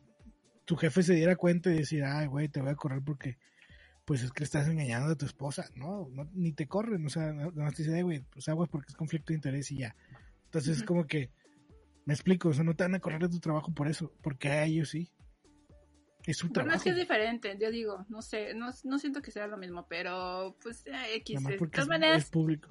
tu 0.66 0.76
jefe 0.76 1.02
se 1.02 1.14
diera 1.14 1.36
cuenta 1.36 1.72
y 1.72 1.78
decir, 1.78 2.04
ay, 2.04 2.26
güey, 2.26 2.48
te 2.48 2.60
voy 2.60 2.70
a 2.70 2.74
correr 2.76 3.00
porque 3.02 3.38
pues 4.08 4.22
es 4.22 4.32
que 4.32 4.42
estás 4.42 4.66
engañando 4.68 5.12
a 5.12 5.16
tu 5.16 5.26
esposa, 5.26 5.68
no, 5.76 6.08
no 6.10 6.24
ni 6.32 6.52
te 6.52 6.66
corren, 6.66 7.04
o 7.04 7.10
sea, 7.10 7.30
nada 7.30 7.50
más 7.54 7.74
te 7.74 7.82
dicen, 7.82 7.96
"Ay, 7.96 8.02
güey, 8.02 8.20
pues 8.30 8.48
aguas 8.48 8.70
porque 8.70 8.86
es 8.88 8.96
conflicto 8.96 9.28
de 9.28 9.34
interés 9.34 9.70
y 9.70 9.76
ya. 9.80 9.94
Entonces 10.46 10.70
es 10.70 10.78
Ujú. 10.78 10.86
como 10.86 11.06
que, 11.06 11.30
me 12.06 12.14
explico, 12.14 12.48
o 12.48 12.54
sea, 12.54 12.64
no 12.64 12.74
te 12.74 12.84
van 12.84 12.94
a 12.94 13.00
correr 13.00 13.20
de 13.20 13.28
tu 13.28 13.38
trabajo 13.38 13.70
por 13.74 13.86
eso, 13.86 14.10
porque 14.22 14.48
a 14.48 14.64
ellos 14.64 14.88
sí. 14.88 15.12
Es 16.26 16.38
su 16.38 16.46
Bueno, 16.46 16.54
trabajo. 16.54 16.76
es 16.78 16.82
que 16.84 16.90
es 16.90 16.96
diferente, 16.96 17.58
yo 17.60 17.70
digo, 17.70 18.06
no 18.08 18.22
sé, 18.22 18.54
no, 18.54 18.70
no 18.84 18.98
siento 18.98 19.20
que 19.20 19.30
sea 19.30 19.46
lo 19.46 19.58
mismo, 19.58 19.86
pero 19.88 20.56
pues 20.62 20.86
eh, 20.86 21.16
X. 21.16 21.44
De 21.44 21.58
todas 21.58 21.80
es, 21.84 21.88
maneras, 21.88 22.22
es 22.24 22.30
público. 22.30 22.70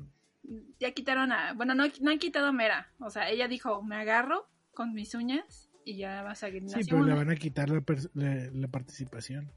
ya 0.79 0.91
quitaron 0.91 1.31
a. 1.31 1.53
Bueno, 1.53 1.75
no, 1.75 1.83
no 2.01 2.09
han 2.11 2.17
quitado 2.19 2.47
a 2.47 2.51
Mera. 2.51 2.91
O 2.99 3.11
sea, 3.11 3.29
ella 3.29 3.47
dijo: 3.47 3.83
Me 3.83 3.95
agarro 3.95 4.49
con 4.73 4.93
mis 4.93 5.13
uñas 5.13 5.69
y 5.85 5.97
ya 5.97 6.23
va 6.23 6.31
a 6.31 6.35
seguir. 6.35 6.63
Sí, 6.67 6.81
pero 6.89 7.03
le 7.03 7.13
van 7.13 7.29
a 7.29 7.35
quitar 7.35 7.69
la, 7.69 7.81
per- 7.81 8.09
la- 8.15 8.49
la 8.51 8.67
participación. 8.67 9.51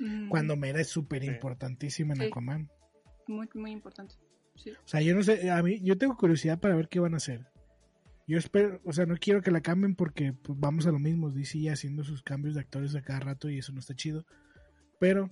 Mm, 0.00 0.28
Cuando 0.28 0.56
Mera 0.56 0.80
es 0.80 0.88
súper 0.88 1.22
Sí. 1.22 1.28
importantísima 1.28 2.14
en. 2.14 2.22
Aquaman. 2.22 2.70
Muy, 3.28 3.48
muy 3.54 3.70
importante. 3.72 4.14
Sí. 4.56 4.70
O 4.70 4.86
sea, 4.88 5.00
yo 5.00 5.14
no 5.14 5.22
sé, 5.22 5.50
a 5.50 5.62
mí, 5.62 5.80
yo 5.82 5.96
tengo 5.98 6.16
curiosidad 6.16 6.60
para 6.60 6.74
ver 6.76 6.88
qué 6.88 7.00
van 7.00 7.14
a 7.14 7.18
hacer. 7.18 7.46
Yo 8.26 8.38
espero, 8.38 8.80
o 8.84 8.92
sea, 8.92 9.04
no 9.06 9.16
quiero 9.16 9.42
que 9.42 9.50
la 9.50 9.60
cambien 9.60 9.94
porque 9.94 10.32
pues, 10.32 10.58
vamos 10.58 10.86
a 10.86 10.92
lo 10.92 10.98
mismo, 10.98 11.30
DC 11.30 11.70
haciendo 11.70 12.04
sus 12.04 12.22
cambios 12.22 12.54
de 12.54 12.60
actores 12.62 12.94
a 12.94 13.02
cada 13.02 13.20
rato 13.20 13.50
y 13.50 13.58
eso 13.58 13.72
no 13.72 13.80
está 13.80 13.94
chido. 13.94 14.24
Pero 14.98 15.30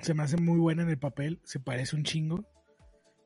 se 0.00 0.14
me 0.14 0.22
hace 0.22 0.36
muy 0.36 0.58
buena 0.58 0.82
en 0.82 0.90
el 0.90 0.98
papel, 0.98 1.40
se 1.44 1.58
parece 1.58 1.96
un 1.96 2.04
chingo. 2.04 2.44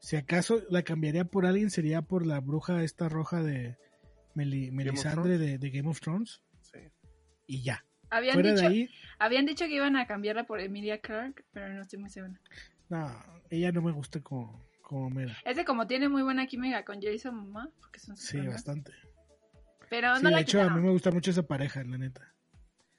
Si 0.01 0.17
acaso 0.17 0.63
la 0.71 0.83
cambiaría 0.83 1.25
por 1.27 1.45
alguien 1.47 1.71
sería 1.71 2.03
por 2.03 2.27
la 2.27 2.41
bruja 2.41 2.83
esta 2.83 3.09
roja 3.09 3.43
de 3.43 3.77
Meli- 4.35 4.71
Melisandre 4.73 5.37
de, 5.39 5.59
de 5.59 5.71
Game 5.71 5.89
of 5.89 6.01
Thrones 6.01 6.43
Sí. 6.63 6.79
y 7.47 7.63
ya. 7.63 7.85
Habían 8.15 8.35
Fuera 8.35 8.51
dicho, 8.51 8.63
de 8.63 8.69
ahí, 8.69 8.91
habían 9.19 9.47
dicho 9.47 9.65
que 9.65 9.75
iban 9.75 9.97
a 9.97 10.07
cambiarla 10.07 10.45
por 10.45 10.61
Emilia 10.61 11.01
Clark, 11.01 11.45
pero 11.53 11.73
no 11.73 11.81
estoy 11.81 11.99
muy 11.99 12.11
segura. 12.11 12.39
no, 12.91 13.11
ella 13.49 13.73
no 13.73 13.81
me 13.81 13.91
gusta 13.91 14.21
como, 14.21 14.63
como 14.83 15.09
Mera. 15.09 15.35
Es 15.47 15.57
de 15.57 15.65
como 15.65 15.87
tiene 15.87 16.11
muy 16.11 16.23
buena 16.23 16.47
química 16.47 16.85
con 16.85 17.01
Jason 17.01 17.35
Momoa, 17.35 17.71
porque 17.81 18.01
son 18.01 18.17
Sí, 18.19 18.39
bastante. 18.47 18.93
Pero 19.89 20.15
Sí, 20.17 20.25
no 20.25 20.31
de 20.31 20.41
hecho, 20.41 20.61
a 20.61 20.69
mí 20.69 20.81
me 20.83 20.91
gusta 20.91 21.11
mucho 21.11 21.31
esa 21.31 21.43
pareja, 21.43 21.83
la 21.85 21.97
neta. 21.97 22.21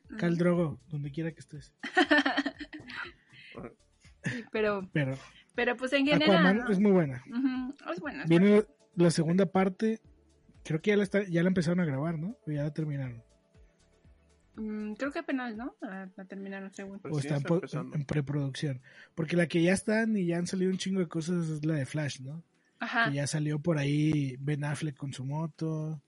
Ujú. 0.05 0.17
Cal 0.17 0.35
Drogo, 0.37 0.79
donde 0.87 1.11
quiera 1.11 1.31
que 1.31 1.39
estés. 1.41 1.73
Sí, 4.25 4.43
pero, 4.51 4.89
Pero 4.93 5.17
pero 5.53 5.75
pues 5.75 5.91
en 5.93 6.05
general. 6.07 6.37
Aquaman 6.37 6.57
¿no? 6.59 6.69
es 6.71 6.79
muy 6.79 6.91
buena. 6.91 7.23
Es 7.91 7.99
buena. 7.99 8.23
es 8.23 8.29
Viene 8.29 8.63
la 8.95 9.11
segunda 9.11 9.45
parte, 9.45 9.99
creo 10.63 10.81
que 10.81 10.91
ya 10.91 10.97
la, 10.97 11.03
está, 11.03 11.23
ya 11.23 11.43
la 11.43 11.49
empezaron 11.49 11.81
a 11.81 11.85
grabar, 11.85 12.17
¿no? 12.17 12.37
O 12.47 12.51
ya 12.51 12.63
la 12.63 12.73
terminaron. 12.73 13.21
Mm, 14.55 14.93
creo 14.93 15.11
que 15.11 15.19
apenas, 15.19 15.55
¿no? 15.55 15.75
La, 15.81 16.09
la 16.15 16.25
terminaron 16.25 16.71
según. 16.73 16.99
Pues 16.99 17.13
o 17.13 17.19
sí, 17.19 17.27
está 17.27 17.37
en, 17.37 17.63
está 17.63 17.83
preproducción. 18.05 18.81
Porque 19.15 19.35
la 19.35 19.47
que 19.47 19.61
ya 19.63 19.73
están 19.73 20.15
y 20.15 20.25
ya 20.27 20.37
han 20.37 20.47
salido 20.47 20.71
un 20.71 20.77
chingo 20.77 20.99
de 20.99 21.07
cosas 21.07 21.49
es 21.49 21.65
la 21.65 21.75
de 21.75 21.85
Flash, 21.85 22.21
¿no? 22.21 22.43
Ajá. 22.79 23.09
Que 23.09 23.15
ya 23.15 23.27
salió 23.27 23.59
por 23.59 23.77
ahí 23.77 24.35
Ben 24.39 24.63
Affleck 24.63 24.95
con 24.95 25.13
su 25.13 25.25
moto. 25.25 26.01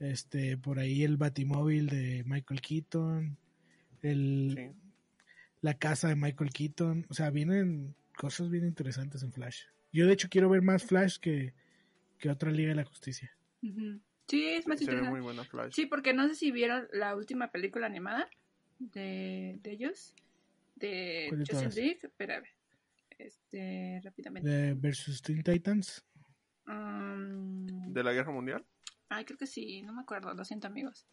Este, 0.00 0.56
por 0.56 0.78
ahí 0.78 1.04
el 1.04 1.16
Batimóvil 1.16 1.86
de 1.86 2.24
Michael 2.26 2.60
Keaton. 2.60 3.36
El, 4.02 4.54
Sí. 4.56 4.70
la 5.60 5.74
casa 5.74 6.08
de 6.08 6.16
Michael 6.16 6.50
Keaton. 6.50 7.06
O 7.08 7.14
sea, 7.14 7.30
vienen 7.30 7.94
cosas 8.16 8.50
bien 8.50 8.64
interesantes 8.66 9.22
en 9.22 9.32
Flash. 9.32 9.62
Yo 9.92 10.06
de 10.06 10.12
hecho 10.14 10.28
quiero 10.28 10.48
ver 10.48 10.62
más 10.62 10.82
Flash 10.82 11.18
que, 11.18 11.54
que 12.18 12.28
otra 12.28 12.50
Liga 12.50 12.70
de 12.70 12.74
la 12.74 12.84
Justicia. 12.84 13.30
Sí, 14.28 14.46
es 14.46 14.66
más 14.66 14.78
Se 14.78 14.86
ve 14.86 14.92
interesante. 14.92 15.10
muy 15.10 15.20
buena 15.20 15.44
Flash. 15.44 15.72
Sí, 15.74 15.86
porque 15.86 16.12
no 16.14 16.26
sé 16.28 16.34
si 16.34 16.50
vieron 16.50 16.88
la 16.92 17.14
última 17.14 17.50
película 17.50 17.86
animada 17.86 18.28
de, 18.78 19.58
de 19.62 19.70
ellos, 19.70 20.14
de 20.76 21.26
¿Cuál 21.28 21.40
de 21.40 21.44
Justin 21.44 21.58
todas? 21.60 21.76
League. 21.76 21.98
Espérame. 22.02 22.46
este, 23.18 24.00
rápidamente. 24.02 24.48
De 24.48 24.74
versus 24.74 25.22
Teen 25.22 25.42
Titans. 25.42 26.04
Um, 26.66 27.92
¿De 27.92 28.02
la 28.02 28.12
guerra 28.12 28.32
mundial? 28.32 28.64
Ay, 29.08 29.24
creo 29.24 29.38
que 29.38 29.46
sí, 29.46 29.82
no 29.82 29.92
me 29.92 30.00
acuerdo, 30.02 30.32
lo 30.34 30.44
siento 30.44 30.66
amigos. 30.66 31.06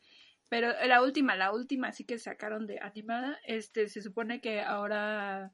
Pero 0.50 0.70
la 0.88 1.02
última, 1.04 1.36
la 1.36 1.52
última 1.54 1.92
sí 1.92 2.04
que 2.06 2.18
sacaron 2.18 2.66
de 2.68 2.80
animada, 2.80 3.38
este, 3.46 3.88
se 3.88 4.02
supone 4.02 4.42
que 4.42 4.62
ahora 4.62 5.54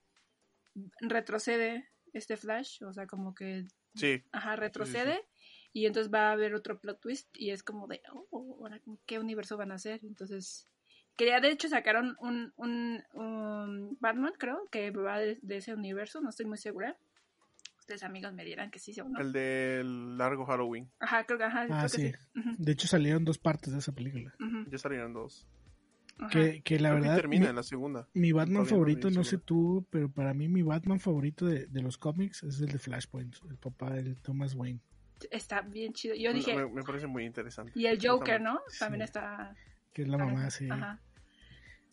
retrocede 1.02 1.90
este 2.14 2.38
Flash, 2.38 2.84
o 2.84 2.94
sea, 2.94 3.08
como 3.08 3.34
que, 3.36 3.66
Sí. 3.96 4.24
ajá, 4.32 4.56
retrocede 4.56 5.22
y 5.74 5.86
entonces 5.86 6.12
va 6.14 6.30
a 6.30 6.32
haber 6.34 6.54
otro 6.56 6.80
plot 6.80 7.00
twist 7.00 7.28
y 7.38 7.52
es 7.52 7.64
como 7.64 7.88
de, 7.88 8.02
oh, 8.32 8.58
ahora 8.62 8.80
qué 9.06 9.20
universo 9.20 9.58
van 9.58 9.72
a 9.72 9.76
hacer, 9.76 10.00
entonces... 10.04 10.68
Quería, 11.16 11.40
de 11.40 11.50
hecho, 11.50 11.68
sacaron 11.68 12.16
un, 12.20 12.54
un, 12.58 13.02
un 13.14 13.98
Batman, 14.00 14.34
creo, 14.38 14.68
que 14.70 14.92
va 14.92 15.18
de, 15.18 15.40
de 15.42 15.58
ese 15.58 15.74
universo, 15.74 16.22
no 16.22 16.30
estoy 16.30 16.46
muy 16.46 16.60
segura. 16.60 16.96
Ustedes, 17.80 18.04
amigos, 18.04 18.34
me 18.34 18.46
dirán 18.46 18.70
que 18.70 18.78
sí 18.78 18.94
o 19.02 19.10
no. 19.10 19.20
El 19.20 19.32
del 19.34 20.16
largo 20.16 20.46
Halloween. 20.46 20.88
Ajá, 21.00 21.24
creo 21.26 21.40
que, 21.40 21.46
ajá, 21.46 21.62
Ah, 21.72 21.88
creo 21.88 22.12
que 22.14 22.18
sí. 22.36 22.52
De 22.60 22.72
hecho 22.72 22.88
salieron 22.88 23.26
dos 23.26 23.40
partes 23.40 23.74
de 23.74 23.80
esa 23.80 23.94
película. 23.94 24.32
Ya 24.70 24.78
salieron 24.78 25.14
dos. 25.14 25.48
Que, 26.32 26.62
que 26.62 26.80
la 26.80 26.90
que 26.90 26.96
verdad... 27.02 27.16
termina 27.16 27.46
mi- 27.46 27.50
en 27.50 27.56
la 27.56 27.64
segunda. 27.64 28.08
Mi 28.14 28.32
Batman 28.32 28.54
Todavía 28.66 28.70
favorito, 28.70 29.10
no 29.10 29.24
sé 29.24 29.40
tú, 29.40 29.88
pero 29.90 30.12
para 30.12 30.36
mí 30.36 30.48
mi 30.48 30.62
Batman 30.62 31.00
favorito 31.00 31.48
de, 31.48 31.66
de 31.66 31.82
los 31.82 31.98
cómics 31.98 32.44
es 32.44 32.60
el 32.62 32.68
de 32.68 32.78
Flashpoint, 32.78 33.36
el 33.50 33.58
papá 33.58 33.90
de 33.92 34.14
Thomas 34.16 34.54
Wayne. 34.54 34.82
Está 35.32 35.62
bien 35.62 35.94
chido. 35.94 36.16
Yo 36.16 36.30
No, 36.32 36.36
dije, 36.38 36.56
me, 36.56 36.68
me 36.68 36.84
parece 36.84 37.08
muy 37.08 37.26
interesante. 37.26 37.72
y 37.76 37.86
el 37.86 38.00
Joker, 38.06 38.42
¿no? 38.42 38.62
Sí. 38.70 38.80
También 38.80 39.02
está... 39.04 39.56
Que 39.94 40.04
es 40.04 40.08
la 40.08 40.18
mamá, 40.18 40.50
sí. 40.50 40.70
Ajá. 40.70 41.02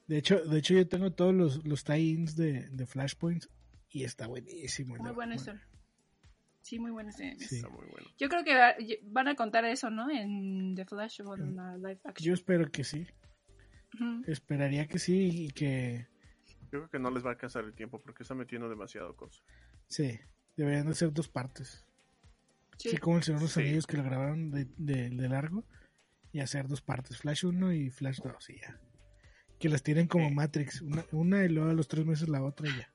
De 0.06 0.18
hecho, 0.18 0.44
de 0.44 0.58
hecho 0.58 0.74
yo 0.74 0.86
tengo 0.86 1.12
todos 1.12 1.34
los, 1.34 1.64
los 1.64 1.84
tie-ins 1.84 2.36
de, 2.36 2.68
de 2.68 2.86
Flashpoint 2.86 3.44
y 3.90 4.04
está 4.04 4.26
buenísimo. 4.26 4.96
Muy 4.96 5.12
buena 5.12 5.36
Batman. 5.36 5.36
historia. 5.36 5.68
Sí, 6.60 6.78
muy 6.78 6.90
buena 6.90 7.10
historia. 7.10 7.34
Sí. 7.38 7.56
Está 7.56 7.68
muy 7.70 7.86
bueno. 7.86 8.08
Yo 8.18 8.28
creo 8.28 8.44
que 8.44 8.54
va- 8.54 8.74
van 9.04 9.28
a 9.28 9.34
contar 9.34 9.64
eso, 9.64 9.88
¿no? 9.90 10.10
En 10.10 10.74
The 10.74 10.84
Flash 10.84 11.20
o 11.22 11.34
en 11.36 11.56
la 11.56 11.76
live 11.78 12.00
Yo 12.04 12.08
action. 12.10 12.34
espero 12.34 12.70
que 12.70 12.84
sí. 12.84 13.06
Esperaría 14.26 14.86
que 14.88 14.98
sí 14.98 15.28
y 15.46 15.50
que 15.50 16.08
Yo 16.72 16.80
creo 16.80 16.90
que 16.90 16.98
no 16.98 17.10
les 17.10 17.24
va 17.24 17.28
a 17.28 17.32
alcanzar 17.34 17.64
el 17.64 17.74
tiempo 17.74 18.00
porque 18.02 18.22
está 18.24 18.34
metiendo 18.34 18.68
demasiado 18.68 19.14
cosas. 19.16 19.42
sí. 19.88 20.18
Deberían 20.56 20.86
de 20.86 20.94
ser 20.94 21.12
dos 21.12 21.28
partes. 21.28 21.84
Sí. 22.78 22.88
Así 22.88 22.98
como 22.98 23.16
el 23.18 23.22
Señor 23.22 23.40
de 23.40 23.44
los 23.44 23.52
Sí. 23.52 23.60
Anillos 23.60 23.86
que 23.86 23.96
lo 23.96 24.02
grabaron 24.04 24.50
de, 24.50 24.66
de, 24.76 25.10
de 25.10 25.28
largo 25.28 25.64
y 26.32 26.40
hacer 26.40 26.66
dos 26.68 26.80
partes, 26.82 27.18
Flash 27.18 27.44
1 27.44 27.72
y 27.72 27.90
Flash 27.90 28.18
2 28.20 28.50
y 28.50 28.58
ya. 28.60 28.80
Que 29.58 29.68
las 29.68 29.82
tienen 29.82 30.08
como 30.08 30.28
Sí. 30.28 30.34
Matrix, 30.34 30.82
una, 30.82 31.04
una 31.12 31.44
y 31.44 31.48
luego 31.48 31.70
a 31.70 31.74
los 31.74 31.88
tres 31.88 32.04
meses 32.04 32.28
la 32.28 32.42
otra 32.42 32.68
y 32.68 32.76
ya. 32.76 32.92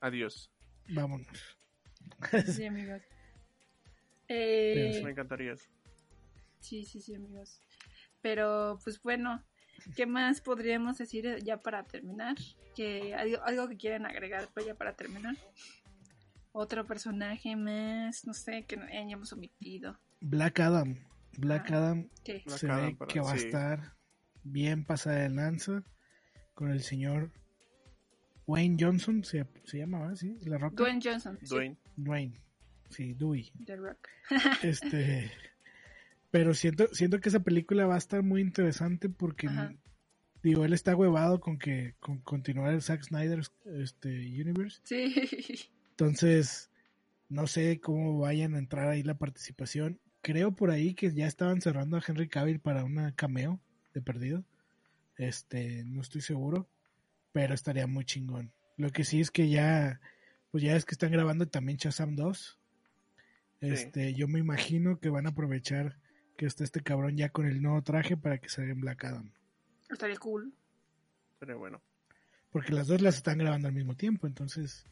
Adiós. 0.00 0.50
Vámonos. 0.88 1.58
Sí, 2.46 2.64
amigos. 2.66 3.02
Eh, 4.28 4.90
Pero 4.92 5.04
Me 5.04 5.10
encantaría 5.10 5.52
eso. 5.52 5.68
sí, 6.60 6.84
sí, 6.84 7.00
sí, 7.00 7.14
amigos. 7.14 7.60
Pero, 8.20 8.78
pues 8.84 9.00
bueno, 9.02 9.42
¿qué 9.96 10.06
más 10.06 10.40
podríamos 10.40 10.98
decir 10.98 11.38
ya 11.42 11.62
para 11.62 11.84
terminar? 11.84 12.36
Que 12.74 13.14
algo, 13.14 13.42
algo 13.44 13.68
que 13.68 13.76
quieren 13.76 14.04
agregar 14.06 14.48
pues 14.52 14.66
ya 14.66 14.74
para 14.74 14.94
terminar. 14.96 15.36
Otro 16.58 16.86
personaje 16.86 17.54
más, 17.54 18.26
no 18.26 18.32
sé, 18.32 18.64
que 18.66 18.78
hayamos 18.80 19.30
omitido. 19.34 19.98
Black 20.20 20.60
Adam. 20.60 20.96
Black 21.36 21.70
Ah. 21.70 21.76
Adam 21.76 22.08
Sí. 22.24 22.42
Black 22.46 22.58
se 22.58 22.66
Adam 22.70 22.96
ve 22.98 23.06
que 23.08 23.20
va 23.20 23.32
a 23.32 23.36
sí. 23.38 23.44
estar 23.44 23.96
bien 24.42 24.84
pasada 24.86 25.18
de 25.18 25.28
lanza 25.28 25.84
con 26.54 26.70
el 26.70 26.80
señor 26.82 27.30
Wayne 28.46 28.76
Johnson, 28.80 29.22
se, 29.22 29.44
se 29.64 29.78
llama, 29.78 30.00
¿verdad? 30.00 30.14
¿Sí? 30.14 30.38
La 30.46 30.56
Roca. 30.56 30.76
Dwayne 30.76 31.00
Johnson. 31.04 31.38
sí, 31.42 31.54
Dwayne. 31.54 31.76
Dwayne. 31.96 32.40
Sí, 32.88 33.12
Dewey. 33.14 33.52
The 33.66 33.76
Rock. 33.76 34.08
Este, 34.62 35.30
pero 36.30 36.54
siento, 36.54 36.86
siento 36.92 37.20
que 37.20 37.28
esa 37.28 37.40
película 37.40 37.86
va 37.86 37.96
a 37.96 37.98
estar 37.98 38.22
muy 38.22 38.40
interesante 38.40 39.10
porque 39.10 39.48
Ajá. 39.48 39.74
digo, 40.42 40.64
él 40.64 40.72
está 40.72 40.96
huevado 40.96 41.38
con 41.40 41.58
que 41.58 41.96
con 42.00 42.20
continuar 42.22 42.72
el 42.72 42.80
Zack 42.80 43.02
Snyder 43.02 43.40
este 43.66 44.08
Universe. 44.08 44.80
Sí. 44.84 45.70
Entonces, 45.98 46.70
no 47.30 47.46
sé 47.46 47.80
cómo 47.80 48.18
vayan 48.18 48.54
a 48.54 48.58
entrar 48.58 48.90
ahí 48.90 49.02
la 49.02 49.16
participación. 49.16 49.98
Creo 50.20 50.54
por 50.54 50.70
ahí 50.70 50.92
que 50.92 51.10
ya 51.14 51.26
estaban 51.26 51.62
cerrando 51.62 51.96
a 51.96 52.02
Henry 52.06 52.28
Cavill 52.28 52.60
para 52.60 52.84
una 52.84 53.14
cameo 53.14 53.60
de 53.94 54.02
perdido. 54.02 54.44
Este, 55.16 55.84
no 55.84 56.02
estoy 56.02 56.20
seguro, 56.20 56.68
pero 57.32 57.54
estaría 57.54 57.86
muy 57.86 58.04
chingón. 58.04 58.52
Lo 58.76 58.90
que 58.92 59.04
sí 59.04 59.22
es 59.22 59.30
que 59.30 59.48
ya, 59.48 60.02
pues 60.50 60.62
ya 60.62 60.76
es 60.76 60.84
que 60.84 60.92
están 60.92 61.12
grabando 61.12 61.48
también 61.48 61.78
Shazam 61.78 62.14
2. 62.14 62.58
Este, 63.62 64.12
yo 64.12 64.28
me 64.28 64.38
imagino 64.38 65.00
que 65.00 65.08
van 65.08 65.24
a 65.24 65.30
aprovechar 65.30 65.96
que 66.36 66.44
está 66.44 66.62
este 66.62 66.82
cabrón 66.82 67.16
ya 67.16 67.30
con 67.30 67.46
el 67.46 67.62
nuevo 67.62 67.82
traje 67.82 68.18
para 68.18 68.36
que 68.36 68.50
salga 68.50 68.72
en 68.72 68.82
Black 68.82 69.02
Adam. 69.04 69.32
Estaría 69.88 70.18
cool. 70.18 70.52
Pero 71.38 71.58
bueno. 71.58 71.80
Porque 72.50 72.74
las 72.74 72.86
dos 72.86 73.00
las 73.00 73.16
están 73.16 73.38
grabando 73.38 73.68
al 73.68 73.74
mismo 73.74 73.96
tiempo, 73.96 74.26
entonces 74.26 74.84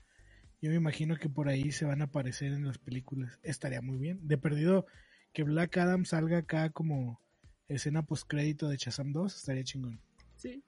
yo 0.65 0.71
me 0.71 0.77
imagino 0.77 1.17
que 1.19 1.29
por 1.29 1.49
ahí 1.49 1.73
se 1.73 1.85
van 1.85 2.01
a 2.01 2.07
aparecer 2.07 2.53
en 2.53 2.67
las 2.67 2.79
películas. 2.79 3.39
Estaría 3.43 3.83
muy 3.83 3.99
bien. 3.99 4.19
De 4.27 4.39
perdido 4.39 4.87
que 5.35 5.43
Black 5.43 5.77
Adam 5.77 6.07
salga 6.07 6.39
acá 6.39 6.71
como 6.71 7.21
escena 7.69 8.03
postcrédito 8.07 8.69
de 8.71 8.79
Shazam 8.79 9.13
2, 9.13 9.37
estaría 9.37 9.63
chingón. 9.63 10.01
Sí. 10.37 10.63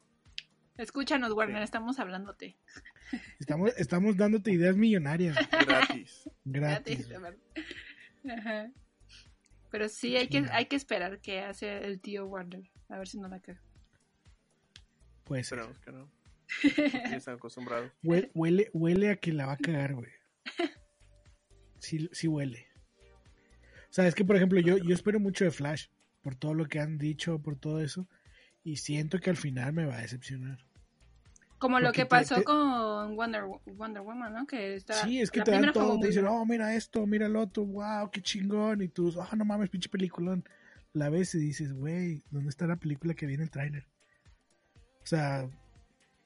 Escúchanos, 0.76 1.32
Warner, 1.32 1.58
Sí. 1.58 1.64
estamos 1.64 1.98
hablándote. 1.98 2.58
Estamos, 3.40 3.72
estamos 3.78 4.16
dándote 4.18 4.52
ideas 4.52 4.76
millonarias, 4.76 5.34
Gratis. 5.50 6.28
gratis. 6.44 7.08
de 7.08 7.18
verdad. 7.18 7.38
Ajá. 8.38 8.70
Pero 9.70 9.88
sí, 9.88 10.14
hay 10.16 10.28
que, 10.28 10.44
hay 10.52 10.66
que 10.66 10.76
esperar 10.76 11.20
que 11.20 11.40
hace 11.40 11.78
el 11.86 12.00
tío 12.00 12.26
Warner. 12.26 12.68
A 12.90 12.98
ver 12.98 13.08
si 13.08 13.18
no 13.18 13.28
la 13.28 13.40
caga. 13.40 13.62
Pues 15.24 15.46
Esperamos 15.46 15.78
que 15.78 15.90
no. 15.92 16.10
Ya 16.76 17.16
están 17.16 17.34
acostumbrados. 17.36 17.90
huele, 18.02 18.30
huele, 18.34 18.70
huele 18.72 19.10
a 19.10 19.16
que 19.16 19.32
la 19.32 19.46
va 19.46 19.52
a 19.52 19.56
cagar, 19.58 19.94
güey. 19.94 20.10
Sí, 21.78 22.08
sí 22.12 22.28
huele. 22.28 22.66
O 23.90 23.92
sea, 23.96 24.06
es 24.06 24.14
que 24.14 24.24
por 24.24 24.36
ejemplo 24.36 24.60
yo, 24.60 24.76
yo 24.78 24.94
espero 24.94 25.20
mucho 25.20 25.44
de 25.44 25.50
Flash, 25.50 25.86
por 26.22 26.34
todo 26.34 26.54
lo 26.54 26.66
que 26.66 26.80
han 26.80 26.98
dicho, 26.98 27.40
por 27.40 27.56
todo 27.56 27.80
eso, 27.80 28.08
y 28.64 28.76
siento 28.76 29.18
que 29.20 29.30
al 29.30 29.36
final 29.36 29.72
me 29.72 29.86
va 29.86 29.96
a 29.96 30.00
decepcionar. 30.02 30.58
Como 31.58 31.80
lo 31.80 31.92
que 31.92 32.04
pasó 32.04 32.34
te- 32.36 32.44
con 32.44 33.16
Wonder, 33.16 33.44
Wonder 33.64 34.02
Woman, 34.02 34.34
¿no? 34.34 34.46
Que 34.46 34.74
está, 34.74 34.92
Sí, 34.94 35.20
es 35.20 35.30
que 35.30 35.38
la 35.38 35.44
te 35.44 35.50
dan 35.52 35.72
todo, 35.72 35.98
te 35.98 36.08
dicen, 36.08 36.26
oh, 36.26 36.44
mira 36.44 36.74
esto, 36.74 37.06
mira 37.06 37.26
el 37.26 37.36
otro, 37.36 37.64
wow, 37.64 38.10
qué 38.10 38.20
chingón, 38.20 38.82
y 38.82 38.88
tú, 38.88 39.14
oh, 39.16 39.36
no 39.36 39.44
mames, 39.44 39.70
pinche 39.70 39.88
peliculón. 39.88 40.44
La 40.92 41.08
ves 41.08 41.34
y 41.34 41.38
dices, 41.38 41.72
güey, 41.72 42.22
¿dónde 42.30 42.50
está 42.50 42.66
la 42.66 42.76
película 42.76 43.14
que 43.14 43.26
viene 43.26 43.44
el 43.44 43.50
tráiler? 43.50 43.86
O 45.02 45.06
sea, 45.06 45.48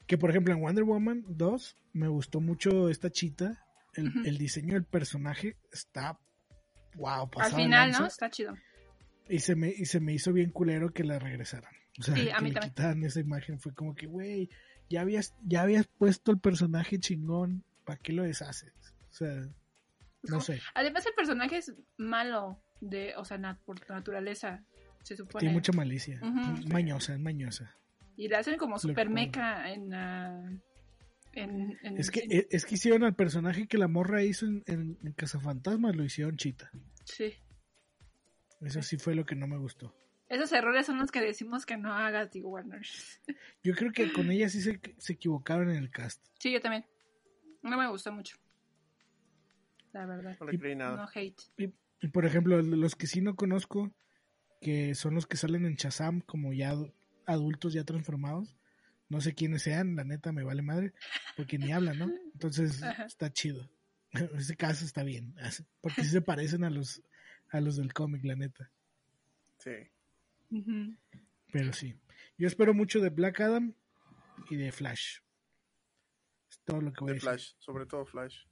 que 0.07 0.17
por 0.17 0.29
ejemplo 0.29 0.53
en 0.53 0.61
Wonder 0.61 0.83
Woman 0.83 1.23
2 1.27 1.77
me 1.93 2.07
gustó 2.07 2.39
mucho 2.41 2.89
esta 2.89 3.09
chita, 3.09 3.65
el, 3.93 4.11
el 4.25 4.37
diseño 4.37 4.73
del 4.73 4.85
personaje 4.85 5.57
está, 5.71 6.19
wow, 6.95 7.29
Al 7.37 7.51
final, 7.53 7.91
¿no? 7.91 8.05
Está 8.05 8.29
chido. 8.29 8.55
Y 9.29 9.39
se, 9.39 9.55
me, 9.55 9.69
y 9.69 9.85
se 9.85 9.99
me 9.99 10.13
hizo 10.13 10.33
bien 10.33 10.49
culero 10.51 10.91
que 10.93 11.03
la 11.03 11.19
regresaran. 11.19 11.73
O 11.99 12.03
sea, 12.03 12.15
Sí, 12.15 12.29
a 12.29 12.37
que 12.37 12.43
mí 12.43 12.51
le 12.51 12.59
quitaran 12.59 13.03
esa 13.03 13.19
imagen, 13.19 13.59
fue 13.59 13.73
como 13.73 13.95
que, 13.95 14.07
güey, 14.07 14.49
ya 14.89 15.01
habías, 15.01 15.33
ya 15.43 15.61
habías 15.61 15.87
puesto 15.87 16.31
el 16.31 16.39
personaje 16.39 16.99
chingón, 16.99 17.63
¿para 17.85 17.97
qué 17.99 18.11
lo 18.13 18.23
deshaces? 18.23 18.73
O 19.09 19.13
sea, 19.13 19.47
no 20.23 20.39
sé. 20.41 20.61
Además, 20.73 21.05
el 21.05 21.13
personaje 21.13 21.57
es 21.57 21.73
malo, 21.97 22.61
de, 22.81 23.13
o 23.17 23.25
sea, 23.25 23.37
nat- 23.37 23.59
por 23.65 23.89
naturaleza, 23.89 24.63
se 25.03 25.15
supone. 25.15 25.39
Tiene 25.41 25.53
mucha 25.53 25.71
malicia. 25.73 26.19
Mañosa, 26.67 27.13
es 27.13 27.19
mañosa. 27.19 27.75
Y 28.17 28.27
la 28.27 28.39
hacen 28.39 28.57
como 28.57 28.77
super 28.77 29.09
meca 29.09 29.71
en, 29.71 29.93
en, 31.33 31.77
en 31.81 31.97
Es 31.97 32.11
que, 32.11 32.21
cine. 32.21 32.47
es 32.49 32.65
que 32.65 32.75
hicieron 32.75 33.03
al 33.03 33.15
personaje 33.15 33.67
que 33.67 33.77
la 33.77 33.87
morra 33.87 34.23
hizo 34.23 34.45
en, 34.45 34.63
en, 34.67 34.97
en 35.03 35.13
Cazafantasmas, 35.13 35.95
lo 35.95 36.03
hicieron 36.03 36.37
chita. 36.37 36.69
Sí. 37.05 37.33
Eso 38.61 38.81
sí 38.81 38.97
fue 38.97 39.15
lo 39.15 39.25
que 39.25 39.35
no 39.35 39.47
me 39.47 39.57
gustó. 39.57 39.95
Esos 40.29 40.51
errores 40.53 40.85
son 40.85 40.97
los 40.99 41.11
que 41.11 41.19
decimos 41.19 41.65
que 41.65 41.75
no 41.77 41.93
hagas, 41.93 42.31
digo, 42.31 42.49
Warner. 42.49 42.81
Yo 43.63 43.73
creo 43.75 43.91
que 43.91 44.13
con 44.13 44.29
ella 44.31 44.49
sí 44.49 44.61
se, 44.61 44.79
se 44.97 45.13
equivocaron 45.13 45.69
en 45.71 45.77
el 45.77 45.89
cast. 45.89 46.23
Sí, 46.39 46.51
yo 46.53 46.61
también. 46.61 46.85
No 47.63 47.77
me 47.77 47.87
gustó 47.89 48.11
mucho. 48.13 48.37
La 49.93 50.05
verdad. 50.05 50.37
No 50.39 50.45
le 50.47 50.57
creí 50.57 50.75
No 50.75 50.95
nada. 50.95 51.09
hate. 51.13 51.41
Y, 51.57 51.65
y, 52.01 52.07
por 52.09 52.25
ejemplo, 52.25 52.61
los 52.61 52.95
que 52.95 53.07
sí 53.07 53.21
no 53.21 53.35
conozco, 53.35 53.91
que 54.61 54.95
son 54.95 55.15
los 55.15 55.27
que 55.27 55.37
salen 55.37 55.65
en 55.65 55.75
Shazam 55.75 56.21
como 56.21 56.53
ya 56.53 56.73
adultos 57.31 57.73
ya 57.73 57.83
transformados, 57.83 58.57
no 59.09 59.19
sé 59.21 59.33
quiénes 59.33 59.63
sean, 59.63 59.95
la 59.95 60.03
neta 60.03 60.31
me 60.31 60.43
vale 60.43 60.61
madre, 60.61 60.93
porque 61.35 61.57
ni 61.57 61.71
hablan, 61.71 61.97
¿no? 61.99 62.11
Entonces 62.33 62.81
Ajá. 62.83 63.05
está 63.05 63.31
chido. 63.31 63.69
En 64.11 64.29
ese 64.37 64.55
caso 64.55 64.85
está 64.85 65.03
bien, 65.03 65.35
porque 65.81 66.03
sí 66.03 66.09
se 66.09 66.21
parecen 66.21 66.63
a 66.63 66.69
los 66.69 67.01
a 67.49 67.59
los 67.59 67.75
del 67.77 67.93
cómic, 67.93 68.23
la 68.23 68.35
neta. 68.35 68.71
Sí. 69.59 69.71
Pero 71.51 71.73
sí. 71.73 71.95
Yo 72.37 72.47
espero 72.47 72.73
mucho 72.73 72.99
de 72.99 73.09
Black 73.09 73.41
Adam 73.41 73.73
y 74.49 74.55
de 74.55 74.71
Flash. 74.71 75.19
todo 76.65 76.81
lo 76.81 76.93
que 76.93 77.01
voy 77.01 77.09
a 77.09 77.13
De 77.13 77.13
decir. 77.15 77.29
Flash, 77.29 77.53
sobre 77.59 77.85
todo 77.85 78.05
Flash. 78.05 78.45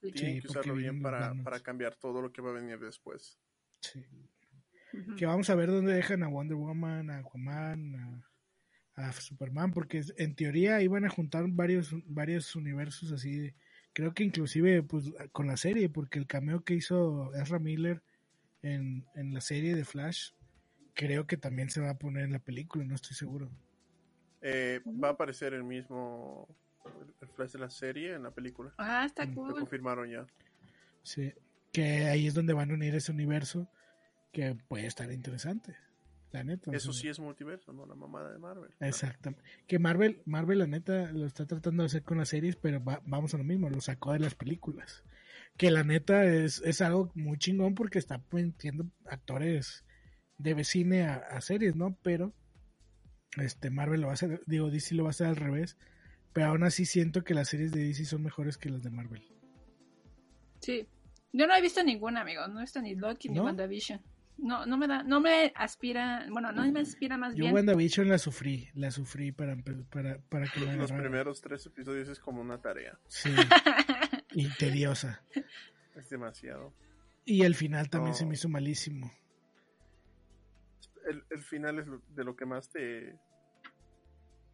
Sí. 0.00 0.12
Tienen 0.12 0.40
que 0.40 0.48
usarlo 0.48 0.74
bien 0.74 1.02
para, 1.02 1.34
para 1.42 1.60
cambiar 1.60 1.96
todo 1.96 2.20
lo 2.22 2.32
que 2.32 2.42
va 2.42 2.50
a 2.50 2.54
venir 2.54 2.78
después. 2.78 3.38
Sí. 3.80 4.04
Que 5.16 5.26
vamos 5.26 5.50
a 5.50 5.54
ver 5.54 5.68
dónde 5.70 5.92
dejan 5.94 6.22
a 6.22 6.28
Wonder 6.28 6.56
Woman, 6.56 7.10
a 7.10 7.18
Aquaman, 7.18 7.94
a, 8.96 9.08
a 9.08 9.12
Superman, 9.12 9.72
porque 9.72 10.02
en 10.16 10.34
teoría 10.34 10.80
iban 10.82 11.04
a 11.04 11.08
juntar 11.10 11.44
varios, 11.48 11.94
varios 12.06 12.54
universos 12.56 13.12
así. 13.12 13.52
Creo 13.92 14.12
que 14.14 14.24
inclusive 14.24 14.82
pues 14.82 15.12
con 15.32 15.46
la 15.46 15.56
serie, 15.56 15.88
porque 15.88 16.18
el 16.18 16.26
cameo 16.26 16.64
que 16.64 16.74
hizo 16.74 17.32
Ezra 17.34 17.58
Miller 17.58 18.02
en, 18.62 19.04
en 19.14 19.34
la 19.34 19.40
serie 19.40 19.74
de 19.76 19.84
Flash, 19.84 20.30
creo 20.94 21.26
que 21.26 21.36
también 21.36 21.70
se 21.70 21.80
va 21.80 21.90
a 21.90 21.98
poner 21.98 22.24
en 22.24 22.32
la 22.32 22.38
película, 22.40 22.84
no 22.84 22.94
estoy 22.94 23.14
seguro. 23.16 23.50
Eh, 24.42 24.80
va 25.02 25.08
a 25.08 25.12
aparecer 25.12 25.54
el 25.54 25.64
mismo 25.64 26.48
el 27.22 27.28
Flash 27.28 27.52
de 27.52 27.58
la 27.60 27.70
serie 27.70 28.14
en 28.14 28.22
la 28.24 28.30
película. 28.30 28.74
Ah, 28.78 29.04
está 29.06 29.24
Mm, 29.24 29.30
Lo 29.30 29.34
cool. 29.34 29.54
confirmaron 29.60 30.10
ya. 30.10 30.26
Sí, 31.02 31.32
que 31.72 32.04
ahí 32.06 32.26
es 32.26 32.34
donde 32.34 32.52
van 32.52 32.70
a 32.70 32.74
unir 32.74 32.94
ese 32.94 33.10
universo 33.12 33.68
que 34.34 34.54
puede 34.68 34.86
estar 34.86 35.10
interesante. 35.10 35.74
La 36.32 36.42
neta. 36.42 36.72
Eso 36.72 36.92
sí 36.92 37.08
es 37.08 37.20
multiverso, 37.20 37.72
no 37.72 37.86
la 37.86 37.94
mamada 37.94 38.32
de 38.32 38.38
Marvel. 38.38 38.70
Exactamente. 38.80 39.42
Que 39.68 39.78
Marvel, 39.78 40.20
Marvel 40.26 40.58
la 40.58 40.66
neta 40.66 41.12
lo 41.12 41.26
está 41.26 41.46
tratando 41.46 41.84
de 41.84 41.86
hacer 41.86 42.02
con 42.02 42.18
las 42.18 42.28
series, 42.30 42.56
pero 42.56 42.82
va- 42.82 43.00
vamos 43.06 43.32
a 43.34 43.38
lo 43.38 43.44
mismo, 43.44 43.70
lo 43.70 43.80
sacó 43.80 44.12
de 44.12 44.18
las 44.18 44.34
películas. 44.34 45.04
Que 45.56 45.70
la 45.70 45.84
neta 45.84 46.24
es, 46.24 46.60
es 46.64 46.80
algo 46.82 47.12
muy 47.14 47.38
chingón 47.38 47.76
porque 47.76 48.00
está 48.00 48.20
metiendo 48.32 48.84
actores 49.06 49.84
de 50.36 50.64
cine 50.64 51.04
a, 51.04 51.14
a 51.14 51.40
series, 51.40 51.76
¿no? 51.76 51.96
Pero 52.02 52.34
este 53.36 53.70
Marvel 53.70 54.00
lo 54.00 54.08
va 54.08 54.14
a 54.14 54.14
hacer, 54.14 54.42
digo, 54.46 54.70
DC 54.70 54.96
lo 54.96 55.04
va 55.04 55.10
a 55.10 55.12
hacer 55.12 55.28
al 55.28 55.36
revés. 55.36 55.76
Pero 56.32 56.48
aún 56.48 56.64
así 56.64 56.84
siento 56.84 57.22
que 57.22 57.32
las 57.34 57.48
series 57.48 57.70
de 57.70 57.84
DC 57.84 58.04
son 58.06 58.24
mejores 58.24 58.58
que 58.58 58.68
las 58.70 58.82
de 58.82 58.90
Marvel. 58.90 59.22
Sí. 60.60 60.88
Yo 61.32 61.46
no 61.46 61.54
he 61.54 61.62
visto 61.62 61.80
ninguna, 61.84 62.22
amigo. 62.22 62.46
No 62.48 62.58
he 62.58 62.62
visto 62.62 62.82
ni 62.82 62.96
Loki 62.96 63.28
ni. 63.28 63.38
WandaVision. 63.38 64.00
No, 64.36 64.66
no 64.66 64.76
me 64.76 64.86
da, 64.88 65.02
no 65.02 65.20
me 65.20 65.52
aspira, 65.54 66.26
bueno, 66.30 66.52
no 66.52 66.70
me 66.70 66.80
aspira 66.80 67.16
más 67.16 67.34
Yo 67.34 67.44
bien. 67.44 67.54
WandaVision 67.54 68.08
la 68.08 68.18
sufrí, 68.18 68.68
la 68.74 68.90
sufrí 68.90 69.32
para, 69.32 69.56
para, 69.90 70.18
para 70.18 70.46
que 70.46 70.60
me 70.60 70.76
Los 70.76 70.92
primeros 70.92 71.40
tres 71.40 71.64
episodios 71.66 72.08
es 72.08 72.18
como 72.18 72.40
una 72.40 72.60
tarea. 72.60 72.98
Sí, 73.06 73.30
y 74.32 74.48
tediosa. 74.56 75.22
Es 75.94 76.10
demasiado. 76.10 76.74
Y 77.24 77.42
el 77.42 77.54
final 77.54 77.88
también 77.88 78.14
se 78.14 78.26
me 78.26 78.34
hizo 78.34 78.48
malísimo. 78.48 79.10
El, 81.08 81.24
el 81.30 81.42
final 81.42 81.78
es 81.78 81.86
de 82.14 82.24
lo 82.24 82.34
que 82.34 82.44
más 82.44 82.68
te, 82.68 83.18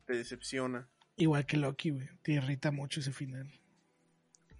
te 0.07 0.15
decepciona. 0.15 0.89
Igual 1.17 1.47
que 1.47 1.57
Loki, 1.57 1.91
güey. 1.91 2.09
Te 2.23 2.33
irrita 2.33 2.71
mucho 2.71 3.01
ese 3.01 3.13
final. 3.13 3.51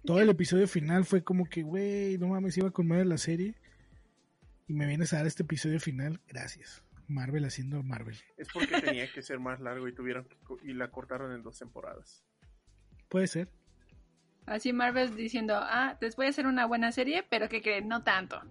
Todo 0.05 0.19
el 0.19 0.29
episodio 0.29 0.67
final 0.67 1.05
fue 1.05 1.23
como 1.23 1.45
que, 1.45 1.63
güey, 1.63 2.17
no 2.17 2.27
mames, 2.27 2.57
iba 2.57 2.71
con 2.71 2.87
madre 2.87 3.05
la 3.05 3.17
serie. 3.17 3.55
Y 4.67 4.73
me 4.73 4.85
vienes 4.87 5.13
a 5.13 5.17
dar 5.17 5.27
este 5.27 5.43
episodio 5.43 5.79
final. 5.79 6.21
Gracias. 6.27 6.83
Marvel 7.07 7.43
haciendo 7.45 7.83
Marvel. 7.83 8.17
Es 8.37 8.47
porque 8.53 8.79
tenía 8.81 9.11
que 9.11 9.21
ser 9.21 9.39
más 9.39 9.59
largo 9.59 9.87
y 9.87 9.93
tuvieron 9.93 10.27
y 10.63 10.73
la 10.73 10.89
cortaron 10.91 11.33
en 11.33 11.43
dos 11.43 11.59
temporadas. 11.59 12.23
Puede 13.09 13.27
ser. 13.27 13.49
Así 14.45 14.71
Marvel 14.73 15.15
diciendo, 15.15 15.55
ah, 15.57 15.97
les 16.01 16.15
voy 16.15 16.27
a 16.27 16.29
hacer 16.29 16.47
una 16.47 16.65
buena 16.65 16.91
serie, 16.91 17.23
pero 17.29 17.49
que 17.49 17.61
creen, 17.61 17.87
no 17.87 18.03
tanto. 18.03 18.41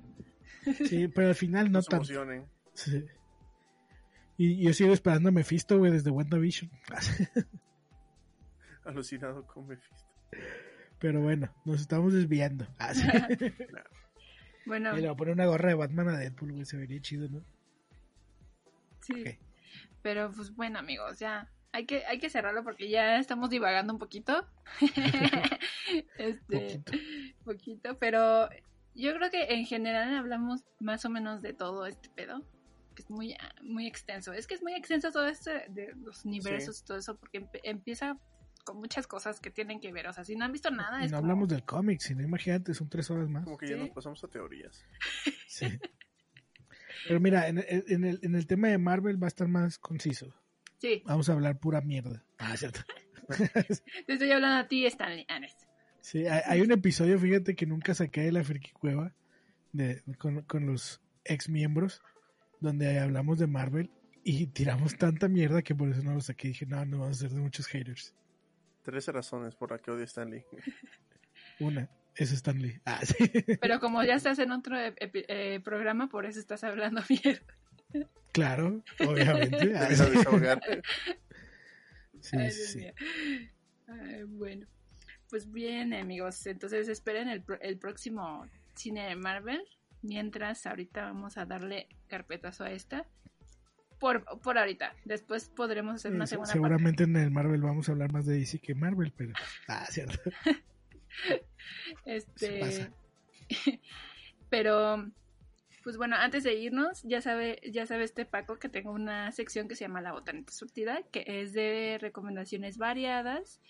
Sí, 0.86 1.08
pero 1.08 1.28
al 1.28 1.34
final 1.34 1.72
no 1.72 1.78
No 1.78 1.82
se 1.82 1.88
tanto. 1.90 2.04
emocionen. 2.12 2.46
Sí. 2.74 3.04
Y 4.36 4.62
yo 4.62 4.72
sigo 4.74 4.92
esperando 4.92 5.30
a 5.30 5.32
Mephisto, 5.32 5.78
güey, 5.78 5.90
desde 5.92 6.10
WandaVision. 6.10 6.70
Alucinado 8.84 9.46
con 9.46 9.66
Mephisto. 9.66 10.06
Pero 10.98 11.20
bueno, 11.22 11.50
nos 11.64 11.80
estamos 11.80 12.12
desviando. 12.12 12.66
Ah, 12.78 12.92
sí. 12.94 13.06
Bueno, 14.66 14.92
le 14.92 15.00
voy 15.00 15.10
a 15.10 15.14
poner 15.14 15.34
una 15.34 15.46
gorra 15.46 15.68
de 15.68 15.74
Batman 15.74 16.08
a 16.08 16.18
Deadpool, 16.18 16.52
güey. 16.52 16.64
Se 16.64 16.76
vería 16.76 17.00
chido, 17.00 17.28
¿no? 17.28 17.42
sí. 19.00 19.24
Pero 20.02 20.30
pues 20.32 20.54
bueno, 20.54 20.78
amigos, 20.78 21.18
ya. 21.18 21.50
Hay 21.72 21.86
que, 21.86 22.04
hay 22.06 22.18
que 22.18 22.30
cerrarlo 22.30 22.64
porque 22.64 22.88
ya 22.88 23.18
estamos 23.18 23.48
divagando 23.48 23.92
un 23.92 23.98
poquito. 23.98 24.44
este, 26.18 26.80
Poquito. 26.82 26.92
poquito, 27.44 27.98
pero 27.98 28.48
yo 28.94 29.14
creo 29.14 29.30
que 29.30 29.54
en 29.54 29.66
general 29.66 30.16
hablamos 30.16 30.64
más 30.80 31.04
o 31.04 31.10
menos 31.10 31.42
de 31.42 31.52
todo 31.52 31.86
este 31.86 32.08
pedo, 32.10 32.44
que 32.94 33.02
es 33.02 33.10
muy, 33.10 33.36
muy 33.62 33.86
extenso. 33.86 34.32
Es 34.32 34.46
que 34.46 34.54
es 34.54 34.62
muy 34.62 34.74
extenso 34.74 35.12
todo 35.12 35.28
esto 35.28 35.50
de 35.68 35.94
los 35.96 36.24
universos 36.24 36.80
y 36.80 36.84
todo 36.84 36.98
eso, 36.98 37.16
porque 37.16 37.46
empieza 37.62 38.18
con 38.70 38.78
muchas 38.80 39.06
cosas 39.06 39.40
que 39.40 39.51
tienen 39.51 39.80
que 39.80 39.92
ver. 39.92 40.06
O 40.06 40.12
sea, 40.12 40.24
si 40.24 40.36
no 40.36 40.44
han 40.44 40.52
visto 40.52 40.70
nada, 40.70 41.02
Y 41.02 41.06
es 41.06 41.10
no 41.12 41.18
como- 41.18 41.26
hablamos 41.32 41.48
del 41.48 41.64
cómic, 41.64 42.01
sino 42.01 42.22
imagínate, 42.22 42.72
son 42.74 42.88
tres 42.88 43.10
horas 43.10 43.28
más. 43.28 43.44
Como 43.44 43.56
que 43.59 43.66
ya 43.68 43.74
Sí. 43.74 43.80
nos 43.80 43.90
pasamos 43.90 44.22
a 44.24 44.28
teorías. 44.28 44.84
Sí. 45.48 45.66
Pero 47.09 47.20
mira, 47.20 47.48
en, 47.48 47.59
en- 47.59 47.84
en 47.88 48.05
el, 48.05 48.18
en 48.22 48.34
el 48.34 48.47
tema 48.47 48.68
de 48.68 48.78
Marvel 48.78 49.20
va 49.22 49.26
a 49.26 49.28
estar 49.28 49.48
más 49.48 49.78
conciso. 49.78 50.32
Sí, 50.78 51.02
Vamos 51.06 51.28
a 51.28 51.32
hablar 51.32 51.59
pura 51.59 51.80
mierda. 51.80 52.24
Ah, 52.38 52.56
cierto. 52.56 52.80
te 54.06 54.12
estoy 54.12 54.30
hablando 54.32 54.59
a 54.64 54.68
ti, 54.68 54.86
Stanley. 54.86 55.26
Ah, 55.28 55.40
Sí, 56.01 56.26
hay, 56.26 56.40
hay 56.47 56.60
un 56.62 56.72
episodio, 56.72 57.18
fíjate, 57.18 57.55
que 57.55 57.66
nunca 57.66 57.94
saqué 57.94 58.22
de 58.22 58.32
la 58.32 58.42
Friki 58.44 58.70
Cueva 58.72 59.12
de, 59.72 60.02
con, 60.18 60.42
con 60.42 60.66
los 60.66 61.01
ex 61.24 61.48
miembros, 61.51 62.01
donde 62.60 62.98
hablamos 62.98 63.38
de 63.38 63.47
Marvel 63.47 63.90
y 64.24 64.47
tiramos 64.47 64.97
tanta 64.97 65.28
mierda 65.28 65.62
que 65.62 65.74
por 65.74 65.90
eso 65.90 66.02
no 66.02 66.14
lo 66.14 66.20
saqué. 66.20 66.48
Dije, 66.48 66.64
no, 66.66 66.84
no 66.86 66.98
vamos 67.01 67.18
a 67.18 67.20
ser 67.20 67.30
de 67.30 67.40
muchos 67.40 67.66
haters. 67.66 68.14
Trece 68.82 69.12
razones 69.12 69.55
por 69.55 69.70
las 69.70 69.81
que 69.82 69.90
odia 69.90 70.05
Stanley. 70.05 70.44
Una, 71.61 71.89
es 72.15 72.32
Stanley. 72.32 72.81
Ah, 72.85 73.01
sí. 73.05 73.31
Pero 73.61 73.78
como 73.81 74.02
ya 74.02 74.15
estás 74.15 74.39
en 74.39 74.51
otro 74.52 74.77
epi- 74.77 75.24
eh, 75.28 75.61
programa, 75.62 76.09
por 76.09 76.24
eso 76.27 76.40
estás 76.40 76.65
hablando 76.65 77.02
bien. 77.09 77.39
Claro, 78.32 78.82
obviamente. 79.07 79.73
Ah, 82.16 82.20
sí, 82.20 82.36
Ay, 82.36 82.51
sí. 82.51 82.86
Ay, 83.89 84.23
bueno, 84.24 84.66
pues 85.31 85.51
bien, 85.51 85.94
amigos. 85.94 86.47
Entonces 86.47 86.89
esperen 86.89 87.28
el, 87.28 87.43
pro- 87.43 87.61
el 87.61 87.78
próximo 87.78 88.47
cine 88.74 89.09
de 89.09 89.16
Marvel. 89.16 89.62
Mientras, 90.02 90.66
ahorita 90.66 91.02
vamos 91.07 91.39
a 91.39 91.47
darle 91.47 91.89
carpetazo 92.09 92.65
a 92.65 92.70
esta. 92.73 93.07
Por, 94.01 94.24
por 94.40 94.59
ahorita. 94.59 94.94
Después 95.05 95.51
podremos 95.51 95.97
hacer 95.97 96.12
una 96.12 96.27
Sí, 96.27 96.31
segunda 96.31 96.51
Seguramente 96.51 97.05
en 97.05 97.14
el 97.16 97.31
Marvel 97.31 97.60
vamos 97.60 97.89
a 97.89 97.93
hablar 97.93 98.12
más 98.12 98.24
de 98.24 98.39
DC 98.39 98.59
que 98.59 98.74
Marvel, 98.74 99.12
pero. 99.16 99.35
Ah, 99.68 99.86
cierto. 99.89 100.18
Este. 102.05 102.60
Pasa. 102.60 102.90
Pero. 104.48 105.10
Pues 105.82 105.97
bueno, 105.97 106.16
antes 106.16 106.44
de 106.44 106.55
irnos, 106.55 107.02
ya 107.05 107.22
sabe, 107.22 107.59
ya 107.70 107.86
sabe 107.86 108.05
este 108.05 108.27
Paco 108.27 108.59
que 108.59 108.68
tengo 108.68 108.93
una 108.93 109.32
sección 109.32 109.66
que 109.66 109.74
se 109.74 109.85
llama 109.85 110.02
La 110.02 110.12
Botanita 110.12 110.52
Surtida, 110.52 111.02
que 111.10 111.24
es 111.27 111.52
de 111.55 111.97
recomendaciones 112.01 112.77
variadas. 112.77 113.60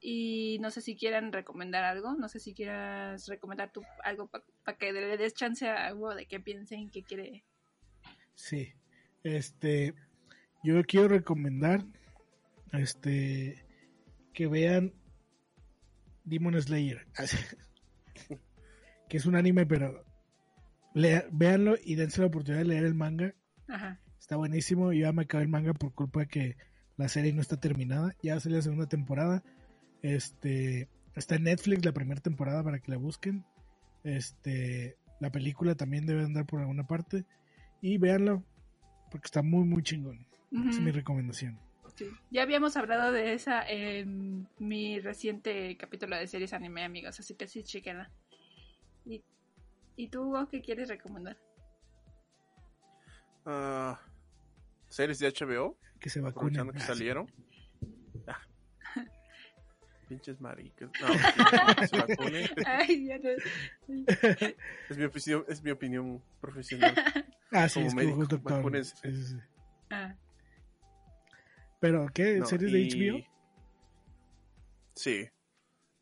Y 0.00 0.58
no 0.60 0.70
sé 0.70 0.80
si 0.82 0.96
quieran 0.96 1.32
recomendar 1.32 1.84
algo, 1.84 2.14
no 2.14 2.28
sé 2.28 2.40
si 2.40 2.52
quieras 2.52 3.28
recomendar 3.28 3.72
tú 3.72 3.82
algo 4.02 4.28
para 4.28 4.76
que 4.76 4.92
le 4.92 5.16
des 5.16 5.34
chance 5.34 5.66
a 5.68 5.86
algo 5.86 6.14
de 6.14 6.26
que 6.26 6.40
piensen 6.40 6.90
que 6.90 7.02
quiere. 7.02 7.44
Sí. 8.34 8.74
Este. 9.26 9.94
Yo 10.62 10.82
quiero 10.84 11.08
recomendar. 11.08 11.84
Este. 12.72 13.64
Que 14.32 14.46
vean. 14.46 14.92
Demon 16.24 16.60
Slayer. 16.60 17.06
Que 19.08 19.18
es 19.18 19.26
un 19.26 19.36
anime, 19.36 19.66
pero. 19.66 20.04
lea- 20.94 21.26
véanlo 21.30 21.76
y 21.84 21.94
dense 21.94 22.20
la 22.20 22.26
oportunidad 22.26 22.62
de 22.62 22.68
leer 22.68 22.84
el 22.84 22.94
manga. 22.94 23.34
Ajá. 23.68 24.00
Está 24.18 24.34
buenísimo. 24.36 24.92
Yo 24.92 25.02
ya 25.02 25.12
me 25.12 25.22
acabé 25.22 25.44
el 25.44 25.48
manga 25.48 25.72
por 25.74 25.92
culpa 25.94 26.20
de 26.20 26.26
que 26.26 26.56
la 26.96 27.08
serie 27.08 27.32
no 27.32 27.40
está 27.40 27.58
terminada. 27.60 28.16
Ya 28.22 28.40
salió 28.40 28.56
la 28.58 28.62
segunda 28.62 28.86
temporada. 28.88 29.44
Este. 30.02 30.88
Está 31.14 31.36
en 31.36 31.44
Netflix 31.44 31.84
la 31.84 31.92
primera 31.92 32.20
temporada 32.20 32.62
para 32.64 32.80
que 32.80 32.90
la 32.90 32.96
busquen. 32.98 33.44
Este. 34.02 34.96
La 35.20 35.30
película 35.30 35.74
también 35.76 36.04
debe 36.06 36.24
andar 36.24 36.44
por 36.46 36.60
alguna 36.60 36.86
parte. 36.86 37.24
Y 37.80 37.98
véanlo. 37.98 38.42
Porque 39.10 39.26
está 39.26 39.42
muy, 39.42 39.64
muy 39.64 39.82
chingón. 39.82 40.26
Es 40.68 40.80
mi 40.80 40.90
recomendación. 40.90 41.58
Sí. 41.96 42.10
Ya 42.30 42.42
habíamos 42.42 42.76
hablado 42.76 43.10
de 43.12 43.32
esa 43.32 43.66
en 43.68 44.46
mi 44.58 45.00
reciente 45.00 45.76
capítulo 45.76 46.16
de 46.16 46.26
series 46.26 46.52
anime, 46.52 46.84
amigos, 46.84 47.18
así 47.18 47.34
que 47.34 47.46
sí, 47.48 47.62
chequenla. 47.62 48.10
¿Y, 49.06 49.22
¿y 49.96 50.08
tú, 50.08 50.22
Hugo, 50.28 50.48
qué 50.48 50.60
quieres 50.60 50.88
recomendar? 50.88 51.38
Ah, 53.44 53.98
series 54.88 55.18
de 55.20 55.28
HBO, 55.32 55.78
Que 56.00 56.10
se 56.10 56.20
vacunen. 56.20 56.60
aprovechando 56.60 56.72
que 56.72 56.78
Ah, 56.80 56.86
salieron. 56.86 57.26
Ah. 58.28 58.40
Pinches 60.08 60.40
maricas. 60.40 60.90
No, 61.00 61.74
que 61.76 61.86
se 61.88 61.96
vacunen. 61.98 62.48
Ay, 62.66 63.06
ya 63.06 63.18
no. 63.18 63.28
Es 64.88 64.96
mi 64.96 65.04
opinión, 65.04 65.44
es 65.48 65.62
mi 65.62 65.70
opinión 65.70 66.22
profesional. 66.40 66.94
Ah, 67.52 67.68
sí, 67.68 67.74
Como 67.74 67.86
es 67.88 67.94
que 67.94 68.00
médico, 68.04 68.22
es 68.22 68.28
doctor. 68.28 68.56
vacúnense. 68.56 68.96
Sí, 68.96 69.16
sí, 69.16 69.26
sí. 69.34 69.40
Ah, 69.90 70.14
Pero, 71.80 72.06
¿qué? 72.12 72.38
No, 72.38 72.46
¿Series 72.46 72.72
y- 72.72 72.98
de 72.98 73.10
HBO? 73.10 73.24
Sí. 74.94 75.28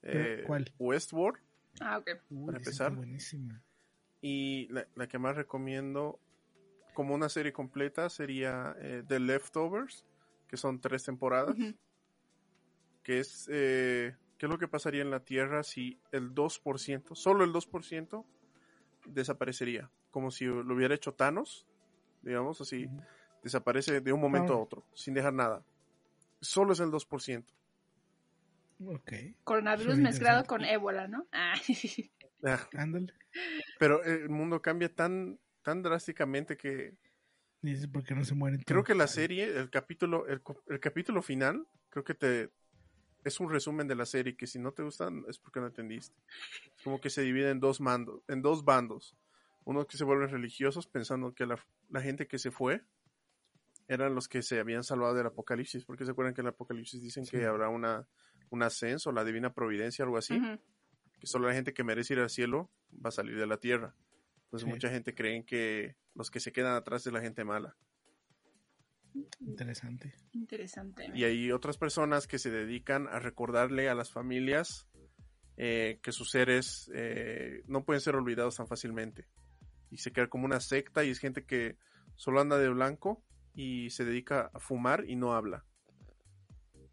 Eh, 0.03 0.43
¿Cuál? 0.47 0.73
Westworld, 0.79 1.41
Ah, 1.81 1.99
ok. 1.99 2.09
Uy, 2.31 2.47
para 2.47 2.59
empezar. 2.59 2.95
buenísima. 2.95 3.61
y 4.21 4.69
la, 4.69 4.87
la 4.95 5.07
que 5.09 5.19
más 5.19 5.37
recomiendo 5.37 6.19
como 6.95 7.15
una 7.15 7.29
serie 7.29 7.53
completa 7.53 8.09
sería 8.09 8.75
eh, 8.79 9.03
The 9.07 9.19
Leftovers, 9.21 10.05
que 10.49 10.57
son 10.57 10.81
tres 10.81 11.03
temporadas, 11.05 11.57
que 13.03 13.19
es 13.21 13.49
eh, 13.53 14.15
qué 14.39 14.47
es 14.47 14.51
lo 14.51 14.59
que 14.59 14.69
pasaría 14.69 15.03
en 15.03 15.11
la 15.11 15.21
Tierra 15.25 15.62
si 15.65 15.99
el 16.12 16.33
2%, 16.35 17.15
solo 17.15 17.45
el 17.45 17.53
2% 17.53 18.25
desaparecería, 19.07 19.91
como 20.15 20.31
si 20.31 20.45
lo 20.45 20.73
hubiera 20.77 20.95
hecho 20.95 21.12
Thanos, 21.12 21.66
digamos 22.23 22.61
así, 22.61 22.86
Ujú. 22.86 23.03
desaparece 23.43 24.01
de 24.01 24.12
un 24.12 24.20
momento 24.20 24.53
a 24.55 24.59
otro, 24.59 24.85
sin 24.95 25.12
dejar 25.12 25.32
nada. 25.35 25.65
Solo 26.41 26.73
es 26.73 26.78
el 26.78 26.93
2%. 26.93 27.53
Ok, 28.86 29.12
Coronavirus 29.43 29.99
mezclado 29.99 30.45
con 30.45 30.65
ébola, 30.65 31.09
¿no? 31.09 31.27
Ah, 31.32 31.55
Ah, 32.45 32.69
ándale. 32.77 33.12
Pero 33.81 34.05
el 34.05 34.28
mundo 34.28 34.62
cambia 34.62 34.89
tan, 34.95 35.41
tan 35.62 35.82
drásticamente 35.82 36.57
que 36.57 36.97
Dice, 37.61 37.89
¿por 37.89 38.05
qué 38.05 38.15
no 38.15 38.23
se 38.24 38.35
mueren 38.36 38.61
creo 38.65 38.85
que 38.85 38.95
la 38.95 39.09
serie, 39.09 39.47
el 39.47 39.69
capítulo, 39.69 40.28
el, 40.28 40.43
co- 40.43 40.62
el 40.69 40.78
capítulo 40.78 41.23
final, 41.23 41.66
creo 41.89 42.05
que 42.05 42.15
te 42.15 42.51
es 43.24 43.41
un 43.41 43.51
resumen 43.51 43.89
de 43.89 43.97
la 43.97 44.07
serie 44.07 44.36
que 44.36 44.47
si 44.47 44.61
no 44.61 44.70
te 44.73 44.85
gustan 44.85 45.24
es 45.28 45.39
porque 45.39 45.59
no 45.59 45.66
entendiste. 45.66 46.15
Como 46.85 47.01
que 47.01 47.11
se 47.11 47.23
divide 47.23 47.51
en 47.51 47.59
dos 47.59 47.81
mandos, 47.81 48.23
en 48.28 48.43
dos 48.43 48.65
bandos. 48.65 49.16
Unos 49.65 49.86
que 49.86 49.97
se 49.97 50.05
vuelven 50.05 50.28
religiosos 50.28 50.86
pensando 50.86 51.32
que 51.35 51.47
la, 51.47 51.59
la 51.89 52.01
gente 52.03 52.27
que 52.27 52.39
se 52.39 52.51
fue 52.51 52.82
eran 53.89 54.15
los 54.15 54.28
que 54.28 54.43
se 54.43 54.61
habían 54.61 54.82
salvado 54.82 55.15
del 55.15 55.27
apocalipsis, 55.27 55.85
porque 55.85 56.05
se 56.05 56.11
acuerdan 56.12 56.35
que 56.35 56.41
en 56.43 56.47
el 56.49 56.53
apocalipsis 56.55 57.01
dicen 57.03 57.24
Sí. 57.24 57.32
que 57.32 57.45
habrá 57.47 57.69
una 57.69 58.07
un 58.51 58.62
ascenso, 58.62 59.11
la 59.11 59.24
divina 59.24 59.53
providencia, 59.53 60.05
algo 60.05 60.16
así, 60.19 60.39
que 61.19 61.27
solo 61.27 61.49
la 61.49 61.55
gente 61.55 61.73
que 61.74 61.82
merece 61.82 62.12
ir 62.15 62.20
al 62.20 62.31
cielo 62.31 62.70
va 63.05 63.09
a 63.09 63.11
salir 63.11 63.36
de 63.36 63.47
la 63.47 63.57
tierra. 63.57 63.97
Entonces 64.45 64.66
Sí. 64.66 64.70
mucha 64.70 64.91
gente 64.91 65.15
cree 65.15 65.45
que 65.45 65.97
los 66.15 66.31
que 66.31 66.39
se 66.41 66.53
quedan 66.53 66.74
atrás 66.77 67.05
es 67.07 67.12
la 67.12 67.20
gente 67.20 67.43
mala. 67.45 67.74
Interesante. 69.41 70.15
Interesante. 70.32 71.11
Y 71.15 71.24
hay 71.24 71.53
otras 71.53 71.78
personas 71.78 72.27
que 72.27 72.39
se 72.39 72.51
dedican 72.51 73.07
a 73.09 73.19
recordarle 73.19 73.89
a 73.89 73.95
las 73.95 74.12
familias 74.12 74.86
eh, 75.57 76.01
que 76.03 76.11
sus 76.12 76.31
seres 76.31 76.91
eh, 76.95 77.62
no 77.66 77.85
pueden 77.85 78.01
ser 78.01 78.16
olvidados 78.16 78.57
tan 78.57 78.66
fácilmente. 78.66 79.27
Y 79.90 79.98
se 79.98 80.12
queda 80.12 80.28
como 80.28 80.44
una 80.47 80.61
secta 80.61 81.05
y 81.05 81.11
es 81.11 81.19
gente 81.19 81.44
que 81.44 81.77
solo 82.16 82.40
anda 82.40 82.59
de 82.59 82.69
blanco 82.69 83.23
y 83.55 83.90
se 83.90 84.05
dedica 84.05 84.51
a 84.52 84.59
fumar 84.61 85.05
y 85.09 85.16
no 85.16 85.32
habla. 85.35 85.65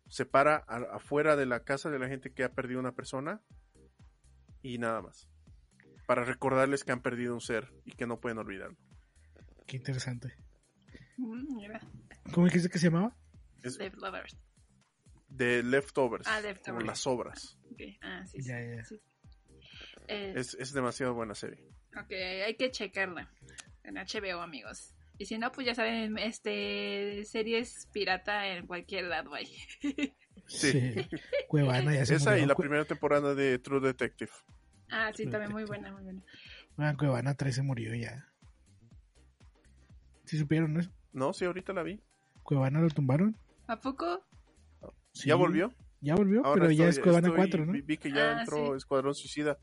Se 0.07 0.25
para 0.25 0.57
a- 0.67 0.95
afuera 0.95 1.35
de 1.35 1.45
la 1.45 1.63
casa 1.63 1.89
de 1.89 1.99
la 1.99 2.07
gente 2.07 2.33
que 2.33 2.43
ha 2.43 2.49
perdido 2.53 2.79
una 2.79 2.91
persona 2.93 3.41
y 4.61 4.77
nada 4.77 5.01
más. 5.01 5.27
Para 6.05 6.23
recordarles 6.25 6.83
que 6.83 6.91
han 6.91 7.01
perdido 7.01 7.33
un 7.33 7.41
ser 7.41 7.73
y 7.85 7.91
que 7.93 8.05
no 8.05 8.19
pueden 8.19 8.37
olvidarlo. 8.37 8.77
Qué 9.65 9.77
interesante. 9.77 10.35
Mm, 11.17 11.55
mira, 11.55 11.79
¿Cómo 12.33 12.45
dijiste 12.45 12.69
que 12.69 12.77
se 12.79 12.87
llamaba? 12.87 13.15
Es 13.63 13.77
Leftovers. 13.77 14.37
de 15.29 15.63
leftovers, 15.63 16.27
Ah, 16.27 16.39
como 16.41 16.47
leftovers. 16.49 16.85
las 16.87 16.99
sobras. 16.99 17.57
Ok, 17.71 17.81
Ah, 18.01 18.25
sí, 18.25 18.41
sí, 18.41 18.49
Ya, 18.49 18.59
ya. 18.75 18.83
sí. 18.83 19.01
Eh, 20.07 20.33
Es, 20.35 20.55
es 20.55 20.73
demasiado 20.73 21.13
buena 21.13 21.33
serie. 21.35 21.63
Ok, 21.99 22.11
hay 22.45 22.55
que 22.55 22.71
checarla 22.71 23.29
en 23.83 23.95
HBO, 23.97 24.41
amigos. 24.41 24.93
Y 25.17 25.25
si 25.25 25.37
no, 25.37 25.51
pues 25.51 25.67
ya 25.67 25.75
saben, 25.75 26.17
este 26.17 27.23
series 27.25 27.87
pirata 27.91 28.47
en 28.47 28.65
cualquier 28.65 29.05
lado 29.05 29.33
hay. 29.33 29.47
Sí. 30.47 30.95
Cuevana 31.47 31.93
ya 31.93 32.05
se 32.05 32.15
Esa 32.15 32.31
murió. 32.31 32.43
y 32.43 32.47
la 32.47 32.55
Cu- 32.55 32.61
primera 32.63 32.85
temporada 32.85 33.35
de 33.35 33.59
True 33.59 33.79
Detective. 33.79 34.31
ah, 34.89 35.11
sí, 35.13 35.27
también 35.27 35.51
muy 35.51 35.63
buena, 35.65 35.91
muy 35.91 36.03
buena. 36.03 36.21
Ah, 36.77 36.95
Cuevana 36.97 37.35
3 37.35 37.55
se 37.55 37.61
murió 37.61 37.93
ya. 37.95 38.27
¿Sí 40.25 40.37
supieron 40.37 40.77
eso? 40.79 40.91
No, 41.13 41.33
sí, 41.33 41.45
ahorita 41.45 41.73
la 41.73 41.83
vi. 41.83 42.01
¿Cuevana 42.43 42.81
lo 42.81 42.89
tumbaron? 42.89 43.37
¿A 43.67 43.79
poco? 43.79 44.25
Sí, 45.13 45.27
¿Ya 45.29 45.35
volvió? 45.35 45.73
Ya 45.99 46.15
volvió, 46.15 46.43
Ahora 46.45 46.61
pero 46.63 46.71
ya 46.71 46.87
es 46.87 46.99
Cuevana 46.99 47.27
estoy- 47.27 47.37
4, 47.37 47.65
¿no? 47.65 47.73
Vi, 47.73 47.81
vi 47.81 47.97
que 47.97 48.11
ya 48.11 48.37
Ah, 48.37 48.41
entró 48.41 48.71
sí. 48.71 48.77
Escuadrón 48.77 49.13
Suicida. 49.13 49.59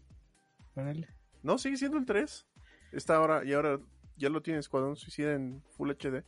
Órale. 0.75 1.09
No, 1.49 1.57
sigue 1.57 1.79
siendo 1.79 1.97
el 1.97 2.05
3. 2.05 2.47
Está 2.93 3.17
ahora, 3.17 3.43
y 3.43 3.55
ahora 3.55 3.81
ya 4.19 4.29
lo 4.29 4.43
tiene 4.43 4.61
Escuadrón 4.61 4.97
Suicida 4.97 5.33
en 5.33 5.63
Full 5.79 5.91
HD. 5.93 6.23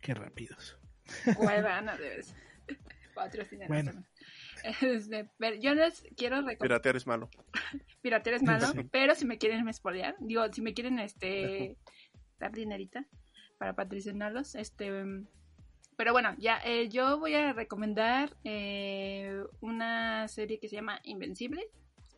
Qué 0.00 0.12
rápidos. 0.12 0.76
Cuevana, 1.36 1.96
debes. 1.96 2.34
Patrocinar. 3.14 3.68
Bueno. 3.68 3.92
Este, 4.80 5.30
pero 5.38 5.54
yo 5.54 5.74
les 5.76 6.02
quiero 6.16 6.38
recomendar. 6.38 6.58
Piratear 6.58 6.96
es 6.96 7.06
malo. 7.06 7.30
Piratear 8.02 8.34
es 8.34 8.42
malo, 8.42 8.66
Sí. 8.72 8.80
pero 8.90 9.14
si 9.14 9.24
me 9.24 9.38
quieren 9.38 9.68
espolear, 9.68 10.16
digo, 10.18 10.42
si 10.52 10.62
me 10.62 10.74
quieren 10.74 10.98
este 10.98 11.76
dar 12.40 12.50
dinerita 12.50 13.06
para 13.58 13.76
patrocinarlos, 13.76 14.56
este 14.56 14.90
mm, 14.90 15.28
pero 15.96 16.10
bueno, 16.10 16.34
ya 16.38 16.58
eh, 16.64 16.88
yo 16.88 17.20
voy 17.20 17.34
a 17.34 17.52
recomendar 17.52 18.34
eh, 18.42 19.44
una 19.60 20.26
serie 20.26 20.58
que 20.58 20.68
se 20.68 20.74
llama 20.74 20.98
Invencible. 21.04 21.68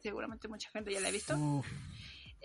Seguramente 0.01 0.48
mucha 0.48 0.70
gente 0.70 0.93
ya 0.93 1.01
la 1.01 1.09
ha 1.09 1.10
visto. 1.10 1.36
Uf. 1.36 1.66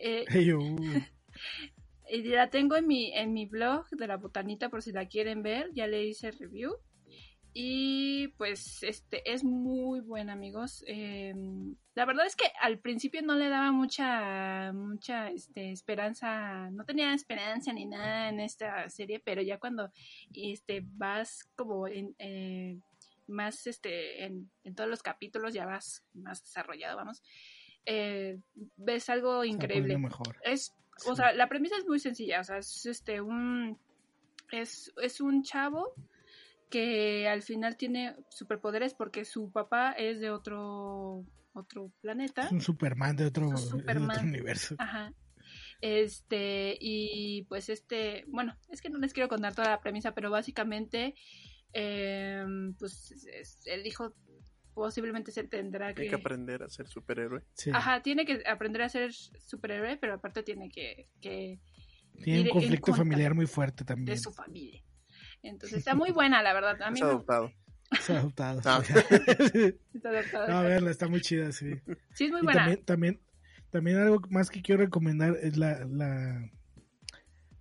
Eh, 0.03 0.25
Ey, 0.29 0.51
uh, 0.53 0.75
la 2.35 2.49
tengo 2.49 2.75
en 2.75 2.87
mi, 2.87 3.13
en 3.13 3.33
mi 3.33 3.45
blog 3.45 3.87
de 3.91 4.07
la 4.07 4.17
botanita 4.17 4.69
por 4.69 4.81
si 4.81 4.91
la 4.91 5.07
quieren 5.07 5.43
ver. 5.43 5.69
Ya 5.73 5.87
le 5.87 6.03
hice 6.03 6.31
review. 6.31 6.75
Y 7.53 8.29
pues 8.37 8.81
este 8.81 9.29
es 9.29 9.43
muy 9.43 9.99
buena, 9.99 10.33
amigos. 10.33 10.83
Eh, 10.87 11.33
la 11.95 12.05
verdad 12.05 12.25
es 12.25 12.37
que 12.37 12.45
al 12.61 12.79
principio 12.79 13.21
no 13.21 13.35
le 13.35 13.49
daba 13.49 13.73
mucha, 13.73 14.71
mucha 14.71 15.29
este, 15.29 15.71
esperanza, 15.71 16.69
no 16.71 16.85
tenía 16.85 17.13
esperanza 17.13 17.73
ni 17.73 17.85
nada 17.85 18.29
en 18.29 18.39
esta 18.39 18.89
serie, 18.89 19.19
pero 19.19 19.41
ya 19.41 19.59
cuando 19.59 19.91
este, 20.33 20.81
vas 20.93 21.49
como 21.57 21.87
en, 21.87 22.15
eh, 22.19 22.79
más 23.27 23.67
este, 23.67 24.23
en, 24.23 24.49
en 24.63 24.73
todos 24.73 24.89
los 24.89 25.03
capítulos, 25.03 25.53
ya 25.53 25.65
vas 25.65 26.05
más 26.13 26.41
desarrollado, 26.43 26.95
vamos, 26.95 27.21
eh, 27.85 28.39
ves 28.77 29.09
algo 29.09 29.43
increíble. 29.43 29.97
mejor. 29.97 30.37
Es, 30.43 30.73
o 31.07 31.11
Sí. 31.11 31.15
sea, 31.17 31.33
la 31.33 31.47
premisa 31.49 31.75
es 31.77 31.87
muy 31.87 31.99
sencilla, 31.99 32.41
o 32.41 32.43
sea, 32.43 32.57
es 32.57 32.85
este 32.85 33.21
un 33.21 33.77
es, 34.51 34.91
es 35.01 35.21
un 35.21 35.43
chavo 35.43 35.93
que 36.69 37.27
al 37.27 37.41
final 37.41 37.77
tiene 37.77 38.15
superpoderes 38.29 38.93
porque 38.93 39.25
su 39.25 39.51
papá 39.51 39.91
es 39.93 40.19
de 40.19 40.29
otro 40.29 41.23
otro 41.53 41.91
planeta. 42.01 42.43
Es 42.43 42.51
un 42.51 42.61
Superman 42.61 43.15
de 43.15 43.25
otro, 43.25 43.49
de 43.49 43.57
Superman. 43.57 44.11
otro 44.11 44.23
universo. 44.23 44.75
Ajá. 44.77 45.13
Este, 45.81 46.77
y 46.79 47.43
pues 47.49 47.69
este, 47.69 48.23
bueno, 48.27 48.55
es 48.69 48.81
que 48.81 48.89
no 48.89 48.99
les 48.99 49.13
quiero 49.13 49.27
contar 49.27 49.55
toda 49.55 49.69
la 49.69 49.81
premisa, 49.81 50.13
pero 50.13 50.29
básicamente, 50.29 51.15
eh, 51.73 52.45
pues 52.77 53.11
es- 53.33 53.65
el 53.65 53.85
hijo 53.87 54.13
posiblemente 54.73 55.31
se 55.31 55.43
tendrá 55.43 55.93
Tiene 55.93 56.09
que 56.09 56.15
aprender 56.15 56.63
a 56.63 56.69
ser 56.69 56.87
superhéroe. 56.87 57.43
Sí. 57.53 57.71
Ajá, 57.73 58.01
tiene 58.01 58.25
que 58.25 58.43
aprender 58.47 58.81
a 58.81 58.89
ser 58.89 59.13
superhéroe, 59.13 59.97
pero 59.97 60.13
aparte 60.15 60.43
tiene 60.43 60.69
que, 60.69 61.07
que 61.21 61.59
Tiene 62.23 62.41
un 62.43 62.49
conflicto 62.49 62.93
familiar 62.93 63.33
muy 63.35 63.47
fuerte 63.47 63.83
de 63.83 63.87
también. 63.87 64.19
su 64.19 64.31
familia. 64.31 64.81
Entonces 65.43 65.79
está 65.79 65.95
muy 65.95 66.11
buena, 66.11 66.41
la 66.43 66.53
verdad. 66.53 66.81
A 66.81 66.91
mí 66.91 66.99
Es 66.99 67.03
adoptado. 67.05 67.51
Ha 68.09 68.13
adoptado. 68.17 68.61
Ah. 68.65 68.81
sí. 68.85 68.93
está 69.93 70.09
adoptado. 70.09 70.47
no, 70.47 70.61
verla, 70.63 70.91
está 70.91 71.07
muy 71.07 71.21
chida, 71.21 71.51
sí. 71.51 71.73
Sí, 72.13 72.25
es 72.25 72.31
muy 72.31 72.41
Y 72.41 72.43
buena. 72.43 72.59
también, 72.61 72.85
también, 72.85 73.21
también 73.71 73.97
algo 73.97 74.21
más 74.29 74.49
que 74.49 74.61
quiero 74.61 74.83
recomendar 74.83 75.35
es 75.41 75.57
la, 75.57 75.85
la 75.85 76.49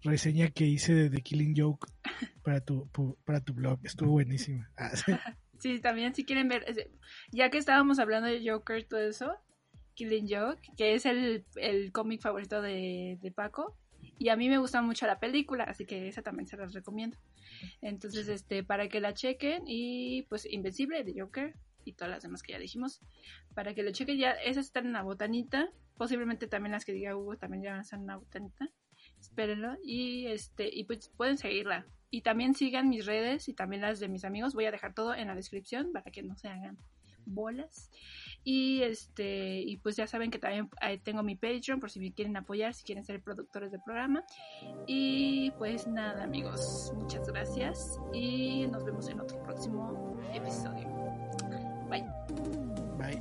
reseña 0.02 0.48
que 0.50 0.66
hice 0.66 0.94
de 0.94 1.10
The 1.10 1.22
Killing 1.22 1.54
Joke 1.56 1.86
para 2.42 2.60
tu, 2.60 2.88
para 3.24 3.40
tu 3.40 3.54
blog. 3.54 3.80
Estuvo 3.82 4.12
buenísima. 4.12 4.70
Ah, 4.76 4.94
sí. 4.94 5.12
Sí, 5.60 5.78
también 5.78 6.14
si 6.14 6.24
quieren 6.24 6.48
ver, 6.48 6.64
ya 7.30 7.50
que 7.50 7.58
estábamos 7.58 7.98
hablando 7.98 8.28
de 8.28 8.42
Joker 8.48 8.82
todo 8.84 9.00
eso, 9.00 9.36
Killing 9.94 10.26
Joke, 10.26 10.62
que 10.78 10.94
es 10.94 11.04
el, 11.04 11.44
el 11.56 11.92
cómic 11.92 12.22
favorito 12.22 12.62
de, 12.62 13.18
de 13.20 13.30
Paco, 13.30 13.76
y 14.18 14.30
a 14.30 14.36
mí 14.36 14.48
me 14.48 14.56
gusta 14.56 14.80
mucho 14.80 15.06
la 15.06 15.20
película, 15.20 15.64
así 15.64 15.84
que 15.84 16.08
esa 16.08 16.22
también 16.22 16.46
se 16.46 16.56
las 16.56 16.72
recomiendo. 16.72 17.18
Entonces, 17.82 18.28
este, 18.28 18.64
para 18.64 18.88
que 18.88 19.00
la 19.00 19.12
chequen, 19.12 19.64
y 19.66 20.22
pues 20.30 20.50
Invencible 20.50 21.04
de 21.04 21.20
Joker, 21.20 21.54
y 21.84 21.92
todas 21.92 22.10
las 22.10 22.22
demás 22.22 22.42
que 22.42 22.52
ya 22.52 22.58
dijimos, 22.58 23.02
para 23.54 23.74
que 23.74 23.82
lo 23.82 23.92
chequen, 23.92 24.16
ya 24.16 24.32
esas 24.32 24.64
están 24.64 24.86
en 24.86 24.94
la 24.94 25.02
botanita, 25.02 25.68
posiblemente 25.98 26.46
también 26.46 26.72
las 26.72 26.86
que 26.86 26.92
diga 26.92 27.14
Hugo 27.14 27.36
también 27.36 27.62
ya 27.62 27.78
estar 27.78 27.98
en 27.98 28.06
la 28.06 28.16
botanita, 28.16 28.70
espérenlo, 29.20 29.76
y 29.84 30.26
este, 30.26 30.70
y 30.72 30.84
pues 30.84 31.10
pueden 31.10 31.36
seguirla. 31.36 31.86
Y 32.10 32.22
también 32.22 32.54
sigan 32.54 32.88
mis 32.88 33.06
redes 33.06 33.48
y 33.48 33.54
también 33.54 33.82
las 33.82 34.00
de 34.00 34.08
mis 34.08 34.24
amigos. 34.24 34.54
Voy 34.54 34.64
a 34.64 34.70
dejar 34.72 34.94
todo 34.94 35.14
en 35.14 35.28
la 35.28 35.34
descripción 35.34 35.92
para 35.92 36.10
que 36.10 36.22
no 36.22 36.36
se 36.36 36.48
hagan 36.48 36.78
bolas. 37.24 37.90
Y 38.42 38.82
este, 38.82 39.60
y 39.60 39.76
pues 39.78 39.96
ya 39.96 40.06
saben 40.06 40.30
que 40.30 40.38
también 40.38 40.70
ahí 40.80 40.98
tengo 40.98 41.22
mi 41.22 41.36
Patreon 41.36 41.78
por 41.78 41.90
si 41.90 42.00
me 42.00 42.12
quieren 42.12 42.36
apoyar, 42.36 42.72
si 42.74 42.84
quieren 42.84 43.04
ser 43.04 43.22
productores 43.22 43.70
del 43.70 43.82
programa. 43.82 44.24
Y 44.86 45.50
pues 45.52 45.86
nada, 45.86 46.24
amigos, 46.24 46.92
muchas 46.96 47.28
gracias 47.28 47.98
y 48.12 48.66
nos 48.68 48.84
vemos 48.84 49.08
en 49.08 49.20
otro 49.20 49.42
próximo 49.42 50.18
episodio. 50.32 50.88
Bye. 51.88 52.06
Bye. 52.98 53.20